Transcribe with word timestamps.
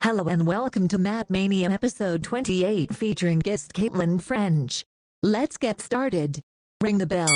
Hello 0.00 0.28
and 0.28 0.46
welcome 0.46 0.86
to 0.86 0.96
Matt 0.96 1.28
Mania 1.28 1.70
episode 1.70 2.22
28 2.22 2.94
featuring 2.94 3.40
guest 3.40 3.72
Caitlin 3.72 4.22
French. 4.22 4.84
Let's 5.24 5.56
get 5.56 5.80
started. 5.80 6.40
Ring 6.80 6.98
the 6.98 7.06
bell. 7.06 7.26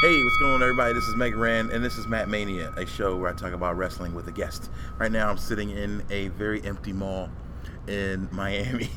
Hey, 0.00 0.24
what's 0.24 0.36
going 0.38 0.54
on, 0.54 0.62
everybody? 0.62 0.94
This 0.94 1.04
is 1.04 1.14
Mega 1.14 1.36
Ran, 1.36 1.68
and 1.70 1.84
this 1.84 1.98
is 1.98 2.06
Matt 2.06 2.30
Mania, 2.30 2.72
a 2.78 2.86
show 2.86 3.16
where 3.16 3.30
I 3.30 3.34
talk 3.36 3.52
about 3.52 3.76
wrestling 3.76 4.14
with 4.14 4.26
a 4.28 4.32
guest. 4.32 4.70
Right 4.98 5.12
now, 5.12 5.28
I'm 5.28 5.36
sitting 5.36 5.70
in 5.70 6.02
a 6.10 6.28
very 6.28 6.64
empty 6.64 6.94
mall 6.94 7.28
in 7.86 8.30
Miami, 8.32 8.88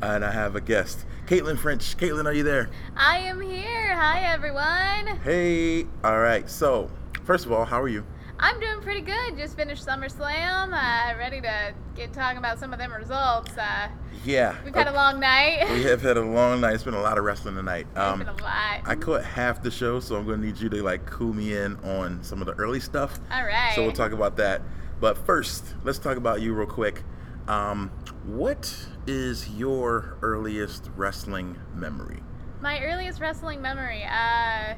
and 0.00 0.24
I 0.24 0.30
have 0.32 0.56
a 0.56 0.60
guest, 0.62 1.04
Caitlin 1.26 1.58
French. 1.58 1.98
Caitlin, 1.98 2.24
are 2.24 2.32
you 2.32 2.44
there? 2.44 2.70
I 2.96 3.18
am 3.18 3.42
here. 3.42 3.94
Hi, 3.94 4.22
everyone. 4.22 5.18
Hey. 5.22 5.84
All 6.02 6.18
right. 6.18 6.48
So, 6.48 6.90
first 7.24 7.44
of 7.44 7.52
all, 7.52 7.66
how 7.66 7.80
are 7.82 7.88
you? 7.88 8.06
I'm 8.38 8.60
doing 8.60 8.80
pretty 8.82 9.00
good. 9.00 9.36
Just 9.38 9.56
finished 9.56 9.86
SummerSlam. 9.86 10.72
Uh, 10.72 11.16
ready 11.18 11.40
to 11.40 11.74
get 11.94 12.12
talking 12.12 12.38
about 12.38 12.58
some 12.58 12.72
of 12.72 12.78
them 12.78 12.92
results. 12.92 13.56
Uh, 13.56 13.88
Yeah. 14.24 14.54
we've 14.64 14.74
had 14.74 14.88
a 14.88 14.92
long 14.92 15.18
night. 15.20 15.66
We 15.70 15.84
have 15.84 16.02
had 16.02 16.16
a 16.18 16.22
long 16.22 16.60
night. 16.60 16.74
It's 16.74 16.84
been 16.84 16.94
a 16.94 17.00
lot 17.00 17.16
of 17.16 17.24
wrestling 17.24 17.54
tonight. 17.54 17.86
Um, 17.96 18.20
It's 18.20 18.30
been 18.30 18.38
a 18.40 18.46
lot. 18.46 18.82
I 18.84 18.94
caught 18.94 19.24
half 19.24 19.62
the 19.62 19.70
show, 19.70 20.00
so 20.00 20.16
I'm 20.16 20.26
going 20.26 20.40
to 20.40 20.46
need 20.46 20.58
you 20.58 20.68
to 20.68 20.82
like 20.82 21.06
cool 21.06 21.32
me 21.32 21.56
in 21.56 21.76
on 21.76 22.22
some 22.22 22.40
of 22.40 22.46
the 22.46 22.52
early 22.54 22.80
stuff. 22.80 23.18
All 23.32 23.44
right. 23.44 23.72
So 23.74 23.82
we'll 23.82 23.92
talk 23.92 24.12
about 24.12 24.36
that. 24.36 24.60
But 25.00 25.16
first, 25.24 25.74
let's 25.84 25.98
talk 25.98 26.16
about 26.18 26.40
you 26.42 26.52
real 26.54 26.66
quick. 26.66 27.04
Um, 27.48 27.90
what 28.24 28.74
is 29.06 29.48
your 29.50 30.18
earliest 30.20 30.90
wrestling 30.96 31.58
memory? 31.74 32.22
My 32.60 32.80
earliest 32.82 33.20
wrestling 33.20 33.62
memory. 33.62 34.02
Uh, 34.04 34.74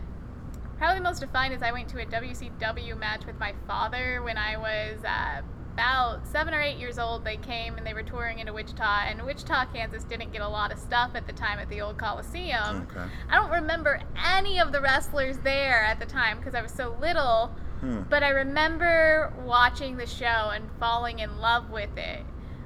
probably 0.78 0.98
the 0.98 1.04
most 1.04 1.20
defined 1.20 1.52
is 1.52 1.62
I 1.62 1.72
went 1.72 1.88
to 1.90 2.00
a 2.00 2.06
WCW 2.06 2.98
match 2.98 3.26
with 3.26 3.38
my 3.38 3.52
father 3.66 4.22
when 4.22 4.38
I 4.38 4.56
was 4.56 5.04
uh, 5.04 5.42
about 5.74 6.26
seven 6.26 6.54
or 6.54 6.60
eight 6.60 6.78
years 6.78 6.98
old. 6.98 7.24
They 7.24 7.36
came 7.36 7.76
and 7.76 7.86
they 7.86 7.94
were 7.94 8.02
touring 8.02 8.38
into 8.38 8.52
Wichita, 8.52 9.04
and 9.06 9.24
Wichita, 9.24 9.66
Kansas 9.72 10.04
didn't 10.04 10.32
get 10.32 10.42
a 10.42 10.48
lot 10.48 10.72
of 10.72 10.78
stuff 10.78 11.12
at 11.14 11.26
the 11.26 11.32
time 11.32 11.58
at 11.58 11.68
the 11.68 11.80
old 11.80 11.98
Coliseum. 11.98 12.88
Okay. 12.90 13.08
I 13.28 13.36
don't 13.36 13.50
remember 13.50 14.00
any 14.16 14.58
of 14.58 14.72
the 14.72 14.80
wrestlers 14.80 15.38
there 15.38 15.82
at 15.84 16.00
the 16.00 16.06
time 16.06 16.38
because 16.38 16.54
I 16.54 16.62
was 16.62 16.72
so 16.72 16.96
little. 17.00 17.52
Hmm. 17.80 18.02
But 18.10 18.24
I 18.24 18.30
remember 18.30 19.32
watching 19.44 19.96
the 19.96 20.06
show 20.06 20.50
and 20.52 20.68
falling 20.80 21.20
in 21.20 21.38
love 21.38 21.70
with 21.70 21.96
it. 21.96 22.24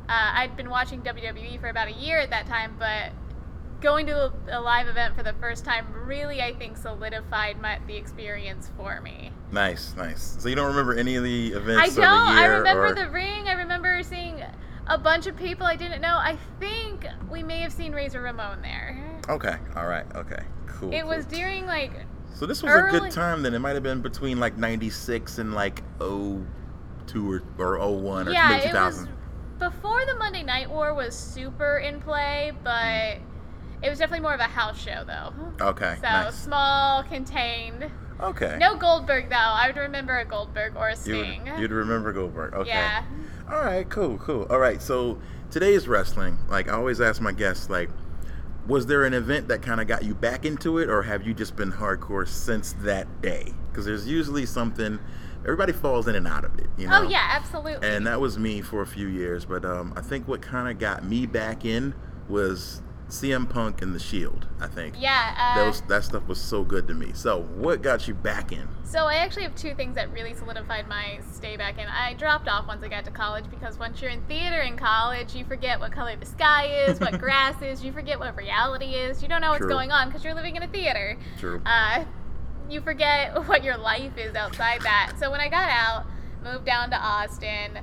Uh, 0.09 0.33
I'd 0.35 0.57
been 0.57 0.71
watching 0.71 1.03
WWE 1.03 1.61
for 1.61 1.69
about 1.69 1.89
a 1.89 1.93
year 1.93 2.19
at 2.19 2.31
that 2.31 2.47
time, 2.47 2.77
but 2.79 3.13
going 3.83 4.07
to 4.07 4.33
a, 4.49 4.61
live 4.61 4.87
event 4.87 5.17
for 5.17 5.23
the 5.23 5.35
first 5.35 5.65
time 5.65 5.87
really, 5.93 6.41
I 6.41 6.55
think, 6.55 6.77
solidified 6.77 7.61
my, 7.61 7.79
the 7.87 7.97
experience 7.97 8.71
for 8.77 9.01
me. 9.01 9.31
Nice, 9.51 9.95
nice. 9.97 10.37
So 10.39 10.49
you 10.49 10.55
don't 10.55 10.69
remember 10.69 10.95
any 10.95 11.17
of 11.17 11.25
the 11.25 11.49
events? 11.49 11.99
I 11.99 12.01
don't. 12.01 12.07
I 12.07 12.47
remember 12.47 12.87
or... 12.87 12.95
the 12.95 13.11
ring. 13.11 13.49
I 13.49 13.53
remember 13.53 14.03
seeing 14.03 14.43
a 14.87 14.97
bunch 14.97 15.27
of 15.27 15.37
people 15.37 15.67
I 15.67 15.77
didn't 15.77 16.01
know. 16.01 16.17
I 16.17 16.39
think 16.59 17.07
we 17.31 17.43
may 17.43 17.61
have 17.61 17.73
seen 17.73 17.93
Razor 17.93 18.23
Ramon 18.23 18.63
there. 18.63 19.21
Okay, 19.29 19.57
all 19.77 19.87
right, 19.87 20.07
okay, 20.15 20.43
cool. 20.67 20.93
It 20.93 21.07
was 21.07 21.27
during 21.27 21.67
like 21.67 21.93
So 22.35 22.47
this 22.47 22.63
was 22.63 22.73
a 22.73 22.89
good 22.91 23.11
time 23.11 23.43
then. 23.43 23.55
It 23.55 23.59
might 23.59 23.75
have 23.75 23.83
been 23.83 24.01
between 24.01 24.41
like 24.41 24.57
96 24.57 25.39
and 25.39 25.55
like 25.55 25.83
02 25.99 26.45
or, 27.31 27.43
or 27.59 27.79
01 27.79 28.29
or 28.29 28.33
yeah, 28.33 28.49
mid 28.49 28.65
it 28.65 28.75
was 28.75 29.07
before 29.59 30.05
the 30.07 30.17
Monday 30.17 30.43
Night 30.43 30.69
War 30.69 30.93
was 30.93 31.17
super 31.17 31.79
in 31.79 32.01
play, 32.01 32.51
but 32.65 33.19
it 33.83 33.91
was 33.91 33.99
definitely 33.99 34.23
more 34.23 34.35
of 34.35 34.41
a 34.41 34.45
house 34.45 34.81
show 34.81 35.05
though. 35.07 35.33
Okay, 35.65 35.97
So 35.97 36.03
nice. 36.03 36.35
small, 36.35 37.03
contained. 37.05 37.91
Okay. 38.21 38.57
No 38.61 38.77
Goldberg 38.77 39.29
though. 39.31 39.37
I 39.37 39.67
would 39.67 39.77
remember 39.77 40.19
a 40.19 40.25
Goldberg 40.25 40.77
or 40.77 40.89
a 40.91 40.97
Sting. 40.97 41.45
would, 41.51 41.61
you'd 41.61 41.73
remember 41.73 42.13
Goldberg. 42.13 42.55
Okay. 42.55 42.69
Yeah. 42.71 43.05
All 43.51 43.63
right, 43.63 43.89
cool, 43.89 44.19
cool. 44.19 44.47
All 44.49 44.59
right, 44.61 44.81
so 44.81 45.19
today's 45.51 45.89
wrestling, 45.89 46.39
like 46.49 46.69
I 46.69 46.73
always 46.73 47.01
ask 47.01 47.21
my 47.21 47.33
guests, 47.33 47.69
like, 47.69 47.91
was 48.67 48.87
there 48.87 49.05
an 49.05 49.13
event 49.13 49.49
that 49.49 49.61
kind 49.63 49.81
of 49.81 49.89
got 49.89 50.05
you 50.05 50.15
back 50.15 50.45
into 50.45 50.79
it, 50.79 50.89
or 50.89 51.03
have 51.03 51.27
you 51.27 51.35
just 51.35 51.57
been 51.57 51.73
hardcore 51.73 52.27
since 52.29 52.75
that 52.81 53.21
day? 53.21 53.53
Because 53.71 53.85
there's 53.85 54.07
usually 54.07 54.47
something, 54.47 55.01
everybody 55.41 55.73
falls 55.73 56.07
in 56.07 56.15
and 56.15 56.29
out 56.29 56.45
of 56.45 56.57
it, 56.61 56.69
you 56.79 56.87
know? 56.87 57.01
Oh 57.03 57.09
yeah, 57.09 57.27
absolutely. 57.33 57.87
And 57.87 58.07
that 58.07 58.21
was 58.21 58.39
me 58.39 58.61
for 58.61 58.81
a 58.83 58.87
few 58.87 59.09
years, 59.09 59.45
but 59.45 59.65
um, 59.65 59.93
I 59.97 60.01
think 60.01 60.29
what 60.29 60.41
kind 60.41 60.69
of 60.69 60.79
got 60.79 61.05
me 61.05 61.27
back 61.27 61.65
in 61.65 61.93
was 62.29 62.81
CM 63.13 63.47
Punk 63.49 63.83
and 63.83 63.95
The 63.95 63.99
Shield, 63.99 64.49
I 64.59 64.67
think. 64.69 64.95
yeah. 64.99 65.35
Uh, 65.39 65.65
Those, 65.67 65.83
that 65.83 66.03
stuff 66.03 66.27
was 66.27 66.41
so 66.41 66.65
good 66.65 66.89
to 66.89 66.95
me. 66.95 67.11
So, 67.13 67.43
what 67.43 67.83
got 67.83 68.09
you 68.09 68.15
back 68.15 68.53
in? 68.53 68.67
So 68.85 69.01
I 69.07 69.17
actually 69.17 69.43
have 69.43 69.55
two 69.55 69.75
things 69.75 69.95
that 69.97 70.11
really 70.13 70.33
solidified 70.33 70.89
my 70.89 71.21
stay 71.31 71.57
back 71.59 71.79
in. 71.79 71.87
I 71.89 72.15
dropped 72.15 72.49
off 72.49 72.67
once 72.67 72.83
I 72.83 72.89
got 72.89 73.05
to 73.05 73.11
college 73.11 73.45
because 73.51 73.79
once 73.79 74.01
you're 74.01 74.11
in 74.11 74.23
theater 74.23 74.61
in 74.63 74.77
college, 74.79 75.35
you 75.35 75.45
forget 75.45 75.79
what 75.79 75.93
color 75.93 76.17
the 76.17 76.25
sky 76.25 76.67
is, 76.89 77.01
what 77.01 77.19
grass 77.21 77.61
is, 77.61 77.85
you 77.85 77.93
forget 77.93 78.19
what 78.19 78.35
reality 78.35 78.95
is. 78.95 79.23
You 79.23 79.29
don't 79.29 79.43
know 79.43 79.51
what's 79.51 79.61
True. 79.61 79.69
going 79.69 79.93
on 79.93 80.09
because 80.09 80.25
you're 80.25 80.35
living 80.35 80.57
in 80.57 80.63
a 80.63 80.69
theater. 80.69 81.19
True. 81.39 81.61
Uh, 81.67 82.05
you 82.71 82.81
forget 82.81 83.47
what 83.47 83.63
your 83.63 83.77
life 83.77 84.17
is 84.17 84.35
outside 84.35 84.81
that. 84.83 85.13
So 85.19 85.31
when 85.31 85.41
I 85.41 85.49
got 85.49 85.69
out, 85.69 86.07
moved 86.43 86.65
down 86.65 86.89
to 86.91 86.97
Austin, 86.97 87.79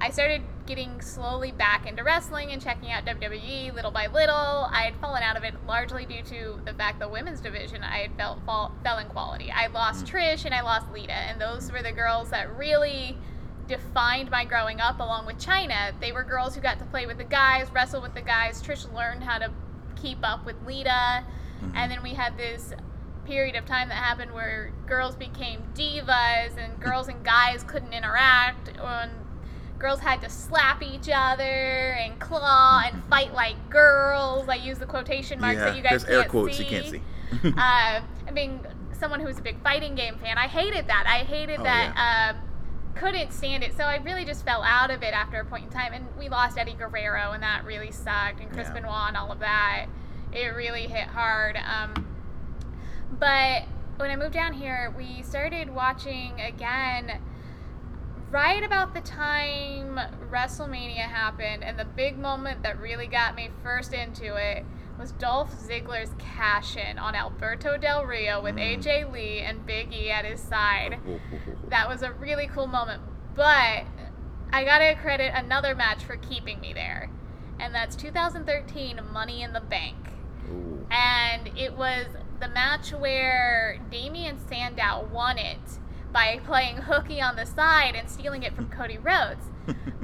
I 0.00 0.10
started 0.10 0.42
getting 0.68 1.00
slowly 1.00 1.50
back 1.50 1.86
into 1.86 2.04
wrestling 2.04 2.52
and 2.52 2.60
checking 2.60 2.92
out 2.92 3.06
WWE 3.06 3.74
little 3.74 3.90
by 3.90 4.06
little. 4.06 4.68
I 4.70 4.82
had 4.82 4.94
fallen 4.96 5.22
out 5.22 5.34
of 5.34 5.42
it 5.42 5.54
largely 5.66 6.04
due 6.04 6.22
to 6.24 6.60
the 6.66 6.74
fact 6.74 7.00
the 7.00 7.08
women's 7.08 7.40
division 7.40 7.82
I 7.82 8.00
had 8.00 8.14
felt 8.18 8.44
fall, 8.44 8.74
fell 8.84 8.98
in 8.98 9.06
quality. 9.06 9.50
I 9.50 9.68
lost 9.68 10.04
mm. 10.04 10.10
Trish 10.10 10.44
and 10.44 10.54
I 10.54 10.60
lost 10.60 10.92
Lita, 10.92 11.14
and 11.14 11.40
those 11.40 11.72
were 11.72 11.82
the 11.82 11.90
girls 11.90 12.28
that 12.30 12.54
really 12.54 13.16
defined 13.66 14.30
my 14.30 14.44
growing 14.44 14.78
up 14.78 15.00
along 15.00 15.24
with 15.24 15.38
Chyna. 15.38 15.98
They 16.00 16.12
were 16.12 16.22
girls 16.22 16.54
who 16.54 16.60
got 16.60 16.78
to 16.80 16.84
play 16.84 17.06
with 17.06 17.16
the 17.16 17.24
guys, 17.24 17.72
wrestle 17.72 18.02
with 18.02 18.14
the 18.14 18.22
guys. 18.22 18.62
Trish 18.62 18.92
learned 18.94 19.24
how 19.24 19.38
to 19.38 19.50
keep 19.96 20.18
up 20.22 20.44
with 20.44 20.56
Lita. 20.66 21.24
Mm-hmm. 21.24 21.76
And 21.76 21.90
then 21.90 22.02
we 22.02 22.10
had 22.10 22.36
this 22.36 22.74
period 23.24 23.56
of 23.56 23.64
time 23.64 23.88
that 23.88 23.96
happened 23.96 24.32
where 24.32 24.72
girls 24.86 25.16
became 25.16 25.62
divas 25.74 26.56
and 26.58 26.78
girls 26.78 27.08
and 27.08 27.24
guys 27.24 27.62
couldn't 27.62 27.92
interact 27.92 28.68
and 28.78 29.10
girls 29.78 30.00
had 30.00 30.20
to 30.22 30.28
slap 30.30 30.82
each 30.82 31.08
other 31.12 31.42
and 31.44 32.18
claw 32.18 32.82
and 32.84 33.02
fight 33.04 33.32
like 33.32 33.70
girls. 33.70 34.48
I 34.48 34.56
use 34.56 34.78
the 34.78 34.86
quotation 34.86 35.40
marks 35.40 35.58
yeah, 35.58 35.64
that 35.66 35.76
you 35.76 35.82
guys 35.82 36.04
there's 36.04 36.04
air 36.04 36.20
can't 36.20 36.30
quotes 36.30 36.56
see. 36.56 36.64
you 36.64 36.68
can't 36.70 36.86
see. 36.86 37.02
uh, 37.56 38.00
I 38.26 38.30
mean, 38.32 38.60
someone 38.92 39.20
who 39.20 39.26
was 39.26 39.38
a 39.38 39.42
big 39.42 39.62
fighting 39.62 39.94
game 39.94 40.18
fan, 40.18 40.38
I 40.38 40.46
hated 40.48 40.86
that. 40.88 41.04
I 41.06 41.24
hated 41.24 41.60
Oh, 41.60 41.64
that. 41.64 42.34
Um, 42.34 42.42
couldn't 42.94 43.32
stand 43.32 43.62
it, 43.62 43.76
so 43.76 43.84
I 43.84 43.96
really 43.98 44.24
just 44.24 44.44
fell 44.44 44.62
out 44.62 44.90
of 44.90 45.02
it 45.04 45.14
after 45.14 45.38
a 45.38 45.44
point 45.44 45.64
in 45.64 45.70
time. 45.70 45.92
And 45.92 46.04
we 46.18 46.28
lost 46.28 46.58
Eddie 46.58 46.74
Guerrero, 46.74 47.30
and 47.32 47.42
that 47.44 47.64
really 47.64 47.92
sucked, 47.92 48.40
and 48.40 48.50
Chris 48.50 48.66
Yeah. 48.68 48.74
Benoit 48.74 49.08
and 49.08 49.16
all 49.16 49.30
of 49.30 49.38
that. 49.38 49.86
It 50.32 50.46
really 50.48 50.88
hit 50.88 51.06
hard. 51.06 51.56
Um, 51.56 52.06
but 53.18 53.64
when 53.96 54.10
I 54.10 54.16
moved 54.16 54.34
down 54.34 54.52
here, 54.52 54.92
we 54.96 55.22
started 55.22 55.70
watching 55.70 56.40
again 56.40 57.20
right 58.30 58.62
about 58.62 58.94
the 58.94 59.00
time 59.00 59.98
WrestleMania 60.30 61.06
happened, 61.08 61.64
and 61.64 61.78
the 61.78 61.84
big 61.84 62.18
moment 62.18 62.62
that 62.62 62.80
really 62.80 63.06
got 63.06 63.34
me 63.34 63.50
first 63.62 63.92
into 63.92 64.36
it 64.36 64.64
was 64.98 65.12
Dolph 65.12 65.52
Ziggler's 65.52 66.10
cash 66.18 66.76
in 66.76 66.98
on 66.98 67.14
Alberto 67.14 67.76
Del 67.76 68.04
Rio 68.04 68.42
with 68.42 68.56
mm. 68.56 68.78
AJ 68.78 69.12
Lee 69.12 69.38
and 69.38 69.64
Big 69.64 69.92
E 69.92 70.10
at 70.10 70.24
his 70.24 70.40
side. 70.40 70.98
That 71.68 71.86
was 71.86 72.00
a 72.02 72.12
really 72.12 72.46
cool 72.46 72.66
moment. 72.66 73.02
But 73.34 73.84
I 74.50 74.64
gotta 74.64 74.96
credit 75.00 75.32
another 75.34 75.74
match 75.74 76.02
for 76.02 76.16
keeping 76.16 76.60
me 76.60 76.72
there, 76.72 77.10
and 77.60 77.74
that's 77.74 77.94
2013 77.94 79.00
Money 79.12 79.42
in 79.42 79.52
the 79.52 79.60
Bank. 79.60 79.96
Ooh. 80.50 80.86
And 80.90 81.50
it 81.58 81.76
was 81.76 82.06
the 82.40 82.48
match 82.48 82.92
where 82.92 83.78
Damien 83.90 84.38
Sandow 84.48 85.06
won 85.12 85.36
it 85.36 85.58
by 86.12 86.40
playing 86.44 86.76
hooky 86.76 87.20
on 87.20 87.36
the 87.36 87.44
side 87.44 87.94
and 87.94 88.08
stealing 88.08 88.42
it 88.42 88.54
from 88.54 88.68
Cody 88.70 88.98
Rhodes. 88.98 89.46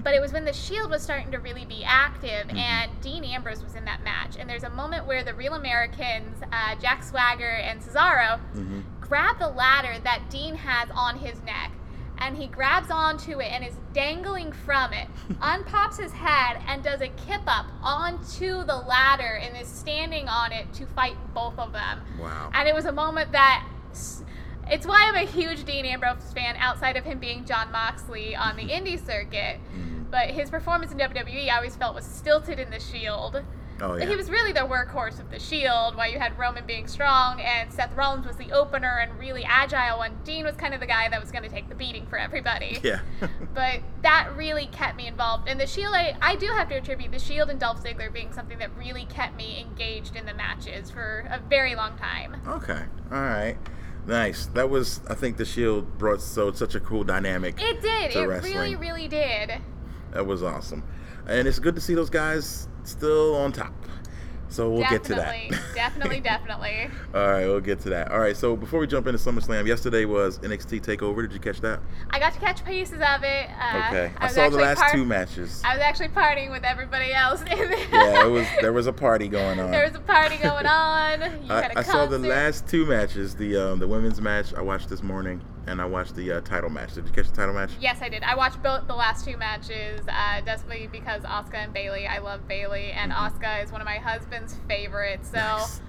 but 0.02 0.14
it 0.14 0.20
was 0.20 0.32
when 0.32 0.44
the 0.44 0.52
Shield 0.52 0.90
was 0.90 1.02
starting 1.02 1.30
to 1.30 1.38
really 1.38 1.64
be 1.64 1.82
active, 1.84 2.46
and 2.50 2.90
Dean 3.00 3.24
Ambrose 3.24 3.62
was 3.64 3.74
in 3.74 3.84
that 3.86 4.04
match. 4.04 4.36
And 4.38 4.48
there's 4.48 4.64
a 4.64 4.70
moment 4.70 5.06
where 5.06 5.24
the 5.24 5.32
Real 5.32 5.54
Americans, 5.54 6.36
uh, 6.52 6.74
Jack 6.76 7.02
Swagger 7.02 7.48
and 7.48 7.80
Cesaro, 7.80 8.38
grab 9.00 9.38
the 9.38 9.48
ladder 9.48 9.98
that 10.04 10.28
Dean 10.28 10.54
has 10.56 10.88
on 10.94 11.18
his 11.18 11.42
neck. 11.44 11.72
And 12.18 12.36
he 12.36 12.46
grabs 12.46 12.90
onto 12.90 13.40
it 13.40 13.50
and 13.50 13.64
is 13.64 13.74
dangling 13.92 14.52
from 14.52 14.92
it, 14.92 15.08
unpops 15.40 15.98
his 15.98 16.12
head, 16.12 16.62
and 16.68 16.82
does 16.82 17.00
a 17.00 17.08
kip 17.08 17.42
up 17.46 17.66
onto 17.82 18.64
the 18.64 18.76
ladder 18.76 19.40
and 19.42 19.56
is 19.56 19.66
standing 19.66 20.28
on 20.28 20.52
it 20.52 20.72
to 20.74 20.86
fight 20.86 21.16
both 21.34 21.58
of 21.58 21.72
them. 21.72 22.02
Wow. 22.20 22.50
And 22.54 22.68
it 22.68 22.74
was 22.74 22.84
a 22.84 22.92
moment 22.92 23.32
that 23.32 23.66
it's 24.70 24.86
why 24.86 25.04
I'm 25.08 25.16
a 25.16 25.30
huge 25.30 25.64
Dean 25.64 25.84
Ambrose 25.84 26.32
fan 26.34 26.56
outside 26.58 26.96
of 26.96 27.04
him 27.04 27.18
being 27.18 27.44
Jon 27.44 27.70
Moxley 27.72 28.34
on 28.36 28.56
the 28.56 28.64
indie 28.64 29.04
circuit. 29.04 29.58
Mm-hmm. 29.58 30.04
But 30.10 30.30
his 30.30 30.50
performance 30.50 30.92
in 30.92 30.98
WWE 30.98 31.48
I 31.48 31.56
always 31.56 31.76
felt 31.76 31.94
was 31.94 32.04
stilted 32.04 32.58
in 32.58 32.70
the 32.70 32.80
Shield. 32.80 33.42
Oh 33.80 33.96
yeah. 33.96 34.06
He 34.06 34.14
was 34.14 34.30
really 34.30 34.52
the 34.52 34.60
workhorse 34.60 35.18
of 35.18 35.30
the 35.30 35.40
Shield, 35.40 35.96
while 35.96 36.08
you 36.08 36.18
had 36.20 36.38
Roman 36.38 36.64
being 36.64 36.86
strong 36.86 37.40
and 37.40 37.72
Seth 37.72 37.94
Rollins 37.96 38.26
was 38.26 38.36
the 38.36 38.52
opener 38.52 38.98
and 39.00 39.18
really 39.18 39.44
agile, 39.44 40.02
and 40.02 40.22
Dean 40.22 40.44
was 40.44 40.54
kind 40.54 40.74
of 40.74 40.80
the 40.80 40.86
guy 40.86 41.08
that 41.08 41.20
was 41.20 41.32
going 41.32 41.42
to 41.42 41.50
take 41.50 41.68
the 41.68 41.74
beating 41.74 42.06
for 42.06 42.16
everybody. 42.16 42.78
yeah. 42.84 43.00
But 43.54 43.80
that 44.02 44.30
really 44.36 44.66
kept 44.66 44.96
me 44.96 45.06
involved. 45.06 45.48
And 45.48 45.60
the 45.60 45.66
Shield, 45.66 45.94
I, 45.94 46.16
I 46.20 46.34
do 46.36 46.46
have 46.48 46.68
to 46.70 46.76
attribute 46.76 47.12
the 47.12 47.18
Shield 47.18 47.50
and 47.50 47.58
Dolph 47.60 47.82
Ziggler 47.82 48.12
being 48.12 48.32
something 48.32 48.58
that 48.58 48.70
really 48.76 49.04
kept 49.06 49.36
me 49.36 49.60
engaged 49.60 50.16
in 50.16 50.26
the 50.26 50.34
matches 50.34 50.90
for 50.90 51.26
a 51.30 51.38
very 51.38 51.74
long 51.74 51.96
time. 51.96 52.36
okay. 52.46 52.82
All 53.12 53.22
right. 53.22 53.56
Nice. 54.06 54.46
That 54.46 54.68
was. 54.68 55.00
I 55.08 55.14
think 55.14 55.36
the 55.36 55.44
Shield 55.44 55.98
brought 55.98 56.20
so 56.20 56.52
such 56.52 56.74
a 56.74 56.80
cool 56.80 57.04
dynamic. 57.04 57.60
It 57.60 57.80
did. 57.80 58.14
It 58.14 58.26
wrestling. 58.26 58.54
really, 58.54 58.76
really 58.76 59.08
did. 59.08 59.52
That 60.12 60.26
was 60.26 60.42
awesome, 60.42 60.84
and 61.26 61.48
it's 61.48 61.58
good 61.58 61.74
to 61.74 61.80
see 61.80 61.94
those 61.94 62.10
guys 62.10 62.68
still 62.84 63.34
on 63.36 63.52
top. 63.52 63.72
So 64.54 64.70
we'll 64.70 64.82
get 64.88 65.02
to 65.04 65.14
that. 65.16 65.50
definitely, 65.74 66.20
definitely, 66.20 66.20
definitely. 66.84 66.90
All 67.12 67.26
right, 67.28 67.44
we'll 67.46 67.60
get 67.60 67.80
to 67.80 67.88
that. 67.90 68.12
All 68.12 68.20
right, 68.20 68.36
so 68.36 68.54
before 68.54 68.78
we 68.78 68.86
jump 68.86 69.08
into 69.08 69.18
SummerSlam, 69.18 69.66
yesterday 69.66 70.04
was 70.04 70.38
NXT 70.38 70.80
Takeover. 70.80 71.22
Did 71.22 71.32
you 71.32 71.40
catch 71.40 71.60
that? 71.62 71.80
I 72.10 72.20
got 72.20 72.34
to 72.34 72.38
catch 72.38 72.64
pieces 72.64 72.94
of 73.00 73.24
it. 73.24 73.50
Uh, 73.60 73.82
Okay, 73.88 74.12
I, 74.18 74.24
was 74.26 74.34
saw 74.34 74.48
the 74.48 74.58
last 74.58 74.78
part- 74.78 74.92
two 74.92 75.04
matches. 75.04 75.60
I 75.64 75.74
was 75.74 75.82
actually 75.82 76.08
partying 76.08 76.52
with 76.52 76.62
everybody 76.62 77.12
else 77.12 77.40
in 77.40 77.46
there. 77.48 77.78
yeah, 77.90 78.24
it 78.26 78.30
was 78.30 78.46
there 78.60 78.72
was 78.72 78.86
a 78.86 78.92
party 78.92 79.26
going 79.26 79.58
on. 79.58 79.72
there 79.72 79.84
was 79.86 79.96
a 79.96 80.00
party 80.00 80.36
going 80.36 80.66
on. 80.66 81.20
You 81.42 81.48
had 81.52 81.72
a 81.72 81.78
I, 81.78 81.80
I 81.80 81.82
saw 81.82 82.06
the 82.06 82.18
last 82.20 82.68
two 82.68 82.86
matches. 82.86 83.34
The 83.34 83.56
um, 83.56 83.78
the 83.80 83.88
women's 83.88 84.20
match 84.20 84.54
I 84.54 84.62
watched 84.62 84.88
this 84.88 85.02
morning, 85.02 85.40
and 85.66 85.80
I 85.80 85.84
watched 85.84 86.14
the 86.16 86.32
uh, 86.32 86.40
title 86.42 86.70
match. 86.70 86.94
Did 86.94 87.06
you 87.06 87.12
catch 87.12 87.28
the 87.30 87.36
title 87.36 87.54
match? 87.54 87.70
Yes, 87.80 87.98
I 88.02 88.08
did. 88.08 88.22
I 88.22 88.34
watched 88.36 88.62
both 88.62 88.86
the 88.86 88.94
last 88.94 89.24
two 89.24 89.36
matches, 89.36 90.00
uh, 90.08 90.40
definitely 90.42 90.88
because 90.90 91.22
Asuka 91.22 91.54
and 91.54 91.72
Bayley. 91.72 92.06
I 92.06 92.18
love 92.18 92.46
Bayley, 92.48 92.92
and 92.92 93.12
Asuka 93.12 93.62
is 93.64 93.72
one 93.72 93.80
of 93.80 93.84
my 93.86 93.96
husband's 93.98 94.56
favorites. 94.68 95.28
So 95.30 95.38
Mm-hmm. 95.38 95.58
Nice. 95.58 95.80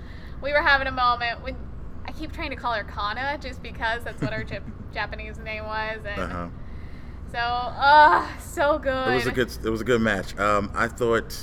we 0.41 0.51
were 0.53 0.61
having 0.61 0.87
a 0.87 0.91
moment 0.91 1.43
when 1.43 1.55
I 2.05 2.11
keep 2.11 2.31
trying 2.31 2.51
to 2.51 2.55
call 2.55 2.73
her 2.73 2.83
Kana 2.83 3.37
just 3.41 3.61
because 3.63 4.03
that's 4.03 4.21
what 4.21 4.31
her 4.33 4.43
Jap- 4.43 4.63
Japanese 4.93 5.37
name 5.39 5.65
was, 5.65 5.99
and 6.05 6.21
Uh 6.21 6.27
huh. 6.27 6.47
so 7.31 7.39
oh, 7.41 8.37
so 8.39 8.79
good. 8.79 9.11
It 9.11 9.15
was 9.15 9.27
a 9.27 9.31
good. 9.31 9.51
It 9.63 9.69
was 9.69 9.81
a 9.81 9.85
good 9.85 10.01
match. 10.01 10.37
Um, 10.39 10.71
I 10.73 10.87
thought 10.87 11.35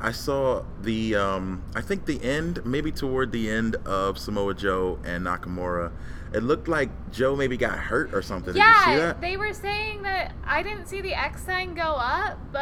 I 0.00 0.12
saw 0.12 0.64
the. 0.80 1.16
Um, 1.16 1.62
I 1.74 1.80
think 1.80 2.06
the 2.06 2.22
end, 2.22 2.64
maybe 2.64 2.90
toward 2.92 3.32
the 3.32 3.50
end 3.50 3.76
of 3.86 4.18
Samoa 4.18 4.54
Joe 4.54 4.98
and 5.04 5.26
Nakamura. 5.26 5.92
It 6.34 6.42
looked 6.42 6.66
like 6.66 6.90
Joe 7.12 7.36
maybe 7.36 7.56
got 7.56 7.78
hurt 7.78 8.12
or 8.12 8.20
something. 8.20 8.54
Did 8.54 8.58
you 8.58 8.74
see 8.84 8.90
Yeah, 8.96 9.12
they 9.20 9.36
were 9.36 9.52
saying 9.52 10.02
that 10.02 10.32
I 10.44 10.64
didn't 10.64 10.86
see 10.88 11.00
the 11.00 11.14
X 11.14 11.44
sign 11.44 11.74
go 11.74 11.82
up, 11.82 12.40
but 12.50 12.60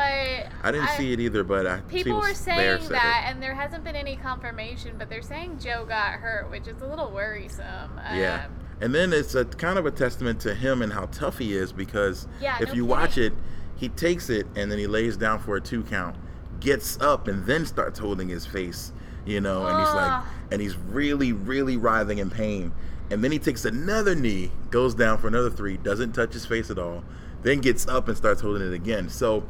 I 0.63 0.71
didn't 0.71 0.91
see 0.91 1.15
it 1.15 1.21
either, 1.21 1.43
but 1.43 1.67
I 1.67 1.81
People 1.81 2.21
were 2.21 2.35
saying 2.35 2.87
that, 2.91 3.25
and 3.27 3.43
there 3.43 3.55
hasn't 3.55 3.83
been 3.83 3.97
any 3.97 4.17
confirmation, 4.17 4.97
but 4.99 5.09
they're 5.09 5.23
saying 5.23 5.59
Joe 5.59 5.87
got 5.89 6.13
hurt, 6.13 6.51
which 6.51 6.69
is 6.69 6.83
a 6.83 6.87
little 6.87 7.11
worrisome. 7.11 7.99
Yeah. 8.13 8.45
Um, 8.45 8.53
And 8.83 8.95
then 8.95 9.13
it's 9.15 9.35
a 9.35 9.47
kind 9.47 9.79
of 9.79 9.87
a 9.87 9.91
testament 9.91 10.39
to 10.41 10.55
him 10.55 10.83
and 10.83 10.93
how 10.93 11.07
tough 11.07 11.39
he 11.39 11.57
is 11.57 11.73
because 11.73 12.29
Yeah, 12.43 12.59
if 12.61 12.69
no 12.69 12.75
you 12.75 12.85
watch 12.85 13.17
it, 13.17 13.33
he 13.77 13.89
takes 13.89 14.29
it 14.29 14.47
and 14.55 14.71
then 14.71 14.79
he 14.79 14.87
lays 14.87 15.17
down 15.17 15.39
for 15.39 15.57
a 15.57 15.61
two 15.63 15.83
count, 15.85 16.17
gets 16.61 17.01
up 17.01 17.27
and 17.27 17.47
then 17.47 17.65
starts 17.65 17.99
holding 17.99 18.29
his 18.29 18.45
face, 18.45 18.93
you 19.25 19.41
know, 19.41 19.67
and 19.67 19.79
he's 19.79 19.95
like 19.95 20.25
and 20.51 20.61
he's 20.61 20.77
really 20.77 21.33
really 21.33 21.79
writhing 21.79 22.19
in 22.19 22.29
pain. 22.29 22.71
And 23.13 23.23
then 23.23 23.31
he 23.31 23.39
takes 23.39 23.65
another 23.65 24.15
knee, 24.15 24.51
goes 24.71 24.95
down 24.95 25.19
for 25.19 25.29
another 25.29 25.51
3, 25.51 25.77
doesn't 25.79 26.13
touch 26.13 26.33
his 26.33 26.47
face 26.47 26.71
at 26.71 26.79
all, 26.79 27.05
then 27.43 27.61
gets 27.61 27.87
up 27.87 28.09
and 28.09 28.17
starts 28.17 28.41
holding 28.41 28.67
it 28.67 28.73
again. 28.73 29.09
So 29.11 29.45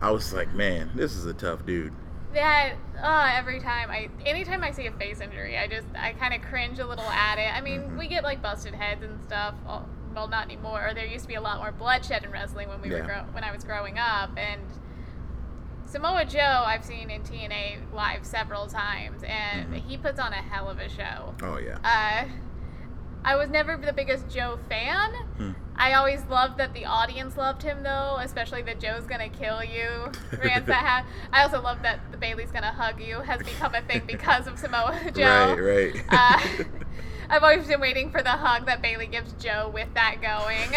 I 0.00 0.10
was 0.10 0.32
like, 0.32 0.52
man, 0.54 0.90
this 0.94 1.14
is 1.14 1.24
a 1.26 1.32
tough 1.34 1.64
dude. 1.64 1.92
that 2.34 2.72
uh, 3.00 3.30
every 3.34 3.60
time 3.60 3.90
I, 3.90 4.08
anytime 4.26 4.64
I 4.64 4.72
see 4.72 4.86
a 4.86 4.92
face 4.92 5.20
injury, 5.20 5.56
I 5.56 5.68
just 5.68 5.86
I 5.96 6.12
kind 6.14 6.34
of 6.34 6.42
cringe 6.42 6.78
a 6.80 6.86
little 6.86 7.04
at 7.04 7.38
it. 7.38 7.54
I 7.54 7.60
mean, 7.60 7.82
Mm-hmm. 7.82 7.98
we 7.98 8.08
get 8.08 8.24
like 8.24 8.42
busted 8.42 8.74
heads 8.74 9.02
and 9.04 9.22
stuff. 9.22 9.54
Well, 9.64 9.88
well, 10.14 10.28
not 10.28 10.44
anymore. 10.46 10.90
There 10.94 11.06
used 11.06 11.22
to 11.24 11.28
be 11.28 11.34
a 11.34 11.40
lot 11.40 11.58
more 11.58 11.70
bloodshed 11.72 12.24
in 12.24 12.30
wrestling 12.32 12.68
when 12.68 12.80
we 12.82 12.90
were 12.90 12.98
Yeah. 12.98 13.04
grow- 13.06 13.26
when 13.32 13.44
I 13.44 13.52
was 13.52 13.62
growing 13.64 13.98
up, 13.98 14.30
and 14.36 14.60
Samoa 15.86 16.24
Joe 16.24 16.64
I've 16.66 16.84
seen 16.84 17.10
in 17.10 17.22
TNA 17.22 17.92
live 17.92 18.24
several 18.26 18.66
times, 18.66 19.22
and 19.22 19.66
Mm-hmm. 19.74 19.88
he 19.88 19.96
puts 19.96 20.18
on 20.18 20.32
a 20.32 20.36
hell 20.42 20.68
of 20.68 20.78
a 20.78 20.88
show. 20.88 21.34
Oh 21.42 21.58
yeah. 21.58 21.78
Uh, 21.84 22.24
I 23.24 23.36
was 23.36 23.48
never 23.48 23.76
the 23.76 23.92
biggest 23.92 24.28
Joe 24.28 24.58
fan. 24.68 25.12
Hmm. 25.38 25.50
I 25.76 25.94
always 25.94 26.22
loved 26.30 26.58
that 26.58 26.72
the 26.74 26.84
audience 26.84 27.36
loved 27.36 27.62
him 27.62 27.82
though, 27.82 28.18
especially 28.20 28.62
that 28.62 28.78
Joe's 28.80 29.04
gonna 29.06 29.28
kill 29.28 29.64
you. 29.64 29.88
Rants 30.44 30.66
that 30.68 30.84
have. 30.84 31.06
I 31.32 31.42
also 31.42 31.60
love 31.60 31.82
that 31.82 32.00
the 32.12 32.16
Bayley's 32.16 32.50
gonna 32.52 32.70
hug 32.72 33.00
you 33.00 33.20
has 33.20 33.38
become 33.38 33.74
a 33.74 33.80
thing 33.82 34.02
because 34.06 34.46
of 34.46 34.58
Samoa 34.58 34.98
Joe. 35.14 35.56
Right, 35.58 35.94
right. 35.94 36.04
Uh, 36.10 36.64
I've 37.30 37.42
always 37.42 37.66
been 37.66 37.80
waiting 37.80 38.10
for 38.10 38.22
the 38.22 38.28
hug 38.30 38.66
that 38.66 38.82
Bayley 38.82 39.06
gives 39.06 39.32
Joe 39.32 39.70
with 39.72 39.88
that 39.94 40.16
going. 40.20 40.70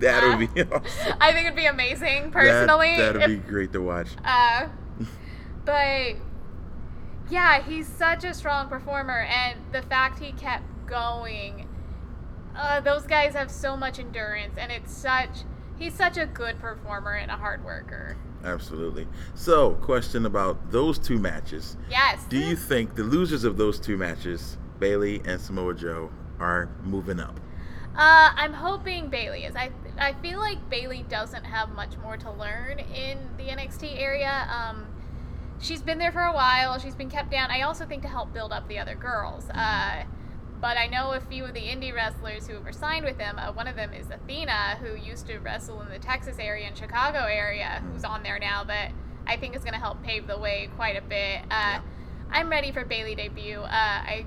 that 0.00 0.24
Uh, 0.24 0.36
would 0.38 0.54
be 0.54 0.62
awesome. 0.62 1.14
I 1.20 1.32
think 1.32 1.44
it'd 1.46 1.56
be 1.56 1.66
amazing 1.66 2.30
personally. 2.32 2.96
That, 2.96 3.14
would 3.16 3.26
be 3.26 3.36
great 3.36 3.72
to 3.74 3.82
watch. 3.82 4.08
uh, 4.24 4.68
but 5.64 6.16
yeah, 7.30 7.62
he's 7.62 7.86
such 7.86 8.24
a 8.24 8.34
strong 8.34 8.68
performer, 8.68 9.20
and 9.20 9.58
the 9.72 9.82
fact 9.82 10.18
he 10.18 10.32
kept 10.32 10.64
going, 10.86 11.68
uh, 12.56 12.80
those 12.80 13.06
guys 13.06 13.34
have 13.34 13.50
so 13.50 13.76
much 13.76 13.98
endurance, 13.98 14.56
and 14.58 14.70
it's 14.72 14.92
such. 14.92 15.44
He's 15.78 15.94
such 15.94 16.18
a 16.18 16.26
good 16.26 16.58
performer 16.58 17.14
and 17.14 17.30
a 17.30 17.36
hard 17.36 17.64
worker. 17.64 18.18
Absolutely. 18.44 19.06
So, 19.34 19.74
question 19.76 20.26
about 20.26 20.70
those 20.70 20.98
two 20.98 21.18
matches. 21.18 21.76
Yes. 21.90 22.24
Do 22.28 22.38
you 22.38 22.56
think 22.56 22.94
the 22.94 23.02
losers 23.02 23.44
of 23.44 23.56
those 23.56 23.80
two 23.80 23.96
matches, 23.96 24.58
Bayley 24.78 25.22
and 25.24 25.40
Samoa 25.40 25.74
Joe, 25.74 26.10
are 26.38 26.70
moving 26.82 27.20
up? 27.20 27.38
Uh, 27.96 28.30
I'm 28.34 28.52
hoping 28.52 29.08
Bayley 29.08 29.44
is. 29.44 29.56
I 29.56 29.70
I 29.98 30.14
feel 30.22 30.38
like 30.38 30.70
Bayley 30.70 31.04
doesn't 31.08 31.44
have 31.44 31.70
much 31.70 31.96
more 31.98 32.16
to 32.16 32.30
learn 32.30 32.78
in 32.78 33.18
the 33.36 33.44
NXT 33.44 34.00
area. 34.00 34.48
Um, 34.50 34.86
she's 35.60 35.82
been 35.82 35.98
there 35.98 36.12
for 36.12 36.22
a 36.22 36.32
while. 36.32 36.78
She's 36.78 36.94
been 36.94 37.10
kept 37.10 37.30
down. 37.30 37.50
I 37.50 37.62
also 37.62 37.84
think 37.84 38.02
to 38.02 38.08
help 38.08 38.32
build 38.32 38.52
up 38.52 38.68
the 38.68 38.78
other 38.78 38.94
girls. 38.94 39.48
Uh, 39.50 40.04
but 40.60 40.76
I 40.76 40.86
know 40.86 41.12
a 41.12 41.20
few 41.20 41.44
of 41.44 41.54
the 41.54 41.60
indie 41.60 41.94
wrestlers 41.94 42.46
who 42.46 42.60
were 42.60 42.72
signed 42.72 43.04
with 43.04 43.18
them. 43.18 43.38
Uh, 43.38 43.52
one 43.52 43.66
of 43.66 43.76
them 43.76 43.92
is 43.92 44.10
Athena, 44.10 44.78
who 44.80 44.94
used 44.94 45.26
to 45.28 45.38
wrestle 45.38 45.80
in 45.82 45.88
the 45.88 45.98
Texas 45.98 46.36
area 46.38 46.66
and 46.66 46.76
Chicago 46.76 47.20
area, 47.20 47.82
who's 47.90 48.04
on 48.04 48.22
there 48.22 48.38
now. 48.38 48.64
but 48.64 48.90
I 49.26 49.36
think 49.36 49.54
is 49.54 49.62
going 49.62 49.74
to 49.74 49.80
help 49.80 50.02
pave 50.02 50.26
the 50.26 50.38
way 50.38 50.68
quite 50.76 50.96
a 50.96 51.02
bit. 51.02 51.42
Uh, 51.50 51.80
I'm 52.30 52.50
ready 52.50 52.72
for 52.72 52.84
Bayley 52.84 53.14
debut. 53.14 53.60
Uh, 53.60 53.68
I 53.70 54.26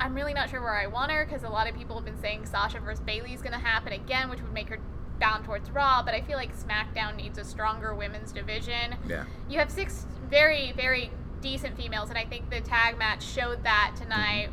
I'm 0.00 0.14
really 0.14 0.34
not 0.34 0.50
sure 0.50 0.60
where 0.60 0.76
I 0.76 0.86
want 0.86 1.12
her 1.12 1.24
because 1.24 1.44
a 1.44 1.48
lot 1.48 1.68
of 1.68 1.76
people 1.76 1.96
have 1.96 2.04
been 2.04 2.20
saying 2.20 2.46
Sasha 2.46 2.80
versus 2.80 3.00
Bayley 3.04 3.34
is 3.34 3.42
going 3.42 3.52
to 3.52 3.58
happen 3.58 3.92
again, 3.92 4.30
which 4.30 4.40
would 4.40 4.52
make 4.52 4.68
her 4.68 4.78
bound 5.20 5.44
towards 5.44 5.70
Raw. 5.70 6.02
But 6.02 6.14
I 6.14 6.22
feel 6.22 6.36
like 6.36 6.56
SmackDown 6.56 7.16
needs 7.16 7.38
a 7.38 7.44
stronger 7.44 7.94
women's 7.94 8.32
division. 8.32 8.96
Yeah. 9.08 9.24
You 9.48 9.58
have 9.58 9.70
six 9.70 10.06
very, 10.28 10.72
very 10.72 11.10
decent 11.40 11.76
females, 11.76 12.08
and 12.08 12.18
I 12.18 12.24
think 12.24 12.50
the 12.50 12.60
tag 12.60 12.98
match 12.98 13.22
showed 13.24 13.62
that 13.64 13.94
tonight. 13.96 14.48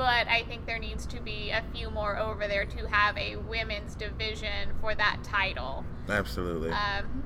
But 0.00 0.28
I 0.28 0.44
think 0.44 0.64
there 0.64 0.78
needs 0.78 1.04
to 1.04 1.20
be 1.20 1.50
a 1.50 1.62
few 1.74 1.90
more 1.90 2.16
over 2.16 2.48
there 2.48 2.64
to 2.64 2.88
have 2.88 3.18
a 3.18 3.36
women's 3.36 3.94
division 3.94 4.70
for 4.80 4.94
that 4.94 5.18
title. 5.22 5.84
Absolutely. 6.08 6.70
Um, 6.70 7.22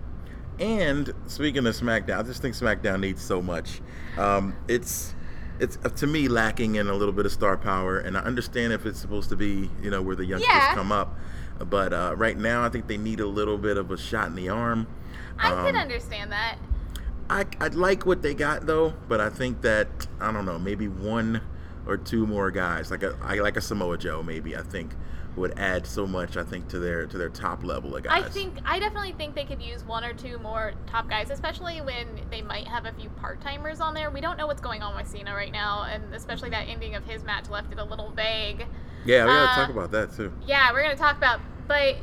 And 0.59 1.12
speaking 1.26 1.69
of 1.69 1.76
SmackDown, 1.76 2.19
I 2.19 2.23
just 2.25 2.43
think 2.43 2.57
SmackDown 2.57 2.99
needs 2.99 3.23
so 3.23 3.40
much. 3.40 3.81
Um, 4.19 4.57
it's 4.66 5.14
it's 5.61 5.78
uh, 5.85 5.88
to 5.90 6.09
me 6.09 6.26
lacking 6.26 6.75
in 6.75 6.88
a 6.88 6.95
little 6.95 7.14
bit 7.14 7.26
of 7.26 7.31
star 7.33 7.57
power, 7.57 7.99
and 8.00 8.19
I 8.19 8.23
understand 8.23 8.73
if 8.73 8.87
it's 8.87 8.99
supposed 8.99 9.28
to 9.28 9.37
be 9.37 9.71
you 9.81 9.90
know 9.90 10.02
where 10.02 10.16
the 10.16 10.25
youngsters 10.26 10.52
Yeah. 10.52 10.75
come 10.75 10.90
up, 10.90 11.16
but 11.61 11.93
uh, 11.93 12.14
right 12.16 12.37
now 12.37 12.64
I 12.64 12.71
think 12.71 12.88
they 12.88 12.97
need 12.99 13.21
a 13.21 13.26
little 13.28 13.57
bit 13.57 13.76
of 13.76 13.93
a 13.93 13.97
shot 13.97 14.26
in 14.26 14.35
the 14.35 14.49
arm. 14.49 14.88
I 15.38 15.52
Um, 15.52 15.76
understand 15.76 16.33
that. 16.33 16.57
I, 17.31 17.47
I 17.61 17.69
like 17.69 18.04
what 18.04 18.23
they 18.23 18.35
got 18.35 18.66
though, 18.66 18.95
but 19.07 19.21
I 19.21 19.31
think 19.31 19.62
that 19.62 20.09
I 20.21 20.33
don't 20.33 20.45
know, 20.45 20.59
maybe 20.59 20.88
one 20.88 21.40
or 21.87 21.97
two 21.97 22.26
more 22.26 22.50
guys, 22.50 22.91
like 22.91 23.03
a 23.03 23.17
I 23.23 23.35
like 23.37 23.57
a 23.57 23.61
Samoa 23.61 23.99
Joe, 23.99 24.23
maybe 24.23 24.57
I 24.57 24.62
think 24.62 24.93
would 25.37 25.59
add 25.59 25.87
so 25.87 26.07
much. 26.07 26.37
I 26.37 26.45
think 26.45 26.69
to 26.69 26.79
their 26.79 27.07
to 27.07 27.19
their 27.19 27.29
top 27.29 27.64
level 27.64 27.97
of 27.97 28.05
guys. 28.05 28.25
I 28.25 28.29
think 28.29 28.59
I 28.64 28.79
definitely 28.79 29.12
think 29.12 29.35
they 29.35 29.45
could 29.45 29.61
use 29.61 29.85
one 29.85 30.05
or 30.05 30.12
two 30.12 30.38
more 30.38 30.75
top 30.87 31.09
guys, 31.09 31.31
especially 31.31 31.81
when 31.81 32.07
they 32.31 32.43
might 32.43 32.67
have 32.69 32.87
a 32.87 32.93
few 32.93 33.09
part 33.11 33.41
timers 33.41 33.81
on 33.81 33.95
there. 33.95 34.11
We 34.11 34.21
don't 34.21 34.37
know 34.37 34.47
what's 34.47 34.61
going 34.61 34.83
on 34.83 34.95
with 34.97 35.09
Cena 35.09 35.35
right 35.35 35.53
now, 35.53 35.85
and 35.85 36.14
especially 36.14 36.50
that 36.50 36.69
ending 36.69 36.95
of 36.95 37.05
his 37.05 37.25
match 37.25 37.49
left 37.49 37.73
it 37.73 37.79
a 37.79 37.85
little 37.85 38.11
vague. 38.11 38.67
Yeah, 39.05 39.25
we 39.25 39.31
gotta 39.31 39.50
uh, 39.50 39.55
talk 39.57 39.71
about 39.71 39.91
that 39.93 40.14
too. 40.14 40.33
Yeah, 40.47 40.73
we're 40.73 40.83
gonna 40.83 40.97
talk 40.97 41.17
about, 41.17 41.41
but 41.67 41.97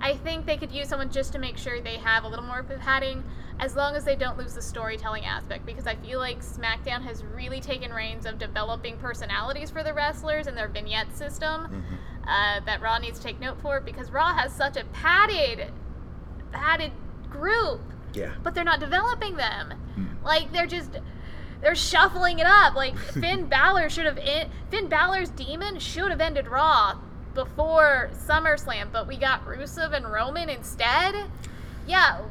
I 0.00 0.14
think 0.16 0.46
they 0.46 0.56
could 0.56 0.72
use 0.72 0.88
someone 0.88 1.10
just 1.10 1.32
to 1.32 1.38
make 1.38 1.56
sure 1.58 1.80
they 1.80 1.98
have 1.98 2.24
a 2.24 2.28
little 2.28 2.44
more 2.44 2.62
padding, 2.62 3.22
as 3.58 3.76
long 3.76 3.94
as 3.94 4.04
they 4.04 4.16
don't 4.16 4.38
lose 4.38 4.54
the 4.54 4.62
storytelling 4.62 5.24
aspect. 5.26 5.66
Because 5.66 5.86
I 5.86 5.94
feel 5.96 6.18
like 6.18 6.40
SmackDown 6.40 7.02
has 7.02 7.22
really 7.24 7.60
taken 7.60 7.92
reins 7.92 8.24
of 8.26 8.38
developing 8.38 8.96
personalities 8.96 9.70
for 9.70 9.82
the 9.82 9.92
wrestlers 9.92 10.46
and 10.46 10.56
their 10.56 10.68
vignette 10.68 11.14
system. 11.16 11.64
Mm-hmm. 11.64 11.94
Uh, 12.28 12.60
that 12.66 12.80
Raw 12.80 12.98
needs 12.98 13.18
to 13.18 13.24
take 13.24 13.40
note 13.40 13.60
for 13.60 13.80
because 13.80 14.10
Raw 14.10 14.34
has 14.34 14.52
such 14.52 14.76
a 14.76 14.84
padded, 14.92 15.72
padded 16.52 16.92
group, 17.28 17.80
Yeah. 18.12 18.34
but 18.42 18.54
they're 18.54 18.62
not 18.64 18.78
developing 18.80 19.36
them. 19.36 19.74
Like 20.24 20.52
they're 20.52 20.66
just. 20.66 20.98
They're 21.62 21.74
shuffling 21.74 22.38
it 22.38 22.46
up. 22.46 22.74
Like 22.74 22.96
Finn 23.20 23.46
Balor 23.46 23.90
should 23.90 24.06
have. 24.06 24.16
En- 24.18 24.48
Finn 24.70 24.88
Balor's 24.88 25.28
demon 25.30 25.78
should 25.78 26.10
have 26.10 26.20
ended 26.20 26.46
Raw 26.48 26.98
before 27.34 28.10
SummerSlam, 28.12 28.92
but 28.92 29.06
we 29.06 29.16
got 29.16 29.44
Rusev 29.46 29.92
and 29.94 30.10
Roman 30.10 30.48
instead. 30.48 31.14
Yeah, 31.86 32.22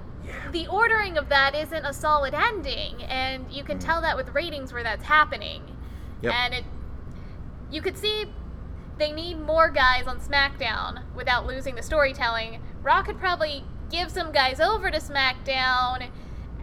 the 0.51 0.67
ordering 0.67 1.17
of 1.17 1.29
that 1.29 1.55
isn't 1.55 1.85
a 1.85 1.93
solid 1.93 2.33
ending, 2.33 3.03
and 3.03 3.51
you 3.51 3.63
can 3.63 3.77
mm. 3.77 3.85
tell 3.85 4.01
that 4.01 4.17
with 4.17 4.29
ratings 4.33 4.73
where 4.73 4.83
that's 4.83 5.03
happening. 5.03 5.63
Yep. 6.21 6.33
And 6.33 6.53
it, 6.53 6.63
you 7.71 7.81
could 7.81 7.97
see 7.97 8.25
they 8.97 9.11
need 9.11 9.39
more 9.39 9.69
guys 9.69 10.07
on 10.07 10.19
SmackDown 10.19 11.03
without 11.15 11.45
losing 11.45 11.75
the 11.75 11.83
storytelling. 11.83 12.61
Raw 12.83 13.01
could 13.01 13.17
probably 13.17 13.63
give 13.89 14.11
some 14.11 14.31
guys 14.31 14.59
over 14.59 14.91
to 14.91 14.97
SmackDown 14.97 16.09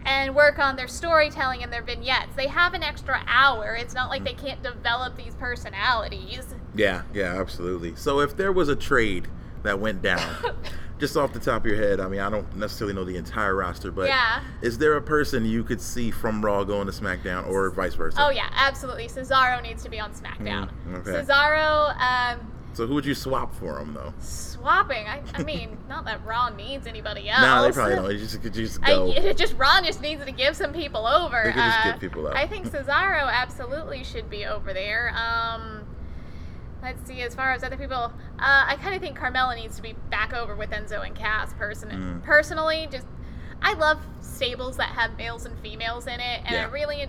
and 0.05 0.35
work 0.35 0.59
on 0.59 0.75
their 0.75 0.87
storytelling 0.87 1.63
and 1.63 1.73
their 1.73 1.81
vignettes. 1.81 2.35
They 2.35 2.47
have 2.47 2.73
an 2.73 2.83
extra 2.83 3.23
hour. 3.27 3.75
It's 3.75 3.93
not 3.93 4.09
like 4.09 4.21
mm. 4.21 4.25
they 4.25 4.33
can't 4.33 4.61
develop 4.63 5.17
these 5.17 5.35
personalities. 5.35 6.55
Yeah, 6.77 7.01
yeah, 7.13 7.39
absolutely. 7.39 7.95
So 7.95 8.19
if 8.21 8.37
there 8.37 8.51
was 8.51 8.69
a 8.69 8.75
trade 8.75 9.27
that 9.63 9.79
went 9.79 10.01
down, 10.01 10.35
just 10.99 11.17
off 11.17 11.33
the 11.33 11.39
top 11.39 11.61
of 11.63 11.71
your 11.71 11.75
head, 11.77 11.99
I 11.99 12.07
mean, 12.07 12.19
I 12.19 12.29
don't 12.29 12.55
necessarily 12.55 12.93
know 12.93 13.03
the 13.03 13.17
entire 13.17 13.55
roster, 13.55 13.91
but 13.91 14.07
Yeah. 14.07 14.41
is 14.61 14.77
there 14.77 14.95
a 14.95 15.01
person 15.01 15.45
you 15.45 15.63
could 15.63 15.81
see 15.81 16.11
from 16.11 16.43
Raw 16.43 16.63
going 16.63 16.85
to 16.87 16.93
SmackDown 16.93 17.47
or 17.49 17.69
vice 17.71 17.95
versa? 17.95 18.17
Oh 18.21 18.29
yeah, 18.29 18.49
absolutely. 18.55 19.07
Cesaro 19.07 19.61
needs 19.61 19.83
to 19.83 19.89
be 19.89 19.99
on 19.99 20.11
SmackDown. 20.13 20.69
Mm, 20.87 20.97
okay. 20.99 21.11
Cesaro, 21.11 21.95
um, 21.99 22.51
So 22.73 22.85
who 22.87 22.93
would 22.95 23.05
you 23.05 23.15
swap 23.15 23.53
for 23.55 23.79
him 23.79 23.93
though? 23.93 24.13
swapping. 24.19 25.07
I, 25.07 25.21
I 25.35 25.43
mean, 25.51 25.77
not 25.89 26.05
that 26.05 26.25
Raw 26.25 26.49
needs 26.49 26.87
anybody 26.87 27.29
else. 27.29 27.41
No, 27.41 27.63
they 27.63 27.71
probably 27.71 27.95
don't. 27.95 28.11
You 28.11 28.17
just 28.19 28.41
could 28.41 28.53
just 28.53 28.81
go. 28.83 29.11
it 29.11 29.37
just 29.37 29.55
Ron 29.57 29.83
just 29.85 30.01
needs 30.01 30.23
to 30.25 30.31
give 30.31 30.55
some 30.55 30.73
people 30.73 31.05
over. 31.07 31.41
They 31.45 31.51
could 31.53 31.61
just 31.63 31.79
Uh, 31.79 31.91
get 31.91 31.99
people 31.99 32.27
out. 32.27 32.35
I 32.35 32.47
think 32.47 32.67
Cesaro 32.71 33.31
absolutely 33.31 34.03
should 34.03 34.29
be 34.29 34.45
over 34.45 34.73
there. 34.73 35.13
Um, 35.15 35.85
let's 36.81 37.05
see. 37.07 37.21
As 37.21 37.33
far 37.35 37.51
as 37.51 37.63
other 37.63 37.77
people, 37.77 37.95
uh, 37.95 38.11
I 38.39 38.77
kind 38.81 38.95
of 38.95 39.01
think 39.01 39.17
Carmella 39.17 39.55
needs 39.55 39.75
to 39.77 39.81
be 39.81 39.93
back 40.09 40.33
over 40.33 40.55
with 40.55 40.69
Enzo 40.71 41.05
and 41.05 41.15
Cass. 41.15 41.53
Person 41.53 41.89
Mm. 41.89 42.23
personally, 42.23 42.87
just 42.91 43.05
I 43.61 43.73
love 43.73 43.99
stables 44.21 44.77
that 44.77 44.89
have 44.89 45.17
males 45.17 45.45
and 45.45 45.57
females 45.59 46.05
in 46.07 46.19
it, 46.19 46.41
and 46.45 46.55
I 46.55 46.63
really, 46.65 47.07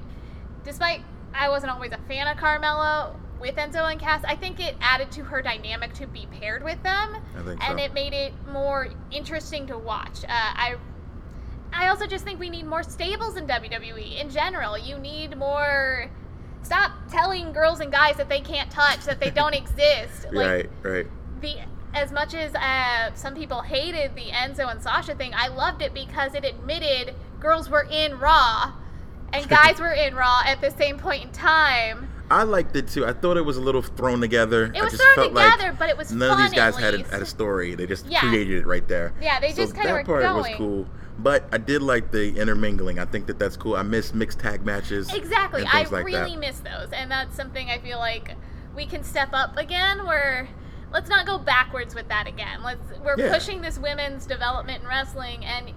despite 0.64 1.02
I 1.34 1.48
wasn't 1.50 1.72
always 1.72 1.92
a 1.92 1.98
fan 2.08 2.26
of 2.26 2.36
Carmella 2.38 3.14
with 3.40 3.56
Enzo 3.56 3.90
and 3.90 4.00
Cass, 4.00 4.24
I 4.24 4.34
think 4.34 4.58
it 4.58 4.74
added 4.80 5.10
to 5.12 5.24
her 5.24 5.42
dynamic 5.42 5.92
to 5.94 6.06
be 6.06 6.26
paired 6.40 6.64
with 6.64 6.82
them, 6.82 7.16
I 7.36 7.42
think 7.42 7.68
and 7.68 7.78
so. 7.78 7.84
it 7.84 7.92
made 7.94 8.12
it 8.14 8.32
more 8.50 8.88
interesting 9.10 9.66
to 9.68 9.76
watch. 9.78 10.24
Uh, 10.24 10.28
I 10.30 10.76
I 11.72 11.88
also 11.88 12.06
just 12.06 12.24
think 12.24 12.40
we 12.40 12.48
need 12.48 12.64
more 12.66 12.82
stables 12.82 13.36
in 13.36 13.46
WWE 13.46 14.18
in 14.20 14.30
general. 14.30 14.78
You 14.78 14.98
need 14.98 15.36
more. 15.36 16.10
Stop 16.68 16.92
telling 17.10 17.50
girls 17.54 17.80
and 17.80 17.90
guys 17.90 18.16
that 18.18 18.28
they 18.28 18.40
can't 18.40 18.70
touch, 18.70 19.06
that 19.06 19.20
they 19.20 19.30
don't 19.30 19.54
exist. 19.54 20.26
Like 20.32 20.46
right, 20.46 20.70
right. 20.82 21.06
the 21.40 21.56
as 21.94 22.12
much 22.12 22.34
as 22.34 22.54
uh, 22.54 23.14
some 23.14 23.34
people 23.34 23.62
hated 23.62 24.14
the 24.14 24.26
Enzo 24.26 24.70
and 24.70 24.82
Sasha 24.82 25.14
thing, 25.14 25.32
I 25.34 25.48
loved 25.48 25.80
it 25.80 25.94
because 25.94 26.34
it 26.34 26.44
admitted 26.44 27.14
girls 27.40 27.70
were 27.70 27.86
in 27.90 28.18
Raw 28.18 28.72
and 29.32 29.48
guys 29.58 29.80
were 29.80 29.92
in 29.92 30.14
Raw 30.14 30.42
at 30.44 30.60
the 30.60 30.70
same 30.72 30.98
point 30.98 31.24
in 31.24 31.30
time. 31.32 32.10
I 32.30 32.42
liked 32.42 32.76
it 32.76 32.88
too. 32.88 33.06
I 33.06 33.14
thought 33.14 33.38
it 33.38 33.46
was 33.46 33.56
a 33.56 33.62
little 33.62 33.80
thrown 33.80 34.20
together. 34.20 34.66
It 34.66 34.76
I 34.76 34.84
was 34.84 34.92
just 34.92 35.02
thrown 35.02 35.14
felt 35.14 35.32
like 35.32 35.50
together, 35.54 35.74
but 35.78 35.88
it 35.88 35.96
was 35.96 36.12
none 36.12 36.32
of 36.32 36.36
these 36.36 36.52
guys 36.52 36.76
had 36.76 36.92
a, 36.92 37.02
had 37.04 37.22
a 37.22 37.26
story. 37.26 37.76
They 37.76 37.86
just 37.86 38.04
Yeah. 38.04 38.20
created 38.20 38.58
it 38.58 38.66
right 38.66 38.86
there. 38.86 39.14
Yeah, 39.22 39.40
they 39.40 39.52
so 39.52 39.62
just 39.62 39.72
kinda 39.74 39.88
that 39.88 40.06
were 40.06 40.20
part 40.20 40.36
was 40.36 40.48
cool. 40.58 40.86
But 41.18 41.48
I 41.52 41.58
did 41.58 41.82
like 41.82 42.12
the 42.12 42.36
intermingling. 42.38 42.98
I 42.98 43.04
think 43.04 43.26
that 43.26 43.38
that's 43.38 43.56
cool. 43.56 43.74
I 43.74 43.82
miss 43.82 44.14
mixed 44.14 44.38
tag 44.38 44.64
matches. 44.64 45.12
Exactly. 45.12 45.64
I 45.66 45.82
like 45.84 46.04
really 46.06 46.32
that. 46.32 46.38
miss 46.38 46.60
those. 46.60 46.92
And 46.92 47.10
that's 47.10 47.34
something 47.36 47.68
I 47.70 47.78
feel 47.78 47.98
like 47.98 48.36
we 48.76 48.86
can 48.86 49.02
step 49.02 49.30
up 49.32 49.56
again 49.56 50.06
where 50.06 50.48
let's 50.92 51.08
not 51.10 51.26
go 51.26 51.36
backwards 51.38 51.94
with 51.94 52.06
that 52.08 52.26
again. 52.28 52.62
Let's 52.62 52.80
we're 53.04 53.18
Yeah. 53.18 53.32
pushing 53.32 53.60
this 53.60 53.78
women's 53.78 54.26
development 54.26 54.82
in 54.84 54.88
wrestling 54.88 55.44
and 55.44 55.72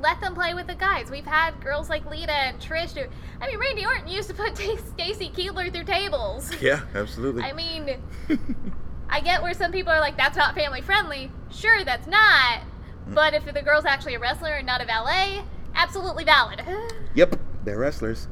let 0.00 0.20
them 0.20 0.34
play 0.34 0.54
with 0.54 0.66
the 0.68 0.74
guys. 0.76 1.10
We've 1.10 1.26
had 1.26 1.60
girls 1.60 1.88
like 1.90 2.08
Lita 2.08 2.32
and 2.32 2.60
Trish 2.60 2.94
do 2.94 3.06
I 3.40 3.48
mean 3.48 3.58
Randy 3.58 3.84
Orton 3.84 4.06
used 4.06 4.28
to 4.28 4.34
put 4.34 4.56
Stacy 4.94 5.30
Keibler 5.30 5.72
through 5.72 5.84
tables. 5.84 6.52
Yeah, 6.60 6.82
absolutely. 6.94 7.42
I 7.42 7.52
mean 7.52 7.96
I 9.08 9.20
get 9.20 9.42
where 9.42 9.54
some 9.54 9.72
people 9.72 9.92
are 9.92 10.00
like 10.00 10.16
that's 10.16 10.36
not 10.36 10.54
family 10.54 10.80
friendly. 10.80 11.32
Sure, 11.50 11.82
that's 11.84 12.06
not. 12.06 12.60
But 13.08 13.34
if 13.34 13.44
the 13.44 13.62
girl's 13.62 13.84
actually 13.84 14.14
a 14.14 14.18
wrestler 14.18 14.52
and 14.54 14.66
not 14.66 14.80
a 14.80 14.84
valet, 14.86 15.42
absolutely 15.74 16.24
valid. 16.24 16.62
yep, 17.14 17.38
they're 17.64 17.78
wrestlers. 17.78 18.28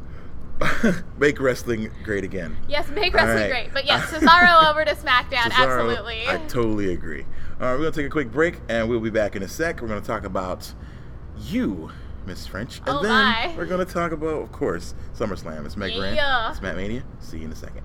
Make 1.19 1.40
wrestling 1.40 1.90
great 2.04 2.23
again. 2.25 2.57
Yes, 2.69 2.88
make 2.88 3.12
wrestling 3.12 3.50
right. 3.50 3.50
great. 3.50 3.75
But 3.75 3.87
yes, 3.87 4.02
Cesaro 4.12 4.71
over 4.71 4.85
to 4.85 4.95
SmackDown, 4.95 5.50
Cesaro, 5.50 5.81
absolutely. 5.81 6.28
I 6.28 6.37
totally 6.47 6.93
agree. 6.93 7.25
All 7.61 7.66
right, 7.66 7.73
we're 7.73 7.78
gonna 7.78 7.90
take 7.90 8.07
a 8.07 8.11
quick 8.11 8.31
break, 8.31 8.61
and 8.69 8.88
we'll 8.88 9.00
be 9.00 9.11
back 9.11 9.35
in 9.35 9.43
a 9.43 9.49
sec. 9.49 9.83
We're 9.83 9.88
gonna 9.88 10.00
talk 10.00 10.25
about 10.25 10.73
you, 11.38 11.90
Miss 12.25 12.47
French, 12.47 12.78
and 12.78 12.88
Oh, 12.88 13.02
then 13.02 13.11
my. 13.11 13.54
we're 13.57 13.66
gonna 13.66 13.85
talk 13.85 14.12
about, 14.12 14.43
of 14.43 14.52
course, 14.52 14.95
SummerSlam. 15.16 15.66
It's 15.66 15.76
Mega 15.76 16.00
Ran. 16.00 16.14
Yeah. 16.14 16.50
It's 16.50 16.62
Matt 16.62 16.76
Mania. 16.76 17.02
See 17.19 17.38
you 17.38 17.47
in 17.47 17.52
a 17.52 17.57
second. 17.57 17.83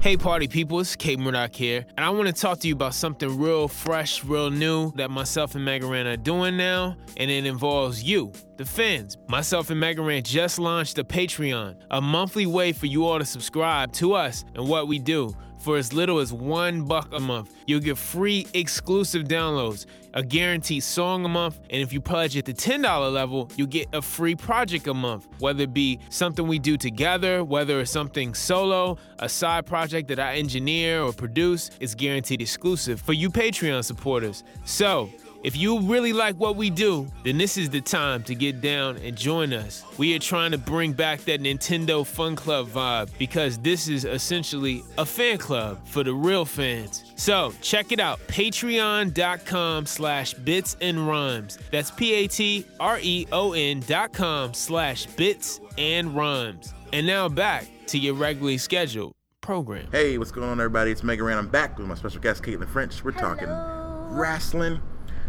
Hey, 0.00 0.16
party 0.16 0.46
people, 0.46 0.80
it's 0.80 0.94
K-Murdock 0.94 1.54
here, 1.54 1.84
and 1.96 2.04
I 2.04 2.10
want 2.10 2.28
to 2.28 2.32
talk 2.32 2.60
to 2.60 2.68
you 2.68 2.74
about 2.74 2.94
something 2.94 3.38
real 3.38 3.66
fresh, 3.66 4.22
real 4.22 4.50
new 4.50 4.92
that 4.92 5.10
myself 5.10 5.54
and 5.54 5.66
Megaran 5.66 6.06
are 6.06 6.16
doing 6.16 6.56
now, 6.56 6.96
and 7.16 7.30
it 7.30 7.46
involves 7.46 8.02
you, 8.02 8.32
the 8.56 8.64
fans. 8.64 9.16
Myself 9.28 9.70
and 9.70 9.82
Megaran 9.82 10.22
just 10.22 10.58
launched 10.58 10.98
a 10.98 11.04
Patreon, 11.04 11.76
a 11.90 12.00
monthly 12.00 12.46
way 12.46 12.72
for 12.72 12.86
you 12.86 13.06
all 13.06 13.18
to 13.18 13.24
subscribe 13.24 13.92
to 13.94 14.14
us 14.14 14.44
and 14.54 14.68
what 14.68 14.86
we 14.86 14.98
do. 14.98 15.34
For 15.58 15.76
as 15.76 15.92
little 15.92 16.18
as 16.18 16.32
one 16.32 16.84
buck 16.84 17.08
a 17.12 17.20
month, 17.20 17.54
you'll 17.66 17.80
get 17.80 17.98
free 17.98 18.46
exclusive 18.54 19.24
downloads, 19.24 19.86
a 20.14 20.22
guaranteed 20.22 20.82
song 20.82 21.24
a 21.24 21.28
month, 21.28 21.58
and 21.70 21.82
if 21.82 21.92
you 21.92 22.00
pledge 22.00 22.36
at 22.36 22.44
the 22.44 22.54
$10 22.54 23.12
level, 23.12 23.50
you'll 23.56 23.66
get 23.66 23.88
a 23.92 24.00
free 24.00 24.34
project 24.34 24.86
a 24.86 24.94
month, 24.94 25.26
whether 25.38 25.64
it 25.64 25.74
be 25.74 25.98
something 26.08 26.46
we 26.46 26.58
do 26.58 26.76
together, 26.76 27.42
whether 27.42 27.80
it's 27.80 27.90
something 27.90 28.34
solo, 28.34 28.96
a 29.18 29.28
side 29.28 29.66
project 29.66 30.08
that 30.08 30.20
I 30.20 30.36
engineer 30.36 31.02
or 31.02 31.12
produce, 31.12 31.70
it's 31.80 31.94
guaranteed 31.94 32.40
exclusive 32.40 33.00
for 33.00 33.12
you 33.12 33.30
Patreon 33.30 33.84
supporters. 33.84 34.44
So, 34.64 35.10
if 35.46 35.56
you 35.56 35.78
really 35.78 36.12
like 36.12 36.34
what 36.40 36.56
we 36.56 36.70
do, 36.70 37.06
then 37.22 37.38
this 37.38 37.56
is 37.56 37.70
the 37.70 37.80
time 37.80 38.24
to 38.24 38.34
get 38.34 38.60
down 38.60 38.96
and 38.96 39.16
join 39.16 39.52
us. 39.52 39.84
We 39.96 40.12
are 40.16 40.18
trying 40.18 40.50
to 40.50 40.58
bring 40.58 40.92
back 40.92 41.20
that 41.26 41.40
Nintendo 41.40 42.04
Fun 42.04 42.34
Club 42.34 42.66
vibe 42.66 43.16
because 43.16 43.56
this 43.58 43.86
is 43.86 44.04
essentially 44.04 44.82
a 44.98 45.06
fan 45.06 45.38
club 45.38 45.86
for 45.86 46.02
the 46.02 46.12
real 46.12 46.44
fans. 46.44 47.04
So 47.14 47.52
check 47.60 47.92
it 47.92 48.00
out, 48.00 48.18
patreon.com 48.26 49.86
slash 49.86 50.34
bits 50.34 50.76
and 50.80 51.06
rhymes. 51.06 51.58
That's 51.70 51.92
P-A-T-R-E-O-N 51.92 53.80
dot 53.86 54.12
com 54.12 54.52
slash 54.52 55.06
bits 55.06 55.60
and 55.78 56.16
rhymes. 56.16 56.74
And 56.92 57.06
now 57.06 57.28
back 57.28 57.68
to 57.86 57.98
your 57.98 58.14
regularly 58.14 58.58
scheduled 58.58 59.12
program. 59.42 59.86
Hey, 59.92 60.18
what's 60.18 60.32
going 60.32 60.48
on, 60.48 60.58
everybody? 60.58 60.90
It's 60.90 61.04
Mega 61.04 61.22
Ran. 61.22 61.38
I'm 61.38 61.48
back 61.48 61.78
with 61.78 61.86
my 61.86 61.94
special 61.94 62.20
guest, 62.20 62.42
Caitlin 62.42 62.68
French. 62.68 63.04
We're 63.04 63.12
talking 63.12 63.46
Hello. 63.46 64.08
wrestling. 64.10 64.80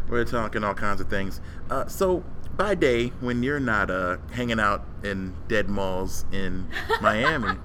We're 0.10 0.26
talking 0.26 0.64
all 0.64 0.74
kinds 0.74 1.02
of 1.02 1.10
things. 1.10 1.42
Uh, 1.70 1.88
so, 1.88 2.24
by 2.56 2.76
day, 2.76 3.08
when 3.20 3.44
you're 3.44 3.60
not 3.60 3.92
uh, 3.92 4.18
hanging 4.32 4.60
out 4.60 4.84
in 5.04 5.36
dead 5.48 5.70
malls 5.70 6.26
in 6.32 6.68
Miami, 7.02 7.58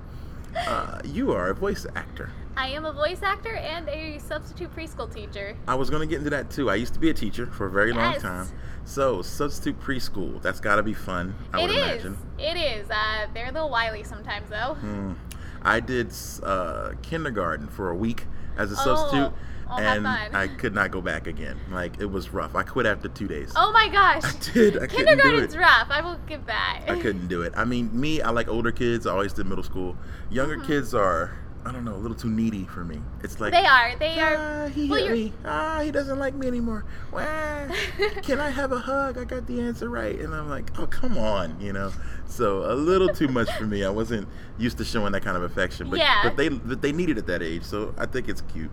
uh, 0.57 1.01
you 1.05 1.33
are 1.33 1.51
a 1.51 1.55
voice 1.55 1.87
actor. 1.95 2.31
I 2.57 2.69
am 2.69 2.85
a 2.85 2.93
voice 2.93 3.23
actor 3.23 3.55
and 3.55 3.89
a 3.89 4.19
substitute 4.19 4.75
preschool 4.77 5.13
teacher. 5.13 5.57
I 5.67 5.75
was 5.75 5.89
going 5.89 6.01
to 6.03 6.07
get 6.07 6.19
into 6.19 6.31
that 6.31 6.51
too. 6.51 6.69
I 6.69 6.75
used 6.75 6.93
to 6.95 7.01
be 7.01 7.09
a 7.09 7.15
teacher 7.15 7.47
for 7.47 7.67
a 7.67 7.71
very 7.71 7.93
long 7.93 8.15
time. 8.21 8.47
So, 8.85 9.23
substitute 9.23 9.81
preschool, 9.81 10.43
that's 10.43 10.61
got 10.61 10.77
to 10.77 10.83
be 10.83 10.93
fun, 10.93 11.35
I 11.53 11.61
It 11.61 11.63
would 11.63 11.71
is. 11.71 11.77
imagine. 11.77 12.19
It 12.39 12.57
is. 12.57 12.91
Uh, 12.91 13.27
they're 13.33 13.49
a 13.49 13.53
little 13.53 13.71
wily 13.71 14.03
sometimes, 14.03 14.51
though. 14.51 14.77
Mm. 14.83 15.15
I 15.63 15.79
did 15.81 16.13
uh, 16.43 16.91
kindergarten 17.03 17.69
for 17.69 17.89
a 17.91 17.95
week 17.95 18.27
as 18.59 18.73
a 18.73 18.75
Oh, 18.81 18.85
substitute, 18.85 19.33
have 19.81 19.97
and. 20.05 20.37
I 20.37 20.49
could 20.49 20.75
not 20.75 20.91
go 20.91 21.01
back 21.01 21.27
again. 21.27 21.59
Like, 21.71 22.01
it 22.01 22.07
was 22.07 22.31
rough. 22.33 22.55
I 22.55 22.63
quit 22.63 22.87
after 22.87 23.09
two 23.09 23.29
days. 23.29 23.53
Oh 23.57 23.73
my 23.73 23.89
gosh. 23.89 24.25
I 24.25 24.53
did. 24.53 24.77
I 24.83 24.87
couldn't 24.87 24.91
do 24.91 25.23
Kindergarten's 25.23 25.55
it. 25.55 25.59
rough. 25.59 25.87
I 25.91 26.01
will 26.01 26.19
give 26.27 26.47
that. 26.47 26.83
I 26.89 26.99
couldn't 26.99 27.29
do 27.29 27.43
it. 27.43 27.53
I 27.57 27.65
mean, 27.65 27.89
me, 27.99 28.21
I 28.21 28.31
like 28.31 28.49
older 28.49 28.73
kids. 28.73 29.07
I 29.07 29.13
always 29.13 29.33
did 29.33 29.47
middle 29.47 29.65
school. 29.65 29.97
Younger 30.31 30.57
Mm-hmm. 30.57 30.67
kids 30.67 30.95
are, 30.95 31.37
I 31.65 31.71
don't 31.73 31.85
know, 31.85 31.95
a 31.95 31.97
little 32.03 32.17
too 32.17 32.29
needy 32.31 32.65
for 32.65 32.85
me. 32.85 33.01
It's 33.23 33.41
like 33.41 33.53
They 33.53 33.65
are. 33.65 33.97
They 33.99 34.17
Ah, 34.19 34.25
are. 34.65 34.69
he 34.69 34.89
well, 34.91 34.99
hit 34.99 35.07
you're- 35.09 35.25
me. 35.25 35.33
Ah, 35.45 35.81
he 35.83 35.91
doesn't 35.91 36.19
like 36.19 36.35
me 36.35 36.47
anymore. 36.47 36.85
Wah. 37.13 37.21
Can 38.23 38.41
I 38.41 38.51
have 38.51 38.73
a 38.73 38.79
hug? 38.79 39.17
I 39.19 39.25
got 39.25 39.47
the 39.47 39.61
answer 39.61 39.89
right. 39.89 40.19
And 40.19 40.35
I'm 40.35 40.49
like, 40.51 40.79
oh, 40.79 40.87
come 40.87 41.17
on, 41.19 41.61
you 41.61 41.73
know. 41.73 41.93
So 42.27 42.65
a 42.71 42.75
little 42.75 43.09
too 43.09 43.29
much 43.29 43.51
for 43.53 43.65
me. 43.67 43.85
I 43.85 43.91
wasn't 43.91 44.27
used 44.59 44.79
to 44.79 44.85
showing 44.85 45.13
that 45.13 45.23
kind 45.23 45.37
of 45.37 45.43
affection, 45.43 45.91
but 45.91 45.99
Yeah. 45.99 46.21
but 46.25 46.37
they 46.37 46.49
but 46.49 46.81
they 46.83 46.91
need 46.93 47.11
it 47.11 47.19
at 47.19 47.27
that 47.27 47.43
age. 47.43 47.63
So 47.63 47.95
I 47.99 48.07
think 48.07 48.29
it's 48.29 48.41
cute. 48.41 48.71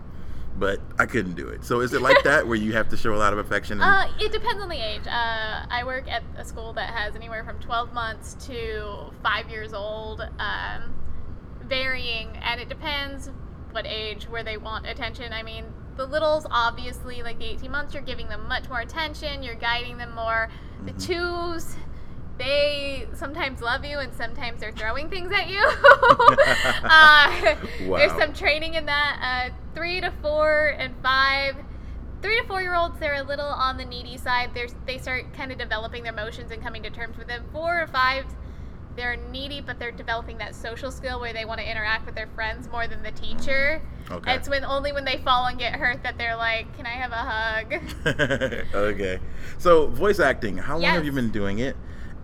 But 0.60 0.78
I 0.98 1.06
couldn't 1.06 1.34
do 1.34 1.48
it. 1.48 1.64
So 1.64 1.80
is 1.80 1.94
it 1.94 2.02
like 2.02 2.22
that 2.24 2.46
where 2.46 2.56
you 2.56 2.74
have 2.74 2.90
to 2.90 2.96
show 2.96 3.14
a 3.14 3.16
lot 3.16 3.32
of 3.32 3.38
affection? 3.38 3.80
Uh, 3.90 4.06
it 4.20 4.30
depends 4.30 4.62
on 4.62 4.68
the 4.68 4.76
age. 4.76 5.06
Uh, 5.06 5.66
I 5.68 5.82
work 5.84 6.06
at 6.06 6.22
a 6.36 6.44
school 6.44 6.72
that 6.74 6.90
has 6.90 7.16
anywhere 7.16 7.42
from 7.44 7.58
12 7.58 7.92
months 7.92 8.34
to 8.46 9.10
five 9.22 9.48
years 9.50 9.72
old, 9.72 10.20
um, 10.38 10.94
varying, 11.64 12.28
and 12.42 12.60
it 12.60 12.68
depends 12.68 13.30
what 13.72 13.86
age 13.86 14.28
where 14.28 14.44
they 14.44 14.58
want 14.58 14.86
attention. 14.86 15.32
I 15.32 15.42
mean, 15.42 15.64
the 15.96 16.06
littles, 16.06 16.46
obviously, 16.50 17.22
like 17.22 17.38
the 17.38 17.46
18 17.46 17.70
months, 17.70 17.94
you're 17.94 18.02
giving 18.02 18.28
them 18.28 18.46
much 18.48 18.68
more 18.68 18.80
attention, 18.80 19.42
you're 19.42 19.54
guiding 19.54 19.96
them 19.98 20.14
more. 20.14 20.48
The 20.84 20.92
twos, 20.92 21.74
they 22.40 23.06
sometimes 23.12 23.60
love 23.60 23.84
you 23.84 23.98
and 23.98 24.12
sometimes 24.14 24.60
they're 24.60 24.72
throwing 24.72 25.10
things 25.10 25.30
at 25.30 25.48
you. 25.48 25.60
uh, 26.84 27.56
There's 27.98 28.12
some 28.18 28.32
training 28.32 28.74
in 28.74 28.86
that. 28.86 29.50
Uh, 29.52 29.54
three 29.74 30.00
to 30.00 30.10
four 30.22 30.74
and 30.78 30.94
five. 31.02 31.54
Three 32.22 32.40
to 32.40 32.46
four 32.46 32.62
year 32.62 32.74
olds, 32.74 32.98
they're 32.98 33.16
a 33.16 33.22
little 33.22 33.46
on 33.46 33.76
the 33.76 33.84
needy 33.84 34.16
side. 34.16 34.50
There's, 34.54 34.74
they 34.86 34.98
start 34.98 35.32
kind 35.34 35.52
of 35.52 35.58
developing 35.58 36.02
their 36.02 36.12
emotions 36.12 36.50
and 36.50 36.62
coming 36.62 36.82
to 36.82 36.90
terms 36.90 37.18
with 37.18 37.28
them. 37.28 37.44
Four 37.52 37.82
or 37.82 37.86
five, 37.86 38.24
they're 38.96 39.16
needy, 39.16 39.60
but 39.60 39.78
they're 39.78 39.92
developing 39.92 40.38
that 40.38 40.54
social 40.54 40.90
skill 40.90 41.20
where 41.20 41.34
they 41.34 41.44
want 41.44 41.60
to 41.60 41.70
interact 41.70 42.06
with 42.06 42.14
their 42.14 42.26
friends 42.28 42.68
more 42.70 42.86
than 42.86 43.02
the 43.02 43.12
teacher. 43.12 43.82
Okay. 44.10 44.34
It's 44.34 44.48
when 44.48 44.64
only 44.64 44.92
when 44.92 45.04
they 45.04 45.18
fall 45.18 45.46
and 45.46 45.58
get 45.58 45.74
hurt 45.74 46.02
that 46.02 46.18
they're 46.18 46.36
like, 46.36 46.74
"Can 46.76 46.84
I 46.84 46.90
have 46.90 47.12
a 47.12 47.16
hug?" 47.16 48.74
okay. 48.74 49.20
So 49.58 49.86
voice 49.86 50.20
acting, 50.20 50.56
how 50.58 50.74
long 50.78 50.90
have 50.90 51.04
you 51.04 51.12
been 51.12 51.30
doing 51.30 51.60
it? 51.60 51.76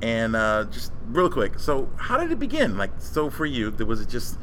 And 0.02 0.36
uh, 0.36 0.64
just 0.70 0.92
real 1.08 1.30
quick, 1.30 1.58
so 1.58 1.88
how 1.96 2.18
did 2.18 2.30
it 2.30 2.38
begin? 2.38 2.76
Like, 2.76 2.90
so 2.98 3.30
for 3.30 3.46
you, 3.46 3.70
there 3.70 3.86
was 3.86 4.00
it 4.00 4.08
just 4.08 4.38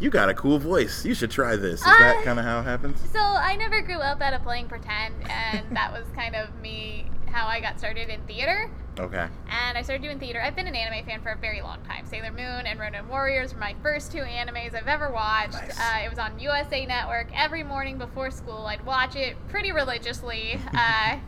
you 0.00 0.10
got 0.10 0.28
a 0.28 0.34
cool 0.34 0.58
voice. 0.58 1.04
You 1.04 1.14
should 1.14 1.30
try 1.30 1.56
this. 1.56 1.80
Is 1.80 1.84
that 1.86 2.16
Uh, 2.18 2.22
kind 2.24 2.38
of 2.38 2.44
how 2.44 2.60
it 2.60 2.64
happens? 2.64 3.00
So 3.12 3.20
I 3.20 3.56
never 3.56 3.80
grew 3.82 3.98
up 3.98 4.20
out 4.20 4.34
of 4.34 4.42
playing 4.42 4.68
pretend, 4.68 5.14
and 5.30 5.76
that 5.76 5.92
was 5.92 6.04
kind 6.14 6.34
of 6.36 6.54
me 6.60 7.06
how 7.26 7.46
I 7.46 7.60
got 7.60 7.78
started 7.78 8.08
in 8.08 8.20
theater. 8.22 8.70
Okay. 8.96 9.26
and 9.50 9.76
I 9.76 9.82
started 9.82 10.02
doing 10.04 10.20
theater. 10.20 10.40
I've 10.40 10.54
been 10.54 10.68
an 10.68 10.76
anime 10.76 11.04
fan 11.04 11.20
for 11.20 11.30
a 11.30 11.36
very 11.36 11.60
long 11.62 11.82
time. 11.82 12.06
Sailor 12.06 12.30
Moon 12.30 12.64
and 12.64 12.78
Ronin 12.78 13.08
Warriors 13.08 13.52
were 13.52 13.58
my 13.58 13.74
first 13.82 14.12
two 14.12 14.18
animes 14.20 14.72
I've 14.72 14.86
ever 14.86 15.10
watched. 15.10 15.54
Nice. 15.54 15.76
Uh, 15.80 16.02
it 16.04 16.08
was 16.10 16.20
on 16.20 16.38
USA 16.38 16.86
Network 16.86 17.26
every 17.34 17.64
morning 17.64 17.98
before 17.98 18.30
school. 18.30 18.66
I'd 18.66 18.86
watch 18.86 19.16
it 19.16 19.36
pretty 19.48 19.72
religiously. 19.72 20.60
uh, 20.78 21.18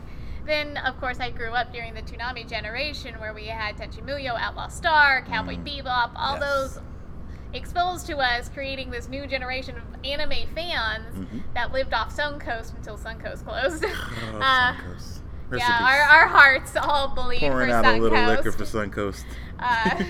then, 0.47 0.77
of 0.77 0.99
course, 0.99 1.19
I 1.19 1.29
grew 1.29 1.51
up 1.51 1.71
during 1.73 1.93
the 1.93 2.01
Toonami 2.01 2.47
generation 2.47 3.19
where 3.19 3.33
we 3.33 3.47
had 3.47 3.77
Tenchi 3.77 4.01
Muyo, 4.03 4.35
Outlaw 4.39 4.67
Star, 4.69 5.21
Cowboy 5.23 5.57
Bebop, 5.57 6.11
all 6.15 6.37
Mm. 6.37 6.39
Yes. 6.39 6.73
those 6.73 6.79
exposed 7.53 8.07
to 8.07 8.17
us, 8.17 8.49
creating 8.49 8.91
this 8.91 9.07
new 9.07 9.25
generation 9.27 9.75
of 9.77 9.83
anime 10.05 10.47
fans 10.53 11.15
Mhm. 11.17 11.41
that 11.53 11.71
lived 11.71 11.93
off 11.93 12.15
Suncoast 12.15 12.75
until 12.75 12.97
Suncoast 12.97 13.45
closed. 13.45 13.85
Oh, 13.85 14.37
Uh, 14.41 14.73
Suncoast. 14.73 15.19
Rest 15.49 15.65
yeah, 15.65 15.79
our, 15.81 16.19
our 16.21 16.27
hearts 16.27 16.75
all 16.75 17.07
bleed 17.15 17.39
pouring 17.39 17.69
for 17.69 17.75
out 17.75 17.85
a 17.85 17.97
little 17.97 18.25
liquor 18.25 18.51
for 18.51 18.63
Suncoast. 18.65 19.23
Uh, 19.59 20.03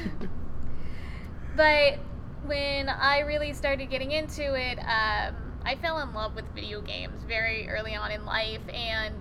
but 1.56 2.00
when 2.46 2.90
I 2.90 3.20
really 3.20 3.54
started 3.54 3.90
getting 3.90 4.12
into 4.12 4.54
it, 4.56 4.78
um, 4.80 5.36
I 5.66 5.76
fell 5.82 6.00
in 6.00 6.14
love 6.14 6.36
with 6.36 6.46
video 6.54 6.82
games 6.82 7.24
very 7.24 7.70
early 7.70 7.96
on 7.96 8.12
in 8.12 8.26
life. 8.26 8.62
And 8.74 9.14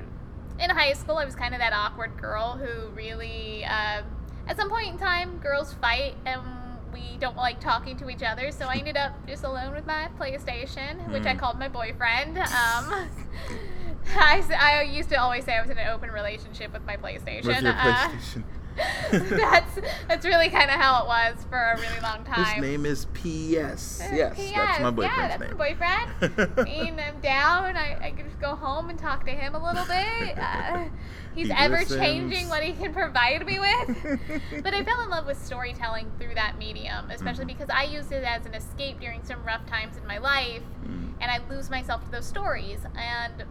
in 0.61 0.71
high 0.71 0.93
school, 0.95 1.17
I 1.19 1.25
was 1.25 1.35
kind 1.37 1.55
of 1.55 1.61
that 1.61 1.73
awkward 1.73 2.17
girl 2.21 2.53
who 2.59 2.89
really, 2.91 3.65
uh, 3.65 4.03
at 4.49 4.57
some 4.57 4.71
point 4.71 4.89
in 4.89 4.99
time, 4.99 5.39
girls 5.39 5.75
fight 5.75 6.15
and 6.25 6.41
we 6.93 7.19
don't 7.19 7.37
like 7.37 7.61
talking 7.61 7.97
to 7.99 8.09
each 8.09 8.23
other. 8.23 8.51
So 8.51 8.67
I 8.67 8.77
ended 8.77 8.97
up 8.97 9.13
just 9.29 9.45
alone 9.45 9.75
with 9.75 9.87
my 9.87 10.09
PlayStation, 10.19 11.13
which 11.13 11.27
I 11.27 11.35
Mm. 11.35 11.39
called 11.39 11.59
my 11.59 11.69
boyfriend. 11.69 12.39
Um, 12.39 13.09
I, 14.19 14.43
I 14.59 14.83
used 14.83 15.09
to 15.11 15.17
always 15.21 15.45
say 15.45 15.57
I 15.57 15.61
was 15.61 15.71
in 15.71 15.79
an 15.79 15.89
open 15.89 16.11
relationship 16.11 16.73
with 16.73 16.85
my 16.87 16.97
PlayStation. 16.97 17.45
With 17.45 17.63
your 17.63 17.73
Uh, 17.73 18.09
PlayStation. 18.09 18.45
that's 19.11 19.79
that's 20.09 20.25
really 20.27 20.49
kind 20.49 20.71
of 20.71 20.77
how 20.77 21.03
it 21.03 21.07
was 21.09 21.45
for 21.49 21.57
a 21.59 21.81
really 21.81 22.01
long 22.01 22.25
time. 22.25 22.45
His 22.45 22.63
name 22.63 22.85
is 22.87 23.07
P.S. 23.15 24.01
Uh, 24.03 24.15
Yes, 24.15 24.37
P.S. 24.37 24.53
that's 24.55 24.81
my 24.81 24.91
boyfriend's 24.91 25.17
yeah, 25.19 25.29
that's 25.29 25.41
name. 25.41 25.57
my 25.57 26.33
boyfriend. 26.39 26.69
and 26.69 27.01
I'm 27.01 27.21
down. 27.21 27.77
I, 27.77 27.99
I 28.03 28.11
can 28.11 28.27
just 28.27 28.41
go 28.41 28.55
home 28.55 28.91
and 28.91 28.99
talk 28.99 29.25
to 29.27 29.31
him 29.33 29.55
a 29.55 29.63
little 29.65 29.85
bit. 29.87 30.39
Uh, 30.39 30.85
he's 31.35 31.47
He 31.49 31.53
ever 31.53 31.79
listens. 31.79 32.01
changing 32.01 32.49
what 32.49 32.63
he 32.63 32.73
can 32.73 32.93
provide 32.93 33.47
me 33.47 33.59
with. 33.59 34.19
but 34.63 34.75
I 34.75 34.85
fell 34.85 35.01
in 35.03 35.11
love 35.11 35.27
with 35.27 35.43
storytelling 35.45 36.11
through 36.19 36.35
that 36.35 36.59
medium, 36.59 37.11
especially 37.11 37.45
Mhm. 37.45 37.49
because 37.49 37.71
I 37.71 37.85
used 37.85 38.13
it 38.13 38.25
as 38.25 38.45
an 38.47 38.55
escape 38.55 39.01
during 39.01 39.23
some 39.25 39.43
rough 39.45 39.67
times 39.67 39.97
in 39.97 40.07
my 40.07 40.19
life, 40.19 40.63
Mm. 40.87 41.15
and 41.21 41.31
I 41.31 41.41
lose 41.49 41.71
myself 41.71 42.05
to 42.05 42.11
those 42.11 42.27
stories. 42.27 42.81
And 42.97 43.45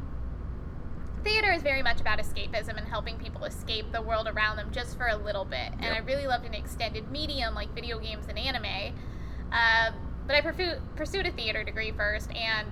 theater 1.25 1.51
is 1.51 1.61
very 1.63 1.81
much 1.81 1.99
about 1.99 2.19
escapism 2.19 2.77
and 2.77 2.87
helping 2.87 3.17
people 3.17 3.43
escape 3.43 3.91
the 3.91 4.01
world 4.01 4.27
around 4.27 4.57
them 4.57 4.69
just 4.71 4.95
for 4.97 5.07
a 5.07 5.17
little 5.17 5.43
bit. 5.43 5.71
And 5.79 5.93
I 5.93 5.97
really 5.97 6.27
loved 6.27 6.45
an 6.45 6.53
extended 6.53 7.11
medium 7.11 7.53
like 7.55 7.73
video 7.73 7.99
games 7.99 8.27
and 8.29 8.37
anime. 8.37 8.95
Uh, 9.51 9.91
but 10.27 10.35
I 10.35 10.41
pursued, 10.41 10.79
pursued 10.95 11.25
a 11.25 11.31
theater 11.31 11.63
degree 11.63 11.91
first, 11.91 12.31
and 12.33 12.67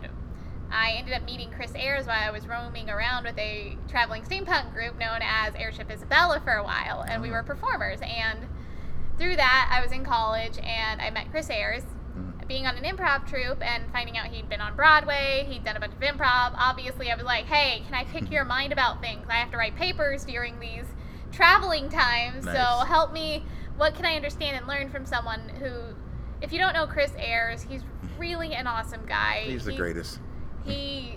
I 0.72 0.92
ended 0.92 1.14
up 1.14 1.24
meeting 1.26 1.52
Chris 1.52 1.74
Ayres 1.76 2.08
while 2.08 2.20
I 2.20 2.32
was 2.32 2.48
roaming 2.48 2.90
around 2.90 3.26
with 3.26 3.38
a 3.38 3.78
traveling 3.88 4.24
steampunk 4.24 4.74
group 4.74 4.98
known 4.98 5.20
as 5.22 5.54
Airship 5.56 5.92
Isabella 5.92 6.40
for 6.44 6.54
a 6.54 6.64
while, 6.64 7.04
and 7.08 7.22
we 7.22 7.30
Oh. 7.30 7.34
were 7.34 7.44
performers. 7.44 8.00
And 8.02 8.48
through 9.20 9.36
that, 9.36 9.70
I 9.72 9.82
was 9.82 9.92
in 9.92 10.04
college 10.04 10.58
and 10.64 11.02
I 11.02 11.10
met 11.10 11.30
Chris 11.32 11.50
Ayres. 11.50 11.84
Being 12.48 12.68
on 12.68 12.76
an 12.78 12.84
improv 12.84 13.28
troupe 13.28 13.62
and 13.62 13.84
finding 13.92 14.18
out 14.18 14.28
he'd 14.28 14.50
been 14.50 14.62
on 14.62 14.76
Broadway, 14.76 15.46
he'd 15.50 15.64
done 15.64 15.78
a 15.78 15.80
bunch 15.80 15.94
of 15.94 16.00
improv. 16.00 16.54
Obviously, 16.58 17.10
I 17.12 17.16
was 17.16 17.24
like, 17.26 17.46
hey, 17.46 17.84
can 17.86 17.94
I 17.96 18.04
pick 18.04 18.30
your 18.32 18.44
mind 18.46 18.74
about 18.74 19.02
things? 19.02 19.26
I 19.30 19.36
have 19.36 19.52
to 19.52 19.58
write 19.58 19.76
papers 19.76 20.26
during 20.26 20.60
these 20.60 20.86
traveling 21.32 21.90
times, 21.90 22.44
so 22.46 22.52
help 22.86 23.14
me. 23.14 23.44
What 23.78 23.96
can 23.96 24.06
I 24.06 24.16
understand 24.16 24.58
and 24.58 24.68
learn 24.68 24.90
from 24.90 25.06
someone 25.06 25.50
who, 25.60 25.96
if 26.42 26.52
you 26.54 26.60
don't 26.60 26.74
know 26.74 26.86
Chris 26.86 27.12
Ayres, 27.18 27.64
he's 27.64 27.82
really 28.20 28.54
an 28.54 28.68
awesome 28.68 29.06
guy. 29.08 29.44
He's 29.46 29.66
the 29.66 29.72
He- 29.72 29.78
greatest. 29.78 30.20
he 30.66 31.16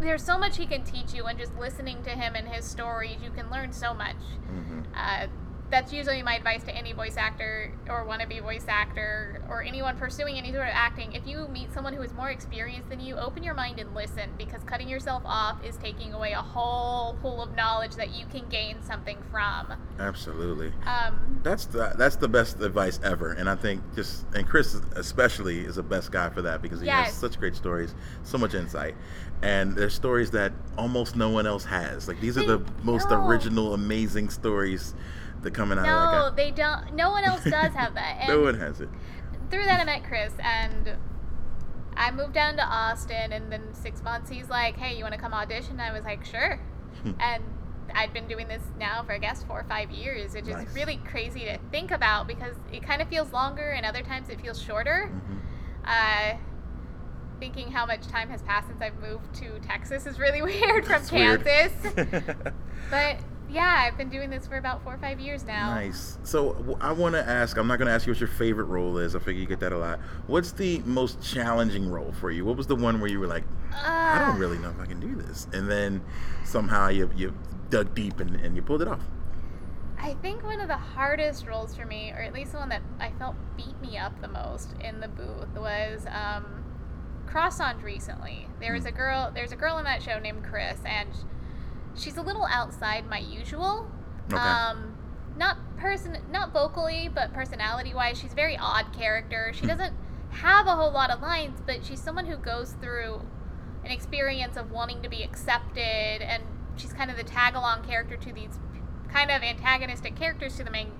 there's 0.00 0.24
so 0.24 0.38
much 0.38 0.56
he 0.56 0.64
can 0.64 0.82
teach 0.82 1.12
you 1.12 1.24
and 1.26 1.38
just 1.38 1.54
listening 1.58 2.02
to 2.02 2.08
him 2.08 2.34
and 2.34 2.48
his 2.48 2.64
stories 2.64 3.16
you 3.22 3.30
can 3.30 3.50
learn 3.50 3.70
so 3.70 3.92
much 3.92 4.16
hmm 4.48 4.80
uh, 4.96 5.26
that's 5.70 5.92
usually 5.92 6.22
my 6.22 6.34
advice 6.34 6.62
to 6.64 6.74
any 6.74 6.92
voice 6.92 7.16
actor 7.16 7.72
or 7.88 8.04
wannabe 8.04 8.42
voice 8.42 8.64
actor 8.68 9.40
or 9.48 9.62
anyone 9.62 9.96
pursuing 9.96 10.36
any 10.36 10.50
sort 10.52 10.66
of 10.66 10.72
acting 10.74 11.12
if 11.12 11.26
you 11.26 11.46
meet 11.48 11.72
someone 11.72 11.92
who 11.92 12.02
is 12.02 12.12
more 12.14 12.30
experienced 12.30 12.88
than 12.88 12.98
you 13.00 13.16
open 13.16 13.42
your 13.42 13.54
mind 13.54 13.78
and 13.78 13.94
listen 13.94 14.30
because 14.36 14.62
cutting 14.64 14.88
yourself 14.88 15.22
off 15.24 15.64
is 15.64 15.76
taking 15.76 16.12
away 16.12 16.32
a 16.32 16.42
whole 16.42 17.14
pool 17.22 17.42
of 17.42 17.54
knowledge 17.54 17.94
that 17.94 18.10
you 18.10 18.26
can 18.26 18.48
gain 18.48 18.82
something 18.82 19.16
from 19.30 19.72
Absolutely. 19.98 20.72
um, 20.86 21.40
That's 21.42 21.66
the 21.66 21.92
that's 21.96 22.16
the 22.16 22.28
best 22.28 22.60
advice 22.60 22.98
ever, 23.04 23.32
and 23.32 23.48
I 23.48 23.54
think 23.54 23.82
just 23.94 24.24
and 24.34 24.46
Chris 24.48 24.74
especially 24.96 25.60
is 25.60 25.76
the 25.76 25.82
best 25.82 26.10
guy 26.10 26.30
for 26.30 26.42
that 26.42 26.62
because 26.62 26.80
he 26.80 26.88
has 26.88 27.14
such 27.14 27.38
great 27.38 27.54
stories, 27.54 27.94
so 28.24 28.38
much 28.38 28.54
insight, 28.54 28.94
and 29.42 29.76
there's 29.76 29.94
stories 29.94 30.30
that 30.32 30.52
almost 30.78 31.16
no 31.16 31.28
one 31.28 31.46
else 31.46 31.64
has. 31.64 32.08
Like 32.08 32.20
these 32.20 32.38
are 32.38 32.46
the 32.46 32.62
most 32.82 33.10
No. 33.10 33.26
original, 33.26 33.74
amazing 33.74 34.30
stories 34.30 34.94
that 35.42 35.52
coming 35.54 35.78
out 35.78 35.84
no 35.84 36.30
they 36.36 36.50
don't 36.50 36.94
no 36.94 37.10
one 37.10 37.24
else 37.24 37.42
does 37.44 37.72
have 37.74 37.94
that 37.94 38.16
and 38.20 38.28
no 38.28 38.40
one 38.42 38.58
has 38.58 38.80
it. 38.80 38.88
through 39.50 39.64
that 39.64 39.80
I 39.80 39.84
met 39.84 40.04
Chris 40.04 40.32
and 40.42 40.96
I 41.96 42.10
moved 42.10 42.34
down 42.34 42.56
to 42.56 42.62
Austin 42.64 43.32
and 43.32 43.50
then 43.52 43.62
six 43.74 44.02
months 44.02 44.30
he's 44.30 44.48
like, 44.48 44.76
Hey, 44.76 44.96
you 44.96 45.02
wanna 45.04 45.18
come 45.18 45.34
audition? 45.34 45.80
I 45.80 45.92
was 45.92 46.04
like, 46.04 46.24
Sure. 46.24 46.58
and 47.18 47.42
I'd 47.94 48.12
been 48.12 48.28
doing 48.28 48.46
this 48.48 48.62
now 48.78 49.02
for 49.02 49.12
I 49.12 49.18
guess 49.18 49.42
four 49.42 49.58
or 49.60 49.64
five 49.64 49.90
years, 49.90 50.32
which 50.34 50.44
Nice. 50.46 50.68
is 50.68 50.74
really 50.74 50.96
crazy 51.08 51.40
to 51.40 51.58
think 51.72 51.90
about 51.90 52.26
because 52.28 52.54
it 52.72 52.82
kind 52.84 53.02
of 53.02 53.08
feels 53.08 53.32
longer 53.32 53.70
and 53.70 53.84
other 53.84 54.02
times 54.02 54.28
it 54.28 54.40
feels 54.40 54.62
shorter. 54.62 55.10
Mhm. 55.12 55.38
Uh, 55.84 56.36
thinking 57.40 57.72
how 57.72 57.86
much 57.86 58.06
time 58.06 58.28
has 58.28 58.42
passed 58.42 58.68
since 58.68 58.80
I've 58.80 58.98
moved 59.00 59.34
to 59.36 59.58
Texas 59.66 60.06
is 60.06 60.18
really 60.18 60.42
weird 60.50 60.86
from 60.86 61.02
weird. 61.10 61.44
Kansas. 61.44 61.92
but 62.90 63.16
yeah, 63.50 63.84
I've 63.86 63.96
been 63.98 64.08
doing 64.08 64.30
this 64.30 64.46
for 64.46 64.56
about 64.56 64.82
four 64.82 64.94
or 64.94 64.98
five 64.98 65.20
years 65.20 65.44
now. 65.44 65.74
Nice. 65.74 66.18
So 66.22 66.78
I 66.80 66.92
want 66.92 67.14
to 67.14 67.26
ask. 67.28 67.56
I'm 67.56 67.66
not 67.66 67.78
going 67.78 67.86
to 67.86 67.92
ask 67.92 68.06
you 68.06 68.12
what 68.12 68.20
your 68.20 68.28
favorite 68.28 68.64
role 68.64 68.98
is. 68.98 69.14
I 69.16 69.18
figure 69.18 69.40
you 69.40 69.46
get 69.46 69.60
that 69.60 69.72
a 69.72 69.78
lot. 69.78 69.98
What's 70.26 70.52
the 70.52 70.78
most 70.80 71.20
challenging 71.22 71.90
role 71.90 72.12
for 72.20 72.30
you? 72.30 72.44
What 72.44 72.56
was 72.56 72.66
the 72.66 72.76
one 72.76 73.00
where 73.00 73.10
you 73.10 73.20
were 73.20 73.26
like, 73.26 73.44
I 73.72 74.20
Uh, 74.22 74.26
don't 74.26 74.38
really 74.38 74.58
know 74.58 74.70
if 74.70 74.80
I 74.80 74.86
can 74.86 75.00
do 75.00 75.14
this, 75.14 75.46
and 75.52 75.70
then 75.70 76.00
somehow 76.44 76.88
you 76.88 77.10
you 77.16 77.34
dug 77.70 77.94
deep 77.94 78.20
and, 78.20 78.34
and 78.36 78.56
you 78.56 78.62
pulled 78.62 78.82
it 78.82 78.88
off. 78.88 79.00
I 79.98 80.14
think 80.14 80.42
one 80.42 80.60
of 80.60 80.68
the 80.68 80.76
hardest 80.76 81.46
roles 81.46 81.76
for 81.76 81.84
me, 81.84 82.10
or 82.10 82.20
at 82.22 82.32
least 82.32 82.52
the 82.52 82.58
one 82.58 82.70
that 82.70 82.82
I 82.98 83.10
felt 83.18 83.36
beat 83.56 83.78
me 83.82 83.98
up 83.98 84.18
the 84.22 84.28
most 84.28 84.74
in 84.80 85.00
the 85.00 85.08
booth, 85.08 85.54
was 85.56 86.06
um, 86.06 86.64
Cross 87.26 87.60
Ange 87.60 87.82
recently. 87.82 88.48
There 88.60 88.72
was 88.72 88.86
a 88.86 88.90
girl. 88.92 89.30
There's 89.34 89.52
a 89.52 89.56
girl 89.56 89.78
in 89.78 89.84
that 89.84 90.02
show 90.02 90.18
named 90.18 90.42
Chris, 90.42 90.78
and 90.84 91.10
she's 91.96 92.16
a 92.16 92.22
little 92.22 92.46
outside 92.46 93.08
my 93.08 93.18
usual. 93.18 93.90
Okay. 94.26 94.36
Um, 94.36 94.96
not 95.36 95.56
person, 95.76 96.18
not 96.30 96.52
vocally, 96.52 97.10
but 97.12 97.32
personality-wise, 97.32 98.18
she's 98.18 98.32
a 98.32 98.36
very 98.36 98.56
odd 98.56 98.92
character. 98.92 99.52
She 99.54 99.66
doesn't 99.66 99.94
have 100.30 100.66
a 100.66 100.76
whole 100.76 100.92
lot 100.92 101.10
of 101.10 101.20
lines, 101.20 101.60
but 101.66 101.84
she's 101.84 102.00
someone 102.00 102.26
who 102.26 102.36
goes 102.36 102.74
through 102.80 103.22
an 103.84 103.90
experience 103.90 104.56
of 104.56 104.70
wanting 104.70 105.02
to 105.02 105.08
be 105.08 105.22
accepted, 105.22 106.22
and 106.22 106.42
she's 106.76 106.92
kind 106.92 107.10
of 107.10 107.16
the 107.16 107.24
tag-along 107.24 107.84
character 107.84 108.16
to 108.16 108.32
these 108.32 108.58
kind 109.08 109.30
of 109.30 109.42
antagonistic 109.42 110.14
characters 110.14 110.56
to 110.56 110.64
the 110.64 110.70
main 110.70 110.92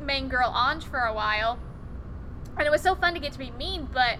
main 0.00 0.28
girl 0.28 0.54
Ange 0.54 0.84
for 0.84 1.00
a 1.00 1.12
while. 1.12 1.58
And 2.56 2.66
it 2.66 2.70
was 2.70 2.82
so 2.82 2.94
fun 2.94 3.14
to 3.14 3.20
get 3.20 3.32
to 3.32 3.38
be 3.38 3.50
mean, 3.50 3.88
but 3.92 4.18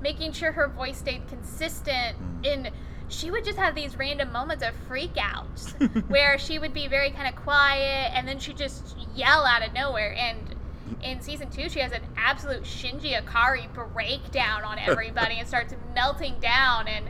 making 0.00 0.32
sure 0.32 0.52
her 0.52 0.68
voice 0.68 0.98
stayed 0.98 1.28
consistent 1.28 2.16
in 2.42 2.70
she 3.08 3.30
would 3.30 3.44
just 3.44 3.58
have 3.58 3.74
these 3.74 3.96
random 3.96 4.30
moments 4.32 4.62
of 4.64 4.72
freakouts 4.88 5.72
where 6.08 6.38
she 6.38 6.58
would 6.58 6.74
be 6.74 6.88
very 6.88 7.10
kind 7.10 7.28
of 7.28 7.40
quiet 7.42 8.12
and 8.14 8.26
then 8.28 8.38
she'd 8.38 8.56
just 8.56 8.96
yell 9.14 9.44
out 9.44 9.66
of 9.66 9.72
nowhere 9.72 10.14
and 10.16 10.38
in 11.02 11.20
season 11.20 11.50
two 11.50 11.68
she 11.68 11.80
has 11.80 11.92
an 11.92 12.02
absolute 12.16 12.62
Shinji 12.62 13.20
Ikari 13.20 13.66
breakdown 13.92 14.62
on 14.64 14.78
everybody 14.78 15.38
and 15.38 15.46
starts 15.46 15.74
melting 15.94 16.38
down 16.40 16.88
and 16.88 17.06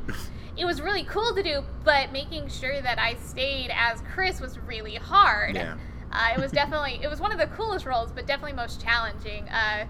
it 0.57 0.65
was 0.65 0.81
really 0.81 1.05
cool 1.05 1.35
to 1.35 1.43
do 1.43 1.63
but 1.85 2.11
making 2.13 2.49
sure 2.49 2.81
that 2.81 2.99
I 2.99 3.15
stayed 3.17 3.71
as 3.73 4.03
Chris 4.13 4.41
was 4.41 4.59
really 4.59 4.97
hard 4.97 5.55
Yeah. 5.55 5.77
uh, 6.13 6.31
it 6.37 6.41
was 6.41 6.51
definitely 6.53 6.99
it 7.03 7.09
was 7.09 7.21
one 7.21 7.31
of 7.33 7.39
the 7.39 7.47
coolest 7.49 7.87
roles, 7.87 8.11
but 8.11 8.27
definitely 8.27 8.55
most 8.57 8.81
challenging. 8.83 9.49
Uh, 9.49 9.85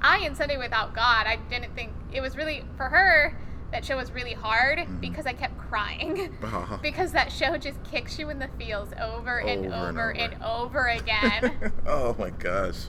I 0.00 0.18
in 0.18 0.34
Sunday 0.34 0.56
Without 0.56 0.94
God, 0.94 1.26
I 1.26 1.36
didn't 1.50 1.74
think 1.74 1.92
it 2.12 2.20
was 2.20 2.36
really 2.36 2.64
for 2.76 2.88
her. 2.88 3.36
That 3.74 3.84
show 3.84 3.96
was 3.96 4.12
really 4.12 4.34
hard 4.34 4.78
Mm-hmm. 4.78 4.98
because 5.00 5.26
I 5.26 5.32
kept 5.32 5.58
crying 5.58 6.32
Uh-huh. 6.44 6.78
because 6.80 7.10
that 7.10 7.32
show 7.32 7.56
just 7.58 7.82
kicks 7.82 8.20
you 8.20 8.30
in 8.30 8.38
the 8.38 8.46
feels 8.56 8.90
over 9.02 9.38
and 9.40 9.66
Over 9.66 9.74
and 9.74 9.74
over 9.74 9.88
over. 9.88 10.10
and 10.10 10.42
over 10.44 10.86
again. 10.86 11.72
oh 11.86 12.14
my 12.16 12.30
gosh. 12.30 12.84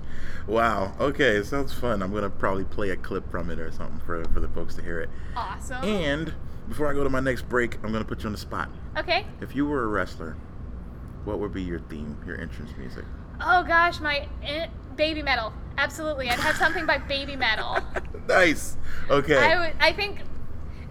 Wow. 0.45 0.93
Okay, 1.00 1.38
it 1.38 1.45
sounds 1.48 1.74
fun. 1.74 2.04
I'm 2.04 2.13
gonna 2.13 2.30
probably 2.30 2.65
play 2.65 2.91
a 2.91 2.95
clip 2.95 3.30
from 3.32 3.50
it 3.50 3.58
or 3.58 3.71
something 3.71 4.00
for 4.06 4.24
for 4.26 4.39
the 4.39 4.48
folks 4.50 4.76
to 4.76 4.84
hear 4.84 5.02
it. 5.02 5.10
awesome. 5.36 5.84
And 5.84 6.34
before 6.69 6.88
I 6.88 6.93
go 6.93 7.04
to 7.04 7.10
my 7.10 7.19
next 7.19 7.50
break, 7.50 7.78
I'm 7.84 7.91
gonna 7.91 8.06
put 8.06 8.21
you 8.21 8.28
on 8.28 8.34
the 8.34 8.38
spot. 8.38 8.69
Okay. 8.95 9.26
If 9.41 9.56
you 9.56 9.65
were 9.65 9.84
a 9.86 9.88
wrestler, 9.88 10.38
what 11.24 11.39
would 11.39 11.52
be 11.52 11.63
your 11.63 11.80
theme, 11.80 12.15
your 12.28 12.39
entrance 12.39 12.69
music? 12.78 13.06
Oh 13.41 13.63
gosh, 13.63 14.00
my 14.00 14.28
eh, 14.43 14.67
Babymetal. 14.95 15.52
Absolutely, 15.80 16.30
I'd 16.30 16.39
have 16.39 16.56
something 16.58 16.86
by 16.86 17.00
Babymetal. 17.00 17.84
nice. 18.28 18.78
Okay. 19.10 19.36
I 19.38 19.60
would. 19.67 19.76
I 19.80 19.91
think 19.91 20.19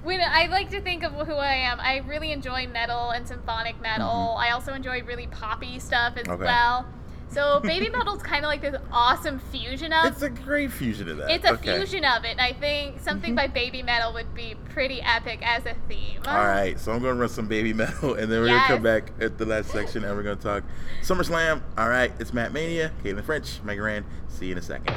when 0.05 0.21
I 0.21 0.47
like 0.47 0.71
to 0.71 0.81
think 0.81 1.03
of 1.03 1.13
who 1.13 1.35
I 1.35 1.55
am, 1.55 1.81
I 1.81 1.99
really 2.07 2.31
enjoy 2.33 2.67
metal 2.69 3.11
and 3.11 3.27
symphonic 3.27 3.81
metal. 3.81 4.37
I 4.39 4.51
also 4.51 4.73
enjoy 4.75 5.03
really 5.03 5.27
poppy 5.27 5.79
stuff 5.79 6.17
as 6.17 6.23
Mm-hmm. 6.25 6.33
Okay. 6.33 6.45
well. 6.45 6.87
So 7.31 7.61
Babymetal's 7.65 8.23
kind 8.23 8.45
of 8.45 8.49
like 8.49 8.61
this 8.61 8.77
awesome 8.93 9.41
fusion 9.51 9.93
of. 9.93 10.05
it's 10.07 10.23
a 10.23 10.29
great 10.31 10.71
fusion 10.71 11.09
of 11.09 11.17
that. 11.17 11.31
It's 11.31 11.45
a 11.45 11.55
Okay. 11.55 11.77
fusion 11.79 12.05
of 12.05 12.25
it, 12.25 12.29
and 12.33 12.41
I 12.41 12.53
think 12.53 13.01
something 13.01 13.35
by 13.35 13.49
Babymetal 13.49 14.15
would 14.15 14.33
be 14.35 14.55
pretty 14.71 15.01
epic 15.03 15.41
as 15.43 15.65
a 15.67 15.75
theme. 15.89 16.21
All 16.27 16.35
right, 16.47 16.79
so 16.79 16.93
I'm 16.93 17.01
gonna 17.01 17.15
run 17.15 17.29
some 17.29 17.49
baby 17.49 17.73
metal, 17.83 18.15
and 18.15 18.31
then 18.31 18.41
we're 18.41 18.49
Yes. 18.49 18.69
gonna 18.69 18.75
come 18.77 18.83
back 18.85 19.11
at 19.21 19.39
the 19.39 19.47
last 19.47 19.71
section, 19.71 20.05
and 20.05 20.15
we're 20.17 20.23
gonna 20.23 20.37
talk 20.37 20.63
SummerSlam. 21.03 21.63
All 21.77 21.89
right, 21.89 22.13
it's 22.21 22.33
Matt 22.33 22.53
Mania, 22.53 22.93
Caitlin 23.03 23.25
French, 23.25 23.61
Mega 23.65 23.83
Ran. 23.83 24.05
See 24.29 24.47
you 24.47 24.53
in 24.53 24.59
a 24.59 24.63
second. 24.63 24.95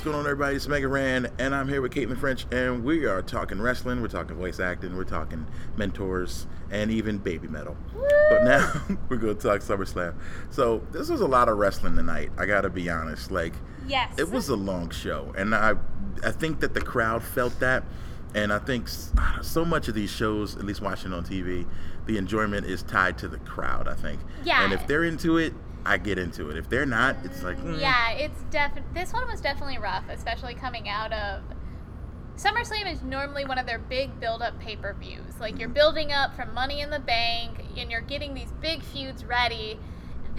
What's 0.00 0.06
going 0.06 0.16
on, 0.18 0.24
everybody? 0.24 0.56
It's 0.56 0.66
Mega 0.66 0.88
Ran, 0.88 1.28
and 1.38 1.54
I'm 1.54 1.68
here 1.68 1.82
with 1.82 1.92
Caitlin 1.92 2.16
French, 2.18 2.46
and 2.50 2.82
we 2.82 3.04
are 3.04 3.20
talking 3.20 3.60
wrestling, 3.60 4.00
we're 4.00 4.08
talking 4.08 4.34
voice 4.34 4.58
acting, 4.58 4.96
we're 4.96 5.04
talking 5.04 5.46
mentors, 5.76 6.46
and 6.70 6.90
even 6.90 7.20
Babymetal. 7.20 7.76
But 8.30 8.44
now 8.44 8.72
we're 9.10 9.18
going 9.18 9.36
to 9.36 9.42
talk 9.42 9.60
SummerSlam. 9.60 10.14
So 10.48 10.78
this 10.90 11.10
was 11.10 11.20
a 11.20 11.26
lot 11.26 11.50
of 11.50 11.58
wrestling 11.58 11.96
tonight. 11.96 12.30
I 12.38 12.46
got 12.46 12.62
to 12.62 12.70
be 12.70 12.88
honest. 12.88 13.30
Like, 13.30 13.52
Yes. 13.86 14.18
it 14.18 14.30
was 14.30 14.48
a 14.48 14.56
long 14.56 14.88
show, 14.88 15.34
and 15.36 15.54
I, 15.54 15.74
I 16.24 16.30
think 16.30 16.60
that 16.60 16.72
the 16.72 16.80
crowd 16.80 17.22
felt 17.22 17.60
that, 17.60 17.84
and 18.34 18.54
I 18.54 18.58
think 18.58 18.88
so 19.42 19.66
much 19.66 19.86
of 19.88 19.94
these 19.94 20.10
shows, 20.10 20.56
at 20.56 20.64
least 20.64 20.80
watching 20.80 21.12
on 21.12 21.26
TV, 21.26 21.66
the 22.06 22.16
enjoyment 22.16 22.64
is 22.64 22.82
tied 22.84 23.18
to 23.18 23.28
the 23.28 23.38
crowd. 23.40 23.86
I 23.86 23.96
think. 23.96 24.20
Yeah. 24.44 24.64
And 24.64 24.72
if 24.72 24.86
they're 24.86 25.04
into 25.04 25.36
it, 25.36 25.52
I 25.84 25.98
get 25.98 26.18
into 26.18 26.50
it. 26.50 26.56
If 26.56 26.68
they're 26.68 26.86
not, 26.86 27.16
it's 27.24 27.42
like. 27.42 27.58
mm. 27.58 27.80
Yeah, 27.80 28.10
it's 28.12 28.42
definitely 28.50 28.90
this 28.94 29.12
one 29.12 29.26
was 29.28 29.40
definitely 29.40 29.78
rough, 29.78 30.04
especially 30.08 30.54
coming 30.54 30.88
out 30.88 31.12
of 31.12 31.42
SummerSlam 32.36 32.90
is 32.90 33.02
normally 33.02 33.44
one 33.44 33.58
of 33.58 33.66
their 33.66 33.78
big 33.78 34.18
build-up 34.18 34.58
pay-per-views. 34.60 35.38
Like 35.38 35.58
you're 35.58 35.68
building 35.68 36.10
up 36.10 36.34
from 36.34 36.54
Money 36.54 36.80
in 36.80 36.88
the 36.88 36.98
Bank, 36.98 37.62
and 37.76 37.90
you're 37.90 38.00
getting 38.00 38.32
these 38.32 38.50
big 38.60 38.82
feuds 38.82 39.24
ready. 39.24 39.78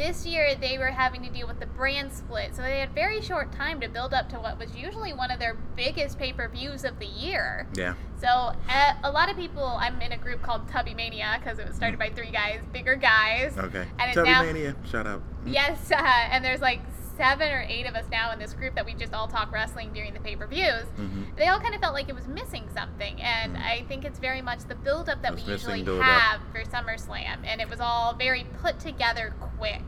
This 0.02 0.26
year 0.26 0.56
they 0.56 0.80
were 0.80 0.88
having 0.88 1.22
to 1.22 1.30
deal 1.30 1.46
with 1.46 1.60
the 1.60 1.68
brand 1.68 2.12
split, 2.12 2.56
so 2.56 2.64
they 2.64 2.80
had 2.80 2.90
very 2.96 3.22
short 3.22 3.52
time 3.52 3.80
to 3.82 3.88
build 3.88 4.16
up 4.16 4.30
to 4.30 4.38
what 4.38 4.58
was 4.58 4.76
usually 4.76 5.14
one 5.14 5.30
of 5.30 5.38
their 5.38 5.56
biggest 5.76 6.18
pay-per-views 6.18 6.84
of 6.86 6.98
the 6.98 7.06
year. 7.06 7.68
Yeah. 7.76 7.94
So 8.20 8.28
uh, 8.28 8.94
a 9.04 9.12
lot 9.12 9.30
of 9.30 9.38
people, 9.38 9.64
I'm 9.64 10.02
in 10.02 10.12
a 10.12 10.18
group 10.18 10.42
called 10.42 10.68
Tubby 10.68 10.96
Mania 10.96 11.38
because 11.40 11.60
it 11.60 11.68
was 11.68 11.76
started 11.76 12.00
by 12.00 12.10
three 12.10 12.32
guys, 12.32 12.62
bigger 12.74 12.96
guys. 12.96 13.56
Okay. 13.56 13.86
And 14.00 14.14
Tubby 14.16 14.30
now 14.32 14.42
Mania, 14.42 14.76
shout 14.90 15.06
out. 15.06 15.22
Yes, 15.46 15.92
uh, 15.92 15.98
and 16.02 16.44
there's 16.44 16.62
like 16.62 16.82
seven 17.22 17.52
or 17.52 17.64
eight 17.70 17.86
of 17.86 17.94
us 17.96 18.06
now 18.12 18.32
in 18.32 18.40
this 18.40 18.54
group 18.54 18.74
that 18.74 18.84
we 18.84 18.96
just 18.96 19.14
all 19.14 19.28
talk 19.28 19.52
wrestling 19.52 19.94
during 19.94 20.12
the 20.14 20.20
pay 20.20 20.36
per 20.36 20.48
views. 20.48 20.86
Mhm. 20.98 21.36
They 21.38 21.48
all 21.48 21.60
kind 21.60 21.76
of 21.76 21.82
felt 21.82 21.94
like 21.94 22.10
it 22.10 22.16
was 22.16 22.28
missing 22.28 22.68
something, 22.74 23.22
and 23.22 23.56
Mhm. 23.56 23.62
I 23.64 23.84
think 23.88 24.06
it's 24.06 24.18
very 24.18 24.42
much 24.42 24.60
the 24.64 24.74
build 24.74 25.08
up 25.08 25.22
that 25.22 25.36
we 25.36 25.42
usually 25.42 25.84
have 26.02 26.42
for 26.52 26.64
SummerSlam, 26.64 27.38
and 27.46 27.62
it 27.62 27.70
was 27.70 27.80
all 27.80 28.14
very 28.16 28.46
put 28.62 28.80
together 28.80 29.36
quick. 29.60 29.84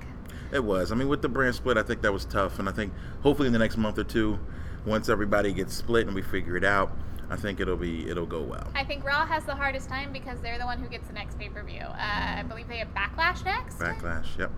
It 0.52 0.64
was. 0.64 0.92
I 0.92 0.96
mean, 0.96 1.08
with 1.08 1.24
the 1.24 1.30
brand 1.30 1.56
split, 1.56 1.76
I 1.78 1.82
think 1.84 2.04
that 2.04 2.14
was 2.14 2.26
tough, 2.26 2.60
and 2.60 2.70
I 2.70 2.72
think 2.72 2.94
hopefully 3.24 3.48
in 3.48 3.54
the 3.54 3.60
next 3.60 3.78
month 3.78 3.98
or 3.98 4.04
two, 4.04 4.38
once 4.86 5.10
everybody 5.10 5.54
gets 5.54 5.74
split 5.74 6.06
and 6.06 6.14
we 6.16 6.22
figure 6.22 6.56
it 6.56 6.64
out, 6.64 6.96
I 7.32 7.36
think 7.36 7.60
it'll 7.60 7.78
be 7.78 8.08
it'll 8.08 8.28
go 8.28 8.42
well. 8.42 8.68
I 8.76 8.84
think 8.84 9.04
Raw 9.04 9.26
has 9.26 9.44
the 9.46 9.56
hardest 9.56 9.90
time 9.90 10.12
because 10.14 10.40
they're 10.42 10.60
the 10.60 10.66
one 10.66 10.78
who 10.80 10.88
gets 10.88 11.08
the 11.08 11.14
next 11.14 11.40
pay 11.40 11.50
per 11.50 11.64
view. 11.64 11.82
Uh, 11.82 11.96
I 12.38 12.44
believe 12.48 12.68
they 12.68 12.78
have 12.78 12.94
Backlash 12.94 13.44
next. 13.44 13.80
Backlash. 13.80 14.38
Yep. 14.38 14.52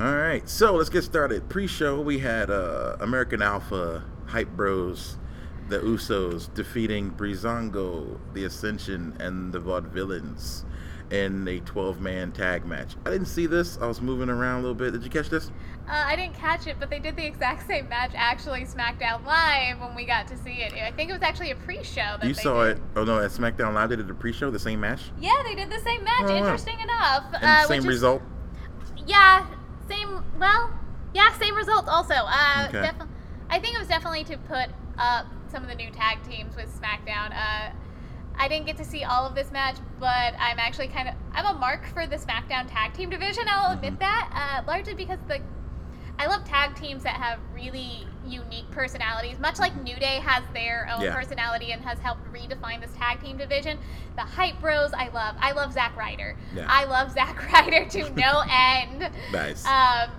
All 0.00 0.16
right, 0.16 0.48
so 0.48 0.72
let's 0.74 0.88
get 0.88 1.04
started. 1.04 1.46
Pre-show, 1.50 2.00
we 2.00 2.18
had 2.20 2.50
uh, 2.50 2.96
American 3.00 3.42
Alpha, 3.42 4.02
Hype 4.26 4.48
Bros, 4.56 5.18
the 5.68 5.78
Usos 5.80 6.52
defeating 6.54 7.10
Breezango, 7.10 8.18
the 8.32 8.44
Ascension, 8.44 9.14
and 9.20 9.52
the 9.52 9.60
Vaudevillains 9.60 10.64
in 11.10 11.46
a 11.46 11.60
12-man 11.60 12.32
tag 12.32 12.64
match. 12.64 12.94
I 13.04 13.10
didn't 13.10 13.26
see 13.26 13.44
this. 13.44 13.76
I 13.78 13.86
was 13.86 14.00
moving 14.00 14.30
around 14.30 14.60
a 14.60 14.62
little 14.62 14.74
bit. 14.74 14.92
Did 14.92 15.02
you 15.04 15.10
catch 15.10 15.28
this? 15.28 15.48
Uh, 15.86 16.04
I 16.06 16.16
didn't 16.16 16.34
catch 16.34 16.66
it, 16.66 16.76
but 16.80 16.88
they 16.88 16.98
did 17.00 17.16
the 17.16 17.26
exact 17.26 17.66
same 17.66 17.86
match 17.90 18.12
actually 18.14 18.60
SmackDown 18.62 19.22
Live 19.26 19.80
when 19.80 19.94
we 19.94 20.06
got 20.06 20.26
to 20.28 20.36
see 20.38 20.62
it. 20.62 20.72
I 20.72 20.92
think 20.92 21.10
it 21.10 21.12
was 21.12 21.22
actually 21.22 21.50
a 21.50 21.56
pre-show. 21.56 22.16
That 22.20 22.24
you 22.24 22.32
saw 22.32 22.64
did. 22.64 22.78
it. 22.78 22.82
Oh 22.96 23.04
no, 23.04 23.18
at 23.18 23.32
SmackDown 23.32 23.74
Live 23.74 23.90
they 23.90 23.96
did 23.96 24.08
a 24.08 24.14
pre-show, 24.14 24.50
the 24.50 24.58
same 24.58 24.80
match, 24.80 25.00
Yeah, 25.20 25.42
they 25.44 25.54
did 25.56 25.68
the 25.68 25.80
same 25.80 26.04
match. 26.04 26.20
Oh, 26.22 26.26
wow. 26.30 26.36
Interesting 26.36 26.80
enough. 26.80 27.24
and 27.34 27.44
uh, 27.44 27.64
same 27.66 27.78
which 27.78 27.86
is- 27.88 27.94
result. 27.96 28.22
Yeah, 29.06 29.44
same. 29.90 30.22
Well, 30.38 30.70
yeah, 31.14 31.32
same 31.38 31.54
results. 31.56 31.88
Also, 31.88 32.14
uh, 32.14 32.66
Okay. 32.68 32.80
defi- 32.82 33.10
I 33.50 33.58
think 33.58 33.74
it 33.74 33.78
was 33.78 33.88
definitely 33.88 34.24
to 34.24 34.38
put 34.38 34.68
up 34.98 35.26
some 35.50 35.62
of 35.62 35.68
the 35.68 35.74
new 35.74 35.90
tag 35.90 36.22
teams 36.22 36.54
with 36.56 36.68
SmackDown. 36.80 37.32
Uh, 37.32 37.70
I 38.38 38.48
didn't 38.48 38.66
get 38.66 38.76
to 38.78 38.84
see 38.84 39.02
all 39.04 39.26
of 39.26 39.34
this 39.34 39.50
match, 39.50 39.76
but 39.98 40.34
I'm 40.38 40.58
actually 40.58 40.88
kind 40.88 41.08
of 41.08 41.14
I'm 41.34 41.44
a 41.56 41.58
mark 41.58 41.86
for 41.92 42.06
the 42.06 42.16
SmackDown 42.16 42.70
tag 42.70 42.94
team 42.94 43.10
division. 43.10 43.44
I'll 43.48 43.72
admit 43.74 43.94
Mm-hmm. 43.94 44.00
that, 44.00 44.60
uh, 44.64 44.66
largely 44.70 44.94
because 44.94 45.18
the 45.28 45.40
I 46.20 46.26
love 46.26 46.44
tag 46.44 46.74
teams 46.76 47.02
that 47.04 47.14
have 47.14 47.38
really 47.54 48.06
unique 48.26 48.70
personalities. 48.70 49.38
Much 49.38 49.58
like 49.58 49.74
New 49.82 49.96
Day 49.96 50.20
has 50.22 50.44
their 50.52 50.86
own 50.94 51.00
Yeah. 51.00 51.14
personality 51.14 51.72
and 51.72 51.82
has 51.82 51.98
helped 52.00 52.30
redefine 52.30 52.82
this 52.82 52.92
tag 52.94 53.22
team 53.22 53.38
division. 53.38 53.78
The 54.16 54.22
Hype 54.22 54.60
Bros, 54.60 54.92
I 54.92 55.08
love. 55.08 55.34
I 55.40 55.52
love 55.52 55.72
Zack 55.72 55.96
Ryder. 55.96 56.36
Yeah. 56.54 56.66
I 56.68 56.84
love 56.84 57.10
Zack 57.12 57.50
Ryder 57.52 57.86
to 57.88 58.10
no 58.10 58.42
end. 58.50 59.08
Nice. 59.32 59.64
Um, 59.64 60.10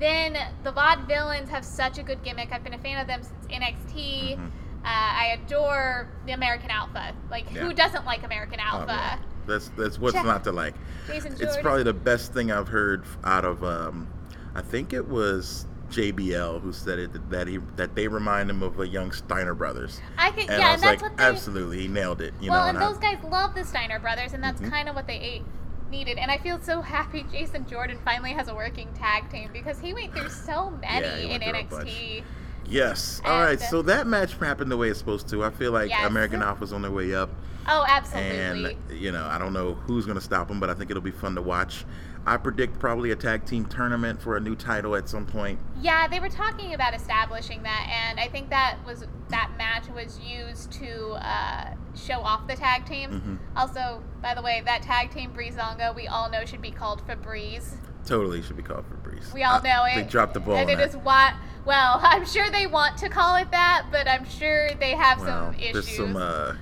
then 0.00 0.36
the 0.64 0.72
Vaudevillains 0.72 1.48
have 1.48 1.64
such 1.64 1.98
a 1.98 2.02
good 2.02 2.24
gimmick. 2.24 2.50
I've 2.50 2.64
been 2.64 2.74
a 2.74 2.78
fan 2.78 2.98
of 3.00 3.06
them 3.06 3.22
since 3.22 3.46
NXT. 3.46 4.36
Mhm. 4.36 4.46
Uh, 4.48 4.50
I 4.84 5.38
adore 5.44 6.08
the 6.26 6.32
American 6.32 6.70
Alpha. 6.70 7.12
Like, 7.30 7.44
Yeah. 7.54 7.60
who 7.62 7.72
doesn't 7.72 8.04
like 8.04 8.24
American 8.24 8.58
Oh, 8.60 8.78
Alpha? 8.80 8.92
yeah. 8.92 9.16
That's 9.46 9.68
that's 9.76 9.96
what's 10.00 10.14
Check- 10.14 10.24
not 10.26 10.42
to 10.44 10.50
like. 10.52 10.74
Jason 11.06 11.36
It's 11.38 11.56
probably 11.58 11.84
the 11.84 11.94
best 11.94 12.32
thing 12.34 12.50
I've 12.50 12.66
heard 12.68 13.04
out 13.22 13.44
of. 13.44 13.62
Um, 13.62 14.08
I 14.56 14.62
think 14.62 14.92
it 14.92 15.06
was 15.08 15.66
JBL 15.90 16.60
who 16.62 16.72
said 16.72 16.98
it 16.98 17.30
that 17.30 17.46
he 17.46 17.58
that 17.76 17.94
they 17.94 18.08
remind 18.08 18.50
him 18.50 18.62
of 18.62 18.80
a 18.80 18.88
young 18.88 19.12
Steiner 19.12 19.54
brothers. 19.54 20.00
I 20.18 20.30
can, 20.30 20.40
And 20.40 20.48
yeah, 20.50 20.54
I 20.54 20.60
and 20.60 20.72
was 20.72 20.80
that's 20.82 21.02
like, 21.02 21.02
what 21.02 21.16
they. 21.18 21.24
absolutely, 21.24 21.78
he 21.82 21.88
nailed 21.88 22.20
it. 22.20 22.32
You 22.40 22.50
well, 22.50 22.62
know, 22.64 22.68
and 22.70 22.78
I- 22.78 22.88
those 22.88 22.98
guys 22.98 23.18
love 23.30 23.54
the 23.54 23.64
Steiner 23.64 23.98
brothers, 24.00 24.32
and 24.32 24.42
that's 24.42 24.60
Mhm. 24.60 24.70
kind 24.70 24.88
of 24.88 24.94
what 24.94 25.06
they 25.06 25.18
ate, 25.18 25.44
needed. 25.90 26.18
And 26.18 26.30
I 26.30 26.38
feel 26.38 26.58
so 26.60 26.80
happy 26.80 27.24
Jason 27.30 27.66
Jordan 27.68 27.98
finally 28.04 28.32
has 28.32 28.48
a 28.48 28.54
working 28.54 28.88
tag 28.94 29.30
team 29.30 29.50
because 29.52 29.78
he 29.78 29.92
went 29.94 30.12
through 30.14 30.30
so 30.30 30.70
many 30.80 31.06
Yeah, 31.06 31.16
in 31.16 31.28
went 31.30 31.42
through 31.44 31.52
a 31.52 31.64
bunch. 31.64 31.88
NXT. 31.88 32.24
Yes. 32.68 33.20
All 33.24 33.40
right. 33.40 33.60
So 33.60 33.82
that 33.82 34.08
match 34.08 34.34
happened 34.38 34.72
the 34.72 34.76
way 34.76 34.88
it's 34.88 34.98
supposed 34.98 35.28
to. 35.28 35.44
I 35.44 35.50
feel 35.50 35.70
like 35.70 35.88
Yes. 35.90 36.04
American 36.06 36.42
Alpha's 36.42 36.72
on 36.72 36.82
their 36.82 36.90
way 36.90 37.14
up, 37.14 37.30
Oh, 37.68 37.84
absolutely. 37.88 38.76
and 38.80 39.00
you 39.00 39.12
know, 39.12 39.24
I 39.24 39.38
don't 39.38 39.52
know 39.52 39.74
who's 39.86 40.04
gonna 40.06 40.20
stop 40.20 40.48
them, 40.48 40.58
but 40.58 40.68
I 40.70 40.74
think 40.74 40.90
it'll 40.90 41.00
be 41.02 41.12
fun 41.12 41.36
to 41.36 41.42
watch. 41.42 41.84
I 42.26 42.36
predict 42.36 42.78
probably 42.80 43.12
a 43.12 43.16
tag 43.16 43.44
team 43.46 43.66
tournament 43.66 44.20
for 44.20 44.36
a 44.36 44.40
new 44.40 44.56
title 44.56 44.96
at 44.96 45.08
some 45.08 45.26
point. 45.26 45.60
Yeah, 45.80 46.08
they 46.08 46.18
were 46.18 46.28
talking 46.28 46.74
about 46.74 46.92
establishing 46.92 47.62
that, 47.62 47.88
and 47.88 48.18
I 48.18 48.26
think 48.26 48.50
that 48.50 48.78
was 48.84 49.04
that 49.28 49.50
match 49.56 49.88
was 49.88 50.18
used 50.20 50.72
to 50.72 51.10
uh, 51.24 51.74
show 51.94 52.20
off 52.20 52.46
the 52.48 52.56
tag 52.56 52.84
teams. 52.84 53.14
Mhm. 53.14 53.38
Also, 53.56 54.02
by 54.22 54.34
the 54.34 54.42
way, 54.42 54.60
that 54.64 54.82
tag 54.82 55.10
team 55.12 55.32
Breezango, 55.32 55.94
we 55.94 56.08
all 56.08 56.28
know 56.28 56.44
should 56.44 56.62
be 56.62 56.70
called 56.72 57.06
Febreze. 57.06 57.76
Totally 58.04 58.42
should 58.42 58.56
be 58.56 58.62
called 58.62 58.84
Febreze. 58.90 59.32
We 59.32 59.42
all 59.44 59.56
Uh, 59.58 59.60
know 59.62 59.84
it. 59.84 59.94
They 59.94 60.02
dropped 60.02 60.34
the 60.34 60.40
ball. 60.40 60.56
and 60.56 60.68
on 60.70 60.80
it 60.80 60.82
is 60.88 60.96
what. 60.96 61.34
Well, 61.64 62.00
I'm 62.02 62.24
sure 62.26 62.50
they 62.50 62.66
want 62.66 62.96
to 62.98 63.08
call 63.08 63.36
it 63.36 63.50
that, 63.52 63.86
but 63.92 64.08
I'm 64.08 64.24
sure 64.28 64.70
they 64.74 64.92
have 64.92 65.20
Well, 65.20 65.52
some 65.52 65.54
issues. 65.60 65.72
there's 65.86 65.96
some, 65.96 66.16
uh, 66.16 66.54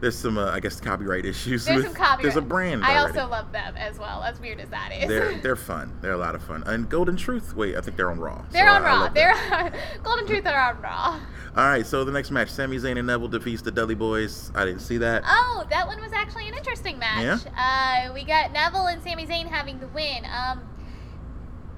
there's 0.00 0.16
some, 0.16 0.38
uh, 0.38 0.50
I 0.50 0.60
guess, 0.60 0.80
copyright 0.80 1.24
issues. 1.24 1.64
There's 1.64 1.78
with, 1.78 1.86
some 1.86 1.94
copyright. 1.94 2.22
There's 2.22 2.36
a 2.36 2.40
brand. 2.40 2.84
I 2.84 2.98
already. 2.98 3.18
also 3.18 3.30
love 3.30 3.52
them 3.52 3.76
as 3.76 3.98
well. 3.98 4.22
As 4.22 4.40
weird 4.40 4.60
as 4.60 4.68
that 4.70 4.92
is. 4.92 5.08
They're 5.08 5.34
they're 5.42 5.56
fun. 5.56 5.96
They're 6.00 6.12
a 6.12 6.18
lot 6.18 6.34
of 6.34 6.42
fun. 6.42 6.62
And 6.66 6.88
Golden 6.88 7.16
Truth. 7.16 7.54
Wait, 7.56 7.76
I 7.76 7.80
think 7.80 7.96
they're 7.96 8.10
on 8.10 8.20
Raw. 8.20 8.44
They're 8.50 8.66
so 8.68 8.72
on 8.74 8.82
I- 8.82 8.86
I 8.86 8.88
Raw. 8.90 9.00
love 9.02 9.14
They're 9.14 9.34
on, 9.34 9.72
Golden 10.02 10.26
Truth 10.26 10.46
are 10.46 10.70
on 10.70 10.80
Raw. 10.80 11.20
All 11.56 11.64
right. 11.64 11.86
So 11.86 12.04
the 12.04 12.12
next 12.12 12.30
match, 12.30 12.50
Sami 12.50 12.76
Zayn 12.76 12.98
and 12.98 13.06
Neville 13.06 13.28
defeats 13.28 13.62
the 13.62 13.70
Dudley 13.70 13.96
Boyz. 13.96 14.54
I 14.56 14.64
didn't 14.64 14.80
see 14.80 14.98
that. 14.98 15.22
Oh, 15.26 15.64
that 15.70 15.86
one 15.86 16.00
was 16.00 16.12
actually 16.12 16.48
an 16.48 16.54
interesting 16.54 16.98
match. 16.98 17.44
Uh, 17.56 18.12
we 18.14 18.24
got 18.24 18.52
Neville 18.52 18.86
and 18.86 19.02
Sami 19.02 19.26
Zayn 19.26 19.46
having 19.46 19.80
the 19.80 19.88
win. 19.88 20.24
Um, 20.26 20.62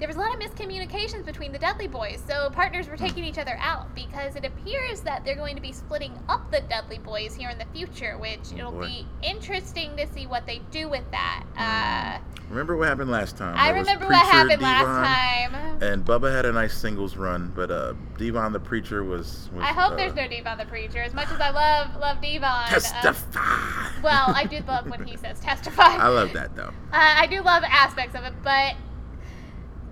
there 0.01 0.07
was 0.07 0.17
a 0.17 0.19
lot 0.19 0.33
of 0.33 0.39
miscommunications 0.41 1.23
between 1.23 1.51
the 1.51 1.59
Dudley 1.59 1.87
Boyz, 1.87 2.25
so 2.27 2.49
partners 2.49 2.89
were 2.89 2.97
taking 2.97 3.23
each 3.23 3.37
other 3.37 3.55
out 3.61 3.93
because 3.93 4.35
it 4.35 4.43
appears 4.43 5.01
that 5.01 5.23
they're 5.23 5.35
going 5.35 5.55
to 5.55 5.61
be 5.61 5.71
splitting 5.71 6.17
up 6.27 6.49
the 6.51 6.61
Dudley 6.61 6.97
Boys 6.97 7.35
here 7.35 7.49
in 7.51 7.59
the 7.59 7.65
future, 7.71 8.17
which 8.17 8.39
Oh, 8.53 8.57
it'll 8.57 8.71
boy. 8.71 8.87
be 8.87 9.07
interesting 9.21 9.95
to 9.97 10.07
see 10.11 10.25
what 10.25 10.47
they 10.47 10.59
do 10.71 10.89
with 10.89 11.03
that. 11.11 11.43
Uh, 11.55 12.25
Remember 12.49 12.75
what 12.77 12.87
happened 12.87 13.11
last 13.11 13.37
time? 13.37 13.55
I 13.55 13.69
remember 13.69 14.07
what 14.07 14.25
happened 14.25 14.59
last 14.59 14.85
time. 14.85 15.81
And 15.83 16.03
Bubba 16.03 16.35
had 16.35 16.45
a 16.47 16.51
nice 16.51 16.75
singles 16.75 17.15
run, 17.15 17.53
but 17.55 17.69
uh, 17.69 17.93
Devon 18.17 18.53
the 18.53 18.59
Preacher 18.59 19.03
was. 19.03 19.49
was 19.53 19.63
I 19.63 19.67
hope 19.67 19.93
uh, 19.93 19.95
there's 19.97 20.15
no 20.15 20.27
Devon 20.27 20.57
the 20.57 20.65
Preacher. 20.65 20.97
As 21.03 21.13
much 21.13 21.29
as 21.31 21.39
I 21.39 21.51
love 21.51 21.95
love 22.01 22.19
Devon. 22.21 22.43
uh, 22.43 22.67
Testify. 22.69 24.01
well, 24.03 24.33
I 24.35 24.47
do 24.49 24.59
love 24.67 24.89
when 24.89 25.03
he 25.05 25.15
says 25.15 25.39
testify. 25.41 25.83
I 25.95 26.07
love 26.09 26.33
that 26.33 26.55
though. 26.55 26.73
Uh, 26.91 27.15
I 27.19 27.27
do 27.27 27.41
love 27.41 27.63
aspects 27.65 28.15
of 28.15 28.23
it, 28.25 28.33
but 28.43 28.75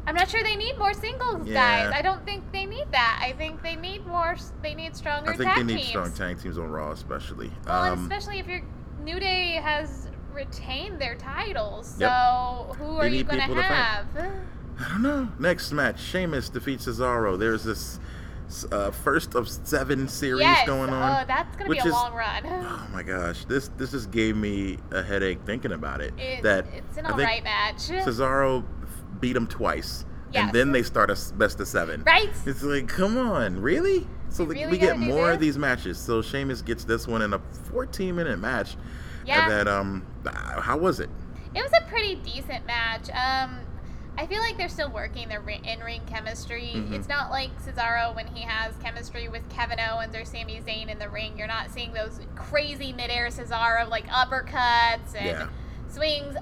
I'm 0.08 0.16
not 0.16 0.30
sure 0.30 0.42
they 0.44 0.56
need 0.56 0.78
more 0.78 0.94
singles 0.94 1.46
Yeah. 1.48 1.54
guys. 1.90 1.94
I 1.96 2.02
don't 2.02 2.26
think 2.26 2.44
they 2.52 2.66
need 2.66 2.88
that. 2.92 3.20
I 3.22 3.34
think 3.34 3.62
they 3.62 3.76
need 3.76 4.06
more. 4.08 4.36
They 4.64 4.74
need 4.74 4.96
stronger 4.96 5.32
I 5.32 5.38
think 5.38 5.54
they 5.56 5.64
need 5.64 5.76
teams. 5.78 5.88
strong 5.90 6.12
tag 6.14 6.42
teams 6.42 6.58
on 6.58 6.70
Raw, 6.72 6.92
especially. 6.92 7.52
Well, 7.68 7.94
Um, 7.94 8.02
especially 8.04 8.40
if 8.40 8.48
your 8.48 8.62
New 9.04 9.20
Day 9.20 9.54
has 9.64 10.08
retained 10.34 11.00
their 11.00 11.16
titles. 11.16 11.88
So 12.00 12.68
Yep. 12.70 12.78
who 12.78 12.98
are 12.98 13.08
you 13.08 13.24
going 13.24 13.38
to 13.40 13.62
have? 13.62 14.06
I 14.80 14.90
don't 14.90 15.02
know. 15.02 15.28
Next 15.38 15.72
match, 15.74 16.00
Sheamus 16.00 16.50
defeats 16.50 16.86
Cesaro. 16.88 17.38
There's 17.38 17.64
this 17.64 18.00
uh, 18.72 18.90
first 18.90 19.36
of 19.36 19.48
seven 19.48 20.08
series 20.08 20.42
yes. 20.42 20.66
going 20.66 20.90
on. 20.90 21.22
Oh, 21.22 21.26
that's 21.28 21.56
going 21.56 21.66
to 21.66 21.70
which 21.70 21.84
be 21.84 21.90
a 21.90 21.92
is- 21.92 21.94
long 21.94 22.14
run. 22.16 22.44
Oh 22.46 22.88
my 22.92 23.04
gosh, 23.04 23.46
this 23.46 23.70
this 23.78 23.92
just 23.92 24.10
gave 24.10 24.36
me 24.36 24.80
a 24.92 25.04
headache 25.04 25.40
thinking 25.46 25.72
about 25.72 26.02
it. 26.02 26.14
It- 26.18 26.42
that 26.42 26.66
it's 26.74 26.98
an 26.98 27.06
alright 27.06 27.44
match. 27.44 27.76
Cesaro 27.90 28.64
beat 29.20 29.34
them 29.34 29.48
twice, 29.48 30.06
Yes. 30.32 30.44
and 30.46 30.54
then 30.54 30.72
they 30.72 30.84
start 30.84 31.10
a 31.10 31.18
best 31.36 31.60
of 31.60 31.68
seven. 31.68 32.04
Right? 32.06 32.30
It's 32.46 32.64
like, 32.64 32.88
come 32.88 33.18
on, 33.18 33.60
really? 33.62 34.08
So 34.30 34.44
like, 34.44 34.58
really 34.58 34.72
we 34.72 34.78
get 34.78 35.00
more 35.00 35.32
of 35.32 35.40
these 35.40 35.58
matches. 35.58 35.98
So 35.98 36.22
Sheamus 36.22 36.62
gets 36.62 36.84
this 36.84 37.08
one 37.08 37.22
in 37.24 37.34
a 37.34 37.40
14 37.72 38.16
minute 38.16 38.38
match. 38.40 38.76
Yeah. 39.26 39.42
And 39.44 39.52
then, 39.52 39.68
um, 39.68 40.06
uh, 40.26 40.62
how 40.62 40.78
was 40.78 41.00
it? 41.00 41.10
It 41.56 41.64
was 41.64 41.72
a 41.74 41.82
pretty 41.90 42.16
decent 42.16 42.66
match. 42.68 43.10
Um, 43.10 43.58
I 44.18 44.28
feel 44.28 44.40
like 44.42 44.58
they're 44.58 44.70
still 44.70 44.92
working 44.92 45.30
their 45.30 45.42
in-ring 45.48 46.02
chemistry. 46.06 46.74
Mhm. 46.76 46.92
It's 46.92 47.08
not 47.08 47.32
like 47.32 47.50
Cesaro 47.64 48.14
when 48.16 48.28
he 48.28 48.42
has 48.42 48.76
chemistry 48.84 49.30
with 49.30 49.48
Kevin 49.50 49.80
Owens 49.80 50.16
or 50.16 50.26
Sami 50.26 50.62
Zayn 50.62 50.90
in 50.90 51.00
the 51.00 51.10
ring. 51.10 51.38
You're 51.38 51.48
not 51.48 51.72
seeing 51.72 51.94
those 51.94 52.20
crazy 52.36 52.92
midair 52.94 53.28
Cesaro 53.30 53.88
like 53.90 54.06
uppercuts 54.08 55.16
and 55.16 55.26
Yeah. 55.26 55.48
swings. 55.90 56.36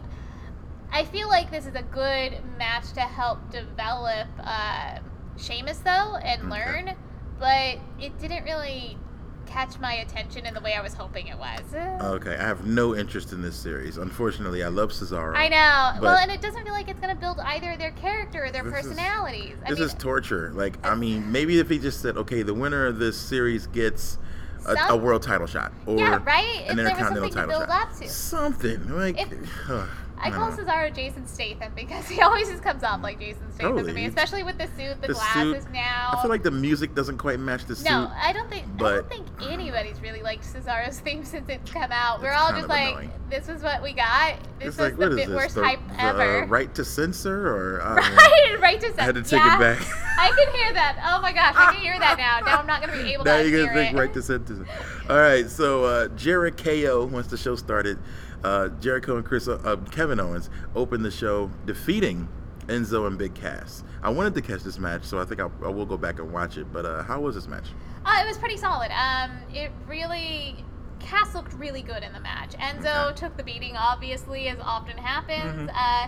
I 0.92 1.04
feel 1.06 1.28
like 1.28 1.52
this 1.52 1.66
is 1.68 1.76
a 1.76 1.84
good 1.84 2.34
match 2.58 2.92
to 2.94 3.02
help 3.02 3.50
develop 3.52 4.28
uh, 4.40 5.00
Sheamus 5.38 5.78
though 5.80 6.16
and 6.24 6.50
learn, 6.50 6.96
but 7.40 7.78
it 8.00 8.18
didn't 8.20 8.44
really 8.46 8.98
catch 9.46 9.80
my 9.80 9.94
attention 9.94 10.46
in 10.46 10.54
the 10.54 10.60
way 10.60 10.74
I 10.74 10.82
was 10.82 10.94
hoping 10.94 11.28
it 11.28 11.38
was. 11.38 11.62
Okay, 11.74 12.36
I 12.36 12.42
have 12.44 12.66
no 12.66 12.96
interest 12.96 13.32
in 13.32 13.42
this 13.42 13.56
series. 13.56 13.98
Unfortunately, 13.98 14.62
I 14.64 14.68
love 14.68 14.92
Cesaro. 14.92 15.36
I 15.36 15.48
know. 15.48 16.02
Well, 16.02 16.18
and 16.18 16.30
it 16.32 16.42
doesn't 16.42 16.64
feel 16.66 16.74
like 16.74 16.90
it's 16.90 17.00
going 17.00 17.14
to 17.16 17.20
build 17.20 17.40
either 17.40 17.78
their 17.78 17.92
character 17.92 18.46
or 18.46 18.52
their 18.52 18.64
This 18.64 18.74
is- 18.74 18.88
personalities. 18.88 19.56
I 19.66 19.70
This 19.70 19.80
mean, 19.80 19.88
is 19.88 19.94
torture. 19.94 20.52
Like, 20.54 20.86
I 20.86 20.96
mean, 20.96 21.32
maybe 21.32 21.60
if 21.60 21.70
he 21.70 21.80
just 21.80 22.02
said, 22.02 22.18
okay, 22.18 22.42
the 22.44 22.54
winner 22.54 22.86
of 22.88 23.00
this 23.00 23.18
series 23.18 23.68
gets 23.68 24.18
a, 24.66 24.76
a 24.90 24.98
world 24.98 25.22
title 25.24 25.48
shot, 25.48 25.72
or 25.86 25.98
Yeah, 25.98 26.22
right? 26.26 26.64
If 26.66 26.72
an 26.72 26.76
there 26.78 26.86
was 26.86 26.92
intercontinental 26.98 27.14
something 27.16 27.30
to 27.30 27.36
title 27.36 27.60
build 27.60 27.70
shot, 27.70 27.88
up 27.94 28.00
to. 28.02 28.10
something 28.10 28.90
like. 28.90 29.22
If- 29.22 29.34
I 30.20 30.32
call. 30.32 30.52
Cesaro 30.52 30.94
Jason 30.94 31.28
Statham 31.28 31.72
because 31.76 32.08
he 32.08 32.22
always 32.22 32.50
just 32.50 32.64
comes 32.64 32.84
off 32.84 33.02
like 33.02 33.20
Jason 33.20 33.52
Statham 33.54 33.86
to 33.86 33.94
me, 33.94 34.06
especially 34.06 34.44
with 34.44 34.58
the 34.58 34.68
suit, 34.78 35.02
the, 35.02 35.08
The 35.08 35.14
glasses 35.14 35.64
suit- 35.64 35.74
now. 35.74 36.14
I 36.14 36.22
feel 36.22 36.30
like 36.30 36.44
the 36.44 36.52
music 36.52 36.96
doesn't 36.96 37.18
quite 37.18 37.40
match 37.40 37.66
the 37.66 37.76
suit. 37.76 37.86
no, 37.90 38.12
I 38.20 38.34
don't 38.34 38.50
think 38.50 38.66
but, 38.78 38.86
I 38.86 38.96
don't 38.96 39.10
think 39.10 39.28
anybody's 39.50 40.02
really 40.02 40.22
liked 40.22 40.44
Cesaro's 40.44 41.00
theme 41.02 41.24
since 41.24 41.50
it's 41.50 41.72
come 41.72 41.92
out. 41.92 42.22
We're 42.22 42.34
all 42.34 42.52
just 42.52 42.68
like, 42.68 42.90
annoying. 42.94 43.12
this 43.30 43.50
is 43.50 43.62
what 43.62 43.82
we 43.84 43.94
got. 43.94 44.36
This 44.60 44.70
it's 44.70 44.78
was 44.78 44.80
like 44.80 44.98
the 44.98 45.10
bit 45.16 45.28
this? 45.28 45.36
worst 45.36 45.56
the, 45.56 45.64
hype 45.64 45.88
the 45.90 46.02
ever. 46.02 46.46
right 46.48 46.74
to 46.76 46.84
censor, 46.86 47.48
or 47.48 47.82
I. 47.82 47.96
Right, 47.96 48.62
right 48.62 48.82
to 48.82 48.94
I 49.02 49.04
had 49.04 49.16
to 49.16 49.22
take 49.24 49.40
yeah. 49.40 49.56
it 49.56 49.60
back. 49.60 49.88
I 50.20 50.30
can 50.30 50.54
hear 50.56 50.74
that. 50.74 50.98
Oh 51.06 51.22
my 51.22 51.32
gosh, 51.32 51.54
I 51.56 51.74
can 51.74 51.82
hear 51.82 52.00
that 52.00 52.18
now. 52.18 52.40
Now 52.40 52.60
I'm 52.60 52.66
not 52.66 52.82
gonna 52.82 52.94
be 52.94 53.14
able 53.14 53.24
now 53.24 53.38
to 53.38 53.44
Now 53.44 53.48
you're 53.50 53.66
gonna 53.66 53.74
think 53.74 53.94
it. 53.94 54.00
right 54.00 54.14
this 54.14 54.26
sentence. 54.26 54.68
All 55.10 55.18
right, 55.18 55.48
so 55.50 55.84
uh, 55.86 56.08
Jericho, 56.10 57.06
once 57.06 57.28
the 57.28 57.38
show 57.38 57.56
started, 57.56 58.00
uh, 58.44 58.70
Jericho 58.80 59.16
and 59.18 59.26
Chris, 59.26 59.48
uh, 59.48 59.76
Kevin 59.92 60.20
Owens 60.20 60.50
opened 60.76 61.04
the 61.06 61.12
show, 61.12 61.50
defeating 61.66 62.28
Enzo 62.68 63.08
and 63.08 63.18
Big 63.18 63.34
Cass. 63.34 63.84
I 64.04 64.10
wanted 64.10 64.34
to 64.36 64.42
catch 64.42 64.64
this 64.64 64.78
match, 64.80 65.04
so 65.04 65.20
I 65.20 65.26
think 65.26 65.40
I'll, 65.40 65.52
I 65.64 65.70
will 65.70 65.86
go 65.86 65.98
back 65.98 66.20
and 66.20 66.32
watch 66.32 66.58
it. 66.58 66.72
But 66.72 66.86
uh, 66.86 67.04
how 67.04 67.22
was 67.22 67.36
this 67.36 67.48
match? 67.48 67.66
Uh, 68.06 68.22
it 68.24 68.28
was 68.28 68.38
pretty 68.38 68.58
solid. 68.58 68.92
Um, 68.92 69.32
it 69.54 69.72
really. 69.88 70.64
Cass 71.00 71.34
looked 71.36 71.54
really 71.54 71.82
good 71.84 72.04
in 72.04 72.12
the 72.12 72.20
match. 72.20 72.52
Enzo 72.56 73.12
Okay. 73.12 73.16
took 73.16 73.38
the 73.38 73.44
beating, 73.44 73.78
obviously, 73.78 74.48
as 74.50 74.58
often 74.60 74.98
happens. 74.98 75.70
Uh, 75.74 76.08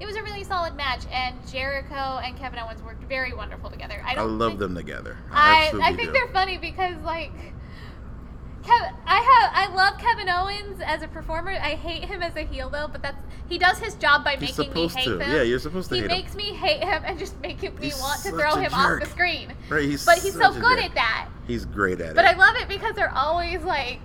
it 0.00 0.06
was 0.06 0.14
a 0.16 0.22
really 0.22 0.44
solid 0.44 0.74
match, 0.76 1.02
and 1.12 1.34
Jericho 1.50 2.20
and 2.24 2.36
Kevin 2.38 2.58
Owens 2.60 2.80
worked 2.82 3.02
very 3.04 3.34
wonderful 3.34 3.68
together. 3.68 4.00
I 4.06 4.14
I 4.14 4.22
love 4.22 4.52
think, 4.52 4.60
them 4.60 4.74
together. 4.76 5.18
I, 5.30 5.64
absolutely 5.64 5.88
I 5.92 5.96
think 5.96 6.08
do. 6.08 6.12
they're 6.12 6.32
funny 6.32 6.56
because 6.56 6.96
like 7.02 7.32
Kev, 8.68 8.92
I 9.06 9.20
have 9.20 9.70
I 9.70 9.74
love 9.74 9.98
Kevin 9.98 10.28
Owens 10.28 10.80
as 10.84 11.02
a 11.02 11.08
performer. 11.08 11.52
I 11.52 11.74
hate 11.74 12.04
him 12.04 12.22
as 12.22 12.36
a 12.36 12.42
heel 12.42 12.68
though, 12.68 12.88
but 12.90 13.02
that's 13.02 13.16
he 13.48 13.56
does 13.58 13.78
his 13.78 13.94
job 13.94 14.24
by 14.24 14.36
He's 14.36 14.56
making 14.58 14.74
me 14.74 14.88
supposed 14.88 14.96
hate 14.96 15.04
to. 15.06 15.18
him. 15.20 15.32
Yeah, 15.32 15.42
you're 15.42 15.58
supposed 15.58 15.88
to 15.88 15.94
He 15.94 16.02
hate 16.02 16.10
him. 16.10 16.16
makes 16.18 16.34
me 16.34 16.52
hate 16.52 16.82
him 16.84 17.02
and 17.06 17.18
just 17.18 17.40
making 17.40 17.74
me 17.76 17.86
He's 17.86 17.98
want 17.98 18.16
to 18.22 18.30
such 18.30 18.34
throw 18.38 18.52
a 18.54 18.60
him 18.60 18.74
off 18.74 19.00
the 19.00 19.06
screen. 19.06 19.52
Right, 19.70 19.84
he's 19.84 20.04
but 20.04 20.18
he's 20.18 20.34
so 20.34 20.40
such 20.40 20.56
a 20.56 20.60
good 20.60 20.76
jerk. 20.76 20.84
at 20.90 20.94
that. 20.96 21.28
He's 21.46 21.64
great 21.64 22.00
at 22.00 22.10
it. 22.10 22.16
But 22.16 22.26
it. 22.26 22.36
I 22.36 22.38
love 22.38 22.56
it 22.56 22.68
because 22.68 22.94
they're 22.94 23.14
always 23.14 23.62
like 23.62 24.00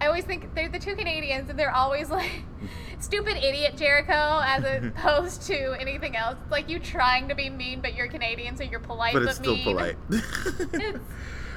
I 0.00 0.08
always 0.08 0.24
think 0.24 0.54
they're 0.54 0.68
the 0.68 0.78
two 0.78 0.94
Canadians 0.94 1.48
and 1.48 1.58
they're 1.58 1.74
always 1.74 2.10
like 2.10 2.30
stupid 3.00 3.38
idiot 3.38 3.76
Jericho 3.78 4.42
as 4.44 4.62
opposed 4.84 5.42
to 5.46 5.72
anything 5.80 6.16
else. 6.16 6.36
It's 6.42 6.52
like 6.52 6.68
you 6.68 6.78
trying 6.80 7.28
to 7.28 7.34
be 7.34 7.48
mean 7.48 7.80
but 7.80 7.94
you're 7.94 8.08
Canadian 8.08 8.58
so 8.58 8.62
you're 8.64 8.80
polite 8.80 9.14
but 9.14 9.20
but, 9.20 9.28
it's 9.30 9.38
still 9.38 9.54
mean. 9.54 9.64
polite. 9.64 9.96
It's, 10.10 10.98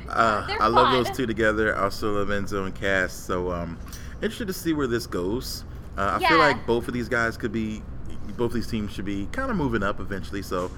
Uh, 0.09 0.47
I 0.59 0.67
love 0.67 0.91
those 0.91 1.15
two 1.15 1.25
together. 1.25 1.75
I 1.75 1.83
also 1.83 2.13
love 2.13 2.27
Enzo 2.29 2.65
and 2.65 2.73
Cass. 2.75 3.13
So 3.13 3.51
um, 3.51 3.77
interested 4.21 4.47
to 4.47 4.53
see 4.53 4.73
where 4.73 4.87
this 4.87 5.07
goes. 5.07 5.63
Uh, 5.97 6.19
I 6.21 6.27
feel 6.27 6.37
like 6.39 6.65
both 6.65 6.87
of 6.87 6.93
these 6.93 7.09
guys 7.09 7.37
could 7.37 7.51
be, 7.51 7.81
both 8.37 8.53
these 8.53 8.67
teams 8.67 8.91
should 8.93 9.05
be 9.05 9.27
kind 9.31 9.51
of 9.51 9.57
moving 9.57 9.83
up 9.83 9.99
eventually. 9.99 10.41
So 10.41 10.71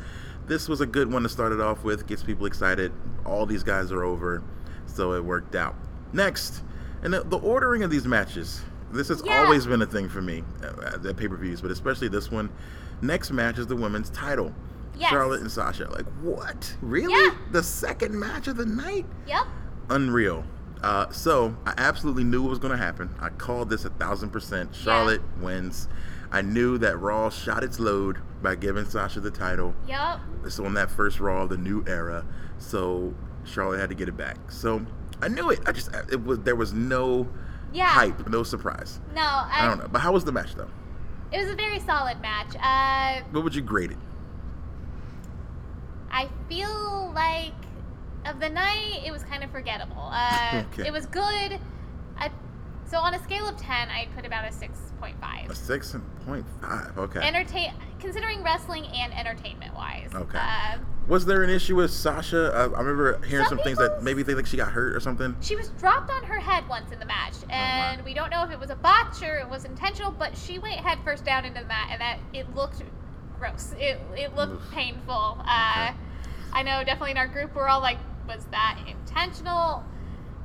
this 0.47 0.67
was 0.67 0.81
a 0.81 0.85
good 0.85 1.11
one 1.11 1.23
to 1.23 1.29
start 1.29 1.51
it 1.51 1.61
off 1.61 1.83
with. 1.83 2.07
Gets 2.07 2.23
people 2.23 2.45
excited. 2.45 2.91
All 3.25 3.45
these 3.45 3.63
guys 3.63 3.91
are 3.91 4.03
over, 4.03 4.41
so 4.87 5.13
it 5.13 5.23
worked 5.23 5.55
out. 5.55 5.75
Next, 6.13 6.63
and 7.03 7.13
the, 7.13 7.21
the 7.23 7.37
ordering 7.37 7.83
of 7.83 7.91
these 7.91 8.05
matches. 8.07 8.61
This 8.91 9.07
has 9.07 9.21
Yeah. 9.25 9.43
always 9.43 9.65
been 9.65 9.81
a 9.81 9.85
thing 9.85 10.09
for 10.09 10.21
me 10.21 10.43
uh, 10.63 10.91
at 11.05 11.17
pay 11.17 11.27
per 11.27 11.37
views, 11.37 11.61
but 11.61 11.71
especially 11.71 12.07
this 12.09 12.29
one. 12.29 12.49
Next 13.01 13.31
match 13.31 13.57
is 13.57 13.65
the 13.67 13.75
women's 13.75 14.09
title. 14.09 14.53
Yes. 15.01 15.09
Charlotte 15.09 15.41
and 15.41 15.51
Sasha. 15.51 15.89
Like 15.89 16.05
what? 16.21 16.75
Really? 16.81 17.13
Yeah. 17.13 17.35
The 17.51 17.63
second 17.63 18.17
match 18.17 18.47
of 18.47 18.55
the 18.57 18.65
night? 18.65 19.05
yep. 19.27 19.45
unreal. 19.89 20.43
Uh, 20.83 21.09
so 21.11 21.55
I 21.65 21.73
absolutely 21.77 22.23
knew 22.23 22.41
what 22.41 22.49
was 22.49 22.59
going 22.59 22.71
to 22.71 22.83
happen. 22.83 23.13
I 23.19 23.29
called 23.29 23.69
this 23.69 23.85
a 23.85 23.89
thousand 23.91 24.29
percent. 24.31 24.73
Charlotte 24.75 25.21
wins. 25.39 25.87
I 26.31 26.41
knew 26.41 26.77
that 26.79 26.97
Raw 26.97 27.29
shot 27.29 27.63
its 27.63 27.79
load 27.79 28.17
by 28.41 28.55
giving 28.55 28.85
Sasha 28.85 29.19
the 29.19 29.29
title. 29.31 29.75
Yep. 29.87 30.19
It's 30.45 30.59
on 30.59 30.73
that 30.75 30.89
first 30.89 31.19
Raw, 31.19 31.45
the 31.45 31.57
new 31.57 31.83
era. 31.87 32.25
So 32.57 33.13
Charlotte 33.43 33.79
had 33.79 33.89
to 33.89 33.95
get 33.95 34.07
it 34.07 34.17
back. 34.17 34.37
So 34.51 34.83
I 35.21 35.27
knew 35.27 35.49
it. 35.51 35.59
I 35.67 35.71
just 35.71 35.89
it 36.11 36.23
was 36.23 36.39
there 36.39 36.55
was 36.55 36.73
no 36.73 37.27
Yeah. 37.73 37.85
hype, 37.87 38.27
no 38.29 38.41
surprise. 38.43 38.99
No, 39.13 39.21
I, 39.21 39.49
I 39.61 39.67
don't 39.67 39.77
know. 39.79 39.87
But 39.91 39.99
how 40.01 40.13
was 40.13 40.23
the 40.23 40.31
match 40.31 40.55
though? 40.55 40.69
It 41.31 41.37
was 41.43 41.51
a 41.51 41.55
very 41.55 41.79
solid 41.79 42.19
match. 42.21 42.55
Uh, 42.61 43.23
What 43.31 43.43
would 43.43 43.53
you 43.55 43.61
grade 43.61 43.91
it? 43.91 43.97
I 46.12 46.28
feel 46.50 47.12
like 47.15 47.54
of 48.26 48.39
the 48.39 48.50
night, 48.50 49.02
it 49.06 49.12
was 49.12 49.24
kind 49.24 49.43
of 49.43 49.50
forgettable. 49.52 50.10
Uh, 50.12 50.63
Okay. 50.74 50.88
It 50.88 50.91
was 50.93 51.06
good. 51.08 51.60
I, 52.17 52.30
so 52.86 52.97
on 53.00 53.13
a 53.13 53.24
scale 53.24 53.47
of 53.47 53.58
ten, 53.58 53.89
I'd 53.89 54.10
put 54.15 54.26
about 54.26 54.45
a 54.47 54.52
six 54.52 54.78
point 55.00 55.19
five. 55.19 55.50
A 55.50 55.56
six 55.56 55.95
point 56.26 56.45
five. 56.62 56.97
Okay. 56.97 57.19
Entertain, 57.21 57.74
considering 58.00 58.43
wrestling 58.43 58.86
and 58.88 59.13
entertainment 59.13 59.74
wise. 59.74 60.10
Okay. 60.13 60.38
Uh, 60.38 60.78
was 61.08 61.26
there 61.26 61.43
an 61.43 61.50
issue 61.50 61.76
with 61.76 61.89
Sasha? 61.91 62.52
I, 62.54 62.62
I 62.63 62.80
remember 62.82 63.19
hearing 63.26 63.45
some, 63.47 63.58
Some 63.58 63.63
things 63.65 63.80
that 63.80 64.04
maybe 64.04 64.21
they 64.21 64.36
think 64.36 64.45
she 64.45 64.56
got 64.58 64.71
hurt 64.71 64.95
or 64.95 65.00
something. 65.00 65.36
she 65.41 65.56
was 65.56 65.69
dropped 65.69 66.12
on 66.12 66.24
her 66.26 66.39
head 66.39 66.67
once 66.69 66.91
in 66.91 67.00
the 67.00 67.06
match, 67.06 67.34
and 67.50 68.04
we 68.06 68.13
don't 68.13 68.30
know 68.30 68.43
if 68.43 68.52
it 68.52 68.60
was 68.60 68.69
a 68.69 68.76
botch 68.76 69.24
or 69.24 69.38
it 69.39 69.50
was 69.50 69.65
intentional, 69.65 70.12
but 70.12 70.38
she 70.38 70.60
went 70.60 70.76
head 70.76 71.00
first 71.04 71.26
down 71.26 71.43
into 71.43 71.60
the 71.62 71.65
mat, 71.65 71.88
and 71.91 72.00
that 72.02 72.19
it 72.34 72.54
looked 72.56 72.84
gross. 73.41 73.73
It 73.80 73.99
it 74.15 74.36
looked 74.36 74.54
Oof. 74.54 74.71
painful. 74.71 75.38
Uh, 75.39 75.91
I 76.54 76.63
know 76.63 76.84
definitely 76.84 77.12
in 77.12 77.17
our 77.17 77.27
group 77.27 77.56
we're 77.56 77.67
all 77.67 77.82
like, 77.82 77.97
was 78.27 78.45
that 78.51 78.80
intentional? 78.88 79.84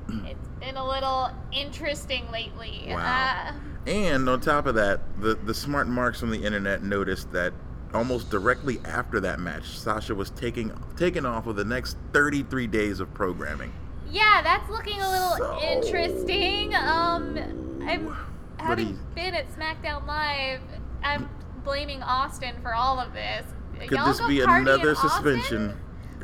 it's 0.09 0.49
been 0.61 0.77
a 0.77 0.87
little 0.89 1.31
interesting 1.53 2.31
lately. 2.31 2.85
Wow. 2.89 3.49
Uh, 3.49 3.53
And 3.91 4.29
on 4.29 4.41
top 4.41 4.67
of 4.67 4.77
that, 4.77 5.01
the, 5.21 5.35
the 5.35 5.53
smart 5.53 5.89
marks 5.89 6.23
on 6.23 6.31
the 6.31 6.45
internet 6.45 6.85
noticed 6.85 7.33
that 7.33 7.53
almost 7.93 8.31
directly 8.31 8.79
after 8.85 9.19
that 9.21 9.41
match, 9.41 9.77
Sasha 9.79 10.15
was 10.15 10.31
taking 10.31 10.73
taken 10.97 11.27
off 11.27 11.47
of 11.49 11.57
the 11.57 11.65
next 11.65 11.97
33 12.13 12.67
days 12.69 13.01
of 13.01 13.13
programming. 13.15 13.73
yeah, 14.11 14.41
that's 14.43 14.71
looking 14.71 15.01
a 15.03 15.11
little 15.11 15.37
So- 15.37 15.61
interesting. 15.61 16.73
Um, 16.77 17.37
I'm 17.85 18.17
having 18.59 18.89
you- 18.91 18.99
been 19.17 19.35
at 19.35 19.47
SmackDown 19.57 20.07
Live. 20.07 20.61
I'm 21.03 21.29
blaming 21.67 22.03
Austin 22.03 22.55
for 22.63 22.75
all 22.75 22.99
of 22.99 23.13
this. 23.13 23.45
Could 23.81 23.91
Y'all 23.91 24.07
this 24.07 24.21
be 24.27 24.41
another 24.41 24.95
suspension? 24.95 25.79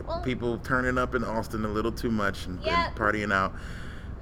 Well- 0.06 0.22
People 0.22 0.56
turning 0.58 0.96
up 0.96 1.14
in 1.14 1.22
Austin 1.22 1.66
a 1.66 1.68
little 1.68 1.92
too 1.92 2.10
much 2.10 2.46
and, 2.46 2.58
and 2.66 2.96
partying 2.96 3.30
out. 3.32 3.52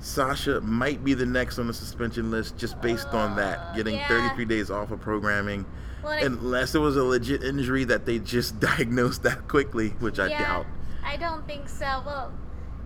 Sasha 0.00 0.60
might 0.62 1.04
be 1.04 1.14
the 1.14 1.26
next 1.26 1.58
on 1.58 1.66
the 1.68 1.74
suspension 1.74 2.30
list 2.30 2.56
just 2.56 2.80
based 2.80 3.08
on 3.08 3.36
that, 3.36 3.58
Uh, 3.58 3.74
getting 3.76 3.94
yeah. 3.96 4.08
33 4.08 4.44
days 4.46 4.70
off 4.70 4.90
of 4.90 5.00
programming. 5.00 5.64
Well, 6.02 6.12
Unless 6.24 6.74
it 6.74 6.78
was 6.78 6.96
a 6.96 7.04
legit 7.04 7.44
injury 7.44 7.84
that 7.84 8.06
they 8.06 8.18
just 8.18 8.58
diagnosed 8.70 9.22
that 9.24 9.46
quickly, 9.46 9.90
which 10.00 10.18
I 10.18 10.28
yeah, 10.28 10.38
doubt. 10.42 10.66
I 11.04 11.16
don't 11.18 11.46
think 11.46 11.68
so. 11.68 12.02
Well, 12.06 12.32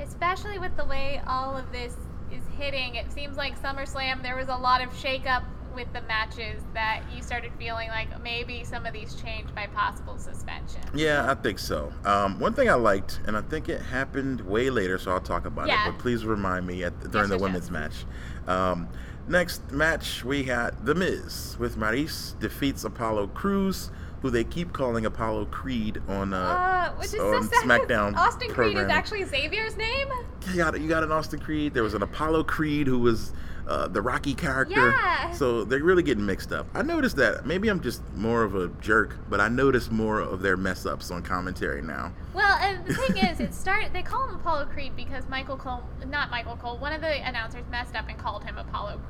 especially 0.01 0.59
with 0.59 0.77
the 0.77 0.85
way 0.85 1.23
all 1.27 1.57
of 1.57 1.71
this 1.71 1.95
is 2.33 2.43
hitting, 2.59 2.97
it 2.97 3.13
seems 3.13 3.37
like 3.37 3.61
SummerSlam 3.63 4.23
there 4.23 4.37
was 4.37 4.49
a 4.49 4.57
lot 4.57 4.83
of 4.83 4.91
shakeup 4.91 5.45
with 5.75 5.93
the 5.93 6.03
matches 6.03 6.63
that 6.75 7.03
you 7.15 7.23
started 7.23 7.53
feeling 7.59 7.89
like 7.89 8.23
maybe 8.23 8.65
some 8.65 8.87
of 8.87 8.93
these 8.93 9.15
changed 9.17 9.55
by 9.55 9.67
possible 9.67 10.19
suspension. 10.19 10.81
Yeah, 10.95 11.31
I 11.31 11.35
think 11.35 11.59
so. 11.59 11.93
Um, 12.05 12.39
one 12.39 12.55
thing 12.55 12.69
I 12.71 12.75
liked, 12.75 13.21
and 13.27 13.37
I 13.37 13.41
think 13.43 13.69
it 13.69 13.81
happened 13.81 14.41
way 14.43 14.71
later, 14.71 14.99
so 14.99 15.11
I'll 15.13 15.21
talk 15.21 15.47
about 15.47 15.67
Yeah. 15.69 15.89
it. 15.89 15.93
But 15.93 15.99
please 15.99 16.25
remind 16.25 16.67
me 16.67 16.85
at, 16.85 16.99
during 17.11 17.15
Yes, 17.15 17.29
the 17.29 17.35
yes, 17.37 17.43
women's 17.43 17.71
yes. 17.71 17.71
match. 17.71 18.05
Um, 18.49 18.89
next 19.29 19.71
match, 19.73 20.25
we 20.25 20.45
had 20.45 20.85
The 20.85 20.95
Miz 20.95 21.57
with 21.59 21.77
Maurice 21.77 22.35
defeats 22.41 22.85
Apollo 22.85 23.29
Crews, 23.29 23.91
who 24.23 24.31
they 24.31 24.45
keep 24.45 24.73
calling 24.73 25.05
Apollo 25.05 25.47
Creed 25.47 26.01
on 26.09 26.33
uh, 26.33 26.39
Uh, 26.39 26.93
which 26.95 27.09
is 27.09 27.21
on 27.21 27.43
so 27.45 27.57
SmackDown. 27.63 28.17
Austin 28.17 28.51
Creed 28.51 28.77
is 28.79 28.89
actually 28.89 29.25
Xavier's 29.25 29.77
name. 29.77 30.09
You 30.51 30.57
got 30.57 30.81
you 30.81 30.89
got 30.89 31.03
an 31.03 31.13
Austin 31.13 31.41
Creed. 31.41 31.75
There 31.75 31.83
was 31.83 31.93
an 31.95 32.03
Apollo 32.03 32.45
Creed 32.45 32.87
who 32.87 32.99
was 32.99 33.33
uh, 33.67 33.89
the 33.89 34.03
Rocky 34.03 34.35
character. 34.35 34.91
Yeah. 34.91 35.33
So 35.33 35.65
they're 35.65 35.83
really 35.83 36.03
getting 36.03 36.27
mixed 36.27 36.53
up. 36.53 36.67
I 36.75 36.83
noticed 36.83 37.17
that. 37.17 37.47
Maybe 37.47 37.69
I'm 37.69 37.81
just 37.81 38.03
more 38.15 38.43
of 38.43 38.55
a 38.55 38.69
jerk, 38.81 39.17
but 39.29 39.41
I 39.41 39.49
noticed 39.49 39.91
more 39.91 40.21
of 40.21 40.43
their 40.43 40.57
mess 40.57 40.87
ups 40.87 41.11
on 41.11 41.23
commentary 41.23 41.83
now. 41.83 42.13
Well, 42.35 42.59
and 42.59 42.85
the 42.87 42.95
thing 42.95 43.17
is, 43.19 43.41
it 43.41 43.55
started. 43.65 43.93
They 43.93 44.03
call 44.03 44.29
him 44.29 44.37
Apollo 44.37 44.67
Creed 44.67 44.95
because 44.97 45.29
Michael 45.29 45.57
Cole, 45.57 45.83
not 46.07 46.31
Michael 46.31 46.57
Cole, 46.57 46.79
one 46.79 46.93
of 46.93 47.01
the 47.01 47.27
announcers 47.27 47.65
messed 47.71 47.95
up 47.95 48.09
and 48.09 48.19
called 48.19 48.45
him 48.45 48.59
Apollo 48.59 49.01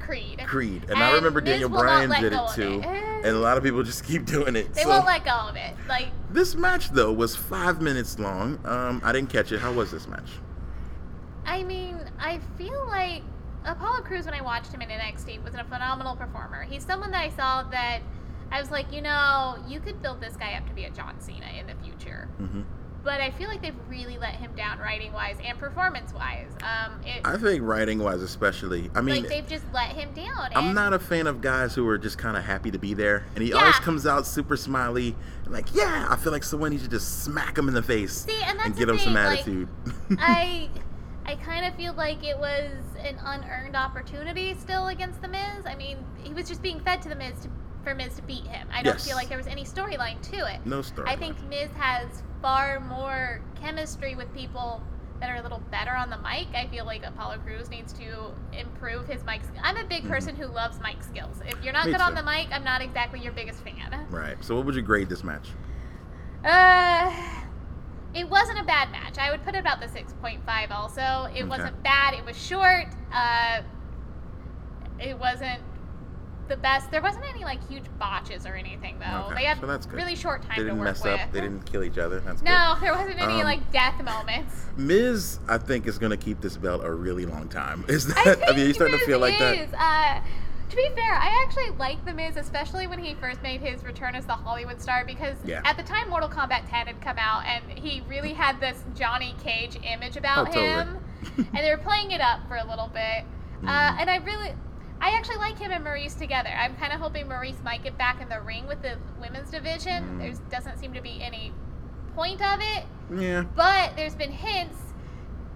Creed. 0.00 0.40
Creed, 0.46 0.86
and, 0.88 0.98
I 0.98 1.14
remember 1.14 1.40
Daniel 1.40 1.68
Bryan 1.68 2.10
did 2.20 2.32
it 2.32 2.40
too, 2.54 2.80
it. 2.80 3.24
and 3.24 3.36
a 3.36 3.38
lot 3.38 3.56
of 3.56 3.62
people 3.62 3.84
just 3.84 4.04
keep 4.08 4.26
doing 4.26 4.56
it. 4.56 4.74
They 4.74 4.82
so 4.82 4.88
won't 4.88 5.06
let 5.06 5.24
go 5.24 5.30
of 5.30 5.54
it. 5.54 5.74
Like 5.88 6.08
this 6.30 6.56
match 6.56 6.90
though 6.90 7.12
was 7.12 7.36
five 7.36 7.80
minutes 7.80 8.18
long. 8.18 8.58
Um, 8.64 9.00
I 9.04 9.12
didn't 9.12 9.30
catch 9.30 9.52
it. 9.52 9.60
How 9.60 9.72
was 9.72 9.92
this 9.92 10.08
match? 10.08 10.28
I 11.46 11.62
mean, 11.62 11.98
I 12.18 12.40
feel 12.58 12.84
like 12.88 13.22
Apollo 13.64 14.02
Crews, 14.02 14.24
when 14.24 14.34
I 14.34 14.42
watched 14.42 14.72
him 14.72 14.82
in 14.82 14.88
NXT, 14.88 15.42
was 15.44 15.54
a 15.54 15.64
phenomenal 15.64 16.16
performer. 16.16 16.62
He's 16.64 16.84
someone 16.84 17.10
that 17.12 17.22
I 17.22 17.28
saw 17.30 17.62
that 17.70 18.00
I 18.50 18.60
was 18.60 18.70
like, 18.70 18.92
you 18.92 19.00
know, 19.02 19.56
you 19.68 19.80
could 19.80 20.02
build 20.02 20.20
this 20.20 20.36
guy 20.36 20.54
up 20.54 20.66
to 20.68 20.74
be 20.74 20.84
a 20.84 20.90
John 20.90 21.20
Cena 21.20 21.46
in 21.58 21.66
the 21.66 21.74
future. 21.82 22.28
hmm 22.38 22.62
But 23.04 23.20
I 23.20 23.30
feel 23.30 23.48
like 23.48 23.62
they've 23.62 23.74
really 23.88 24.18
let 24.18 24.34
him 24.34 24.54
down 24.54 24.78
writing 24.78 25.12
wise 25.12 25.36
and 25.44 25.58
performance 25.58 26.12
wise. 26.12 26.50
Um, 26.62 27.00
I 27.24 27.36
think 27.36 27.62
writing 27.62 27.98
wise, 27.98 28.20
especially. 28.22 28.90
I 28.94 29.00
mean, 29.00 29.22
like 29.22 29.28
they've 29.30 29.46
just 29.48 29.64
let 29.72 29.88
him 29.90 30.12
down. 30.12 30.50
I'm 30.54 30.66
and- 30.66 30.74
not 30.74 30.92
a 30.92 30.98
fan 30.98 31.26
of 31.26 31.40
guys 31.40 31.74
who 31.74 31.86
are 31.88 31.98
just 31.98 32.18
kind 32.18 32.36
of 32.36 32.44
happy 32.44 32.70
to 32.70 32.78
be 32.78 32.94
there, 32.94 33.24
and 33.34 33.42
he 33.42 33.50
Yeah. 33.50 33.56
always 33.56 33.76
comes 33.76 34.06
out 34.06 34.26
super 34.26 34.56
smiley 34.56 35.16
and 35.44 35.52
like, 35.52 35.74
yeah. 35.74 36.06
I 36.10 36.16
feel 36.16 36.30
like 36.32 36.44
someone 36.44 36.70
needs 36.70 36.82
to 36.82 36.88
just 36.90 37.22
smack 37.24 37.56
him 37.58 37.68
in 37.68 37.74
the 37.74 37.82
face 37.82 38.12
See, 38.26 38.38
and 38.44 38.58
that's 38.58 38.78
get 38.78 38.86
the 38.86 38.92
him 38.92 38.98
some 38.98 39.14
thing, 39.14 39.24
like, 39.24 39.38
attitude. 39.40 39.68
I 40.18 40.68
I 41.24 41.36
kind 41.36 41.64
of 41.64 41.74
feel 41.76 41.94
like 41.94 42.22
it 42.24 42.36
was 42.38 42.72
an 43.04 43.18
unearned 43.24 43.76
opportunity 43.76 44.54
still 44.54 44.88
against 44.88 45.20
the 45.22 45.28
Miz. 45.28 45.66
I 45.66 45.74
mean, 45.74 45.98
he 46.22 46.32
was 46.32 46.48
just 46.48 46.62
being 46.62 46.80
fed 46.80 47.02
to 47.02 47.08
the 47.08 47.16
Miz 47.16 47.40
to 47.42 47.48
for 47.84 47.94
Miz 47.96 48.14
to 48.14 48.22
beat 48.22 48.46
him. 48.46 48.68
I 48.72 48.82
don't 48.82 48.94
Yes. 48.94 49.04
feel 49.06 49.16
like 49.16 49.28
there 49.28 49.36
was 49.38 49.48
any 49.48 49.64
storyline 49.64 50.20
to 50.30 50.36
it. 50.54 50.64
No 50.64 50.82
story. 50.82 51.08
I 51.08 51.16
think 51.16 51.36
Miz 51.48 51.68
has 51.76 52.22
far 52.40 52.78
more 52.78 53.40
chemistry 53.60 54.14
with 54.14 54.32
people 54.32 54.80
that 55.18 55.28
are 55.30 55.36
a 55.36 55.42
little 55.42 55.60
better 55.70 55.90
on 55.92 56.08
the 56.08 56.18
mic. 56.18 56.46
I 56.54 56.68
feel 56.68 56.84
like 56.84 57.04
Apollo 57.04 57.38
Crews 57.38 57.70
needs 57.70 57.92
to 57.94 58.32
improve 58.52 59.06
his 59.08 59.24
mic. 59.24 59.42
sk- 59.44 59.52
I'm 59.64 59.76
a 59.76 59.84
big 59.84 60.06
person 60.08 60.36
who 60.36 60.46
loves 60.46 60.78
mic 60.80 61.02
skills. 61.02 61.40
If 61.44 61.62
you're 61.64 61.72
not 61.72 61.82
Mm-hmm. 61.82 61.92
Me 61.92 61.98
good 61.98 62.00
on 62.02 62.14
the 62.14 62.22
mic, 62.22 62.48
I'm 62.52 62.62
not 62.64 62.82
exactly 62.82 63.18
your 63.20 63.32
biggest 63.32 63.64
fan. 63.64 64.06
Right. 64.10 64.36
So 64.44 64.54
what 64.56 64.64
would 64.66 64.74
you 64.76 64.82
grade 64.82 65.08
this 65.08 65.24
match? 65.24 65.48
Uh, 66.44 67.12
it 68.14 68.28
wasn't 68.28 68.58
a 68.60 68.64
bad 68.64 68.90
match. 68.90 69.18
I 69.18 69.30
would 69.30 69.42
put 69.44 69.54
it 69.54 69.58
about 69.58 69.80
the 69.80 69.86
6.5 69.86 70.70
also. 70.70 71.00
It 71.34 71.40
Okay. 71.40 71.44
wasn't 71.44 71.82
bad. 71.82 72.14
It 72.14 72.24
was 72.24 72.36
short. 72.36 72.86
Uh, 73.12 73.62
it 74.98 75.18
wasn't 75.18 75.60
the 76.48 76.56
best. 76.56 76.90
There 76.90 77.00
wasn't 77.00 77.24
any 77.28 77.44
like 77.44 77.66
huge 77.68 77.84
botches 77.98 78.44
or 78.46 78.54
anything 78.54 78.98
though. 78.98 79.26
Okay, 79.26 79.36
They 79.36 79.44
had 79.44 79.60
so 79.60 79.66
that's 79.66 79.86
good. 79.86 79.96
really 79.96 80.14
short 80.16 80.42
time 80.42 80.52
They 80.58 80.64
didn't 80.64 80.82
mess 80.82 81.02
with. 81.02 81.18
up. 81.20 81.32
They 81.32 81.40
didn't 81.40 81.64
kill 81.64 81.82
each 81.84 81.98
other. 81.98 82.20
That's 82.20 82.42
No, 82.42 82.76
there 82.80 82.92
wasn't 82.94 83.20
any 83.20 83.40
Um, 83.40 83.44
like 83.44 83.72
death 83.72 84.02
moments. 84.02 84.66
good. 84.76 84.84
Miz, 84.84 85.38
I 85.48 85.56
think 85.58 85.86
is 85.86 85.98
gonna 85.98 86.16
keep 86.16 86.40
this 86.40 86.56
belt 86.56 86.82
a 86.84 86.92
really 86.92 87.24
long 87.24 87.48
time. 87.48 87.84
Is 87.88 88.06
that? 88.08 88.26
I, 88.46 88.52
I, 88.52 88.56
mean, 88.56 88.66
you 88.66 88.74
starting 88.74 88.98
to 88.98 89.06
feel 89.06 89.18
like 89.20 89.38
that. 89.38 89.68
Uh, 89.72 90.20
to 90.72 90.76
be 90.76 90.88
fair, 90.94 91.12
I 91.14 91.44
actually 91.46 91.68
like 91.78 92.02
The 92.06 92.14
Miz, 92.14 92.38
especially 92.38 92.86
when 92.86 92.98
he 92.98 93.12
first 93.14 93.42
made 93.42 93.60
his 93.60 93.84
return 93.84 94.14
as 94.14 94.24
the 94.24 94.32
Hollywood 94.32 94.80
star, 94.80 95.04
because 95.04 95.36
Yeah. 95.44 95.60
at 95.66 95.76
the 95.76 95.82
time 95.82 96.08
Mortal 96.08 96.30
Kombat 96.30 96.62
10 96.68 96.86
had 96.86 97.00
come 97.02 97.18
out, 97.18 97.44
and 97.44 97.62
he 97.78 98.02
really 98.08 98.32
had 98.32 98.58
this 98.58 98.82
Johnny 98.94 99.34
Cage 99.44 99.76
image 99.84 100.16
about 100.16 100.48
Oh, 100.48 100.52
totally. 100.52 100.66
him, 100.66 101.04
and 101.36 101.56
they 101.58 101.70
were 101.70 101.76
playing 101.76 102.10
it 102.12 102.22
up 102.22 102.40
for 102.48 102.56
a 102.56 102.64
little 102.64 102.88
bit. 102.88 103.24
Mm. 103.62 103.68
Uh, 103.68 103.96
and 104.00 104.08
I 104.08 104.16
really, 104.24 104.54
I 105.00 105.10
actually 105.10 105.36
like 105.36 105.58
him 105.58 105.72
and 105.72 105.84
Maurice 105.84 106.14
together. 106.14 106.48
I'm 106.48 106.74
kind 106.76 106.92
of 106.94 107.00
hoping 107.00 107.28
Maurice 107.28 107.58
might 107.62 107.82
get 107.84 107.98
back 107.98 108.22
in 108.22 108.30
the 108.30 108.40
ring 108.40 108.66
with 108.66 108.80
the 108.80 108.96
women's 109.20 109.50
division. 109.50 110.04
Mm. 110.04 110.18
There 110.20 110.32
doesn't 110.50 110.78
seem 110.78 110.94
to 110.94 111.02
be 111.02 111.22
any 111.22 111.52
point 112.16 112.40
of 112.40 112.60
it. 112.60 112.84
Yeah. 113.14 113.42
But 113.54 113.94
there's 113.96 114.14
been 114.14 114.32
hints 114.32 114.78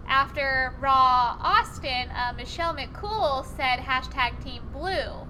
after 0.08 0.72
Raw 0.80 1.36
Austin, 1.40 2.08
uh, 2.10 2.32
Michelle 2.36 2.74
McCool 2.74 3.44
said 3.56 3.78
hashtag 3.78 4.42
Team 4.42 4.62
Blue, 4.72 5.26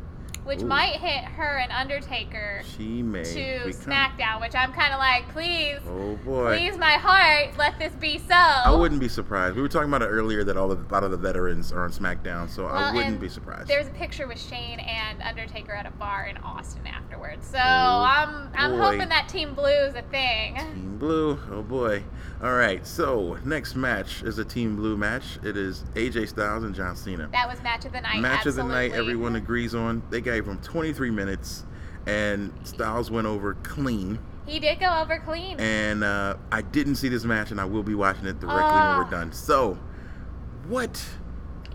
which 0.47 0.63
Ooh. 0.63 0.67
might 0.67 0.93
hit 0.97 1.25
her 1.25 1.59
and 1.59 1.71
Undertaker 1.73 2.63
She 2.77 3.03
may 3.03 3.25
to 3.25 3.63
become- 3.67 3.73
SmackDown, 3.73 4.41
which 4.41 4.55
I'm 4.55 4.73
kind 4.73 4.93
of 4.93 4.99
like, 4.99 5.29
please, 5.29 5.79
Oh 5.89 6.17
boy. 6.25 6.57
please, 6.57 6.79
my 6.79 6.93
heart, 6.93 7.57
let 7.59 7.79
this 7.79 7.93
be 7.95 8.19
so. 8.19 8.35
I 8.35 8.71
wouldn't 8.75 9.01
be 9.01 9.09
surprised. 9.09 9.57
We 9.57 9.63
were 9.63 9.69
talking 9.69 9.89
about 9.89 10.03
it 10.03 10.07
earlier 10.09 10.45
that 10.45 10.57
all 10.57 10.71
of 10.73 10.89
a 10.91 10.93
lot 10.95 11.05
of 11.05 11.11
the 11.11 11.17
veterans 11.17 11.73
are 11.73 11.83
on 11.85 11.91
SmackDown, 11.91 12.49
so 12.49 12.67
I 12.67 12.93
wouldn't 12.95 13.21
be 13.21 13.29
surprised. 13.29 13.69
There's 13.69 13.89
a 13.89 13.91
picture 13.91 14.27
with 14.27 14.41
Shane 14.41 14.79
and 14.81 15.21
Undertaker 15.23 15.73
at 15.73 15.87
a 15.87 15.91
bar 15.91 16.27
in 16.27 16.37
Austin 16.39 16.87
afterwards, 16.87 17.47
so 17.47 17.59
Oh, 17.59 18.05
I'm 18.07 18.49
I'm 18.55 18.73
boy. 18.73 18.83
hoping 18.83 19.09
that 19.09 19.29
Team 19.29 19.55
Blue 19.55 19.65
is 19.67 19.95
a 19.95 20.03
thing. 20.03 20.57
Team 20.57 20.97
Blue. 20.99 21.39
Oh 21.51 21.63
boy. 21.63 22.03
All 22.43 22.53
right. 22.53 22.87
So 22.87 23.39
next 23.45 23.75
match 23.77 24.23
is 24.23 24.39
a 24.39 24.45
Team 24.45 24.77
Blue 24.77 24.97
match. 24.97 25.39
It 25.43 25.57
is 25.57 25.85
AJ 25.95 26.29
Styles 26.29 26.65
and 26.65 26.75
John 26.75 26.95
Cena. 26.97 27.29
That 27.33 27.49
was 27.49 27.63
match 27.63 27.85
of 27.87 27.93
the 27.93 28.01
night. 28.01 28.21
match 28.21 28.47
of 28.47 28.55
the 28.55 28.63
night. 28.65 28.93
Everyone 28.93 29.37
agrees 29.37 29.75
on. 29.75 30.03
They 30.11 30.21
gave 30.21 30.36
him 30.45 30.59
23 30.59 31.11
minutes, 31.11 31.65
and 32.07 32.53
Styles 32.65 33.11
went 33.11 33.27
over 33.27 33.55
clean. 33.63 34.19
He 34.47 34.61
did 34.61 34.79
go 34.79 35.01
over 35.01 35.19
clean. 35.19 35.59
And 35.59 36.05
uh, 36.05 36.37
I 36.53 36.63
didn't 36.63 36.97
see 36.97 37.09
this 37.09 37.25
match, 37.25 37.51
and 37.51 37.61
I 37.61 37.65
will 37.65 37.83
be 37.83 37.95
watching 37.95 38.27
it 38.27 38.39
directly 38.39 38.63
when 38.63 38.83
Ah. 38.83 39.03
we're 39.05 39.11
done. 39.11 39.33
So, 39.33 39.79
what? 40.69 41.05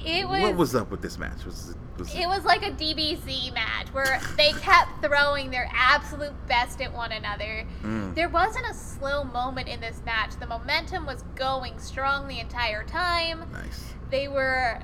it 0.05 0.27
was. 0.27 0.41
what 0.41 0.55
was 0.55 0.75
up 0.75 0.89
with 0.91 1.01
this 1.01 1.17
match? 1.17 1.43
Was 1.45 1.71
it? 1.71 1.77
Was 1.99 2.15
It 2.15 2.25
was 2.27 2.45
like 2.45 2.63
a 2.65 2.71
DBZ 2.71 3.53
match 3.53 3.87
where 3.93 4.19
they 4.37 4.53
kept 4.53 5.03
throwing 5.03 5.51
their 5.51 5.69
absolute 5.73 6.31
best 6.47 6.81
at 6.81 6.91
one 6.93 7.11
another. 7.11 7.65
Mm. 7.83 8.15
There 8.15 8.29
wasn't 8.29 8.65
a 8.69 8.73
slow 8.73 9.25
moment 9.25 9.67
in 9.67 9.81
this 9.81 10.01
match. 10.05 10.31
The 10.39 10.47
momentum 10.47 11.05
was 11.05 11.23
going 11.35 11.77
strong 11.77 12.27
the 12.29 12.39
entire 12.39 12.83
time. 12.85 13.43
nice. 13.51 13.93
They 14.09 14.27
were. 14.29 14.79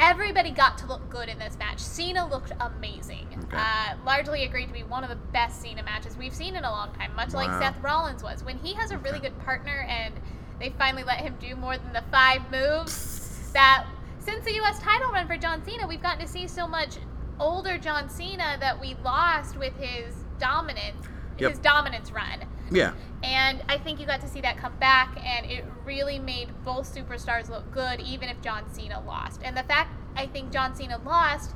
Everybody 0.00 0.50
got 0.50 0.78
to 0.78 0.86
look 0.86 1.08
good 1.10 1.28
in 1.28 1.38
this 1.38 1.58
match. 1.58 1.78
Cena 1.78 2.26
looked 2.26 2.52
amazing. 2.58 3.28
Okay. 3.44 3.56
Uh, 3.56 3.96
largely 4.06 4.44
agreed 4.44 4.66
to 4.68 4.72
be 4.72 4.82
one 4.82 5.04
of 5.04 5.10
the 5.10 5.16
best 5.16 5.60
Cena 5.60 5.82
matches 5.82 6.16
we've 6.16 6.34
seen 6.34 6.56
in 6.56 6.64
a 6.64 6.70
long 6.70 6.90
time, 6.94 7.14
much 7.14 7.34
like 7.34 7.50
Seth 7.60 7.78
Rollins 7.82 8.22
was. 8.22 8.42
When 8.42 8.56
he 8.58 8.72
has 8.74 8.92
a 8.92 8.98
really 8.98 9.18
good 9.18 9.38
partner 9.40 9.86
and 9.88 10.14
they 10.58 10.70
finally 10.78 11.04
let 11.04 11.18
him 11.18 11.36
do 11.38 11.54
more 11.54 11.76
than 11.76 11.92
the 11.92 12.02
five 12.10 12.40
moves, 12.50 13.50
that 13.52 13.86
since 14.20 14.42
the 14.44 14.54
U.S. 14.54 14.78
title 14.78 15.12
run 15.12 15.26
for 15.26 15.36
John 15.36 15.62
Cena, 15.64 15.86
we've 15.86 16.02
gotten 16.02 16.24
to 16.24 16.28
see 16.32 16.48
so 16.48 16.66
much 16.66 16.96
older 17.38 17.76
John 17.76 18.08
Cena 18.08 18.56
that 18.58 18.80
we 18.80 18.96
lost 19.04 19.58
with 19.58 19.74
his 19.76 20.14
dominance, 20.38 21.06
Yep. 21.38 21.50
his 21.50 21.58
dominance 21.60 22.10
run. 22.10 22.46
Yeah. 22.70 22.92
And 23.22 23.62
I 23.68 23.76
think 23.78 24.00
you 24.00 24.06
got 24.06 24.20
to 24.22 24.28
see 24.28 24.40
that 24.40 24.56
come 24.56 24.74
back, 24.78 25.18
and 25.22 25.44
it 25.50 25.64
really 25.84 26.18
made 26.18 26.48
both 26.64 26.94
superstars 26.94 27.50
look 27.50 27.70
good, 27.72 28.00
even 28.00 28.28
if 28.28 28.40
John 28.40 28.64
Cena 28.72 29.02
lost. 29.06 29.40
And 29.44 29.56
the 29.56 29.62
fact 29.62 29.94
I 30.16 30.26
think 30.26 30.52
John 30.52 30.74
Cena 30.74 30.98
lost 31.04 31.54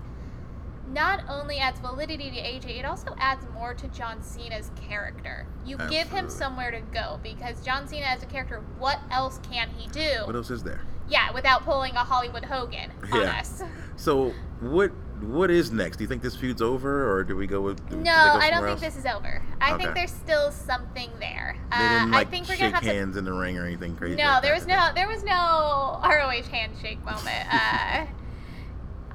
not 0.93 1.25
only 1.29 1.59
adds 1.59 1.81
validity 1.81 2.31
to 2.31 2.37
AJ, 2.37 2.79
it 2.81 2.85
also 2.85 3.15
adds 3.19 3.47
more 3.55 3.75
to 3.75 3.89
John 3.89 4.23
Cena's 4.23 4.71
character. 4.77 5.47
You 5.65 5.79
give 5.89 6.09
him 6.09 6.29
somewhere 6.29 6.71
to 6.71 6.81
go 6.81 7.19
because 7.23 7.65
John 7.65 7.89
Cena 7.89 8.07
as 8.07 8.23
a 8.23 8.27
character, 8.27 8.63
what 8.79 9.01
else 9.11 9.41
can 9.51 9.71
he 9.71 9.89
do? 9.89 10.27
What 10.27 10.37
else 10.37 10.51
is 10.51 10.63
there? 10.63 10.83
Yeah, 11.09 11.33
without 11.33 11.65
pulling 11.65 11.95
a 11.95 12.05
Hollywood 12.05 12.45
Hogan 12.45 12.91
on 13.13 13.23
us. 13.23 13.63
So, 13.97 14.33
what 14.61 14.93
what 15.25 15.51
is 15.51 15.73
next? 15.73 15.97
Do 15.99 16.05
you 16.05 16.09
think 16.09 16.23
this 16.23 16.37
feud's 16.37 16.63
over, 16.63 17.11
or 17.11 17.25
do 17.25 17.37
we 17.37 17.47
go 17.47 17.61
with? 17.61 17.87
do 17.89 17.97
No, 17.97 18.03
go 18.05 18.11
I 18.11 18.51
don't 18.51 18.55
somewhere 18.55 18.71
think 18.71 18.83
else? 18.85 18.95
this 18.95 18.97
is 18.97 19.07
over. 19.07 19.43
I 19.61 19.73
Okay. 19.75 19.83
think 19.85 19.95
there's 19.95 20.11
still 20.13 20.51
something 20.53 21.11
there. 21.21 21.57
They 21.71 21.77
Uh, 21.77 21.89
didn't 21.89 22.11
like 22.13 22.29
I 22.29 22.31
think 22.31 22.49
we're 22.49 22.55
shake 22.55 22.61
gonna 22.73 22.75
have 22.75 22.83
to 22.85 22.93
hands 22.95 23.17
in 23.17 23.25
the 23.25 23.33
ring 23.33 23.59
or 23.59 23.65
anything 23.67 23.97
crazy. 23.97 24.17
No, 24.17 24.25
like 24.25 24.43
there 24.43 24.55
was 24.55 24.67
no 24.67 24.91
there 24.95 25.09
was 25.09 25.23
no 25.25 26.01
ROH 26.03 26.49
handshake 26.51 27.05
moment. 27.05 27.47
Uh, 27.53 28.07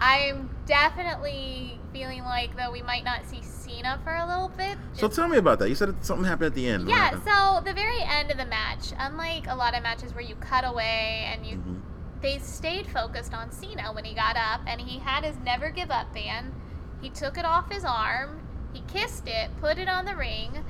I'm 0.02 0.50
definitely 0.66 1.78
feeling 1.92 2.24
like 2.24 2.56
though 2.56 2.72
we 2.72 2.82
might 2.82 3.04
not 3.04 3.26
see 3.26 3.42
Cena 3.42 4.00
for 4.04 4.16
a 4.16 4.26
little 4.26 4.50
bit. 4.56 4.78
So 4.94 5.08
tell 5.10 5.28
me 5.28 5.38
about 5.38 5.60
that. 5.60 5.68
You 5.70 5.76
said 5.76 5.94
something 6.06 6.26
happened 6.26 6.48
at 6.48 6.54
the 6.56 6.68
end. 6.68 6.88
Yeah, 6.88 7.12
so 7.26 7.62
the 7.66 7.74
very 7.74 8.02
end 8.04 8.32
of 8.32 8.38
the 8.38 8.46
match, 8.46 8.94
unlike 8.98 9.48
a 9.48 9.56
lot 9.56 9.76
of 9.76 9.84
matches 9.84 10.14
where 10.14 10.24
you 10.24 10.36
cut 10.36 10.64
away 10.66 11.28
and 11.34 11.46
you 11.46 11.58
Mhm. 11.58 11.82
They 12.22 12.38
stayed 12.40 12.88
focused 12.88 13.34
on 13.34 13.52
Cena 13.52 13.94
when 13.94 14.06
he 14.06 14.14
got 14.14 14.36
up 14.36 14.62
and 14.68 14.82
he 14.82 15.00
had 15.00 15.24
his 15.24 15.38
never 15.44 15.70
give 15.70 15.92
up 15.92 16.14
band. 16.14 16.54
He 17.02 17.10
took 17.10 17.38
it 17.38 17.46
off 17.46 17.72
his 17.72 17.86
arm, 17.86 18.42
he 18.74 18.82
kissed 18.88 19.28
it, 19.28 19.50
put 19.62 19.78
it 19.78 19.88
on 19.88 20.06
the 20.06 20.16
ring, 20.16 20.64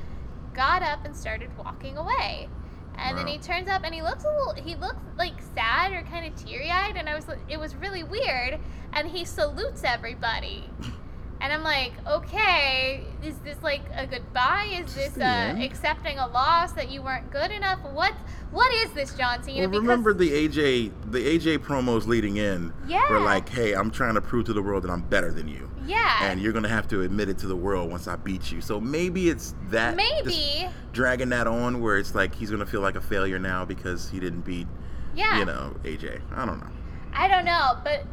got 0.54 0.84
up 0.84 1.06
and 1.06 1.16
started 1.16 1.50
walking 1.58 1.98
away. 1.98 2.50
And 2.96 3.18
then 3.18 3.28
he 3.28 3.38
turns 3.38 3.70
up 3.70 3.84
and 3.86 3.96
he 3.96 4.02
looks 4.02 4.26
a 4.26 4.28
little 4.28 4.54
he 4.62 4.76
looks 4.76 5.00
like 5.18 5.36
sad 5.56 5.94
or 5.94 6.02
kind 6.04 6.26
of 6.26 6.36
teary-eyed 6.44 6.98
and 6.98 7.08
I 7.08 7.16
was 7.16 7.28
like- 7.30 7.40
it 7.48 7.58
was 7.58 7.74
really 7.76 8.04
weird 8.04 8.60
and 8.94 9.08
he 9.08 9.24
salutes 9.24 9.84
everybody. 9.86 10.70
And 11.42 11.54
I'm 11.54 11.64
like, 11.64 11.94
okay, 12.06 13.06
is 13.24 13.38
this 13.40 13.58
like 13.64 13.82
a 13.96 14.06
goodbye? 14.06 14.82
Is 14.84 14.94
this 14.94 15.18
uh, 15.18 15.56
accepting 15.62 16.20
a 16.20 16.28
loss 16.28 16.74
that 16.74 16.92
you 16.92 17.02
weren't 17.02 17.32
good 17.32 17.52
enough? 17.52 17.80
What 17.94 18.14
what 18.52 18.74
is 18.74 18.92
this, 18.92 19.14
John 19.16 19.42
Cena? 19.44 19.60
Well, 19.60 19.70
Because- 19.70 19.82
remember 19.82 20.14
the 20.14 20.32
AJ 20.32 20.92
the 21.12 21.20
AJ 21.20 21.60
promos 21.60 22.08
leading 22.08 22.38
in 22.38 22.74
Yeah. 22.88 23.10
were 23.10 23.20
like, 23.22 23.48
"Hey, 23.48 23.74
I'm 23.74 23.90
trying 23.90 24.16
to 24.16 24.22
prove 24.22 24.46
to 24.48 24.54
the 24.54 24.62
world 24.62 24.84
that 24.84 24.92
I'm 24.92 25.02
better 25.02 25.32
than 25.32 25.48
you, 25.48 25.70
yeah, 25.86 26.18
and 26.24 26.42
you're 26.42 26.52
gonna 26.54 26.68
have 26.68 26.88
to 26.90 27.04
admit 27.04 27.30
it 27.30 27.38
to 27.40 27.48
the 27.48 27.56
world 27.56 27.90
once 27.90 28.08
I 28.08 28.18
beat 28.18 28.52
you." 28.52 28.60
So 28.60 28.82
maybe 28.82 29.30
it's 29.30 29.56
that 29.70 29.96
maybe, 29.96 30.68
dragging 30.92 31.30
that 31.30 31.48
on 31.48 31.80
where 31.80 31.98
it's 31.98 32.14
like 32.16 32.36
he's 32.36 32.52
gonna 32.52 32.66
feel 32.66 32.82
like 32.82 32.96
a 32.96 33.02
failure 33.02 33.40
now 33.40 33.64
because 33.64 34.10
he 34.10 34.20
didn't 34.20 34.42
beat 34.42 34.68
yeah. 35.16 35.40
you 35.40 35.46
know 35.46 35.76
AJ. 35.84 36.20
I 36.36 36.46
don't 36.46 36.60
know. 36.60 36.72
I 37.14 37.28
don't 37.30 37.46
know, 37.46 37.78
but 37.84 38.04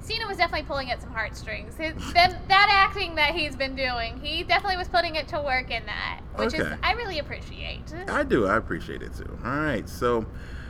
Cena 0.00 0.26
was 0.26 0.36
definitely 0.38 0.66
pulling 0.66 0.90
at 0.90 1.00
some 1.00 1.12
heartstrings. 1.12 1.76
His, 1.76 1.94
them, 2.12 2.34
that 2.48 2.68
acting 2.70 3.14
that 3.16 3.34
he's 3.34 3.56
been 3.56 3.76
doing, 3.76 4.18
he 4.20 4.42
definitely 4.42 4.76
was 4.76 4.88
putting 4.88 5.16
it 5.16 5.28
to 5.28 5.40
work 5.40 5.70
in 5.70 5.84
that, 5.86 6.20
which 6.36 6.54
is 6.54 6.66
I 6.82 6.92
really 6.92 7.18
appreciate. 7.18 7.92
I 8.08 8.22
do. 8.22 8.46
I 8.46 8.56
appreciate 8.56 9.02
it 9.02 9.14
too. 9.14 9.38
All 9.44 9.56
right, 9.56 9.88
so. 9.88 10.26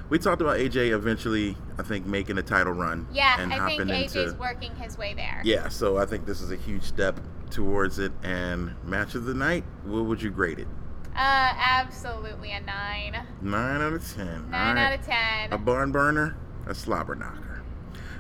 We 0.09 0.19
talked 0.19 0.43
about 0.43 0.57
AJ 0.59 0.91
eventually, 0.91 1.57
I 1.79 1.85
think, 1.85 2.05
making 2.05 2.37
a 2.37 2.43
title 2.43 2.73
run. 2.73 3.07
Yeah, 3.13 3.41
and 3.41 3.53
I 3.53 3.69
think 3.69 3.83
AJ's 3.83 4.17
into, 4.17 4.41
working 4.41 4.75
his 4.75 4.99
way 4.99 5.15
there. 5.15 5.41
Yeah, 5.45 5.69
so 5.69 5.99
I 5.99 6.05
think 6.05 6.27
this 6.27 6.41
is 6.41 6.51
a 6.51 6.57
huge 6.57 6.83
step 6.83 7.21
towards 7.49 8.01
it. 8.01 8.11
And 8.25 8.75
match 8.85 9.15
of 9.15 9.25
the 9.25 9.35
night, 9.35 9.63
what 9.85 10.07
would 10.07 10.21
you 10.21 10.31
grade 10.31 10.59
it? 10.59 10.67
Uh, 11.15 11.53
absolutely 11.57 12.51
a 12.51 12.61
nine. 12.61 13.25
Nine 13.41 13.81
out 13.81 13.93
of 13.93 14.15
ten. 14.15 14.51
Nine 14.51 14.79
All 14.79 14.85
out 14.85 14.99
of 14.99 15.07
ten. 15.07 15.53
A 15.53 15.59
barn 15.59 15.93
burner, 15.93 16.37
a 16.67 16.75
slobber 16.75 17.15
knocker. 17.15 17.50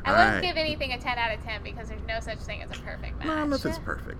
I 0.05 0.11
All 0.11 0.17
wouldn't 0.17 0.35
right. 0.37 0.43
give 0.43 0.57
anything 0.57 0.93
a 0.93 0.99
ten 0.99 1.19
out 1.19 1.33
of 1.37 1.43
ten 1.45 1.63
because 1.63 1.89
there's 1.89 2.03
no 2.07 2.21
such 2.21 2.39
thing 2.39 2.63
as 2.63 2.71
a 2.71 2.81
perfect 2.83 3.19
match. 3.19 3.27
No, 3.27 3.47
nothing's 3.47 3.79
perfect. 3.79 4.19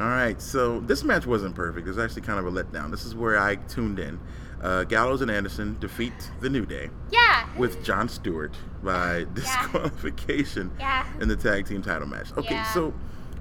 All 0.00 0.06
right, 0.08 0.40
so 0.40 0.80
this 0.80 1.04
match 1.04 1.26
wasn't 1.26 1.54
perfect. 1.54 1.86
It 1.86 1.90
was 1.90 1.98
actually 1.98 2.22
kind 2.22 2.38
of 2.38 2.46
a 2.46 2.50
letdown. 2.50 2.90
This 2.90 3.04
is 3.04 3.14
where 3.14 3.38
I 3.38 3.56
tuned 3.56 3.98
in. 3.98 4.18
Uh, 4.62 4.84
Gallows 4.84 5.20
and 5.22 5.30
Anderson 5.30 5.76
defeat 5.80 6.12
the 6.40 6.48
New 6.48 6.64
Day 6.64 6.88
Yeah. 7.10 7.46
with 7.58 7.82
Jon 7.84 8.08
Stewart 8.08 8.54
by 8.82 9.26
disqualification 9.34 10.70
Yeah. 10.78 11.04
in 11.20 11.28
the 11.28 11.36
tag 11.36 11.66
team 11.66 11.82
title 11.82 12.06
match. 12.06 12.28
Okay, 12.36 12.54
Yeah. 12.54 12.72
so 12.72 12.94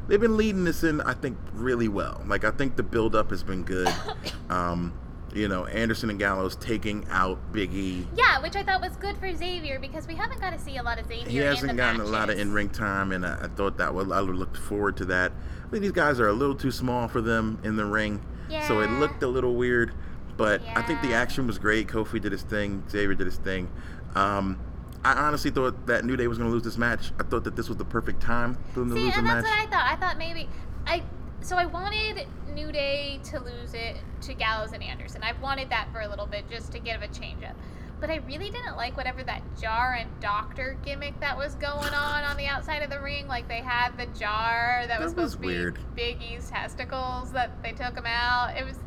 they've 0.08 0.20
been 0.20 0.36
leading 0.38 0.64
this 0.64 0.84
in, 0.84 1.00
I 1.02 1.14
think, 1.14 1.38
really 1.54 1.88
well. 1.88 2.22
Like 2.26 2.44
I 2.44 2.52
think 2.52 2.76
the 2.76 2.84
build 2.84 3.16
up 3.16 3.30
has 3.30 3.44
been 3.44 3.64
good. 3.64 3.88
Um, 4.50 4.92
you 5.34 5.48
know, 5.48 5.66
Anderson 5.66 6.10
and 6.10 6.20
Gallows 6.20 6.56
taking 6.58 7.06
out 7.10 7.40
Big 7.52 7.74
E. 7.74 8.06
Yeah, 8.16 8.42
which 8.42 8.56
I 8.56 8.64
thought 8.64 8.82
was 8.82 8.96
good 8.98 9.18
for 9.18 9.34
Xavier 9.34 9.80
because 9.80 10.08
we 10.08 10.16
haven't 10.16 10.42
got 10.42 10.52
to 10.52 10.60
see 10.60 10.78
a 10.78 10.84
lot 10.84 11.00
of 11.00 11.08
Xavier. 11.08 11.30
He 11.30 11.38
hasn't 11.38 11.78
gotten 11.78 12.02
a 12.02 12.06
lot 12.06 12.30
of 12.30 12.38
in 12.40 12.52
ring 12.54 12.70
time, 12.70 13.12
and 13.12 13.26
I, 13.26 13.44
I 13.44 13.48
thought 13.48 13.78
that 13.78 13.94
would 13.94 14.12
I 14.12 14.22
would 14.22 14.36
look 14.36 14.56
forward 14.58 14.98
to 14.98 15.06
that. 15.06 15.32
I 15.66 15.70
think 15.70 15.84
these 15.84 15.92
guys 15.92 16.20
are 16.20 16.28
a 16.28 16.34
little 16.34 16.56
too 16.56 16.72
small 16.72 17.08
for 17.08 17.22
them 17.22 17.60
in 17.64 17.76
the 17.78 17.86
ring, 17.86 18.22
so 18.68 18.80
it 18.82 18.90
looked 18.92 19.24
a 19.24 19.28
little 19.28 19.56
weird. 19.56 19.94
But 20.38 20.62
I 20.76 20.82
think 20.82 21.02
the 21.02 21.14
action 21.14 21.46
was 21.48 21.60
great. 21.60 21.88
Kofi 21.88 22.20
did 22.20 22.32
his 22.32 22.42
thing. 22.44 22.84
Xavier 22.90 23.14
did 23.16 23.28
his 23.28 23.38
thing. 23.38 23.70
Um, 24.16 24.60
I 25.04 25.14
honestly 25.14 25.50
thought 25.52 25.88
that 25.88 26.04
New 26.06 26.16
Day 26.18 26.28
was 26.28 26.38
going 26.38 26.50
to 26.50 26.54
lose 26.54 26.64
this 26.64 26.78
match. 26.78 27.12
I 27.20 27.24
thought 27.24 27.44
that 27.46 27.56
this 27.56 27.68
was 27.70 27.78
the 27.78 27.86
perfect 27.86 28.22
time 28.22 28.58
for 28.74 28.82
them 28.82 28.90
to 28.90 28.96
See, 28.96 29.02
lose 29.06 29.16
a 29.16 29.18
and 29.20 29.28
match. 29.28 29.44
that's 29.44 29.56
what 29.56 29.68
I 29.68 29.72
thought. 29.72 29.92
I 29.92 29.96
thought 29.96 30.18
maybe 30.18 30.48
I. 30.86 31.04
So 31.42 31.58
I 31.58 31.66
wanted 31.66 32.28
New 32.54 32.72
Day 32.72 33.20
to 33.26 33.40
lose 33.40 33.74
it 33.74 33.98
to 34.22 34.34
Gallows 34.34 34.74
and 34.74 34.84
Anderson. 34.84 35.24
I 35.24 35.34
wanted 35.42 35.70
that 35.72 35.88
for 35.92 36.02
a 36.02 36.08
little 36.08 36.28
bit 36.28 36.50
just 36.50 36.72
to 36.74 36.80
give 36.80 37.02
a 37.02 37.08
change 37.08 37.44
up. 37.44 37.56
But 38.00 38.10
I 38.10 38.18
really 38.28 38.50
didn't 38.50 38.78
like 38.78 38.96
whatever 38.98 39.24
that 39.24 39.42
jar 39.60 39.94
and 40.00 40.10
doctor 40.20 40.78
gimmick 40.84 41.20
that 41.20 41.38
was 41.38 41.56
going 41.56 41.94
on 41.94 42.24
on 42.24 42.38
the 42.38 42.48
outside 42.48 42.82
of 42.84 42.90
the 42.90 43.00
ring. 43.00 43.28
Like 43.28 43.48
they 43.48 43.58
had 43.58 43.98
the 43.98 44.06
jar 44.20 44.86
that 44.88 45.00
was 45.00 45.14
That 45.14 45.22
was 45.22 45.32
supposed 45.34 45.42
to 45.42 45.48
weird. 45.48 45.76
be 45.96 46.14
Big 46.14 46.22
E's 46.22 46.50
testicles 46.50 47.32
that 47.34 47.62
they 47.64 47.72
took 47.72 47.96
them 47.96 48.06
out. 48.08 48.56
It 48.58 48.66
was. 48.66 48.78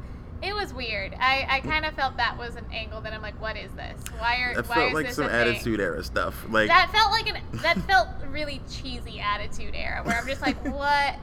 It 0.42 0.54
was 0.54 0.74
weird. 0.74 1.14
I, 1.18 1.46
I 1.48 1.60
kind 1.60 1.86
of 1.86 1.94
felt 1.94 2.18
that 2.18 2.36
was 2.36 2.56
an 2.56 2.66
angle 2.70 3.00
that 3.00 3.14
I'm 3.14 3.22
like, 3.22 3.40
what 3.40 3.56
is 3.56 3.70
this? 3.72 3.98
Why 4.18 4.40
are 4.42 4.54
that 4.54 4.68
why 4.68 4.74
felt 4.74 4.88
is 4.88 4.94
like 4.94 5.06
this 5.06 5.16
some 5.16 5.24
a 5.26 5.28
thing? 5.28 5.36
attitude 5.36 5.80
era 5.80 6.04
stuff. 6.04 6.44
Like 6.50 6.68
that 6.68 6.90
felt 6.92 7.10
like 7.12 7.28
an 7.28 7.40
that 7.62 7.78
felt 7.86 8.08
really 8.28 8.60
cheesy 8.70 9.20
attitude 9.20 9.74
era 9.74 10.02
where 10.02 10.18
I'm 10.18 10.26
just 10.26 10.42
like, 10.42 10.56
what 10.74 11.16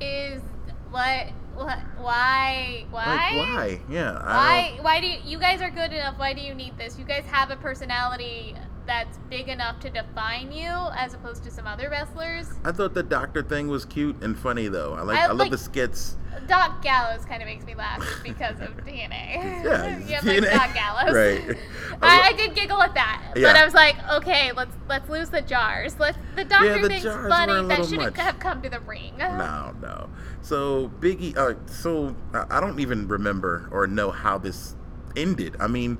is 0.00 0.40
what 0.90 1.28
what 1.54 1.78
why 1.98 2.84
why 2.90 3.06
like 3.06 3.36
why? 3.36 3.80
Yeah. 3.88 4.12
Why 4.24 4.78
why 4.80 5.00
do 5.00 5.06
you, 5.06 5.18
you 5.24 5.38
guys 5.38 5.60
are 5.60 5.70
good 5.70 5.92
enough? 5.92 6.18
Why 6.18 6.32
do 6.32 6.40
you 6.40 6.54
need 6.54 6.76
this? 6.78 6.98
You 6.98 7.04
guys 7.04 7.24
have 7.26 7.50
a 7.50 7.56
personality 7.56 8.54
that's 8.90 9.18
big 9.30 9.48
enough 9.48 9.78
to 9.78 9.88
define 9.88 10.50
you 10.50 10.68
as 10.96 11.14
opposed 11.14 11.44
to 11.44 11.50
some 11.50 11.64
other 11.64 11.88
wrestlers. 11.88 12.48
I 12.64 12.72
thought 12.72 12.92
the 12.92 13.04
doctor 13.04 13.40
thing 13.40 13.68
was 13.68 13.84
cute 13.84 14.20
and 14.20 14.36
funny 14.36 14.66
though. 14.66 14.94
I 14.94 15.02
like 15.02 15.16
I 15.16 15.24
I, 15.24 15.26
love 15.28 15.38
like- 15.38 15.50
the 15.52 15.58
skits. 15.58 16.16
Doc 16.48 16.82
Gallows 16.82 17.24
kind 17.24 17.42
of 17.42 17.46
makes 17.46 17.64
me 17.64 17.74
laugh 17.74 18.02
because 18.24 18.60
of 18.60 18.76
DNA. 18.78 19.34
Yeah, 19.36 19.98
yeah, 20.06 20.20
DNA. 20.20 20.42
like 20.42 20.50
Doc 20.50 20.74
Gallows. 20.74 21.14
Right. 21.14 21.58
I, 22.02 22.30
I 22.30 22.32
did 22.32 22.54
giggle 22.54 22.82
at 22.82 22.94
that, 22.94 23.32
but 23.34 23.56
I 23.56 23.64
was 23.64 23.74
like, 23.74 23.96
okay, 24.10 24.50
let's 24.52 24.74
let's 24.88 25.08
lose 25.08 25.28
the 25.30 25.42
jars. 25.42 25.98
Let's 26.00 26.18
the 26.34 26.44
doctor 26.44 26.82
the 26.82 26.88
thing's 26.88 27.04
funny. 27.04 27.68
That 27.68 27.84
shouldn't 27.84 28.16
much. 28.16 28.16
have 28.16 28.40
come 28.40 28.60
to 28.62 28.68
the 28.68 28.80
ring. 28.80 29.14
No, 29.18 29.72
no. 29.80 30.08
So 30.42 30.88
Biggie, 31.00 31.36
uh, 31.36 31.54
so 31.66 32.16
I 32.32 32.60
don't 32.60 32.80
even 32.80 33.06
remember 33.06 33.68
or 33.70 33.86
know 33.86 34.10
how 34.10 34.38
this 34.38 34.74
ended. 35.16 35.56
I 35.60 35.68
mean, 35.68 35.98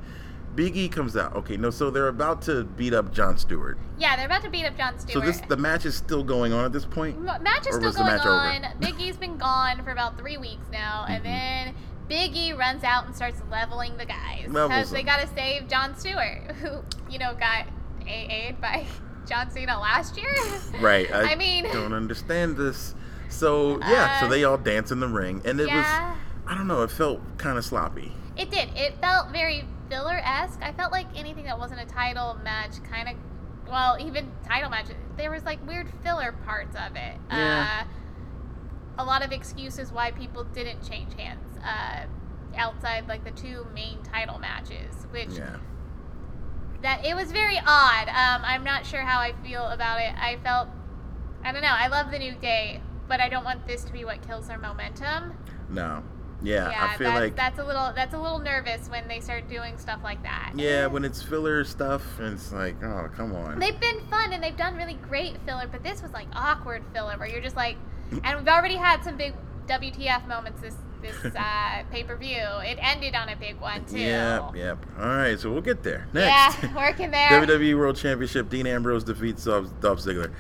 Biggie 0.57 0.91
comes 0.91 1.17
out. 1.17 1.35
Okay, 1.37 1.57
no. 1.57 1.71
So 1.71 1.91
they're 1.91 2.09
about 2.09 2.43
to 2.43 2.65
beat 2.65 2.93
up 2.93 3.13
Jon 3.13 3.39
Stewart. 3.39 3.79
Yeah, 3.99 4.17
they're 4.17 4.27
about 4.27 4.43
to 4.43 4.51
beat 4.51 4.65
up 4.67 4.77
Jon 4.77 4.99
Stewart. 4.99 5.13
So 5.13 5.21
this 5.21 5.41
the 5.49 5.57
match 5.57 5.85
is 5.87 5.95
still 5.95 6.25
going 6.25 6.53
on 6.53 6.65
at 6.65 6.73
this 6.73 6.85
point. 6.85 7.17
M- 7.17 7.43
match 7.43 7.67
is 7.69 7.75
still 7.77 7.81
was 7.83 7.95
the 7.95 8.03
going 8.03 8.17
match 8.17 8.27
on. 8.27 8.65
over? 8.65 8.75
Big 8.81 9.01
E's 9.01 9.17
been 9.17 9.37
gone 9.37 9.83
for 9.85 9.91
about 9.93 10.19
three 10.19 10.37
weeks 10.37 10.65
now, 10.73 11.05
and 11.09 11.23
Mm-hmm. 11.25 11.33
then 11.33 11.75
Big 12.09 12.37
E 12.37 12.53
runs 12.53 12.83
out 12.83 13.07
and 13.07 13.15
starts 13.15 13.41
leveling 13.51 13.97
the 13.97 14.05
guys 14.05 14.47
because 14.49 14.91
they 14.91 15.03
got 15.05 15.21
to 15.21 15.29
save 15.29 15.69
Jon 15.69 15.95
Stewart, 15.97 16.51
who 16.61 16.83
you 17.09 17.19
know 17.19 17.35
got 17.35 17.67
AA'd 18.07 18.61
by 18.61 18.85
John 19.29 19.51
Cena 19.51 19.79
last 19.79 20.17
year. 20.17 20.35
Right. 20.81 21.11
I, 21.13 21.33
I 21.33 21.35
mean- 21.37 21.67
I 21.67 21.73
don't 21.73 21.93
understand 21.93 22.57
this. 22.57 22.95
So 23.29 23.79
yeah, 23.81 24.19
so 24.19 24.27
Uh, 24.27 24.29
they 24.29 24.43
all 24.43 24.59
dance 24.59 24.91
in 24.91 24.99
the 24.99 25.07
ring, 25.07 25.43
and 25.45 25.61
it 25.61 25.69
yeah. 25.69 26.11
was 26.11 26.19
I 26.49 26.57
don't 26.57 26.67
know. 26.67 26.83
It 26.83 26.91
felt 26.91 27.21
kind 27.39 27.57
of 27.57 27.65
sloppy. 27.65 28.13
It 28.37 28.51
did. 28.51 28.71
It 28.75 28.95
felt 29.01 29.31
very 29.31 29.65
filler 29.91 30.21
esque. 30.25 30.61
I 30.63 30.73
felt 30.73 30.93
like 30.93 31.07
anything 31.15 31.45
that 31.45 31.59
wasn't 31.59 31.81
a 31.81 31.85
title 31.87 32.39
match 32.43 32.83
kind 32.91 33.09
of, 33.09 33.17
well, 33.69 33.97
even 34.01 34.31
title 34.47 34.71
matches, 34.71 34.95
there 35.17 35.31
was 35.31 35.45
like 35.45 35.65
weird 35.67 35.89
filler 36.03 36.33
parts 36.47 36.75
of 36.77 36.97
it. 36.97 37.17
Yeah. 37.31 37.83
Uh, 37.83 39.03
a 39.03 39.05
lot 39.05 39.25
of 39.25 39.33
excuses 39.33 39.93
why 39.93 40.11
people 40.11 40.45
didn't 40.45 40.89
change 40.89 41.15
hands 41.19 41.59
uh, 41.65 42.05
outside 42.57 43.09
like 43.09 43.25
the 43.25 43.31
two 43.31 43.67
main 43.75 44.03
title 44.03 44.39
matches, 44.39 45.07
which 45.11 45.31
Yeah. 45.31 45.57
that 46.83 47.05
it 47.05 47.15
was 47.15 47.33
very 47.33 47.59
odd. 47.59 48.09
Um, 48.09 48.43
I'm 48.45 48.65
not 48.65 48.87
sure 48.87 49.01
how 49.01 49.19
I 49.21 49.33
feel 49.43 49.65
about 49.67 50.01
it. 50.01 50.13
I 50.17 50.37
felt, 50.43 50.69
I 51.45 51.53
don't 51.53 51.63
know. 51.63 51.69
I 51.73 51.89
love 51.89 52.11
the 52.11 52.19
new 52.19 52.35
day, 52.35 52.81
but 53.09 53.21
I 53.21 53.29
don't 53.29 53.45
want 53.45 53.67
this 53.67 53.85
to 53.85 53.93
be 53.93 54.05
what 54.05 54.27
kills 54.27 54.49
their 54.49 54.59
momentum. 54.59 55.35
No. 55.69 56.03
Yeah. 56.43 56.69
I 56.69 56.97
feel 56.97 57.09
that's, 57.09 57.21
like 57.21 57.37
that's 57.37 57.59
a 57.59 57.65
little 57.65 57.93
that's 57.95 58.15
a 58.15 58.19
little 58.21 58.39
nervous 58.39 58.89
when 58.89 59.09
they 59.09 59.21
start 59.21 59.49
doing 59.49 59.79
stuff 59.79 60.01
like 60.03 60.23
that. 60.23 60.53
yeah, 60.57 60.87
when 60.87 61.05
it's 61.05 61.23
filler 61.23 61.65
stuff, 61.65 62.03
and 62.19 62.35
it's 62.35 62.53
like, 62.53 62.83
oh, 62.83 63.09
come 63.17 63.35
on. 63.35 63.59
They've 63.59 63.79
been 63.79 64.01
fun 64.09 64.33
and 64.33 64.43
they've 64.43 64.57
done 64.57 64.77
really 64.77 64.95
great 64.95 65.37
filler, 65.45 65.67
but 65.71 65.83
this 65.83 66.03
was 66.03 66.13
like 66.13 66.27
awkward 66.35 66.83
filler 66.93 67.17
where 67.19 67.29
you're 67.29 67.43
just 67.43 67.57
like, 67.57 67.77
and 68.25 68.39
we've 68.39 68.49
already 68.49 68.77
had 68.77 69.05
some 69.05 69.17
big 69.17 69.35
WTF 69.67 70.27
moments 70.27 70.61
this 70.61 70.75
this 71.03 71.17
uh, 71.37 71.83
pay 71.91 72.05
per 72.05 72.17
view. 72.17 72.37
It 72.37 72.79
ended 72.81 73.15
on 73.15 73.29
a 73.29 73.37
big 73.37 73.61
one 73.61 73.85
too. 73.87 73.99
Yep, 73.99 74.57
yep. 74.57 74.87
All 74.99 75.07
right, 75.07 75.39
so 75.39 75.51
we'll 75.51 75.63
get 75.63 75.83
there. 75.83 76.07
Next. 76.13 76.63
Yeah, 76.63 76.75
working 76.77 77.11
there. 77.11 77.29
WWE 77.31 77.77
World 77.79 77.97
Championship, 77.97 78.49
Dean 78.49 78.67
Ambrose 78.67 79.05
defeats 79.05 79.45
Dolph, 79.45 79.69
Dolph 79.81 80.01
Ziggler. 80.01 80.33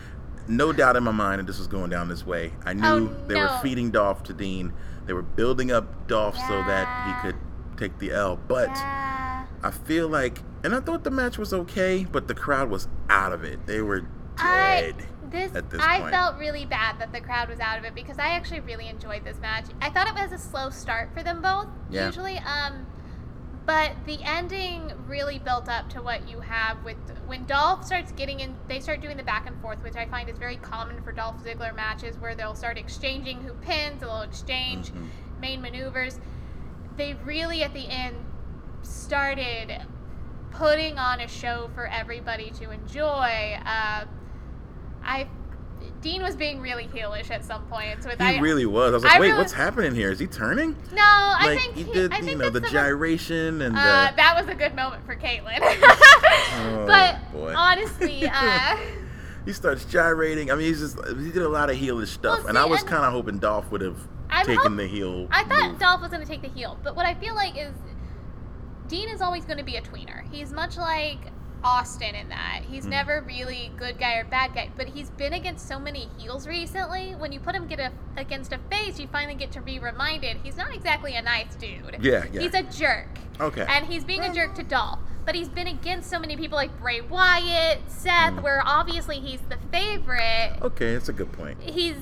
No 0.48 0.72
doubt 0.72 0.96
in 0.96 1.05
my 1.05 1.12
mind 1.12 1.38
that 1.38 1.46
this 1.46 1.59
was 1.59 1.68
going 1.68 1.90
down 1.90 2.09
this 2.09 2.26
way. 2.26 2.53
I 2.64 2.72
knew 2.72 2.84
Oh, 2.84 3.16
they 3.28 3.36
were 3.36 3.59
feeding 3.62 3.90
Dolph 3.90 4.24
to 4.24 4.32
Dean. 4.32 4.72
They 5.11 5.15
were 5.15 5.23
building 5.23 5.73
up 5.73 6.07
Dolph 6.07 6.37
so 6.37 6.63
that 6.69 6.87
he 7.05 7.13
could 7.33 7.41
take 7.77 7.99
the 7.99 8.13
L. 8.13 8.37
But 8.37 8.69
Yeah. 8.69 9.45
I 9.61 9.73
feel 9.73 10.07
like, 10.07 10.39
and 10.63 10.73
I 10.73 10.79
thought 10.79 11.03
the 11.03 11.11
match 11.11 11.37
was 11.37 11.53
okay, 11.53 12.05
but 12.05 12.29
the 12.29 12.35
crowd 12.37 12.71
was 12.71 12.87
out 13.09 13.33
of 13.33 13.43
it. 13.43 13.67
They 13.67 13.81
were 13.81 14.05
I 14.39 14.93
dead 14.95 15.07
this, 15.33 15.53
at 15.57 15.69
this 15.69 15.81
I 15.83 15.99
point. 15.99 16.13
felt 16.13 16.39
really 16.39 16.65
bad 16.65 17.01
that 17.01 17.13
the 17.13 17.21
crowd 17.21 17.49
was 17.49 17.59
out 17.59 17.77
of 17.77 17.85
it 17.85 17.93
because 17.97 18.21
I 18.21 18.29
actually 18.37 18.61
really 18.61 18.87
enjoyed 18.87 19.25
this 19.25 19.41
match. 19.41 19.65
I 19.81 19.91
thought 19.91 20.07
it 20.07 20.15
was 20.15 20.31
a 20.31 20.39
slow 20.39 20.71
start 20.71 21.13
for 21.13 21.25
them 21.25 21.43
both 21.43 21.67
Yeah. 21.91 22.07
usually, 22.07 22.39
um, 22.39 22.87
but 23.71 23.93
the 24.05 24.18
ending 24.25 24.91
really 25.07 25.39
built 25.39 25.68
up 25.68 25.89
to 25.89 26.03
what 26.03 26.29
you 26.29 26.41
have 26.41 26.83
with 26.85 26.97
when 27.27 27.45
Dolph 27.45 27.85
starts 27.85 28.11
getting 28.11 28.41
in. 28.41 28.57
They 28.66 28.81
start 28.81 29.01
doing 29.01 29.16
the 29.16 29.23
back 29.23 29.47
and 29.47 29.57
forth, 29.61 29.81
which 29.85 29.95
I 29.95 30.07
find 30.07 30.29
is 30.29 30.39
very 30.39 30.57
common 30.57 31.01
for 31.05 31.12
Dolph 31.12 31.37
Ziggler 31.45 31.73
matches, 31.77 32.18
where 32.18 32.35
they'll 32.35 32.57
start 32.57 32.77
exchanging 32.77 33.43
who 33.43 33.53
pins, 33.53 34.01
they'll 34.01 34.23
exchange 34.23 34.91
Mhm. 34.91 35.07
main 35.41 35.62
maneuvers. 35.62 36.18
They 36.97 37.14
really 37.14 37.62
at 37.62 37.73
the 37.73 37.87
end 37.89 38.16
started 38.83 39.81
putting 40.51 40.99
on 40.99 41.21
a 41.21 41.29
show 41.29 41.71
for 41.73 41.87
everybody 41.87 42.51
to 42.51 42.73
enjoy. 42.73 43.57
Uh, 43.64 44.07
I 45.05 45.29
Dean 46.03 46.22
was 46.22 46.34
being 46.34 46.61
really 46.61 46.84
heelish 46.86 47.30
at 47.30 47.44
some 47.44 47.62
points. 47.66 48.07
With 48.07 48.18
He 48.18 48.24
I, 48.24 48.38
really 48.40 48.64
was. 48.64 48.92
I 48.92 48.94
was 48.94 49.05
like, 49.05 49.12
I 49.16 49.20
wait, 49.20 49.26
really- 49.28 49.38
what's 49.38 49.53
happening 49.53 49.94
here? 49.94 50.11
Is 50.11 50.18
he 50.18 50.26
turning? 50.26 50.74
no, 50.92 51.03
I 51.03 51.44
like 51.46 51.59
think 51.61 51.74
he 51.74 51.82
he- 51.84 51.92
did, 51.92 52.12
I 52.12 52.18
you 52.20 52.36
know, 52.36 52.48
the 52.48 52.61
that's 52.61 52.70
some 52.72 52.76
of- 52.78 52.82
gyration 52.88 53.61
and 53.62 53.76
Uh, 53.76 54.11
that 54.16 54.34
was 54.38 54.48
a 54.48 54.55
good 54.55 54.74
moment 54.74 55.05
for 55.07 55.14
Caitlin. 55.16 55.59
Oh, 56.53 56.84
but 56.86 57.32
boy. 57.32 57.55
honestly, 57.57 58.26
uh, 58.32 58.76
he 59.46 59.53
starts 59.53 59.84
gyrating. 59.84 60.51
I 60.51 60.55
mean, 60.57 60.66
he's 60.66 60.80
just 60.80 60.98
he 61.18 61.30
did 61.30 61.42
a 61.42 61.48
lot 61.48 61.70
of 61.70 61.76
heelish 61.76 62.09
stuff, 62.09 62.40
Well, 62.40 62.48
and 62.48 62.59
I 62.59 62.64
was 62.64 62.82
kind 62.82 63.05
of 63.05 63.12
hoping 63.12 63.38
Dolph 63.38 63.70
would 63.70 63.80
have 63.82 63.96
I'm 64.28 64.44
taken 64.46 64.62
hop- 64.72 64.76
the 64.76 64.86
heel. 64.86 65.28
I 65.30 65.44
thought 65.44 65.70
move. 65.72 65.78
Dolph 65.80 66.01
was 66.01 66.11
going 66.11 66.22
to 66.22 66.28
take 66.28 66.42
the 66.42 66.48
heel, 66.48 66.78
but 66.82 66.96
what 66.96 67.07
I 67.07 67.14
feel 67.14 67.34
like 67.34 67.57
is 67.57 67.72
Dean 68.88 69.09
is 69.09 69.20
always 69.20 69.44
going 69.44 69.59
to 69.59 69.64
be 69.64 69.76
a 69.76 69.82
tweener. 69.82 70.28
He's 70.32 70.53
much 70.53 70.76
like 70.76 71.18
Austin 71.63 72.15
in 72.15 72.29
that 72.31 72.63
he's 72.69 72.85
Hmm. 72.85 72.91
never 72.91 73.23
really 73.27 73.71
good 73.77 73.99
guy 73.99 74.17
or 74.17 74.25
bad 74.25 74.55
guy, 74.55 74.71
but 74.77 74.89
he's 74.89 75.11
been 75.11 75.33
against 75.35 75.67
so 75.69 75.79
many 75.79 76.09
heels 76.19 76.47
recently. 76.47 77.15
When 77.17 77.33
you 77.33 77.41
put 77.41 77.55
him 77.55 77.67
get 77.67 77.81
a, 77.81 77.93
against 78.17 78.53
a 78.53 78.59
face, 78.71 78.99
you 78.99 79.07
finally 79.09 79.35
get 79.35 79.53
to 79.53 79.61
be 79.61 79.79
reminded 79.79 80.39
he's 80.43 80.57
not 80.57 80.75
exactly 80.75 81.15
a 81.17 81.23
nice 81.23 81.55
dude. 81.57 81.99
Yeah, 82.01 82.25
yeah. 82.33 82.41
He's 82.41 82.55
a 82.55 82.63
jerk. 82.63 83.09
Okay. 83.41 83.67
And 83.69 83.87
he's 83.87 84.05
being 84.05 84.21
a 84.23 84.33
jerk 84.33 84.55
to 84.57 84.63
Dolph. 84.63 84.99
But 85.27 85.35
he's 85.35 85.51
been 85.51 85.67
against 85.67 86.09
so 86.11 86.19
many 86.19 86.35
people 86.37 86.57
like 86.57 86.77
Bray 86.81 87.03
Wyatt, 87.03 87.79
Seth, 87.89 88.35
Hmm. 88.35 88.43
where 88.43 88.63
obviously 88.65 89.21
he's 89.21 89.41
the 89.49 89.59
favorite 89.71 90.55
Okay, 90.63 90.95
that's 90.95 91.09
a 91.09 91.13
good 91.13 91.31
point. 91.33 91.61
he's 91.63 91.97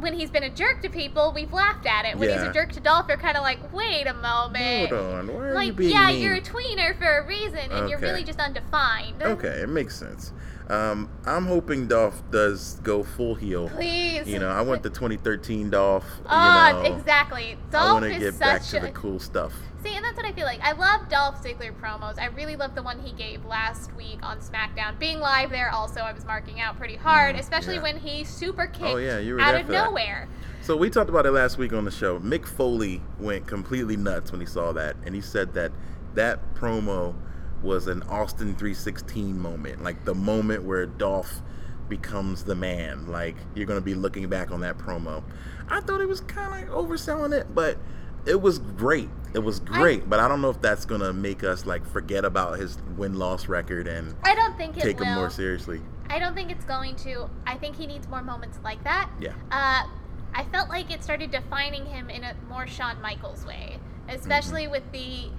when 0.00 0.14
he's 0.14 0.30
been 0.30 0.44
a 0.44 0.50
jerk 0.50 0.82
to 0.82 0.88
people, 0.88 1.32
we've 1.34 1.52
laughed 1.52 1.86
at 1.86 2.04
it. 2.04 2.18
When 2.18 2.28
he's 2.30 2.42
a 2.42 2.52
jerk 2.52 2.72
to 2.72 2.80
Dolph, 2.80 3.06
you're 3.08 3.16
kind 3.16 3.36
of 3.36 3.42
like, 3.42 3.72
wait 3.72 4.06
a 4.06 4.14
moment. 4.14 4.90
Hold 4.90 5.14
on, 5.14 5.26
why 5.28 5.40
are 5.40 5.48
you 5.48 5.54
Like, 5.54 5.76
being 5.76 5.90
yeah, 5.90 6.08
mean? 6.08 6.22
you're 6.22 6.34
a 6.34 6.40
tweener 6.40 6.96
for 6.98 7.18
a 7.18 7.26
reason, 7.26 7.70
and 7.70 7.88
you're 7.88 7.98
really 7.98 8.24
just 8.24 8.38
undefined. 8.38 9.22
Okay, 9.22 9.60
it 9.62 9.68
makes 9.68 9.96
sense. 9.96 10.32
Um, 10.68 11.08
I'm 11.24 11.46
hoping 11.46 11.88
Dolph 11.88 12.22
does 12.30 12.74
go 12.82 13.02
full 13.02 13.34
heel. 13.34 13.70
Please. 13.70 14.28
You 14.28 14.38
know, 14.38 14.50
I 14.50 14.60
want 14.60 14.82
the 14.82 14.90
2013 14.90 15.70
Dolph. 15.70 16.04
Oh, 16.26 16.66
you 16.66 16.90
know, 16.90 16.96
exactly. 16.96 17.56
I 17.72 17.92
want 17.92 18.04
to 18.04 18.18
get 18.18 18.38
back 18.38 18.62
to 18.64 18.76
a 18.76 18.80
the 18.80 18.90
cool 18.90 19.18
stuff. 19.18 19.54
See, 19.82 19.94
and 19.94 20.04
that's 20.04 20.16
what 20.16 20.26
I 20.26 20.32
feel 20.32 20.44
like. 20.46 20.60
I 20.60 20.72
love 20.72 21.08
Dolph 21.08 21.42
Ziggler 21.42 21.72
promos. 21.80 22.18
I 22.18 22.26
really 22.26 22.56
love 22.56 22.74
the 22.74 22.82
one 22.82 22.98
he 23.00 23.12
gave 23.12 23.44
last 23.44 23.94
week 23.94 24.18
on 24.22 24.38
SmackDown. 24.40 24.98
Being 24.98 25.20
live 25.20 25.50
there, 25.50 25.70
also, 25.70 26.00
I 26.00 26.12
was 26.12 26.24
marking 26.24 26.60
out 26.60 26.76
pretty 26.76 26.96
hard, 26.96 27.36
Mm, 27.36 27.40
especially 27.40 27.76
yeah. 27.76 27.82
when 27.82 27.98
he 27.98 28.24
super 28.24 28.66
kicked 28.66 28.82
Oh, 28.84 28.96
yeah, 28.96 29.18
you 29.18 29.34
were 29.34 29.40
out 29.40 29.54
of 29.54 29.66
for 29.66 29.72
that. 29.72 29.84
nowhere. 29.86 30.28
So 30.62 30.76
we 30.76 30.90
talked 30.90 31.08
about 31.08 31.24
it 31.26 31.30
last 31.30 31.58
week 31.58 31.72
on 31.72 31.84
the 31.84 31.90
show. 31.90 32.18
Mick 32.18 32.46
Foley 32.46 33.00
went 33.18 33.46
completely 33.46 33.96
nuts 33.96 34.32
when 34.32 34.40
he 34.40 34.46
saw 34.46 34.72
that, 34.72 34.96
and 35.06 35.14
he 35.14 35.20
said 35.20 35.54
that 35.54 35.72
that 36.14 36.54
promo 36.54 37.14
was 37.62 37.86
an 37.86 38.02
Austin 38.04 38.54
316 38.56 39.38
moment, 39.38 39.82
like 39.82 40.04
the 40.04 40.14
moment 40.14 40.62
where 40.64 40.86
Dolph 40.86 41.40
becomes 41.88 42.44
the 42.44 42.54
man. 42.54 43.06
Like 43.08 43.36
you're 43.54 43.66
gonna 43.66 43.80
be 43.80 43.94
looking 43.94 44.28
back 44.28 44.50
on 44.50 44.60
that 44.60 44.76
promo. 44.78 45.22
I 45.68 45.80
thought 45.80 46.00
it 46.00 46.08
was 46.08 46.20
kind 46.20 46.68
of 46.68 46.74
overselling 46.74 47.32
it, 47.32 47.54
but 47.54 47.78
it 48.26 48.40
was 48.42 48.58
great. 48.58 49.08
It 49.34 49.40
was 49.40 49.60
great, 49.60 50.08
but 50.08 50.20
I 50.20 50.28
don't 50.28 50.40
know 50.40 50.50
if 50.50 50.60
that's 50.60 50.84
gonna 50.84 51.12
make 51.12 51.44
us 51.44 51.66
like 51.66 51.86
forget 51.86 52.24
about 52.24 52.58
his 52.58 52.78
win 52.96 53.18
loss 53.18 53.46
record 53.48 53.86
and 53.86 54.14
I 54.24 54.34
don't 54.34 54.56
think 54.56 54.76
it 54.76 54.82
take 54.82 54.98
will. 54.98 55.06
him 55.06 55.14
more 55.16 55.30
seriously. 55.30 55.80
I 56.10 56.18
don't 56.18 56.34
think 56.34 56.50
it's 56.50 56.64
going 56.64 56.96
to. 56.96 57.28
I 57.46 57.56
think 57.56 57.76
he 57.76 57.86
needs 57.86 58.08
more 58.08 58.22
moments 58.22 58.58
like 58.64 58.82
that. 58.84 59.10
Yeah. 59.20 59.32
Uh, 59.50 59.86
I 60.34 60.44
felt 60.52 60.68
like 60.70 60.90
it 60.90 61.02
started 61.04 61.30
defining 61.30 61.84
him 61.84 62.08
in 62.10 62.24
a 62.24 62.34
more 62.48 62.66
Shawn 62.66 63.00
Michaels 63.02 63.44
way, 63.44 63.78
especially 64.08 64.62
Mm-hmm. 64.62 64.70
with 64.72 64.92
the, 64.92 65.30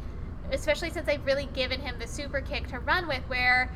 especially 0.52 0.92
since 0.92 1.08
they've 1.08 1.26
really 1.26 1.48
given 1.54 1.80
him 1.82 1.96
the 2.00 2.08
super 2.08 2.42
kick 2.42 2.68
to 2.68 2.80
run 2.80 3.08
with, 3.08 3.24
where 3.28 3.72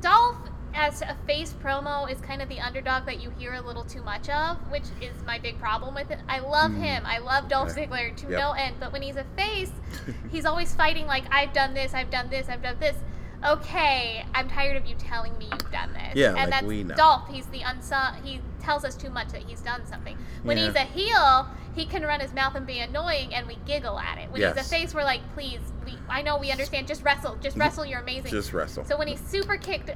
Dolph 0.00 0.36
as 0.74 1.02
a 1.02 1.16
face 1.26 1.54
promo 1.62 2.10
is 2.10 2.20
kind 2.20 2.40
of 2.42 2.48
the 2.48 2.60
underdog 2.60 3.04
that 3.06 3.20
you 3.22 3.30
hear 3.38 3.54
a 3.54 3.60
little 3.60 3.84
too 3.84 4.02
much 4.02 4.28
of, 4.28 4.56
which 4.70 4.84
is 5.00 5.12
my 5.26 5.38
big 5.38 5.58
problem 5.58 5.94
with 5.94 6.10
it. 6.10 6.18
I 6.28 6.38
love 6.40 6.72
him. 6.74 7.04
I 7.06 7.18
love 7.18 7.48
Dolph 7.48 7.70
Mm. 7.70 7.88
Ziggler 7.88 8.16
to 8.16 8.30
Yep. 8.30 8.40
no 8.40 8.52
end, 8.52 8.76
but 8.80 8.92
when 8.92 9.02
he's 9.02 9.16
a 9.16 9.24
face, 9.36 9.72
he's 10.30 10.44
always 10.46 10.74
fighting 10.74 11.06
like 11.06 11.24
I've 11.30 11.52
done 11.52 11.74
this, 11.74 11.94
I've 11.94 12.10
done 12.10 12.30
this, 12.30 12.48
I've 12.48 12.62
done 12.62 12.76
this. 12.80 12.96
Okay, 13.44 14.24
I'm 14.36 14.48
tired 14.48 14.76
of 14.76 14.86
you 14.86 14.94
telling 14.96 15.36
me 15.36 15.46
you've 15.50 15.72
done 15.72 15.92
this. 15.92 16.14
Yeah, 16.14 16.28
and 16.28 16.36
like, 16.36 16.50
that's 16.50 16.64
we 16.66 16.84
know. 16.84 16.94
Dolph. 16.94 17.28
He's 17.28 17.46
the 17.46 17.62
unsung. 17.62 18.22
He 18.22 18.40
tells 18.60 18.84
us 18.84 18.94
too 18.94 19.10
much 19.10 19.28
that 19.32 19.42
he's 19.42 19.60
done 19.60 19.84
something. 19.84 20.16
When 20.44 20.56
Yeah. 20.56 20.66
he's 20.66 20.74
a 20.76 20.84
heel, 20.84 21.48
he 21.74 21.84
can 21.84 22.04
run 22.04 22.20
his 22.20 22.32
mouth 22.32 22.54
and 22.54 22.64
be 22.64 22.78
annoying, 22.78 23.34
and 23.34 23.48
we 23.48 23.56
giggle 23.66 23.98
at 23.98 24.18
it. 24.18 24.30
When 24.30 24.40
he's 24.42 24.56
a 24.56 24.62
face, 24.62 24.94
we're 24.94 25.02
like, 25.02 25.22
please, 25.34 25.58
we, 25.84 25.98
I 26.08 26.22
know 26.22 26.38
we 26.38 26.52
understand. 26.52 26.86
Just 26.86 27.02
wrestle, 27.02 27.36
just 27.42 27.56
wrestle. 27.58 27.84
You're 27.84 27.98
amazing. 28.00 28.30
Just 28.30 28.52
wrestle. 28.52 28.84
So 28.84 28.96
when 28.96 29.08
he 29.08 29.16
super 29.16 29.56
kicked 29.56 29.90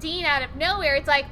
Dean 0.00 0.24
out 0.24 0.42
of 0.42 0.54
nowhere, 0.56 0.94
it's 0.96 1.08
like, 1.08 1.26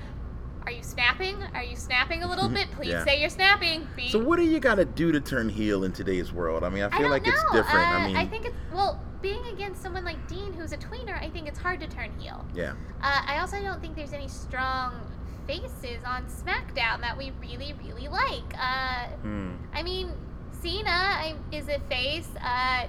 are 0.65 0.73
you 0.73 0.83
snapping? 0.83 1.37
Are 1.55 1.63
you 1.63 1.77
snapping 1.77 2.23
a 2.25 2.29
little 2.29 2.49
bit? 2.49 2.71
Please 2.73 2.89
Yeah. 2.91 3.05
say 3.05 3.21
you're 3.21 3.31
snapping. 3.31 3.87
Be- 3.95 4.09
So 4.11 4.19
what 4.19 4.37
do 4.37 4.43
you 4.45 4.59
got 4.59 4.75
to 4.77 4.85
do 4.85 5.13
to 5.13 5.21
turn 5.21 5.49
heel 5.49 5.85
in 5.85 5.93
today's 5.93 6.33
world? 6.33 6.65
I 6.65 6.69
mean, 6.71 6.83
I 6.83 6.87
I 6.87 6.91
feel 6.91 7.01
don't 7.03 7.11
like 7.11 7.25
know. 7.25 7.31
it's 7.33 7.43
different. 7.53 7.87
Uh, 7.87 7.99
I 7.99 8.07
mean, 8.13 8.29
think 8.31 8.47
it's 8.47 8.57
well, 8.73 9.01
being 9.23 9.45
against 9.47 9.81
someone 9.83 10.05
like 10.05 10.27
Dean, 10.29 10.53
who's 10.53 10.73
a 10.73 10.77
tweener, 10.77 11.21
I 11.23 11.31
think 11.31 11.47
it's 11.47 11.59
hard 11.59 11.81
to 11.81 11.87
turn 11.87 12.11
heel. 12.19 12.45
yeah. 12.55 12.73
Uh, 13.01 13.23
I 13.27 13.39
also 13.39 13.61
don't 13.63 13.81
think 13.81 13.95
there's 13.95 14.13
any 14.13 14.27
strong 14.29 14.93
faces 15.47 15.99
on 16.05 16.25
SmackDown 16.27 17.01
that 17.01 17.17
we 17.17 17.31
really, 17.41 17.73
really 17.85 18.09
like. 18.09 18.53
Uh, 18.59 19.07
Hmm. 19.23 19.51
I 19.73 19.83
mean, 19.85 20.11
Cena 20.61 20.91
I, 20.91 21.37
is 21.53 21.69
a 21.69 21.79
face. 21.89 22.29
Uh, 22.45 22.87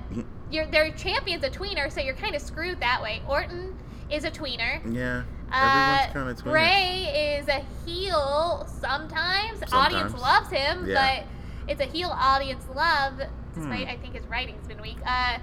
you're 0.50 0.66
their 0.66 0.92
champion's 0.94 1.44
a 1.44 1.50
tweener, 1.52 1.92
so 1.92 2.02
you're 2.02 2.16
kind 2.16 2.36
of 2.36 2.42
screwed 2.42 2.80
that 2.80 3.04
way. 3.04 3.22
Orton 3.28 3.78
is 4.10 4.24
a 4.24 4.32
tweener. 4.32 4.82
Yeah. 4.92 5.24
Uh, 5.52 5.98
Everyone's 6.10 6.14
kind 6.14 6.30
of 6.30 6.38
tweener. 6.38 6.52
Bray 6.52 7.38
is 7.40 7.48
a 7.48 7.64
heel 7.86 8.68
sometimes. 8.82 9.62
Audience 9.72 10.14
loves 10.14 10.50
him, 10.50 10.86
Yeah. 10.88 11.24
but 11.66 11.72
it's 11.72 11.82
a 11.82 11.86
heel 11.86 12.10
audience 12.14 12.66
love, 12.76 13.14
despite 13.54 13.84
Hmm. 13.88 13.90
I 13.94 13.98
think 13.98 14.14
his 14.16 14.26
writing's 14.28 14.68
been 14.68 14.82
weak. 14.82 14.98
Uh, 15.06 15.38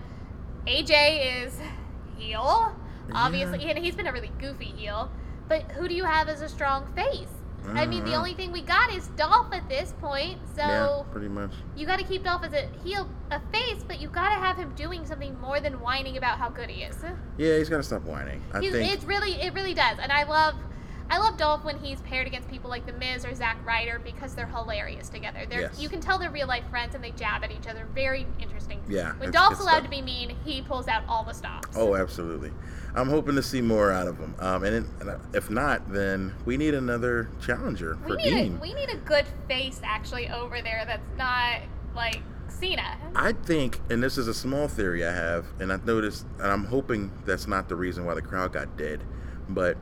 AJ 0.66 1.44
is 1.44 1.58
heel, 2.16 2.74
obviously, 3.12 3.64
and 3.70 3.78
he's 3.78 3.94
been 3.94 4.06
a 4.06 4.12
really 4.12 4.32
goofy 4.40 4.66
heel. 4.66 5.10
But 5.48 5.62
who 5.72 5.88
do 5.88 5.94
you 5.94 6.04
have 6.04 6.28
as 6.28 6.40
a 6.40 6.48
strong 6.48 6.86
face? 6.94 7.28
I 7.72 7.86
mean, 7.86 8.04
the 8.04 8.10
Mhm. 8.10 8.18
only 8.18 8.34
thing 8.34 8.52
we 8.52 8.60
got 8.62 8.92
is 8.92 9.08
Dolph 9.16 9.52
at 9.52 9.68
this 9.68 9.92
point, 10.00 10.38
so 10.54 10.60
yeah, 10.62 11.02
pretty 11.12 11.28
much. 11.28 11.50
you 11.76 11.86
got 11.86 11.98
to 11.98 12.04
keep 12.04 12.22
Dolph 12.24 12.44
as 12.44 12.52
a 12.52 12.68
heel, 12.84 13.08
a 13.30 13.40
face, 13.52 13.82
but 13.86 14.00
you 14.00 14.08
got 14.08 14.28
to 14.34 14.40
have 14.40 14.56
him 14.56 14.72
doing 14.76 15.06
something 15.06 15.38
more 15.40 15.60
than 15.60 15.80
whining 15.80 16.16
about 16.16 16.38
how 16.38 16.48
good 16.50 16.68
he 16.70 16.82
is. 16.82 16.96
Yeah, 17.38 17.56
he's 17.56 17.68
got 17.68 17.78
to 17.78 17.82
stop 17.82 18.02
whining. 18.02 18.42
I 18.52 18.60
He's, 18.60 18.72
think. 18.72 18.92
it's 18.92 19.04
really 19.04 19.40
it 19.40 19.54
really 19.54 19.74
does, 19.74 19.98
and 19.98 20.12
I 20.12 20.24
love 20.24 20.54
I 21.10 21.18
love 21.18 21.36
Dolph 21.36 21.64
when 21.64 21.76
he's 21.78 22.00
paired 22.00 22.26
against 22.26 22.48
people 22.48 22.70
like 22.70 22.86
The 22.86 22.92
Miz 22.94 23.26
or 23.26 23.34
Zack 23.34 23.58
Ryder 23.66 24.00
because 24.02 24.34
they're 24.34 24.46
hilarious 24.46 25.10
together. 25.10 25.40
They're 25.46 25.60
Yes. 25.60 25.78
you 25.78 25.90
can 25.90 26.00
tell 26.00 26.16
they're 26.18 26.30
real 26.30 26.46
life 26.46 26.64
friends 26.70 26.94
and 26.94 27.04
they 27.04 27.10
jab 27.10 27.44
at 27.44 27.50
each 27.52 27.66
other. 27.68 27.86
Very 27.94 28.26
interesting. 28.40 28.82
Yeah, 28.88 29.12
When 29.18 29.30
Dolph's 29.30 29.60
allowed 29.60 29.72
stuff. 29.72 29.84
to 29.84 29.90
be 29.90 30.00
mean, 30.00 30.34
he 30.46 30.62
pulls 30.62 30.88
out 30.88 31.02
all 31.06 31.22
the 31.22 31.34
stops. 31.34 31.76
Oh, 31.76 31.94
absolutely. 31.94 32.52
I'm 32.96 33.08
hoping 33.08 33.34
to 33.34 33.42
see 33.42 33.60
more 33.60 33.90
out 33.90 34.06
of 34.06 34.18
him. 34.18 34.34
Um, 34.38 34.62
and, 34.64 34.74
it, 34.74 34.84
and 35.00 35.20
if 35.34 35.50
not, 35.50 35.92
then 35.92 36.32
we 36.44 36.56
need 36.56 36.74
another 36.74 37.28
challenger 37.44 37.98
we 38.04 38.10
for 38.12 38.16
need 38.16 38.30
Dean. 38.30 38.56
a 38.56 38.60
we 38.60 38.72
need 38.74 38.88
a 38.90 38.96
good 38.98 39.26
face 39.48 39.80
actually 39.82 40.28
over 40.28 40.62
there 40.62 40.84
that's 40.86 41.18
not 41.18 41.60
like 41.94 42.22
Cena. 42.48 42.96
I 43.16 43.32
think, 43.32 43.80
and 43.90 44.02
this 44.02 44.16
is 44.16 44.28
a 44.28 44.34
small 44.34 44.68
theory 44.68 45.04
I 45.04 45.12
have, 45.12 45.46
and 45.58 45.72
I've 45.72 45.84
noticed, 45.84 46.24
and 46.38 46.46
I'm 46.52 46.64
hoping 46.64 47.10
that's 47.24 47.48
not 47.48 47.68
the 47.68 47.76
reason 47.76 48.04
why 48.04 48.14
the 48.14 48.22
crowd 48.22 48.52
got 48.52 48.76
dead, 48.76 49.02
but 49.48 49.76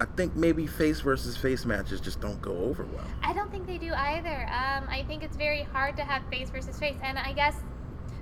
I 0.00 0.04
think 0.04 0.34
maybe 0.34 0.66
face 0.66 1.00
versus 1.00 1.36
face 1.36 1.64
matches 1.64 2.00
just 2.00 2.20
don't 2.20 2.42
go 2.42 2.56
over 2.56 2.84
well. 2.86 3.04
I 3.22 3.32
don't 3.32 3.50
think 3.52 3.66
they 3.66 3.78
do 3.78 3.92
either. 3.94 4.42
Um, 4.46 4.88
I 4.88 5.04
think 5.06 5.22
it's 5.22 5.36
very 5.36 5.62
hard 5.62 5.96
to 5.96 6.02
have 6.02 6.22
face 6.28 6.50
versus 6.50 6.78
face, 6.78 6.96
and 7.02 7.18
I 7.18 7.32
guess 7.32 7.54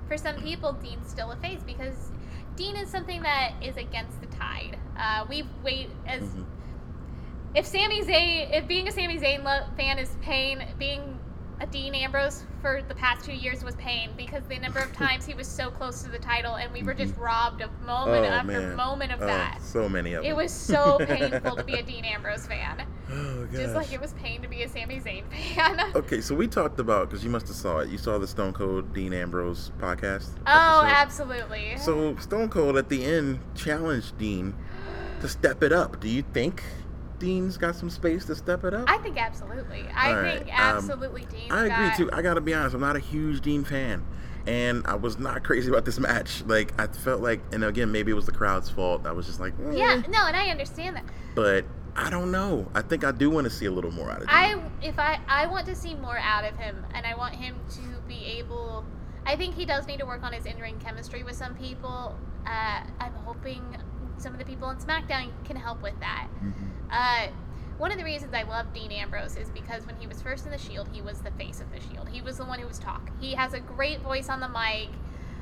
for 0.07 0.17
some 0.17 0.35
people, 0.35 0.73
Dean's 0.73 1.09
still 1.09 1.31
a 1.31 1.35
face 1.37 1.61
because 1.65 2.11
Dean 2.55 2.75
is 2.77 2.89
something 2.89 3.21
that 3.23 3.53
is 3.61 3.77
against 3.77 4.19
the 4.21 4.27
tide. 4.27 4.77
Uh, 4.97 5.25
we've 5.29 5.47
wait 5.63 5.89
as 6.07 6.21
Mm-hmm. 6.21 6.43
if 7.55 7.65
Sami 7.65 8.01
Zayn, 8.03 8.53
if 8.53 8.67
being 8.67 8.87
a 8.87 8.91
Sami 8.91 9.17
Zayn 9.17 9.43
fan 9.75 9.99
is 9.99 10.15
pain, 10.21 10.65
being 10.79 11.19
Dean 11.71 11.95
Ambrose 11.95 12.43
for 12.61 12.81
the 12.87 12.95
past 12.95 13.25
two 13.25 13.33
years 13.33 13.63
was 13.63 13.75
pain 13.75 14.09
because 14.17 14.43
the 14.49 14.59
number 14.59 14.79
of 14.79 14.91
times 14.97 15.25
he 15.25 15.33
was 15.33 15.47
so 15.47 15.69
close 15.71 16.01
to 16.03 16.09
the 16.09 16.19
title, 16.19 16.55
and 16.55 16.71
we 16.73 16.83
were 16.83 16.93
just 16.93 17.15
robbed 17.17 17.61
of 17.61 17.69
moment 17.81 18.25
Mm-hmm. 18.25 18.33
oh, 18.33 18.37
after 18.37 18.51
man. 18.67 18.75
moment 18.75 19.11
of 19.11 19.21
Oh, 19.21 19.25
that. 19.27 19.59
So 19.61 19.87
many 19.89 20.13
of 20.13 20.23
them. 20.23 20.31
It 20.31 20.35
was 20.35 20.51
so 20.51 20.97
painful 21.05 21.55
to 21.55 21.63
be 21.63 21.75
a 21.75 21.83
Dean 21.83 22.03
Ambrose 22.05 22.45
fan, 22.45 22.83
Oh, 23.11 23.47
just 23.51 23.75
like 23.75 23.93
it 23.93 24.01
was 24.01 24.13
pain 24.13 24.41
to 24.41 24.47
be 24.47 24.63
a 24.63 24.69
Sami 24.69 24.99
Zayn 24.99 25.23
fan. 25.31 25.79
Okay, 25.95 26.21
so 26.21 26.35
we 26.35 26.47
talked 26.47 26.79
about 26.79 27.09
because 27.09 27.23
you 27.23 27.29
must 27.29 27.47
have 27.47 27.55
saw 27.55 27.79
it. 27.79 27.89
You 27.89 27.97
saw 27.97 28.17
the 28.17 28.27
Stone 28.27 28.53
Cold 28.53 28.93
Dean 28.93 29.13
Ambrose 29.13 29.71
podcast. 29.79 30.29
Oh, 30.47 30.81
episode? 30.81 30.95
absolutely. 30.95 31.77
So 31.77 32.15
Stone 32.17 32.49
Cold 32.49 32.77
at 32.77 32.89
the 32.89 33.05
end 33.05 33.39
challenged 33.55 34.17
Dean 34.17 34.53
to 35.21 35.29
step 35.29 35.63
it 35.63 35.71
up. 35.71 35.99
Do 36.01 36.09
you 36.09 36.23
think 36.33 36.63
Dean's 37.19 37.57
got 37.57 37.75
some 37.75 37.89
space 37.89 38.25
to 38.25 38.35
step 38.35 38.63
it 38.63 38.73
up? 38.73 38.89
I 38.89 38.97
think 38.97 39.17
absolutely. 39.17 39.85
I 39.95 40.13
All 40.13 40.23
think 40.23 40.47
right, 40.47 40.59
um, 40.59 40.77
absolutely 40.77 41.25
Dean. 41.25 41.51
I 41.51 41.65
agree 41.65 41.87
got, 41.87 41.97
too. 41.97 42.09
I 42.13 42.21
gotta 42.21 42.41
be 42.41 42.53
honest. 42.53 42.75
I'm 42.75 42.81
not 42.81 42.95
a 42.95 42.99
huge 42.99 43.41
Dean 43.41 43.63
fan, 43.63 44.05
and 44.47 44.85
I 44.85 44.95
was 44.95 45.17
not 45.17 45.43
crazy 45.45 45.69
about 45.69 45.85
this 45.85 45.99
match. 45.99 46.43
Like 46.45 46.79
I 46.79 46.87
felt 46.87 47.21
like, 47.21 47.41
and 47.51 47.63
again, 47.63 47.91
maybe 47.91 48.11
it 48.11 48.15
was 48.15 48.25
the 48.25 48.31
crowd's 48.31 48.69
fault. 48.69 49.05
I 49.05 49.11
was 49.11 49.25
just 49.25 49.39
like, 49.39 49.53
eh. 49.67 49.75
Yeah, 49.75 50.01
no, 50.09 50.25
and 50.27 50.35
I 50.35 50.49
understand 50.49 50.95
that. 50.95 51.05
But 51.35 51.65
I 51.95 52.09
don't 52.09 52.31
know. 52.31 52.69
I 52.73 52.81
think 52.81 53.03
I 53.03 53.11
do 53.11 53.29
want 53.29 53.45
to 53.45 53.51
see 53.51 53.65
a 53.65 53.71
little 53.71 53.91
more 53.91 54.11
out 54.11 54.21
of 54.21 54.27
Dean. 54.27 54.35
I 54.35 54.61
if 54.81 54.99
I 54.99 55.19
I 55.27 55.47
want 55.47 55.65
to 55.67 55.75
see 55.75 55.95
more 55.95 56.17
out 56.17 56.43
of 56.43 56.57
him, 56.57 56.85
and 56.93 57.05
I 57.05 57.15
want 57.15 57.35
him 57.35 57.55
to 57.71 57.81
be 58.07 58.25
able. 58.37 58.85
I 59.25 59.35
think 59.35 59.55
he 59.55 59.65
does 59.65 59.87
need 59.87 59.99
to 59.99 60.05
work 60.05 60.21
on 60.21 60.33
his 60.33 60.45
in-ring 60.45 60.79
chemistry 60.79 61.23
with 61.23 61.35
some 61.35 61.55
people. 61.55 62.15
Uh, 62.45 62.81
I'm 62.99 63.13
hoping 63.25 63.63
some 64.17 64.33
of 64.33 64.39
the 64.39 64.45
people 64.45 64.67
on 64.67 64.77
SmackDown 64.77 65.31
can 65.45 65.55
help 65.55 65.81
with 65.81 65.99
that. 65.99 66.27
Uh, 66.91 67.27
one 67.77 67.91
of 67.91 67.97
the 67.97 68.05
reasons 68.05 68.33
I 68.33 68.43
love 68.43 68.73
Dean 68.73 68.91
Ambrose 68.91 69.35
is 69.35 69.49
because 69.49 69.85
when 69.85 69.95
he 69.97 70.07
was 70.07 70.21
first 70.21 70.45
in 70.45 70.51
the 70.51 70.57
Shield, 70.57 70.87
he 70.93 71.01
was 71.01 71.19
the 71.19 71.31
face 71.31 71.59
of 71.59 71.69
the 71.71 71.79
Shield. 71.81 72.07
He 72.07 72.21
was 72.21 72.37
the 72.37 72.45
one 72.45 72.59
who 72.59 72.67
was 72.67 72.79
talk. 72.79 73.09
He 73.19 73.33
has 73.33 73.53
a 73.53 73.59
great 73.59 74.01
voice 74.01 74.29
on 74.29 74.39
the 74.39 74.47
mic. 74.47 74.89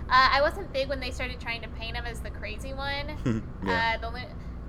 Uh, 0.10 0.30
I 0.32 0.42
wasn't 0.42 0.74
big 0.74 0.90
when 0.90 1.00
they 1.00 1.12
started 1.12 1.40
trying 1.40 1.62
to 1.62 1.68
paint 1.70 1.96
him 1.96 2.06
as 2.06 2.20
the 2.22 2.32
crazy 2.32 2.74
one. 2.74 3.44
Yeah. 3.66 3.98
uh, 4.04 4.12
the, 4.12 4.20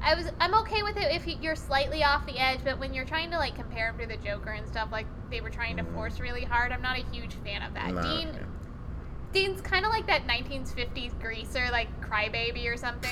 I 0.02 0.14
was 0.14 0.30
I'm 0.38 0.54
okay 0.60 0.82
with 0.82 0.96
it 0.96 1.10
if 1.10 1.24
he, 1.24 1.38
you're 1.40 1.56
slightly 1.56 2.04
off 2.04 2.26
the 2.26 2.38
edge, 2.38 2.60
but 2.62 2.78
when 2.78 2.92
you're 2.94 3.06
trying 3.06 3.30
to 3.30 3.38
like 3.38 3.56
compare 3.56 3.88
him 3.88 3.98
to 3.98 4.06
the 4.06 4.18
Joker 4.18 4.50
and 4.50 4.68
stuff 4.68 4.90
like 4.92 5.06
they 5.30 5.40
were 5.40 5.50
trying 5.50 5.76
to 5.78 5.84
force 5.84 6.20
really 6.20 6.44
hard, 6.44 6.70
I'm 6.70 6.82
not 6.82 6.98
a 6.98 7.04
huge 7.10 7.32
fan 7.44 7.62
of 7.62 7.74
that. 7.74 7.88
Dean 7.88 8.28
fan. 8.32 8.46
Dean's 9.34 9.60
kind 9.60 9.84
of 9.84 9.90
like 9.90 10.06
that 10.06 10.26
1950s 10.26 11.18
greaser, 11.20 11.68
like 11.72 11.88
crybaby 12.00 12.72
or 12.72 12.76
something. 12.76 13.10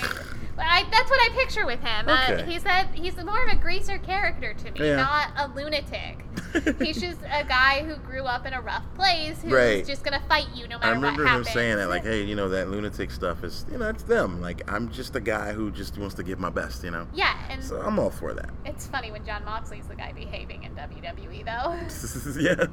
I, 0.59 0.85
that's 0.91 1.11
what 1.11 1.19
I 1.21 1.35
picture 1.35 1.67
with 1.67 1.81
him. 1.81 2.09
Uh, 2.09 2.27
Okay. 2.31 2.45
he's 2.53 2.65
a 2.65 2.85
he's 2.95 3.17
more 3.17 3.43
of 3.47 3.53
a 3.53 3.57
greaser 3.57 3.99
character 3.99 4.55
to 4.55 4.71
me, 4.71 4.87
Yeah. 4.89 4.97
not 4.97 5.31
a 5.37 5.49
lunatic. 5.55 6.25
he's 6.79 7.01
just 7.01 7.21
a 7.23 7.45
guy 7.45 7.83
who 7.83 7.97
grew 7.97 8.25
up 8.25 8.47
in 8.47 8.53
a 8.53 8.61
rough 8.61 8.85
place 8.95 9.41
who's 9.43 9.51
Right. 9.53 9.85
just 9.87 10.05
gonna 10.05 10.23
fight 10.29 10.47
you 10.55 10.69
no 10.69 10.79
matter 10.79 10.79
what. 10.79 10.87
I 10.89 10.91
remember 10.93 11.23
what 11.25 11.29
him 11.31 11.39
happens. 11.39 11.51
saying 11.55 11.77
that, 11.79 11.89
like, 11.89 12.03
hey, 12.05 12.23
you 12.23 12.35
know, 12.37 12.51
that 12.51 12.69
lunatic 12.69 13.11
stuff 13.11 13.43
is, 13.43 13.65
you 13.73 13.79
know, 13.79 13.89
it's 13.89 14.03
them. 14.03 14.41
Like, 14.43 14.63
I'm 14.71 14.91
just 14.91 15.17
a 15.17 15.21
guy 15.21 15.53
who 15.53 15.71
just 15.71 15.97
wants 15.99 16.15
to 16.17 16.23
give 16.23 16.39
my 16.39 16.51
best, 16.51 16.85
you 16.85 16.91
know? 16.91 17.07
yeah, 17.15 17.39
and 17.49 17.65
So 17.65 17.81
I'm 17.81 17.99
all 17.99 18.11
for 18.11 18.35
that. 18.35 18.51
it's 18.67 18.87
funny 18.87 19.11
when 19.11 19.25
Jon 19.25 19.45
Moxley's 19.45 19.87
the 19.87 19.95
guy 19.97 20.13
behaving 20.13 20.65
in 20.65 20.75
WWE 20.75 21.43
though. 21.45 22.41
yeah. 22.41 22.67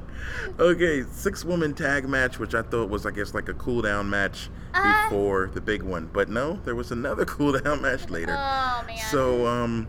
Okay, 0.58 1.04
six 1.10 1.44
woman 1.44 1.72
tag 1.74 2.06
match, 2.08 2.38
which 2.38 2.54
I 2.54 2.62
thought 2.62 2.90
was, 2.90 3.06
I 3.06 3.10
guess, 3.10 3.32
like 3.34 3.39
a 3.48 3.54
cool 3.54 3.82
down 3.82 4.08
match 4.10 4.50
Uh. 4.74 5.04
before 5.08 5.50
the 5.52 5.60
big 5.60 5.82
one. 5.82 6.08
But 6.12 6.28
no, 6.28 6.60
there 6.64 6.74
was 6.74 6.90
another 6.92 7.24
cool 7.36 7.58
down 7.58 7.82
match 7.82 8.08
later. 8.10 8.32
Oh 8.36 8.84
man. 8.86 8.98
So, 9.10 9.46
um, 9.46 9.88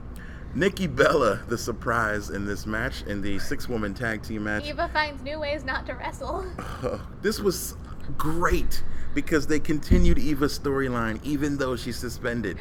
Nikki 0.53 0.87
Bella, 0.87 1.39
the 1.47 1.57
surprise 1.57 2.29
in 2.29 2.45
this 2.45 2.65
match, 2.65 3.03
in 3.03 3.21
the 3.21 3.39
six 3.39 3.69
woman 3.69 3.93
tag 3.93 4.21
team 4.23 4.43
match. 4.43 4.65
Eva 4.67 4.89
finds 4.91 5.21
new 5.23 5.39
ways 5.39 5.63
not 5.63 5.85
to 5.85 5.93
wrestle. 5.93 6.45
this 7.21 7.39
was 7.39 7.75
great 8.17 8.83
because 9.13 9.45
they 9.45 9.59
continued 9.59 10.17
Eva's 10.17 10.57
storyline 10.57 11.19
even 11.21 11.57
though 11.57 11.75
she's 11.75 11.97
suspended. 11.97 12.57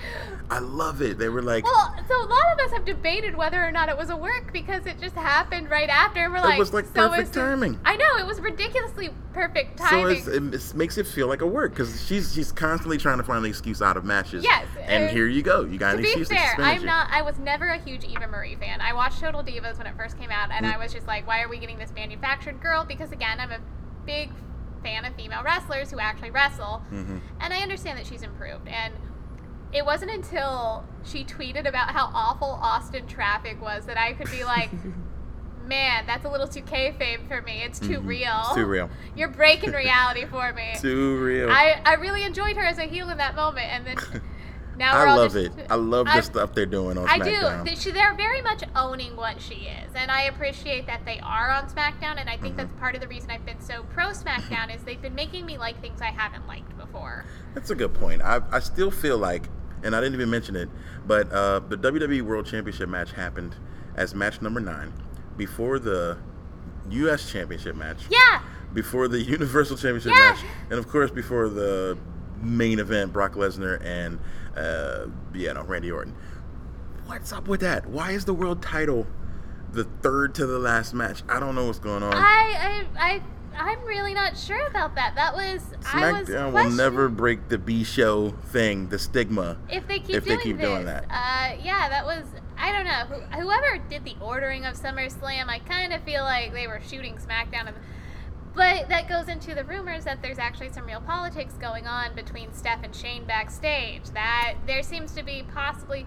I 0.51 0.59
love 0.59 1.01
it. 1.01 1.17
They 1.17 1.29
were 1.29 1.43
like, 1.43 1.63
Well, 1.63 1.95
so 2.09 2.17
a 2.21 2.27
lot 2.27 2.53
of 2.53 2.59
us 2.67 2.73
have 2.73 2.85
debated 2.85 3.37
whether 3.37 3.65
or 3.65 3.71
not 3.71 3.89
it 3.89 3.97
was 3.97 4.11
a 4.11 4.17
work 4.17 4.53
because 4.53 4.85
it 4.85 4.99
just 4.99 5.15
happened 5.15 5.71
right 5.71 5.89
after. 5.89 6.29
We're 6.29 6.41
like, 6.41 6.57
it 6.57 6.59
was 6.59 6.73
like 6.73 6.87
so 6.87 7.09
perfect 7.09 7.35
timing. 7.35 7.79
I 7.85 7.95
know 7.97 8.17
it 8.19 8.27
was 8.27 8.41
ridiculously 8.41 9.11
perfect 9.33 9.79
so 9.79 9.85
timing. 9.87 10.17
it's, 10.17 10.27
it 10.27 10.75
makes 10.77 10.99
it 10.99 11.07
feel 11.07 11.29
like 11.29 11.41
a 11.43 11.47
work 11.47 11.71
because 11.71 12.05
she's 12.05 12.35
she's 12.35 12.51
constantly 12.51 12.99
trying 12.99 13.19
to 13.19 13.23
find 13.25 13.45
an 13.45 13.49
excuse 13.49 13.81
out 13.81 13.97
of 13.97 14.05
matches. 14.05 14.43
Yes, 14.43 14.67
and 14.83 15.09
here 15.09 15.29
you 15.29 15.43
go. 15.43 15.65
You 15.65 15.79
got 15.79 15.93
to 15.93 15.99
an 15.99 16.03
be 16.03 16.09
excuse 16.09 16.31
to 16.31 16.35
fair, 16.35 16.57
I'm 16.59 16.81
you. 16.81 16.87
not. 16.87 17.07
I 17.13 17.23
was 17.23 17.39
never 17.39 17.69
a 17.69 17.79
huge 17.79 18.03
Eva 18.05 18.27
Marie 18.27 18.57
fan. 18.57 18.81
I 18.81 18.93
watched 18.93 19.21
Total 19.21 19.45
Divas 19.45 19.79
when 19.79 19.87
it 19.87 19.97
first 19.97 20.19
came 20.19 20.31
out, 20.31 20.51
Mm. 20.51 20.55
and 20.57 20.67
I 20.67 20.79
was 20.79 20.93
just 20.93 21.07
like, 21.07 21.29
why 21.29 21.43
are 21.43 21.49
we 21.49 21.59
getting 21.59 21.79
this 21.79 21.93
manufactured 21.95 22.61
girl? 22.61 22.85
Because 22.85 23.13
again, 23.13 23.39
I'm 23.39 23.53
a 23.53 23.61
big 24.05 24.31
fan 24.83 25.05
of 25.05 25.15
female 25.15 25.43
wrestlers 25.43 25.91
who 25.91 25.99
actually 25.99 26.31
wrestle, 26.31 26.83
Mm-hmm. 26.93 27.19
and 27.41 27.53
I 27.55 27.59
understand 27.59 27.99
that 27.99 28.07
she's 28.07 28.23
improved. 28.23 28.67
And 28.69 28.95
it 29.73 29.85
wasn't 29.85 30.11
until 30.11 30.85
she 31.05 31.25
tweeted 31.25 31.69
about 31.69 31.91
how 31.91 32.11
awful 32.13 32.59
Austin 32.63 33.07
traffic 33.07 33.61
was 33.63 33.87
that 33.87 33.97
I 33.99 34.13
could 34.15 34.31
be 34.31 34.45
like. 34.45 34.71
Man, 35.67 36.05
that's 36.05 36.25
a 36.25 36.29
little 36.29 36.49
too 36.49 36.63
kayfabe 36.63 37.29
for 37.29 37.43
me. 37.43 37.63
It's 37.63 37.79
too 37.79 38.01
real. 38.01 38.27
Mm-hmm. 38.29 38.47
It's 38.47 38.55
too 38.57 38.67
real. 38.67 38.91
You're 39.15 39.29
breaking 39.29 39.71
reality 39.71 40.25
for 40.25 40.53
me. 40.53 40.73
Too 40.81 41.23
real. 41.23 41.49
I, 41.49 41.81
I 41.85 41.95
really 41.95 42.25
enjoyed 42.25 42.57
her 42.57 42.65
as 42.65 42.79
a 42.79 42.85
heel 42.85 43.09
in 43.11 43.19
that 43.19 43.37
moment, 43.37 43.67
and 43.67 43.87
then 43.87 43.97
now 44.81 44.97
I 44.97 45.15
love 45.15 45.33
just, 45.35 45.57
it. 45.59 45.67
I 45.71 45.77
love 45.77 46.07
the 46.07 46.21
stuff 46.23 46.53
they're 46.55 46.67
doing 46.67 46.99
on 46.99 47.07
I 47.09 47.19
SmackDown. 47.21 47.65
do. 47.65 47.71
They, 47.71 47.77
she, 47.77 47.91
they're 47.93 48.15
very 48.15 48.43
much 48.43 48.65
owning 48.75 49.15
what 49.15 49.41
she 49.41 49.55
is, 49.67 49.91
and 49.95 50.11
I 50.11 50.23
appreciate 50.23 50.87
that 50.87 51.05
they 51.05 51.21
are 51.21 51.51
on 51.51 51.69
SmackDown. 51.69 52.19
And 52.19 52.29
I 52.29 52.37
think 52.37 52.57
Mm-hmm. 52.57 52.57
that's 52.57 52.73
part 52.81 52.95
of 52.97 53.01
the 53.01 53.07
reason 53.09 53.31
I've 53.31 53.47
been 53.47 53.61
so 53.61 53.85
pro 53.95 54.07
SmackDown 54.07 54.75
is 54.75 54.83
they've 54.83 55.01
been 55.01 55.15
making 55.15 55.47
me 55.47 55.57
like 55.59 55.81
things 55.81 56.01
I 56.01 56.07
haven't 56.11 56.49
liked 56.49 56.77
before. 56.77 57.25
That's 57.55 57.71
a 57.71 57.75
good 57.77 57.95
point. 57.95 58.23
I, 58.23 58.41
I 58.51 58.59
still 58.59 58.91
feel 58.91 59.19
like, 59.19 59.45
and 59.85 59.95
I 59.95 60.01
didn't 60.01 60.15
even 60.15 60.31
mention 60.31 60.57
it, 60.57 60.69
but 61.07 61.31
uh, 61.31 61.61
the 61.69 61.77
WWE 61.77 62.23
World 62.23 62.47
Championship 62.47 62.89
match 62.89 63.13
happened 63.13 63.55
as 63.95 64.15
match 64.15 64.41
number 64.43 64.59
nine 64.61 64.93
before 65.37 65.79
the 65.79 66.19
U.S. 66.91 67.31
Championship 67.31 67.77
match, 67.77 67.99
Yeah, 68.11 68.43
before 68.73 69.07
the 69.09 69.21
Universal 69.37 69.77
Championship 69.77 70.13
Yeah. 70.17 70.31
match, 70.33 70.41
and 70.71 70.79
of 70.79 70.89
course 70.89 71.11
before 71.11 71.49
the 71.49 71.97
main 72.43 72.79
event, 72.79 73.13
Brock 73.13 73.35
Lesnar 73.35 73.81
and 73.85 74.19
uh, 74.57 75.07
yeah, 75.35 75.53
no, 75.53 75.63
Randy 75.63 75.91
Orton. 75.91 76.15
What's 77.07 77.33
up 77.33 77.49
with 77.49 77.61
that? 77.61 77.87
Why 77.87 78.13
is 78.13 78.25
the 78.25 78.35
world 78.35 78.63
title 78.63 79.07
the 79.73 79.85
third 79.85 80.35
to 80.37 80.47
the 80.47 80.59
last 80.59 80.95
match? 80.95 81.23
I 81.29 81.41
don't 81.41 81.55
know 81.55 81.67
what's 81.67 81.79
going 81.79 82.03
on. 82.03 82.15
I, 82.15 82.87
I, 82.97 83.13
I, 83.13 83.23
I'm 83.57 83.85
really 83.85 84.15
not 84.15 84.37
sure 84.37 84.67
about 84.67 84.95
that. 84.95 85.15
That 85.17 85.35
was 85.35 85.63
I 85.93 86.13
was 86.13 86.29
SmackDown 86.29 86.53
will 86.53 86.71
never 86.71 87.09
break 87.09 87.49
the 87.49 87.59
B 87.59 87.85
show 87.85 88.31
thing, 88.31 88.89
the 88.89 88.99
stigma. 88.99 89.59
if 89.69 89.87
they 89.89 89.99
keep 89.99 90.17
if 90.17 90.25
they 90.25 90.37
keep 90.37 90.57
this. 90.57 90.67
doing 90.67 90.85
that. 90.87 91.05
Uh, 91.11 91.57
yeah, 91.63 91.89
that 91.89 92.05
was 92.05 92.25
I 92.57 92.73
don't 92.73 92.85
know. 92.85 93.21
Whoever 93.41 93.83
did 93.89 94.05
the 94.05 94.15
ordering 94.21 94.67
of 94.67 94.77
SummerSlam, 94.77 95.49
I 95.49 95.61
kind 95.61 95.93
of 95.93 96.03
feel 96.03 96.23
like 96.23 96.53
they 96.53 96.67
were 96.67 96.81
shooting 96.87 97.17
SmackDown. 97.17 97.69
And, 97.69 97.77
but 98.55 98.89
that 98.89 99.09
goes 99.09 99.29
into 99.29 99.55
the 99.55 99.65
rumors 99.65 100.05
that 100.05 100.23
there's 100.23 100.39
actually 100.39 100.71
some 100.71 100.87
real 100.87 101.01
politics 101.01 101.55
going 101.55 101.87
on 101.87 102.15
between 102.15 102.53
Steph 102.53 102.83
and 102.83 102.95
Shane 102.95 103.25
backstage. 103.25 104.05
That 104.15 104.55
there 104.67 104.83
seems 104.83 105.13
to 105.13 105.23
be 105.23 105.45
possibly, 105.55 106.07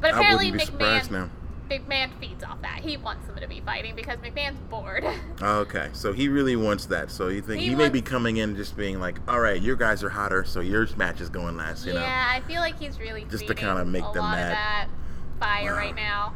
but 0.00 0.12
apparently 0.14 0.52
McMahon. 0.52 1.30
McMahon 1.68 2.10
feeds 2.18 2.42
off 2.42 2.60
that. 2.62 2.80
He 2.80 2.96
wants 2.96 3.28
them 3.28 3.36
to 3.36 3.46
be 3.46 3.60
fighting 3.60 3.94
because 3.94 4.18
McMahon's 4.18 4.58
bored. 4.68 5.04
Okay, 5.42 5.88
so 5.94 6.12
he 6.12 6.28
really 6.28 6.54
wants 6.56 6.84
that. 6.86 7.10
So 7.10 7.28
you 7.28 7.40
think 7.40 7.62
He 7.62 7.68
he, 7.70 7.74
may 7.74 7.88
be 7.88 8.02
coming 8.02 8.36
in 8.38 8.56
just 8.56 8.76
being 8.76 9.00
like, 9.00 9.18
"All 9.26 9.40
right, 9.40 9.58
your 9.62 9.74
guys 9.74 10.04
are 10.04 10.10
hotter, 10.10 10.44
so 10.44 10.60
your 10.60 10.86
match 10.98 11.20
is 11.22 11.30
going 11.30 11.56
last." 11.56 11.86
You 11.86 11.94
know, 11.94 12.00
yeah, 12.02 12.26
I 12.34 12.40
feel 12.42 12.60
like 12.60 12.78
he's 12.78 12.98
really 13.00 13.24
Just 13.24 13.46
to 13.46 13.54
kinda 13.54 13.84
make 13.86 14.04
a 14.04 14.12
them 14.12 14.30
mad. 14.30 14.88
fire 15.38 15.72
Wow. 15.72 15.78
right 15.78 15.94
now. 15.96 16.34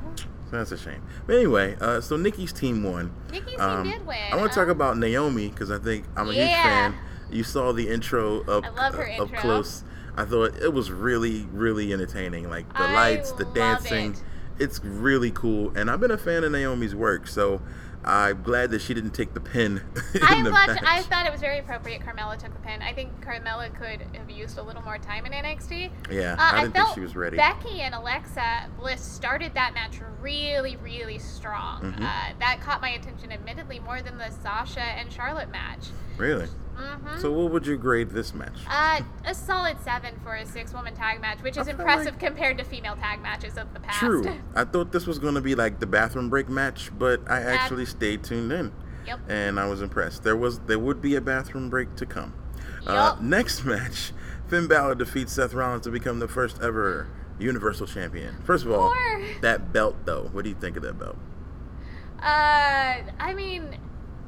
So 0.50 0.56
that's 0.58 0.72
a 0.72 0.76
shame. 0.78 1.02
But 1.26 1.36
anyway, 1.36 1.76
uh, 1.80 2.00
so 2.00 2.16
Nikki's 2.16 2.52
team 2.52 2.82
won. 2.82 3.12
Nikki's 3.32 3.58
Um, 3.60 3.84
team 3.84 3.92
did 3.98 4.06
win. 4.06 4.16
I 4.32 4.36
want 4.36 4.52
to 4.52 4.54
talk 4.54 4.64
Um, 4.66 4.70
about 4.70 4.98
Naomi 4.98 5.48
because 5.48 5.70
I 5.70 5.78
think 5.78 6.04
I'm 6.16 6.28
a 6.28 6.32
huge 6.32 6.48
Yeah. 6.48 6.62
fan. 6.62 6.94
You 7.30 7.42
saw 7.42 7.72
the 7.72 7.88
intro 7.88 8.42
up 8.42 8.64
I 8.64 8.70
love 8.70 8.94
her 8.94 9.02
uh, 9.10 9.22
up 9.22 9.28
intro. 9.30 9.38
close. 9.40 9.82
I 10.16 10.24
thought 10.24 10.54
it 10.62 10.72
was 10.72 10.92
really, 10.92 11.48
really 11.52 11.92
entertaining. 11.92 12.48
Like 12.48 12.68
the 12.72 12.82
I 12.82 12.92
lights, 12.94 13.32
the 13.32 13.44
love 13.44 13.54
dancing. 13.54 14.12
it. 14.12 14.22
It's 14.60 14.84
really 14.84 15.32
cool, 15.32 15.72
and 15.76 15.90
I've 15.90 15.98
been 15.98 16.12
a 16.12 16.18
fan 16.18 16.44
of 16.44 16.52
Naomi's 16.52 16.94
work. 16.94 17.26
So 17.26 17.60
I'm 18.04 18.42
glad 18.42 18.70
that 18.72 18.80
she 18.82 18.94
didn't 18.94 19.12
take 19.12 19.34
the 19.34 19.40
pin. 19.40 19.82
in 20.14 20.22
I 20.22 20.42
the 20.42 20.50
watched. 20.50 20.82
I 20.84 21.02
thought 21.02 21.26
it 21.26 21.32
was 21.32 21.40
very 21.40 21.58
appropriate. 21.58 22.02
Carmella 22.02 22.38
took 22.38 22.52
the 22.52 22.60
pin. 22.60 22.82
I 22.82 22.92
think 22.92 23.24
Carmella 23.24 23.74
could 23.78 24.02
have 24.16 24.30
used 24.30 24.58
a 24.58 24.62
little 24.62 24.82
more 24.82 24.98
time 24.98 25.26
in 25.26 25.32
NXT. 25.32 25.90
Yeah, 26.10 26.34
Uh, 26.34 26.36
I 26.38 26.50
didn't 26.60 26.72
think 26.72 26.84
felt 26.84 26.94
she 26.94 27.00
was 27.00 27.16
ready. 27.16 27.36
Becky 27.36 27.80
and 27.80 27.94
Alexa 27.94 28.68
Bliss 28.78 29.00
started 29.00 29.54
that 29.54 29.74
match 29.74 30.00
really, 30.20 30.76
really 30.76 31.18
strong. 31.18 31.82
Mhm. 31.82 32.02
Uh, 32.02 32.32
that 32.40 32.60
caught 32.60 32.80
my 32.80 32.90
attention, 32.90 33.32
admittedly, 33.32 33.80
more 33.80 34.00
than 34.02 34.18
the 34.18 34.30
Sasha 34.30 34.80
and 34.80 35.12
Charlotte 35.12 35.50
match. 35.50 35.88
Really? 36.16 36.48
Hmm 36.76 37.18
So 37.18 37.30
what 37.32 37.52
would 37.52 37.66
you 37.66 37.76
grade 37.76 38.10
this 38.10 38.34
match? 38.34 38.58
uh, 38.68 39.00
a 39.24 39.34
solid 39.34 39.80
seven 39.80 40.14
for 40.22 40.34
a 40.34 40.44
six-woman 40.46 40.94
tag 40.94 41.20
match, 41.20 41.42
which 41.42 41.56
is 41.56 41.68
impressive 41.68 42.14
like- 42.14 42.20
compared 42.20 42.58
to 42.58 42.64
female 42.64 42.96
tag 42.96 43.22
matches 43.22 43.56
of 43.56 43.72
the 43.74 43.80
past. 43.80 43.98
True. 43.98 44.24
I 44.54 44.64
thought 44.64 44.92
this 44.92 45.06
was 45.06 45.18
going 45.18 45.34
to 45.34 45.40
be 45.40 45.54
like 45.54 45.80
the 45.80 45.86
bathroom 45.86 46.28
break 46.30 46.48
match, 46.48 46.90
but 46.98 47.20
I 47.30 47.40
actually 47.42 47.86
stayed 47.86 48.24
tuned 48.24 48.52
in. 48.52 48.72
Yep. 49.06 49.20
And 49.28 49.60
I 49.60 49.66
was 49.66 49.82
impressed. 49.82 50.22
There 50.22 50.36
was 50.36 50.60
there 50.60 50.78
would 50.78 51.02
be 51.02 51.14
a 51.14 51.20
bathroom 51.20 51.68
break 51.68 51.94
to 51.96 52.06
come. 52.06 52.32
Uh, 52.86 53.16
next 53.20 53.64
match, 53.64 54.12
Finn 54.48 54.66
Balor 54.66 54.94
defeats 54.94 55.32
Seth 55.34 55.52
Rollins 55.54 55.84
to 55.84 55.90
become 55.90 56.18
the 56.20 56.28
first 56.28 56.60
ever 56.62 57.08
Universal 57.38 57.86
Champion. 57.88 58.36
First 58.44 58.64
of 58.64 58.70
all, 58.72 58.90
Poor- 58.94 59.22
that 59.42 59.72
belt 59.74 59.96
though. 60.06 60.28
What 60.32 60.44
do 60.44 60.48
you 60.50 60.56
think 60.56 60.76
of 60.78 60.82
that 60.84 60.98
belt? 60.98 61.16
Uh, 62.20 63.02
I 63.20 63.34
mean, 63.34 63.76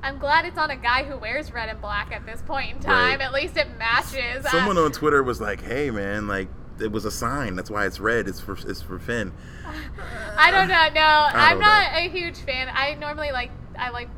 I'm 0.06 0.18
glad 0.18 0.44
it's 0.44 0.58
on 0.58 0.70
a 0.70 0.76
guy 0.76 1.02
who 1.04 1.16
wears 1.18 1.52
red 1.52 1.68
and 1.68 1.80
black 1.80 2.12
at 2.12 2.24
this 2.24 2.40
point 2.42 2.76
in 2.76 2.80
time. 2.80 3.18
Right. 3.18 3.20
At 3.20 3.32
least 3.32 3.56
it 3.56 3.66
matches. 3.78 4.46
Uh, 4.46 4.50
Someone 4.50 4.78
on 4.78 4.92
Twitter 4.92 5.22
was 5.22 5.40
like, 5.40 5.60
"Hey 5.62 5.90
man, 5.90 6.28
like 6.28 6.48
it 6.80 6.92
was 6.92 7.04
a 7.04 7.10
sign. 7.10 7.56
That's 7.56 7.70
why 7.70 7.86
it's 7.86 7.98
red. 7.98 8.28
It's 8.28 8.40
for 8.40 8.56
it's 8.66 8.82
for 8.82 8.98
Finn." 8.98 9.32
I 10.36 10.50
don't 10.50 10.68
know. 10.68 10.88
No, 10.94 11.28
I'm 11.32 11.58
don't 11.58 11.60
not 11.60 11.92
a 11.94 12.08
huge 12.08 12.38
fan. 12.38 12.68
I 12.72 12.94
normally 12.94 13.32
like 13.32 13.50
I 13.78 13.90
like 13.90 14.08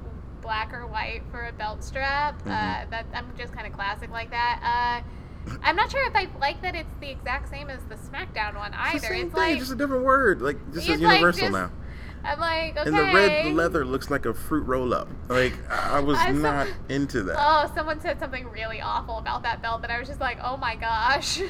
black 0.42 0.72
or 0.72 0.86
white 0.86 1.22
for 1.30 1.46
a 1.46 1.52
belt 1.52 1.82
strap. 1.82 2.34
Uh, 2.46 2.50
Mm-hmm. 2.50 2.90
that 2.90 3.06
I'm 3.14 3.32
just 3.36 3.52
kind 3.52 3.66
of 3.66 3.72
classic 3.72 4.10
like 4.10 4.30
that. 4.30 5.02
Uh, 5.04 5.58
I'm 5.62 5.76
not 5.76 5.90
sure 5.90 6.06
if 6.06 6.14
I 6.14 6.28
like 6.38 6.60
that 6.62 6.74
it's 6.74 6.92
the 7.00 7.10
exact 7.10 7.48
same 7.48 7.70
as 7.70 7.82
the 7.84 7.94
SmackDown 7.94 8.56
one 8.56 8.74
It's 8.74 9.04
either. 9.04 9.14
It's 9.14 9.32
thing, 9.32 9.32
like 9.32 9.58
just 9.58 9.72
a 9.72 9.76
different 9.76 10.04
word. 10.04 10.42
Like 10.42 10.58
this 10.72 10.84
is 10.84 10.90
it's 10.90 11.02
like 11.02 11.14
universal 11.20 11.48
just- 11.48 11.52
now. 11.52 11.70
I'm 12.28 12.40
like 12.40 12.76
okay. 12.76 12.88
And 12.88 12.96
the 12.96 13.02
red 13.02 13.54
leather 13.54 13.84
looks 13.84 14.10
like 14.10 14.26
a 14.26 14.34
fruit 14.34 14.64
roll 14.66 14.92
up. 14.94 15.08
Like 15.28 15.54
I 15.70 16.00
was 16.00 16.18
so- 16.22 16.32
not 16.32 16.66
into 16.88 17.22
that. 17.24 17.36
Oh, 17.38 17.70
someone 17.74 18.00
said 18.00 18.18
something 18.20 18.48
really 18.50 18.80
awful 18.80 19.18
about 19.18 19.42
that 19.44 19.62
belt 19.62 19.82
that 19.82 19.90
I 19.90 19.98
was 19.98 20.08
just 20.08 20.20
like, 20.20 20.38
oh 20.42 20.56
my 20.56 20.76
gosh. 20.76 21.40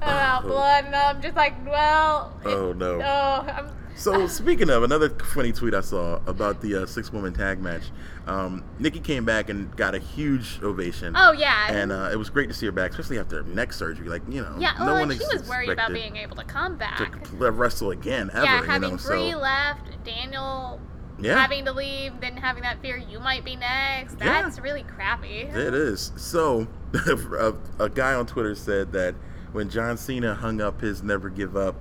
About 0.00 0.44
Oh. 0.44 0.48
blood, 0.48 0.84
and 0.86 0.94
I'm 0.96 1.22
just 1.22 1.36
like, 1.36 1.54
well. 1.66 2.36
it- 2.44 2.48
Oh, 2.48 2.72
no. 2.72 3.00
Oh, 3.00 3.46
I'm, 3.48 3.68
So 3.96 4.26
speaking 4.26 4.70
of 4.70 4.82
another 4.82 5.10
funny 5.10 5.52
tweet 5.52 5.74
I 5.74 5.80
saw 5.80 6.20
about 6.26 6.60
the 6.60 6.82
uh, 6.82 6.86
six 6.86 7.12
woman 7.12 7.32
tag 7.32 7.60
match, 7.60 7.84
um, 8.26 8.64
Nikki 8.78 9.00
came 9.00 9.24
back 9.24 9.48
and 9.48 9.74
got 9.76 9.94
a 9.94 9.98
huge 9.98 10.60
ovation. 10.62 11.14
oh 11.16 11.32
yeah. 11.32 11.72
And 11.72 11.92
uh, 11.92 12.10
it 12.12 12.16
was 12.16 12.30
great 12.30 12.48
to 12.48 12.54
see 12.54 12.66
her 12.66 12.72
back, 12.72 12.90
especially 12.90 13.18
after 13.18 13.42
neck 13.44 13.72
surgery. 13.72 14.08
Like 14.08 14.22
you 14.28 14.42
know, 14.42 14.56
yeah. 14.58 14.74
no 14.78 14.96
oh, 14.96 15.00
one 15.00 15.10
she 15.10 15.18
was 15.32 15.48
worried 15.48 15.70
about 15.70 15.92
being 15.92 16.16
able 16.16 16.36
to 16.36 16.44
come 16.44 16.76
back. 16.76 16.98
to 16.98 17.50
wrestle 17.50 17.90
again 17.90 18.30
ever. 18.32 18.44
yeah, 18.44 18.60
you 18.60 18.66
having 18.66 18.90
know, 18.90 18.96
Brie 18.96 19.32
so 19.32 19.38
left, 19.38 20.04
Daniel 20.04 20.80
yeah, 21.20 21.38
having 21.38 21.64
to 21.66 21.72
leave, 21.72 22.20
then 22.20 22.36
having 22.36 22.62
that 22.62 22.80
fear 22.82 22.96
you 22.96 23.20
might 23.20 23.44
be 23.44 23.56
next. 23.56 24.16
Yeah. 24.18 24.42
That's 24.42 24.58
really 24.58 24.82
crappy. 24.82 25.42
It 25.42 25.74
is. 25.74 26.12
So, 26.16 26.66
a, 26.94 27.54
a 27.78 27.88
guy 27.88 28.14
on 28.14 28.26
Twitter 28.26 28.54
said 28.54 28.92
that 28.92 29.14
when 29.52 29.70
John 29.70 29.96
Cena 29.96 30.34
hung 30.34 30.60
up 30.60 30.80
his 30.80 31.02
never 31.02 31.28
give 31.28 31.56
up 31.56 31.76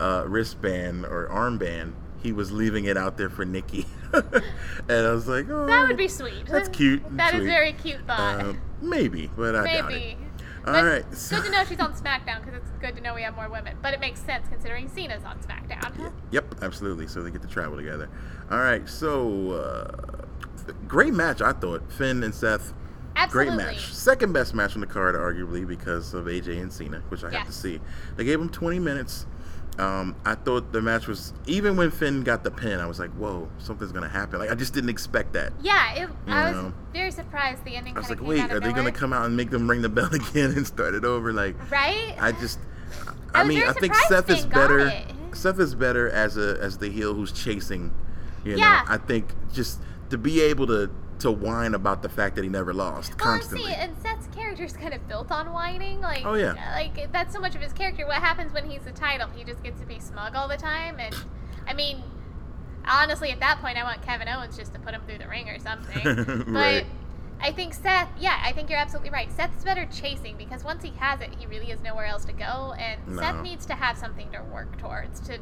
uh, 0.00 0.24
wristband 0.26 1.04
or 1.06 1.28
armband, 1.28 1.92
he 2.22 2.32
was 2.32 2.50
leaving 2.52 2.84
it 2.86 2.96
out 2.96 3.16
there 3.16 3.30
for 3.30 3.44
Nikki. 3.44 3.86
and 4.12 4.26
I 4.88 5.12
was 5.12 5.28
like, 5.28 5.48
oh, 5.48 5.66
That 5.66 5.88
would 5.88 5.96
be 5.96 6.08
sweet. 6.08 6.46
That's 6.46 6.68
cute 6.68 7.02
That 7.16 7.34
is 7.34 7.40
sweet. 7.40 7.46
very 7.48 7.72
cute 7.72 8.06
thought. 8.06 8.40
Um, 8.40 8.60
maybe, 8.80 9.30
but 9.36 9.54
I 9.54 9.64
doubt 9.64 9.92
it. 9.92 9.94
Maybe. 9.94 10.18
All 10.66 10.72
But 10.72 10.84
right. 10.84 11.04
Good 11.30 11.44
to 11.44 11.50
know 11.50 11.64
she's 11.64 11.78
on 11.78 11.92
SmackDown 11.94 12.44
because 12.44 12.54
it's 12.54 12.70
good 12.80 12.96
to 12.96 13.00
know 13.00 13.14
we 13.14 13.22
have 13.22 13.36
more 13.36 13.48
women. 13.48 13.76
But 13.82 13.94
it 13.94 14.00
makes 14.00 14.20
sense 14.20 14.48
considering 14.48 14.88
Cena's 14.88 15.22
on 15.24 15.38
SmackDown. 15.38 16.12
Yep, 16.32 16.56
absolutely. 16.62 17.06
So 17.06 17.22
they 17.22 17.30
get 17.30 17.42
to 17.42 17.48
travel 17.48 17.76
together. 17.76 18.08
All 18.50 18.58
right. 18.58 18.88
So, 18.88 19.52
uh, 19.52 20.72
great 20.88 21.14
match, 21.14 21.40
I 21.40 21.52
thought. 21.52 21.92
Finn 21.92 22.24
and 22.24 22.34
Seth. 22.34 22.72
Absolutely. 23.14 23.54
Great 23.54 23.64
match. 23.66 23.92
Second 23.92 24.32
best 24.32 24.54
match 24.54 24.74
on 24.74 24.80
the 24.80 24.86
card, 24.88 25.14
arguably, 25.14 25.66
because 25.66 26.14
of 26.14 26.24
AJ 26.26 26.60
and 26.60 26.72
Cena, 26.72 27.00
which 27.08 27.22
I 27.22 27.30
have 27.30 27.46
to 27.46 27.52
see. 27.52 27.80
They 28.16 28.24
gave 28.24 28.38
them 28.40 28.48
20 28.48 28.78
minutes. 28.80 29.26
Um, 29.78 30.16
I 30.24 30.34
thought 30.34 30.72
the 30.72 30.80
match 30.80 31.06
was 31.06 31.34
even 31.46 31.76
when 31.76 31.90
Finn 31.90 32.22
got 32.22 32.42
the 32.44 32.50
pin, 32.50 32.80
I 32.80 32.86
was 32.86 32.98
like, 32.98 33.10
"Whoa, 33.10 33.48
something's 33.58 33.92
gonna 33.92 34.08
happen!" 34.08 34.38
Like 34.38 34.50
I 34.50 34.54
just 34.54 34.72
didn't 34.72 34.88
expect 34.88 35.34
that. 35.34 35.52
Yeah, 35.60 35.92
it, 35.94 36.10
I 36.26 36.50
was 36.50 36.72
very 36.94 37.10
surprised 37.10 37.62
the 37.64 37.76
ending 37.76 37.94
I 37.94 38.00
was 38.00 38.08
like, 38.08 38.22
"Wait, 38.22 38.40
are 38.50 38.58
they 38.60 38.72
gonna 38.72 38.90
come 38.92 39.12
out 39.12 39.26
and 39.26 39.36
make 39.36 39.50
them 39.50 39.68
ring 39.68 39.82
the 39.82 39.88
bell 39.90 40.12
again 40.14 40.52
and 40.52 40.66
start 40.66 40.94
it 40.94 41.04
over?" 41.04 41.32
Like, 41.32 41.56
Right? 41.70 42.14
I 42.18 42.32
just, 42.32 42.58
I 43.34 43.42
I, 43.42 43.44
mean, 43.44 43.62
I 43.64 43.72
think 43.72 43.94
Seth 43.94 44.30
is 44.30 44.40
Finn 44.40 44.48
better. 44.50 44.78
it. 44.78 45.04
Seth 45.32 45.58
is 45.60 45.74
better 45.74 46.08
as 46.08 46.38
a 46.38 46.58
as 46.60 46.78
the 46.78 46.88
heel 46.88 47.12
who's 47.12 47.32
chasing. 47.32 47.92
You 48.44 48.52
know, 48.52 48.58
Yeah. 48.58 48.82
I 48.88 48.96
think 48.96 49.34
just 49.52 49.80
to 50.08 50.16
be 50.16 50.40
able 50.40 50.66
to 50.68 50.90
to 51.20 51.30
whine 51.30 51.74
about 51.74 52.02
the 52.02 52.08
fact 52.08 52.34
that 52.36 52.44
he 52.44 52.50
never 52.50 52.74
lost 52.74 53.10
Well, 53.18 53.32
constantly. 53.34 53.70
see, 53.72 53.74
and 53.76 53.96
Seth's 54.02 54.26
character 54.34 54.64
is 54.64 54.72
kind 54.74 54.92
of 54.94 55.06
built 55.08 55.30
on 55.32 55.52
whining. 55.52 56.00
Like, 56.00 56.24
Oh, 56.26 56.34
yeah. 56.34 56.50
Uh, 56.52 56.72
like 56.72 57.10
that's 57.12 57.32
so 57.34 57.40
much 57.40 57.54
of 57.54 57.60
his 57.62 57.72
character. 57.72 58.06
What 58.06 58.16
happens 58.22 58.52
when 58.52 58.68
he's 58.68 58.82
the 58.82 58.92
title? 58.92 59.28
He 59.34 59.44
just 59.44 59.62
gets 59.62 59.80
to 59.80 59.86
be 59.86 59.98
smug 59.98 60.34
all 60.34 60.46
the 60.48 60.56
time. 60.58 60.98
And 61.00 61.14
I 61.66 61.72
mean, 61.74 62.02
honestly, 62.86 63.30
at 63.30 63.40
that 63.40 63.60
point, 63.60 63.78
I 63.78 63.82
want 63.82 64.02
Kevin 64.02 64.28
Owens 64.28 64.56
just 64.56 64.72
to 64.74 64.80
put 64.80 64.94
him 64.94 65.02
through 65.06 65.18
the 65.18 65.28
ring 65.28 65.48
or 65.48 65.58
something. 65.58 66.02
but 66.52 66.84
I 67.40 67.52
think 67.52 67.74
Seth, 67.74 68.08
yeah, 68.18 68.40
I 68.44 68.52
think 68.52 68.70
you're 68.70 68.78
absolutely 68.78 69.10
right. 69.10 69.30
Seth's 69.32 69.64
better 69.64 69.86
chasing 69.86 70.36
because 70.36 70.64
once 70.64 70.82
he 70.82 70.90
has 70.98 71.20
it, 71.20 71.30
he 71.38 71.46
really 71.46 71.66
has 71.66 71.80
nowhere 71.82 72.06
else 72.06 72.24
to 72.26 72.32
go. 72.32 72.74
And 72.78 73.00
No. 73.08 73.22
Seth 73.22 73.42
needs 73.42 73.66
to 73.66 73.74
have 73.74 73.96
something 73.98 74.30
to 74.32 74.42
work 74.52 74.78
towards 74.78 75.20
to 75.20 75.38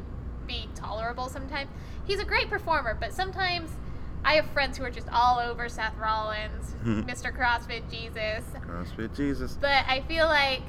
be 0.47 0.69
tolerable 0.75 1.27
sometimes. 1.29 1.69
He's 2.05 2.19
a 2.19 2.25
great 2.25 2.49
performer, 2.49 2.95
but 2.99 3.13
sometimes 3.13 3.71
I 4.25 4.33
have 4.33 4.49
friends 4.51 4.77
who 4.77 4.83
are 4.83 4.89
just 4.91 5.07
all 5.13 5.39
over 5.39 5.69
Seth 5.69 5.95
Rollins, 5.97 6.75
Mr. 6.83 7.31
CrossFit 7.35 7.89
Jesus. 7.89 8.43
CrossFit 8.67 9.15
Jesus. 9.15 9.57
But 9.61 9.85
I 9.87 10.01
feel 10.07 10.25
like 10.25 10.63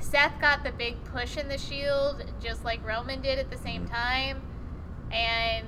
Seth 0.00 0.38
got 0.40 0.64
the 0.64 0.72
big 0.72 1.02
push 1.04 1.36
in 1.36 1.48
the 1.48 1.56
Shield, 1.58 2.24
just 2.42 2.64
like 2.64 2.84
Roman 2.86 3.20
did 3.20 3.38
at 3.38 3.50
the 3.50 3.56
same 3.56 3.84
Mm-hmm. 3.84 3.94
time. 3.94 4.42
And 5.12 5.66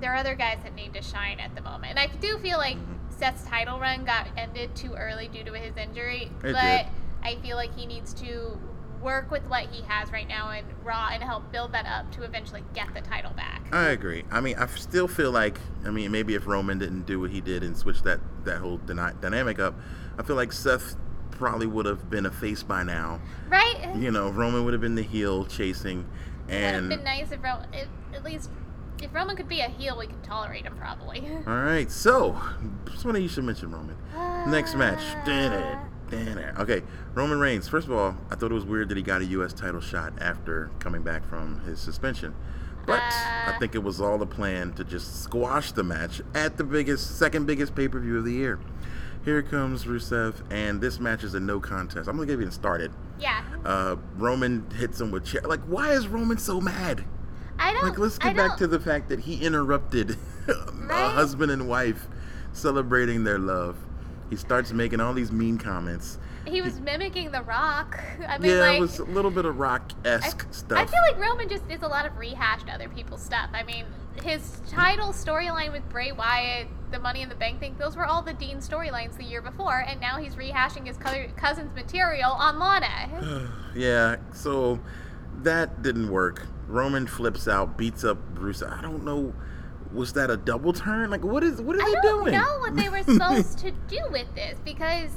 there 0.00 0.12
are 0.12 0.16
other 0.16 0.34
guys 0.34 0.58
that 0.62 0.74
need 0.74 0.94
to 0.94 1.02
shine 1.02 1.38
at 1.40 1.54
the 1.54 1.60
moment. 1.60 1.90
And 1.90 1.98
I 1.98 2.06
do 2.16 2.38
feel 2.38 2.58
like 2.58 2.76
Mm-hmm. 2.76 2.94
Seth's 3.10 3.44
title 3.46 3.80
run 3.80 4.04
got 4.04 4.28
ended 4.36 4.74
too 4.76 4.94
early 4.94 5.26
due 5.26 5.42
to 5.42 5.52
his 5.52 5.76
injury. 5.76 6.30
It 6.44 6.52
but 6.52 6.54
did. 6.62 6.86
I 7.24 7.34
feel 7.42 7.56
like 7.56 7.74
he 7.76 7.84
needs 7.84 8.14
to 8.14 8.56
work 9.00 9.30
with 9.30 9.44
what 9.44 9.66
he 9.70 9.82
has 9.82 10.10
right 10.10 10.26
now 10.28 10.50
in 10.50 10.64
Raw 10.84 11.10
and 11.12 11.22
help 11.22 11.50
build 11.52 11.72
that 11.72 11.86
up 11.86 12.10
to 12.12 12.22
eventually 12.22 12.62
get 12.74 12.92
the 12.94 13.00
title 13.00 13.32
back. 13.32 13.66
I 13.72 13.88
agree. 13.88 14.24
I 14.30 14.40
mean, 14.40 14.56
I 14.58 14.66
still 14.66 15.08
feel 15.08 15.30
like, 15.30 15.58
I 15.84 15.90
mean, 15.90 16.10
maybe 16.10 16.34
if 16.34 16.46
Roman 16.46 16.78
didn't 16.78 17.06
do 17.06 17.20
what 17.20 17.30
he 17.30 17.40
did 17.40 17.62
and 17.62 17.76
switch 17.76 18.02
that 18.02 18.20
that 18.44 18.58
whole 18.58 18.78
dyna- 18.78 19.14
dynamic 19.20 19.58
up, 19.58 19.74
I 20.18 20.22
feel 20.22 20.36
like 20.36 20.52
Seth 20.52 20.96
probably 21.30 21.66
would 21.66 21.86
have 21.86 22.10
been 22.10 22.26
a 22.26 22.30
face 22.30 22.62
by 22.62 22.82
now. 22.82 23.20
Right? 23.48 23.94
You 23.96 24.10
know, 24.10 24.30
Roman 24.30 24.64
would 24.64 24.72
have 24.74 24.80
been 24.80 24.96
the 24.96 25.02
heel 25.02 25.44
chasing, 25.44 26.06
And 26.48 26.76
It 26.76 26.82
would 26.82 26.90
have 26.90 26.98
been 26.98 27.04
nice 27.04 27.32
if 27.32 27.42
Roman, 27.42 27.72
if, 27.72 27.88
at 28.14 28.24
least 28.24 28.50
if 29.02 29.14
Roman 29.14 29.36
could 29.36 29.48
be 29.48 29.60
a 29.60 29.68
heel, 29.68 29.96
we 29.96 30.06
could 30.06 30.22
tolerate 30.24 30.64
him 30.64 30.76
probably. 30.76 31.20
all 31.46 31.62
right. 31.62 31.90
So, 31.90 32.40
just 32.90 33.04
one 33.04 33.20
you 33.20 33.28
should 33.28 33.44
mention 33.44 33.70
Roman. 33.70 33.96
Next 34.50 34.74
match. 34.74 34.98
Uh, 34.98 35.24
Damn 35.24 35.52
it. 35.52 35.78
Okay, 36.12 36.82
Roman 37.14 37.38
Reigns. 37.38 37.68
First 37.68 37.86
of 37.86 37.92
all, 37.92 38.16
I 38.30 38.34
thought 38.34 38.50
it 38.50 38.54
was 38.54 38.64
weird 38.64 38.88
that 38.88 38.96
he 38.96 39.02
got 39.02 39.20
a 39.20 39.24
U.S. 39.26 39.52
title 39.52 39.80
shot 39.80 40.12
after 40.20 40.70
coming 40.78 41.02
back 41.02 41.24
from 41.28 41.60
his 41.60 41.78
suspension. 41.80 42.34
But 42.86 43.02
I 43.02 43.54
think 43.58 43.74
it 43.74 43.82
was 43.82 44.00
all 44.00 44.16
the 44.16 44.26
plan 44.26 44.72
to 44.74 44.84
just 44.84 45.22
squash 45.22 45.72
the 45.72 45.82
match 45.84 46.22
at 46.34 46.56
the 46.56 46.64
biggest, 46.64 47.18
second 47.18 47.46
biggest 47.46 47.74
pay 47.74 47.86
per 47.88 48.00
view 48.00 48.16
of 48.18 48.24
the 48.24 48.32
year. 48.32 48.58
Here 49.24 49.42
comes 49.42 49.84
Rusev, 49.84 50.36
and 50.50 50.80
this 50.80 50.98
match 50.98 51.22
is 51.22 51.34
a 51.34 51.40
no 51.40 51.60
contest. 51.60 52.08
I'm 52.08 52.16
gonna 52.16 52.26
get 52.26 52.34
even 52.40 52.50
started. 52.50 52.90
Yeah, 53.20 53.42
Uh, 53.64 53.96
Roman 54.16 54.70
hits 54.70 55.00
him 55.00 55.10
with 55.10 55.26
chair. 55.26 55.42
Like, 55.44 55.60
why 55.64 55.90
is 55.90 56.08
Roman 56.08 56.38
so 56.38 56.60
mad? 56.62 57.04
I 57.58 57.72
don't. 57.74 57.82
Like, 57.82 57.98
let's 57.98 58.18
I 58.22 58.28
get 58.28 58.36
back 58.36 58.48
don't- 58.50 58.58
to 58.60 58.66
the 58.68 58.80
fact 58.80 59.08
that 59.10 59.20
he 59.20 59.44
interrupted 59.44 60.16
a 60.48 61.08
husband 61.10 61.50
and 61.52 61.68
wife 61.68 62.06
celebrating 62.52 63.24
their 63.24 63.38
love. 63.38 63.76
He 64.30 64.36
starts 64.36 64.72
making 64.72 65.00
all 65.00 65.14
these 65.14 65.32
mean 65.32 65.58
comments. 65.58 66.18
He 66.46 66.60
was 66.62 66.80
mimicking 66.80 67.30
The 67.30 67.42
Rock. 67.42 68.00
I 68.26 68.38
mean, 68.38 68.52
yeah, 68.52 68.58
like, 68.60 68.78
it 68.78 68.80
was 68.80 68.98
a 68.98 69.04
little 69.04 69.30
bit 69.30 69.44
of 69.44 69.58
rock 69.58 69.90
esque 70.04 70.46
stuff. 70.50 70.78
I 70.78 70.86
feel 70.86 71.00
like 71.02 71.18
Roman 71.18 71.48
just 71.48 71.64
is 71.70 71.82
a 71.82 71.88
lot 71.88 72.06
of 72.06 72.16
rehashed 72.16 72.68
other 72.68 72.88
people's 72.88 73.22
stuff. 73.22 73.50
I 73.52 73.62
mean, 73.62 73.84
his 74.22 74.60
title 74.68 75.08
storyline 75.08 75.72
with 75.72 75.86
Bray 75.88 76.12
Wyatt, 76.12 76.68
the 76.90 76.98
Money 76.98 77.22
in 77.22 77.28
the 77.28 77.34
Bank 77.34 77.60
thing, 77.60 77.76
those 77.78 77.96
were 77.96 78.06
all 78.06 78.22
the 78.22 78.32
Dean 78.32 78.58
storylines 78.58 79.16
the 79.16 79.24
year 79.24 79.42
before, 79.42 79.84
and 79.86 80.00
now 80.00 80.18
he's 80.18 80.36
rehashing 80.36 80.86
his 80.86 80.96
cousin's 81.36 81.74
material 81.74 82.32
on 82.32 82.58
Lana. 82.58 83.50
yeah, 83.74 84.16
so 84.32 84.80
that 85.42 85.82
didn't 85.82 86.10
work. 86.10 86.46
Roman 86.66 87.06
flips 87.06 87.48
out, 87.48 87.76
beats 87.76 88.04
up 88.04 88.18
Bruce. 88.34 88.62
I 88.62 88.80
don't 88.82 89.04
know. 89.04 89.34
Was 89.92 90.12
that 90.14 90.30
a 90.30 90.36
double 90.36 90.72
turn? 90.72 91.10
Like, 91.10 91.24
what 91.24 91.42
is 91.42 91.60
what 91.60 91.76
are 91.76 91.82
I 91.82 91.86
they 91.86 92.08
doing? 92.08 92.34
I 92.34 92.38
don't 92.38 92.42
know 92.42 92.58
what 92.60 92.76
they 92.76 92.88
were 92.88 93.02
supposed 93.14 93.58
to 93.58 93.70
do 93.88 94.00
with 94.10 94.32
this 94.34 94.58
because 94.64 95.10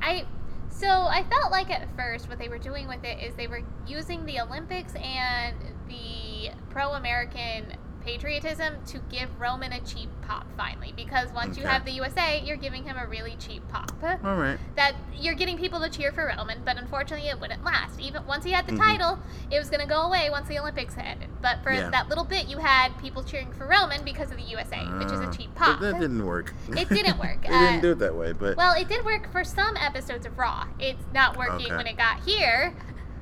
I. 0.00 0.26
So 0.68 0.88
I 0.88 1.22
felt 1.30 1.52
like 1.52 1.70
at 1.70 1.86
first 1.96 2.28
what 2.28 2.38
they 2.38 2.48
were 2.48 2.58
doing 2.58 2.88
with 2.88 3.04
it 3.04 3.22
is 3.22 3.34
they 3.34 3.46
were 3.46 3.62
using 3.86 4.24
the 4.24 4.40
Olympics 4.40 4.94
and 4.96 5.54
the 5.86 6.50
pro-American 6.70 7.76
patriotism 8.04 8.74
to 8.86 8.98
give 9.10 9.28
Roman 9.40 9.72
a 9.72 9.80
cheap 9.80 10.08
pop 10.22 10.46
finally 10.56 10.92
because 10.96 11.30
once 11.32 11.56
you 11.56 11.64
have 11.64 11.84
the 11.84 11.92
USA, 11.92 12.40
you're 12.44 12.56
giving 12.56 12.84
him 12.84 12.96
a 12.96 13.06
really 13.06 13.36
cheap 13.38 13.62
pop. 13.68 13.92
All 14.24 14.36
right. 14.36 14.58
That 14.76 14.94
you're 15.14 15.34
getting 15.34 15.56
people 15.56 15.80
to 15.80 15.88
cheer 15.88 16.12
for 16.12 16.32
Roman, 16.36 16.62
but 16.64 16.76
unfortunately 16.76 17.28
it 17.28 17.40
wouldn't 17.40 17.64
last. 17.64 18.00
Even 18.00 18.26
once 18.26 18.44
he 18.44 18.52
had 18.52 18.66
the 18.66 18.72
Mhm. 18.72 18.78
title, 18.78 19.18
it 19.50 19.58
was 19.58 19.70
going 19.70 19.80
to 19.80 19.86
go 19.86 20.02
away 20.02 20.28
once 20.30 20.48
the 20.48 20.58
Olympics 20.58 20.96
ended. 20.98 21.28
But 21.40 21.62
for 21.62 21.72
Yeah. 21.72 21.90
that 21.90 22.08
little 22.08 22.24
bit, 22.24 22.46
you 22.46 22.58
had 22.58 22.96
people 22.98 23.22
cheering 23.22 23.52
for 23.52 23.66
Roman 23.66 24.02
because 24.04 24.30
of 24.30 24.36
the 24.36 24.42
USA, 24.44 24.84
which 24.98 25.06
is 25.12 25.20
a 25.20 25.26
Ah, 25.26 25.30
cheap 25.30 25.54
pop. 25.54 25.80
That 25.80 25.98
didn't 26.00 26.24
work. 26.26 26.52
It 26.68 26.88
didn't 26.88 27.18
work. 27.18 27.42
they 27.46 27.48
Uh, 27.54 27.58
didn't 27.58 27.80
do 27.82 27.92
it 27.92 27.98
that 28.00 28.14
way, 28.14 28.32
but 28.32 28.56
Well, 28.56 28.74
it 28.74 28.88
did 28.88 29.04
work 29.04 29.30
for 29.30 29.44
some 29.44 29.76
episodes 29.76 30.26
of 30.26 30.38
Raw. 30.38 30.66
It's 30.78 31.02
not 31.12 31.36
working 31.36 31.66
Okay. 31.66 31.76
when 31.76 31.86
it 31.86 31.96
got 31.96 32.20
here. 32.20 32.74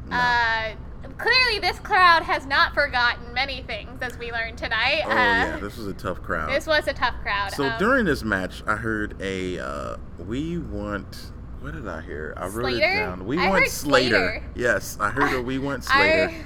No. 0.08 0.16
Uh, 0.16 0.70
clearly, 1.18 1.58
this 1.60 1.78
crowd 1.80 2.22
has 2.22 2.46
not 2.46 2.74
forgotten 2.74 3.32
many 3.34 3.62
things, 3.62 4.00
as 4.02 4.18
we 4.18 4.32
learned 4.32 4.58
tonight. 4.58 5.02
oh 5.04 5.10
uh, 5.10 5.14
yeah, 5.14 5.56
this 5.60 5.76
was 5.76 5.86
a 5.86 5.94
tough 5.94 6.22
crowd. 6.22 6.50
this 6.50 6.66
was 6.66 6.86
a 6.88 6.92
tough 6.92 7.14
crowd. 7.22 7.52
So 7.52 7.64
Um, 7.64 7.78
during 7.78 8.04
this 8.04 8.22
match, 8.24 8.62
I 8.66 8.76
heard 8.76 9.16
a 9.20 9.58
uh, 9.58 9.96
we 10.18 10.58
want. 10.58 11.32
What 11.60 11.74
did 11.74 11.86
I 11.86 12.00
hear? 12.00 12.32
I 12.38 12.46
wrote 12.46 12.72
it 12.72 12.80
down. 12.80 13.26
We 13.26 13.38
I 13.38 13.48
want 13.50 13.62
heard 13.62 13.70
Slater. 13.70 14.16
Slater. 14.16 14.44
Yes, 14.54 14.96
I 14.98 15.10
heard 15.10 15.34
a 15.34 15.42
we 15.42 15.58
want 15.58 15.84
Slater. 15.84 16.30
I, 16.30 16.44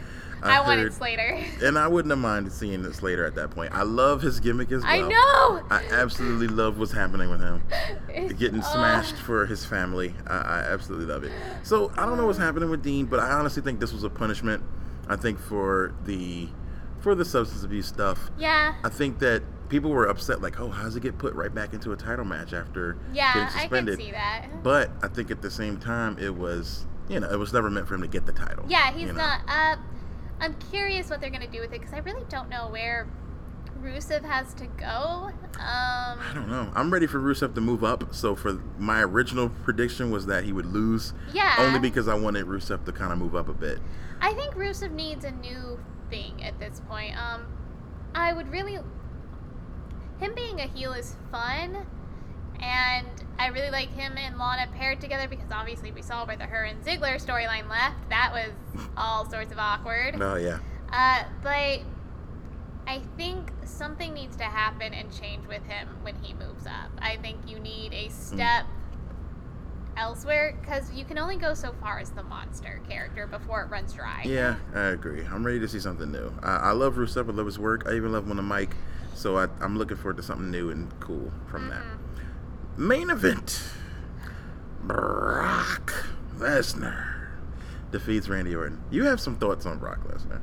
I, 0.51 0.61
wanted 0.61 0.82
heard- 0.82 0.95
Slater. 0.95 1.45
and 1.62 1.78
I 1.78 1.88
wouldn't 1.88 2.11
have 2.11 2.18
minded 2.18 2.53
seeing 2.53 2.90
Slater 2.92 3.24
at 3.24 3.34
that 3.36 3.51
point. 3.51 3.72
I 3.74 3.82
love 3.82 4.22
his 4.22 4.40
gimmick 4.40 4.70
as 4.72 4.82
well. 4.82 4.90
I 4.90 5.01
know. 5.01 5.66
I 5.70 5.84
absolutely 5.90 6.49
love 6.49 6.78
what's 6.78 6.92
happening 6.92 7.30
with 7.30 7.40
him. 7.40 7.62
Getting 8.36 8.61
oh. 8.61 8.72
smashed 8.72 9.16
for 9.16 9.47
his 9.47 9.64
family. 9.64 10.14
I, 10.26 10.36
I 10.36 10.59
absolutely 10.70 11.07
love 11.07 11.24
it. 11.24 11.32
So 11.62 11.92
I 11.97 12.07
don't 12.07 12.16
know 12.16 12.26
what's 12.26 12.38
happening 12.38 12.70
with 12.70 12.82
Dean, 12.82 13.07
but 13.07 13.20
I 13.20 13.30
honestly 13.30 13.62
think 13.62 13.80
this 13.80 13.92
was 13.92 14.05
a 14.05 14.11
punishment. 14.11 14.62
I 15.09 15.16
think 15.16 15.38
for 15.38 15.95
the 16.05 16.49
for 17.01 17.14
the 17.14 17.24
substance 17.24 17.62
abuse 17.62 17.86
stuff. 17.86 18.30
Yeah. 18.38 18.74
I 18.82 18.88
think 18.88 19.18
that 19.18 19.42
people 19.68 19.90
were 19.90 20.07
upset, 20.07 20.40
like, 20.40 20.59
oh, 20.59 20.70
how 20.70 20.84
does 20.84 20.95
he 20.95 21.01
get 21.01 21.18
put 21.18 21.34
right 21.34 21.55
back 21.55 21.74
into 21.74 21.92
a 21.92 21.97
title 21.97 22.24
match 22.24 22.53
after 22.53 22.97
getting 23.12 23.12
suspended? 23.12 23.16
Yeah, 23.16 23.32
getting 23.34 23.42
I 23.42 23.51
can 23.51 23.61
suspended? 23.61 23.99
see 23.99 24.11
that. 24.12 24.47
But 24.62 24.90
I 25.03 25.09
think 25.09 25.30
at 25.30 25.42
the 25.42 25.51
same 25.51 25.78
time, 25.78 26.16
it 26.18 26.34
was, 26.34 26.86
you 27.09 27.20
know, 27.20 27.30
it 27.30 27.38
was 27.38 27.53
never 27.53 27.68
meant 27.68 27.88
for 27.88 27.95
him 27.95 28.01
to 28.01 28.09
get 28.09 28.24
the 28.24 28.32
title. 28.32 28.64
Yeah, 28.68 28.90
he's 28.92 29.03
you 29.03 29.09
know? 29.09 29.18
not. 29.18 29.40
Uh, 29.47 29.76
I'm 30.45 30.55
curious 30.70 31.09
what 31.09 31.22
they're 31.22 31.30
gonna 31.30 31.47
do 31.47 31.61
with 31.61 31.72
it 31.72 31.80
because 31.80 31.95
I 31.95 32.01
really 32.01 32.24
don't 32.28 32.51
know 32.51 32.68
where 32.68 33.09
Rusev 33.80 34.22
has 34.24 34.53
to 34.55 34.66
go. 34.66 35.30
Um, 35.59 36.18
I 36.20 36.32
don't 36.34 36.49
know. 36.49 36.70
I'm 36.74 36.92
ready 36.92 37.07
for 37.07 37.18
Rusev 37.18 37.55
to 37.55 37.62
move 37.62 37.82
up. 37.82 38.14
So 38.14 38.36
for 38.36 38.61
my 38.78 39.01
original 39.01 39.49
prediction 39.49 40.11
was 40.11 40.26
that 40.26 40.45
he 40.45 40.53
would 40.53 40.66
lose. 40.66 41.14
Yeah. 41.32 41.55
Only 41.59 41.78
because 41.78 42.09
I 42.09 42.14
wanted 42.14 42.45
Rusev 42.45 42.84
to 42.84 42.92
kind 42.92 43.11
of 43.11 43.18
move 43.18 43.34
up 43.34 43.49
a 43.49 43.55
bit. 43.55 43.78
I 44.20 44.34
think 44.34 44.55
Rusev 44.55 44.92
needs 44.92 45.24
a 45.24 45.30
new 45.30 45.78
thing 46.11 46.45
at 46.45 46.59
this 46.59 46.82
point. 46.88 47.16
Um, 47.16 47.47
I 48.14 48.34
would 48.34 48.51
really. 48.51 48.78
Him 50.18 50.34
being 50.34 50.61
a 50.61 50.66
heel 50.66 50.92
is 50.92 51.16
fun, 51.32 51.86
and 52.65 53.07
I 53.39 53.49
really 53.49 53.71
like 53.71 53.91
him 53.91 54.17
and 54.17 54.39
Lana 54.39 54.69
paired 54.75 55.01
together 55.01 55.29
because 55.29 55.51
obviously 55.53 55.93
we 55.93 56.03
saw 56.03 56.25
where 56.25 56.37
the 56.37 56.45
her 56.45 56.65
and 56.65 56.83
Ziggler 56.83 57.23
storyline 57.23 57.69
left. 57.69 58.09
That 58.09 58.33
was 58.33 58.53
all 58.97 59.29
sorts 59.29 59.53
of 59.53 59.59
awkward. 59.59 60.21
Oh 60.21 60.37
yeah. 60.37 60.59
Uh, 60.91 61.25
but 61.43 61.81
I 62.87 63.01
think 63.17 63.51
something 63.65 64.15
needs 64.15 64.37
to 64.37 64.45
happen 64.45 64.95
and 64.95 65.12
change 65.12 65.47
with 65.47 65.65
him 65.67 65.89
when 66.03 66.15
he 66.23 66.33
moves 66.35 66.67
up. 66.67 66.91
I 66.99 67.17
think 67.17 67.39
you 67.47 67.59
need 67.59 67.93
a 67.93 68.09
step 68.11 68.67
elsewhere 69.97 70.57
because 70.61 70.93
you 70.93 71.05
can 71.05 71.19
only 71.19 71.37
go 71.37 71.55
so 71.55 71.73
far 71.81 71.99
as 71.99 72.11
the 72.11 72.23
monster 72.23 72.81
character 72.89 73.27
before 73.27 73.62
it 73.62 73.71
runs 73.71 73.93
dry. 73.93 74.23
Yeah, 74.25 74.57
I 74.75 74.87
agree. 74.87 75.25
I'm 75.25 75.45
ready 75.45 75.61
to 75.61 75.69
see 75.69 75.81
something 75.81 76.11
new. 76.11 76.33
I, 76.43 76.57
I 76.57 76.71
love 76.73 76.95
Rusev. 76.95 77.29
I 77.29 77.33
love 77.33 77.47
his 77.47 77.59
work. 77.59 77.85
I 77.87 77.95
even 77.95 78.12
love 78.12 78.25
him 78.25 78.31
on 78.31 78.37
the 78.37 78.43
mic. 78.43 78.71
So 79.15 79.39
I, 79.39 79.49
I'm 79.61 79.79
looking 79.79 79.97
forward 79.97 80.17
to 80.19 80.23
something 80.23 80.51
new 80.51 80.71
and 80.71 80.89
cool 81.01 81.33
from 81.47 81.69
that. 81.69 81.83
Main 82.77 83.11
event: 83.11 83.62
Brock 84.83 85.93
Lesnar 86.37 87.29
defeats 87.91 88.29
Randy 88.29 88.55
Orton. 88.55 88.83
You 88.91 89.05
have 89.05 89.20
some 89.20 89.37
thoughts 89.37 89.66
on 89.66 89.79
Brock 89.79 90.01
Lesnar. 90.09 90.41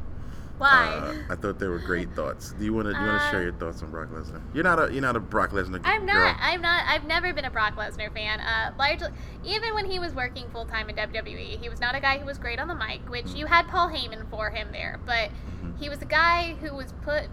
Why? 0.57 0.87
Uh, 1.27 1.33
I 1.33 1.35
thought 1.35 1.57
they 1.57 1.67
were 1.67 1.79
great 1.79 2.13
thoughts. 2.13 2.53
Do 2.53 2.63
you 2.63 2.71
want 2.73 2.85
to? 2.87 2.93
Do 2.93 2.99
you 2.99 3.05
want 3.05 3.19
to 3.19 3.25
Uh, 3.27 3.31
share 3.31 3.41
your 3.43 3.53
thoughts 3.53 3.81
on 3.81 3.89
Brock 3.89 4.09
Lesnar? 4.09 4.41
You're 4.53 4.63
not 4.63 4.79
a. 4.79 4.93
You're 4.93 5.01
not 5.01 5.15
a 5.15 5.19
Brock 5.19 5.49
Lesnar. 5.51 5.81
I'm 5.83 6.05
girl. 6.05 6.13
not. 6.13 6.37
I'm 6.39 6.61
not. 6.61 6.85
I've 6.87 7.03
never 7.05 7.33
been 7.33 7.45
a 7.45 7.49
Brock 7.51 7.75
Lesnar 7.75 8.13
fan. 8.13 8.39
Uh, 8.39 8.71
largely, 8.77 9.07
even 9.43 9.73
when 9.73 9.85
he 9.89 9.97
was 9.99 10.13
working 10.13 10.47
full 10.51 10.65
time 10.65 10.87
in 10.89 10.95
WWE, 10.95 11.59
he 11.59 11.67
was 11.67 11.79
not 11.81 11.95
a 11.95 11.99
guy 11.99 12.19
who 12.19 12.25
was 12.25 12.37
great 12.37 12.59
on 12.59 12.67
the 12.67 12.75
mic. 12.75 13.01
Which 13.09 13.29
you 13.33 13.47
had 13.47 13.67
Paul 13.67 13.89
Heyman 13.89 14.29
for 14.29 14.51
him 14.51 14.67
there, 14.71 14.99
but 15.05 15.31
he 15.79 15.89
was 15.89 16.01
a 16.01 16.05
guy 16.05 16.55
who 16.61 16.75
was 16.75 16.93
put 17.01 17.23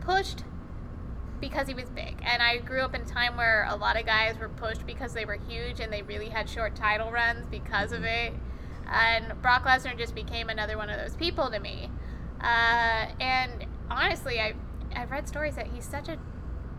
pushed 0.00 0.42
because 1.42 1.68
he 1.68 1.74
was 1.74 1.90
big. 1.90 2.16
And 2.22 2.40
I 2.40 2.56
grew 2.58 2.80
up 2.80 2.94
in 2.94 3.02
a 3.02 3.04
time 3.04 3.36
where 3.36 3.66
a 3.68 3.76
lot 3.76 4.00
of 4.00 4.06
guys 4.06 4.38
were 4.38 4.48
pushed 4.48 4.86
because 4.86 5.12
they 5.12 5.26
were 5.26 5.38
huge 5.46 5.80
and 5.80 5.92
they 5.92 6.00
really 6.00 6.30
had 6.30 6.48
short 6.48 6.74
title 6.74 7.10
runs 7.10 7.46
because 7.46 7.92
of 7.92 8.04
it. 8.04 8.32
And 8.90 9.34
Brock 9.42 9.64
Lesnar 9.64 9.98
just 9.98 10.14
became 10.14 10.48
another 10.48 10.78
one 10.78 10.88
of 10.88 10.98
those 10.98 11.16
people 11.16 11.50
to 11.50 11.58
me. 11.58 11.90
Uh, 12.40 13.08
and 13.20 13.66
honestly, 13.90 14.40
I 14.40 14.54
I've 14.94 15.10
read 15.10 15.28
stories 15.28 15.56
that 15.56 15.66
he's 15.66 15.84
such 15.84 16.08
a 16.08 16.18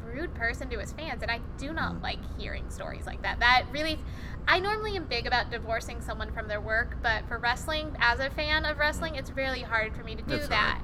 rude 0.05 0.33
person 0.35 0.69
to 0.69 0.79
his 0.79 0.91
fans, 0.91 1.21
and 1.21 1.31
I 1.31 1.39
do 1.57 1.73
not 1.73 2.01
like 2.01 2.19
hearing 2.37 2.69
stories 2.69 3.05
like 3.05 3.21
that. 3.23 3.39
That 3.39 3.65
really, 3.71 3.99
I 4.47 4.59
normally 4.59 4.95
am 4.95 5.05
big 5.05 5.25
about 5.25 5.51
divorcing 5.51 6.01
someone 6.01 6.31
from 6.31 6.47
their 6.47 6.61
work, 6.61 6.97
but 7.01 7.27
for 7.27 7.37
wrestling, 7.37 7.95
as 7.99 8.19
a 8.19 8.29
fan 8.29 8.65
of 8.65 8.77
wrestling, 8.77 9.15
it's 9.15 9.31
really 9.31 9.61
hard 9.61 9.95
for 9.95 10.03
me 10.03 10.15
to 10.15 10.21
do 10.21 10.35
It's 10.35 10.47
that. 10.49 10.81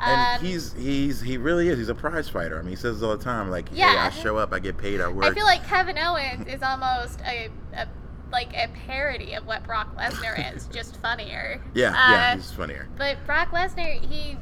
And 0.00 0.40
Um, 0.40 0.46
he's 0.46 0.72
he's 0.74 1.20
he 1.20 1.36
really 1.38 1.68
is. 1.68 1.78
He's 1.78 1.88
a 1.88 1.94
prize 1.94 2.28
fighter. 2.28 2.58
I 2.58 2.62
mean, 2.62 2.70
he 2.70 2.76
says 2.76 3.02
it 3.02 3.04
all 3.04 3.16
the 3.16 3.22
time. 3.24 3.50
Like, 3.50 3.68
hey, 3.70 3.78
Yeah. 3.78 4.10
I 4.10 4.10
show 4.10 4.36
up, 4.36 4.52
I 4.52 4.58
get 4.60 4.76
paid, 4.78 5.00
I 5.00 5.08
work. 5.08 5.24
I 5.24 5.34
feel 5.34 5.44
like 5.44 5.66
Kevin 5.66 5.98
Owens 5.98 6.46
is 6.46 6.62
almost 6.62 7.20
a, 7.26 7.50
a 7.74 7.88
like 8.30 8.52
a 8.54 8.68
parody 8.86 9.34
of 9.34 9.46
what 9.46 9.64
Brock 9.64 9.96
Lesnar 9.96 10.54
is, 10.56 10.66
just 10.68 10.96
funnier. 10.98 11.60
yeah, 11.74 11.92
yeah, 11.92 12.32
Uh, 12.32 12.36
he's 12.36 12.52
funnier. 12.52 12.88
But 12.96 13.16
Brock 13.26 13.50
Lesnar, 13.50 14.00
he. 14.04 14.36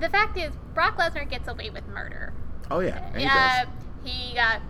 The 0.00 0.08
fact 0.10 0.36
is, 0.36 0.52
Brock 0.74 0.96
Lesnar 0.98 1.28
gets 1.28 1.48
away 1.48 1.70
with 1.70 1.86
murder. 1.88 2.32
Oh 2.70 2.80
yeah, 2.80 2.98
and 3.08 3.16
he 3.16 3.22
Yeah, 3.24 3.64
he 4.04 4.34
got. 4.34 4.60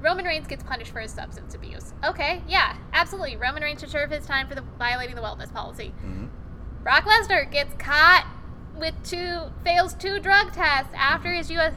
Roman 0.00 0.24
Reigns 0.24 0.46
gets 0.46 0.62
punished 0.62 0.92
for 0.92 1.00
his 1.00 1.10
substance 1.12 1.54
abuse. 1.54 1.92
Okay, 2.04 2.42
yeah, 2.48 2.76
absolutely. 2.94 3.36
Roman 3.36 3.62
Reigns 3.62 3.80
should 3.80 3.90
serve 3.90 4.10
his 4.10 4.24
time 4.26 4.48
for 4.48 4.54
the 4.54 4.62
violating 4.78 5.14
the 5.14 5.20
wellness 5.20 5.52
policy. 5.52 5.92
Mhm. 6.04 6.28
Brock 6.82 7.04
Lesnar 7.04 7.50
gets 7.50 7.74
caught 7.74 8.26
with 8.76 8.94
two 9.04 9.50
fails 9.64 9.94
two 9.94 10.18
drug 10.18 10.52
tests 10.52 10.92
after 10.96 11.30
his 11.32 11.50
US 11.50 11.74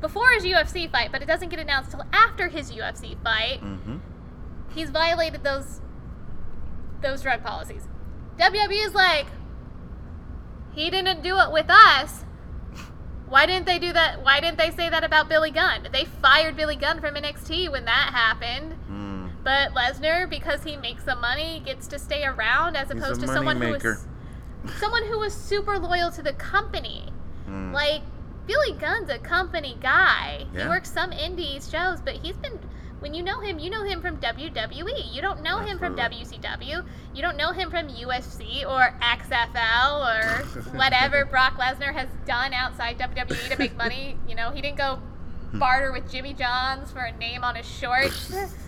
before 0.00 0.30
his 0.32 0.44
UFC 0.44 0.90
fight, 0.90 1.10
but 1.12 1.22
it 1.22 1.26
doesn't 1.26 1.48
get 1.48 1.58
announced 1.58 1.90
till 1.90 2.04
after 2.12 2.48
his 2.48 2.70
UFC 2.72 3.16
fight. 3.22 3.60
Mhm. 3.62 4.00
He's 4.74 4.90
violated 4.90 5.44
those 5.44 5.80
those 7.00 7.22
drug 7.22 7.44
policies. 7.44 7.86
WWE 8.38 8.84
is 8.84 8.94
like, 8.94 9.26
he 10.72 10.90
didn't 10.90 11.22
do 11.22 11.38
it 11.38 11.52
with 11.52 11.66
us. 11.70 12.24
Why 13.28 13.46
didn't 13.46 13.66
they 13.66 13.78
do 13.78 13.92
that? 13.92 14.22
Why 14.22 14.40
didn't 14.40 14.58
they 14.58 14.70
say 14.70 14.88
that 14.88 15.04
about 15.04 15.28
Billy 15.28 15.50
Gunn? 15.50 15.88
They 15.92 16.04
fired 16.04 16.56
Billy 16.56 16.76
Gunn 16.76 17.00
from 17.00 17.14
NXT 17.14 17.68
when 17.68 17.84
that 17.84 18.12
happened. 18.14 18.77
But 19.48 19.72
Lesnar, 19.72 20.28
because 20.28 20.62
he 20.62 20.76
makes 20.76 21.04
the 21.04 21.16
money, 21.16 21.62
gets 21.64 21.86
to 21.86 21.98
stay 21.98 22.22
around 22.26 22.76
as 22.76 22.92
He's 22.92 23.00
opposed 23.00 23.22
to 23.22 23.26
someone 23.28 23.58
who 23.58 23.70
was 23.70 24.06
someone 24.78 25.06
who 25.06 25.18
was 25.18 25.32
super 25.32 25.78
loyal 25.78 26.10
to 26.10 26.22
the 26.22 26.34
company. 26.34 27.08
Mm. 27.48 27.72
Like 27.72 28.02
Billy 28.46 28.72
Gunn's 28.78 29.08
a 29.08 29.18
company 29.18 29.78
guy. 29.80 30.44
He 30.52 30.58
works 30.68 30.92
some 30.92 31.12
indies 31.12 31.70
shows, 31.70 32.02
but 32.02 32.16
he's 32.16 32.36
been 32.36 32.58
when 32.98 33.14
you 33.14 33.22
know 33.22 33.40
him, 33.40 33.58
you 33.58 33.70
know 33.70 33.84
him 33.84 34.02
from 34.02 34.18
WWE. 34.18 35.14
You 35.14 35.22
don't 35.22 35.42
know 35.42 35.60
him 35.60 35.78
from 35.78 35.98
Absolutely. 35.98 36.38
WCW. 36.46 36.84
You 37.14 37.22
don't 37.22 37.38
know 37.38 37.52
him 37.52 37.70
from 37.70 37.88
UFC 37.88 38.68
or 38.68 38.94
XFL 39.00 40.04
or 40.04 40.44
whatever 40.76 41.24
Brock 41.24 41.54
Lesnar 41.54 41.94
has 41.94 42.10
done 42.26 42.52
outside 42.52 42.98
WWE 42.98 43.48
to 43.48 43.58
make 43.58 43.76
money. 43.78 44.18
You 44.28 44.34
know, 44.34 44.50
he 44.50 44.60
didn't 44.60 44.76
go 44.76 45.00
barter 45.54 45.90
with 45.90 46.10
Jimmy 46.12 46.34
Johns 46.34 46.92
for 46.92 46.98
a 46.98 47.16
name 47.16 47.44
on 47.44 47.54
his 47.54 47.66
shorts. 47.66 48.30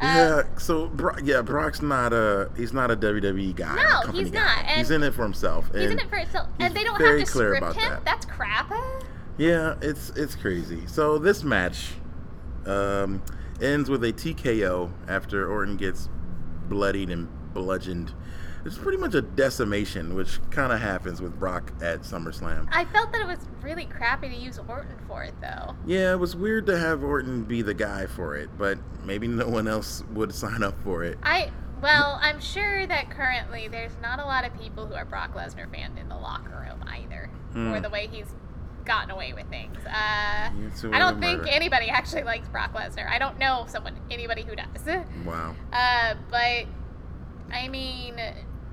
Uh, 0.00 0.04
Yeah, 0.04 0.58
so 0.58 0.86
Bro- 0.88 1.18
yeah, 1.24 1.42
Brock's 1.42 1.80
not 1.82 2.12
a 2.12 2.50
he's 2.56 2.72
not 2.72 2.90
a 2.90 2.96
WWE 2.96 3.54
guy. 3.56 3.74
No, 3.76 4.12
he's 4.12 4.30
guy. 4.30 4.40
not, 4.44 4.64
and 4.66 4.78
he's 4.78 4.90
in 4.90 5.02
it 5.02 5.14
for 5.14 5.22
himself. 5.22 5.70
He's 5.74 5.90
in 5.90 5.98
it 5.98 6.08
for 6.10 6.16
himself, 6.16 6.48
and 6.58 6.74
they 6.74 6.84
don't 6.84 7.00
have 7.00 7.18
to 7.18 7.32
clear 7.32 7.56
script 7.56 7.58
about 7.58 7.76
him. 7.76 7.90
that. 7.90 8.04
That's 8.04 8.26
crap. 8.26 8.70
Yeah, 9.38 9.74
it's 9.80 10.10
it's 10.10 10.34
crazy. 10.34 10.86
So 10.86 11.18
this 11.18 11.44
match 11.44 11.94
um, 12.66 13.22
ends 13.60 13.88
with 13.90 14.02
a 14.04 14.12
TKO 14.12 14.90
after 15.08 15.50
Orton 15.50 15.76
gets 15.76 16.08
bloodied 16.68 17.10
and 17.10 17.28
bludgeoned. 17.54 18.12
It's 18.66 18.76
pretty 18.78 18.98
much 18.98 19.14
a 19.14 19.22
decimation, 19.22 20.14
which 20.14 20.40
kind 20.50 20.72
of 20.72 20.80
happens 20.80 21.20
with 21.20 21.38
Brock 21.38 21.72
at 21.80 22.00
SummerSlam. 22.00 22.68
I 22.72 22.84
felt 22.86 23.12
that 23.12 23.20
it 23.20 23.26
was 23.26 23.38
really 23.62 23.86
crappy 23.86 24.28
to 24.28 24.34
use 24.36 24.58
Orton 24.68 24.96
for 25.06 25.22
it, 25.22 25.34
though. 25.40 25.74
Yeah, 25.86 26.12
it 26.12 26.18
was 26.18 26.34
weird 26.36 26.66
to 26.66 26.76
have 26.78 27.02
Orton 27.04 27.44
be 27.44 27.62
the 27.62 27.74
guy 27.74 28.06
for 28.06 28.36
it, 28.36 28.50
but 28.58 28.78
maybe 29.04 29.28
no 29.28 29.48
one 29.48 29.68
else 29.68 30.02
would 30.12 30.34
sign 30.34 30.62
up 30.62 30.74
for 30.82 31.04
it. 31.04 31.18
I 31.22 31.50
well, 31.82 32.18
I'm 32.22 32.40
sure 32.40 32.86
that 32.86 33.10
currently 33.10 33.68
there's 33.68 33.92
not 34.02 34.18
a 34.18 34.24
lot 34.24 34.44
of 34.46 34.58
people 34.58 34.86
who 34.86 34.94
are 34.94 35.04
Brock 35.04 35.34
Lesnar 35.34 35.70
fans 35.70 35.98
in 36.00 36.08
the 36.08 36.16
locker 36.16 36.66
room 36.66 36.82
either, 36.88 37.30
Hmm. 37.52 37.72
for 37.72 37.80
the 37.80 37.90
way 37.90 38.08
he's 38.10 38.26
gotten 38.86 39.10
away 39.10 39.32
with 39.34 39.48
things. 39.50 39.76
Uh, 39.84 39.90
I 39.90 40.98
don't 40.98 41.20
think 41.20 41.40
murder. 41.40 41.50
anybody 41.52 41.88
actually 41.90 42.22
likes 42.22 42.48
Brock 42.48 42.72
Lesnar. 42.72 43.06
I 43.08 43.18
don't 43.18 43.38
know 43.38 43.66
someone, 43.68 43.96
anybody 44.10 44.42
who 44.42 44.56
does. 44.56 44.66
Wow. 45.26 45.54
Uh, 45.72 46.14
but 46.30 46.64
I 47.52 47.68
mean, 47.68 48.18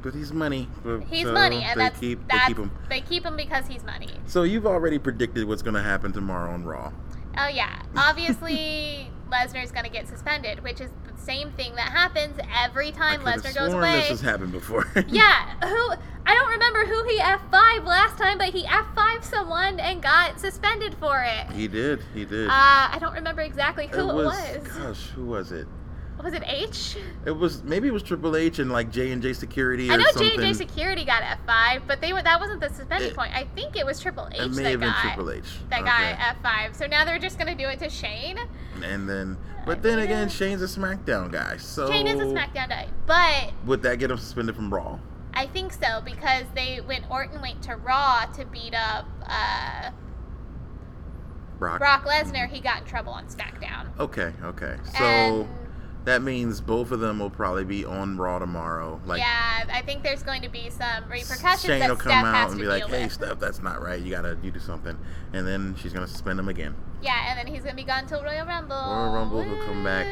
But 0.04 0.14
he's 0.14 0.32
money. 0.34 0.68
but- 0.84 1.04
he's 1.06 1.26
so 1.26 1.34
money, 1.34 1.64
and 1.64 1.80
they 1.80 1.86
that's 1.86 2.00
keep, 2.00 2.28
that's, 2.28 2.44
they 2.44 2.48
keep 2.50 2.58
him. 2.58 2.72
they 2.90 3.02
keep 3.02 3.26
him 3.26 3.36
because 3.36 3.66
he's 3.68 3.84
money. 3.84 4.10
So 4.28 4.44
you've 4.44 4.68
already 4.68 5.00
predicted 5.00 5.48
what's 5.48 5.62
going 5.62 5.76
to 5.76 5.82
happen 5.82 6.12
tomorrow 6.12 6.52
on 6.52 6.66
Raw. 6.66 6.92
Oh 7.38 7.48
yeah, 7.48 7.82
obviously 7.96 9.10
Lesnar's 9.32 9.72
gonna 9.72 9.90
get 9.90 10.08
suspended, 10.08 10.64
which 10.64 10.80
is 10.80 10.92
the 11.12 11.20
same 11.20 11.52
thing 11.52 11.74
that 11.76 11.92
happens 11.92 12.38
every 12.54 12.92
time 12.92 13.22
Lesnar 13.22 13.56
goes 13.56 13.74
away. 13.74 14.02
This 14.02 14.10
has 14.10 14.22
happened 14.22 14.52
before. 14.52 14.86
yeah, 15.08 15.56
who 15.62 15.94
I 16.26 16.36
don't 16.36 16.52
remember 16.52 16.86
who 16.86 17.04
he 17.10 17.18
F5 17.20 17.86
last 17.86 18.18
time, 18.18 18.38
but 18.38 18.50
he 18.50 18.64
F5 18.66 19.24
someone 19.24 19.80
and 19.80 20.02
got 20.02 20.40
suspended 20.40 20.94
for 20.96 21.24
it. 21.24 21.52
he 21.52 21.68
did. 21.68 22.04
He 22.14 22.26
did. 22.26 22.48
Uh, 22.48 22.52
I 22.52 22.98
don't 23.00 23.14
remember 23.14 23.42
exactly 23.42 23.88
who 23.88 24.10
it 24.10 24.14
was. 24.14 24.58
Gosh, 24.68 25.08
who 25.10 25.26
was 25.26 25.52
it? 25.52 25.68
Was 26.22 26.34
it 26.34 26.44
H? 26.46 26.96
It 27.26 27.32
was 27.32 27.64
maybe 27.64 27.88
it 27.88 27.92
was 27.92 28.04
Triple 28.04 28.36
H 28.38 28.60
and 28.60 28.72
like 28.72 28.92
J 28.92 29.12
and 29.12 29.22
J 29.22 29.34
Security 29.34 29.90
I 29.90 29.98
know. 29.98 30.06
J 30.18 30.32
and 30.36 30.42
J 30.42 30.54
Security 30.54 31.04
got 31.04 31.22
F5, 31.22 31.82
but 31.88 32.00
they 32.02 32.14
were 32.14 32.22
that 32.22 32.40
wasn't 32.40 32.62
the 32.62 32.70
suspended 32.70 33.10
It- 33.10 33.16
point. 33.16 33.34
I 33.36 33.44
think 33.56 33.76
it 33.76 33.86
was 33.86 34.00
Triple 34.00 34.30
H 34.32 34.40
It 34.40 34.52
may 34.52 34.64
that 34.64 34.72
have 34.72 34.80
been 34.80 34.90
got 34.90 35.02
Triple 35.02 35.32
H. 35.32 35.44
that 35.70 35.82
Okay. 35.82 36.16
got 36.16 36.38
F5. 36.44 36.76
So 36.76 36.88
now 36.88 37.04
they're 37.04 37.20
just 37.20 37.38
gonna 37.38 37.56
do 37.56 37.68
it 37.68 37.80
to 37.80 37.90
Shane. 37.90 38.38
And 38.84 39.10
then, 39.10 39.38
but 39.66 39.82
then 39.82 39.98
mean, 39.98 40.06
again, 40.06 40.30
Shane's 40.30 40.62
a 40.62 40.66
SmackDown 40.80 41.30
guy. 41.32 41.58
So 41.58 41.90
Shane 41.92 42.08
is 42.08 42.20
a 42.20 42.26
SmackDown 42.26 42.70
guy, 42.70 42.88
but 43.06 43.52
Would 43.66 43.82
that 43.82 44.00
get 44.00 44.10
him 44.10 44.18
suspended 44.18 44.56
from 44.56 44.74
Raw? 44.74 45.00
I 45.34 45.48
think 45.48 45.74
so 45.74 46.00
because 46.06 46.46
they 46.56 46.80
when 46.86 47.04
Orton 47.10 47.42
went 47.42 47.62
to 47.64 47.76
Raw 47.76 48.26
to 48.38 48.46
beat 48.46 48.76
up 48.76 49.08
uh, 49.26 49.90
Brock. 51.60 51.80
Brock 51.80 52.06
Lesnar, 52.06 52.48
he 52.50 52.60
got 52.60 52.82
in 52.82 52.86
trouble 52.88 53.14
on 53.14 53.26
SmackDown. 53.28 53.88
Okay. 54.00 54.32
Okay. 54.44 54.76
So 54.98 55.04
And- 55.04 55.48
that 56.06 56.22
means 56.22 56.60
both 56.62 56.92
of 56.92 57.00
them 57.00 57.20
will 57.20 57.30
probably 57.30 57.64
be 57.64 57.86
on 57.86 58.18
Raw 58.18 58.40
tomorrow. 58.40 59.00
Like 59.06 59.20
yeah, 59.20 59.64
I 59.72 59.82
think 59.82 60.04
there's 60.04 60.24
going 60.24 60.42
to 60.42 60.50
be 60.50 60.70
some 60.70 61.04
repercussions 61.10 61.62
Shane 61.62 61.80
that 61.80 61.90
will 61.90 61.96
come 61.96 62.12
Steph 62.12 62.26
out 62.26 62.52
and 62.52 62.60
be 62.60 62.66
like, 62.66 62.88
"Hey, 62.88 63.04
with. 63.04 63.14
Steph, 63.14 63.40
that's 63.40 63.62
not 63.62 63.82
right. 63.82 64.02
You 64.02 64.12
gotta, 64.12 64.38
you 64.44 64.52
do 64.52 64.60
something." 64.60 64.98
And 65.32 65.48
then 65.48 65.76
she's 65.82 65.94
gonna 65.94 66.08
suspend 66.08 66.40
him 66.40 66.50
again. 66.50 66.76
Yeah, 67.02 67.30
and 67.30 67.40
then 67.40 67.54
he's 67.54 67.64
gonna 67.64 67.76
be 67.76 67.84
gone 67.84 68.06
till 68.06 68.24
Royal 68.24 68.46
Rumble. 68.46 68.76
Royal 68.76 69.14
Rumble, 69.14 69.42
he'll 69.44 69.64
come 69.66 69.84
back. 69.84 70.08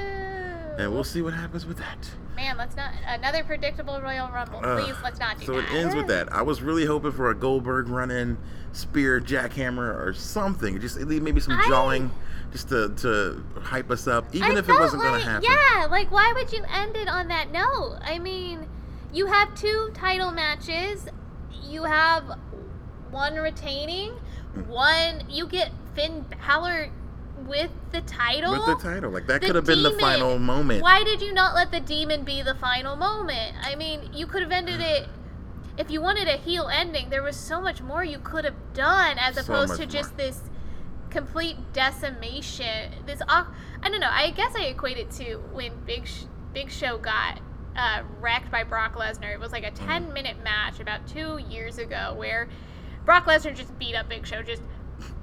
And 0.77 0.91
we'll 0.93 1.03
see 1.03 1.21
what 1.21 1.33
happens 1.33 1.65
with 1.65 1.77
that. 1.77 2.09
Man, 2.35 2.57
let's 2.57 2.75
not 2.75 2.91
another 3.07 3.43
predictable 3.43 3.99
Royal 4.01 4.29
Rumble. 4.29 4.61
Ugh. 4.63 4.83
Please, 4.83 4.95
let's 5.03 5.19
not 5.19 5.37
do 5.39 5.45
so 5.45 5.53
that. 5.61 5.65
it 5.71 5.75
ends 5.75 5.95
with 5.95 6.07
that. 6.07 6.31
I 6.33 6.41
was 6.41 6.61
really 6.61 6.85
hoping 6.85 7.11
for 7.11 7.29
a 7.29 7.35
Goldberg 7.35 7.87
run-in, 7.89 8.37
spear, 8.71 9.19
jackhammer, 9.21 9.93
or 10.03 10.13
something. 10.13 10.79
Just 10.79 10.97
maybe 10.99 11.39
some 11.41 11.59
I- 11.59 11.67
jawing, 11.67 12.09
just 12.51 12.69
to, 12.69 12.89
to 12.97 13.43
hype 13.61 13.91
us 13.91 14.07
up, 14.07 14.25
even 14.33 14.51
I 14.51 14.59
if 14.59 14.69
it 14.69 14.79
wasn't 14.79 15.03
like, 15.03 15.11
gonna 15.11 15.23
happen. 15.23 15.49
Yeah, 15.49 15.87
like 15.87 16.09
why 16.11 16.31
would 16.33 16.51
you 16.51 16.63
end 16.69 16.95
it 16.95 17.07
on 17.07 17.27
that 17.27 17.51
note? 17.51 17.99
I 18.01 18.17
mean, 18.17 18.65
you 19.13 19.25
have 19.27 19.53
two 19.55 19.91
title 19.93 20.31
matches. 20.31 21.07
You 21.63 21.83
have 21.83 22.23
one 23.11 23.35
retaining, 23.35 24.11
Hmm. 24.53 24.61
one 24.69 25.23
you 25.29 25.47
get 25.47 25.71
Finn 25.95 26.25
Balor 26.47 26.89
with 27.51 27.69
the 27.91 28.01
title. 28.01 28.53
With 28.53 28.65
the 28.65 28.89
title, 28.89 29.11
like 29.11 29.27
that 29.27 29.41
could 29.41 29.55
have 29.55 29.65
been 29.65 29.83
the 29.83 29.91
final 29.99 30.39
moment. 30.39 30.81
Why 30.81 31.03
did 31.03 31.21
you 31.21 31.33
not 31.33 31.53
let 31.53 31.69
the 31.71 31.79
demon 31.81 32.23
be 32.23 32.41
the 32.41 32.55
final 32.55 32.95
moment? 32.95 33.55
I 33.61 33.75
mean, 33.75 34.09
you 34.13 34.25
could 34.25 34.41
have 34.41 34.51
ended 34.51 34.79
it. 34.79 35.07
If 35.77 35.91
you 35.91 36.01
wanted 36.01 36.27
a 36.27 36.37
heel 36.37 36.69
ending, 36.71 37.09
there 37.09 37.21
was 37.21 37.35
so 37.35 37.61
much 37.61 37.81
more 37.81 38.03
you 38.03 38.19
could 38.19 38.45
have 38.45 38.55
done 38.73 39.17
as 39.19 39.35
So 39.35 39.41
opposed 39.41 39.75
to 39.79 39.85
just 39.85 40.11
more. 40.11 40.17
this 40.25 40.41
complete 41.09 41.57
decimation. 41.73 42.91
This 43.05 43.21
I 43.27 43.45
don't 43.83 43.99
know. 43.99 44.09
I 44.09 44.31
guess 44.31 44.55
I 44.55 44.63
equate 44.63 44.97
it 44.97 45.11
to 45.11 45.35
when 45.53 45.73
Big 45.85 46.07
Sh- 46.07 46.23
Big 46.53 46.71
Show 46.71 46.97
got 46.97 47.39
uh, 47.75 48.03
wrecked 48.19 48.49
by 48.51 48.63
Brock 48.63 48.95
Lesnar. 48.95 49.33
It 49.33 49.39
was 49.39 49.51
like 49.51 49.63
a 49.65 49.71
10 49.71 50.13
minute 50.13 50.37
match 50.43 50.79
about 50.79 51.07
two 51.07 51.37
years 51.49 51.77
ago 51.77 52.13
where 52.17 52.47
Brock 53.05 53.25
Lesnar 53.25 53.55
just 53.55 53.77
beat 53.79 53.95
up 53.95 54.07
Big 54.09 54.25
Show, 54.27 54.41
just 54.41 54.61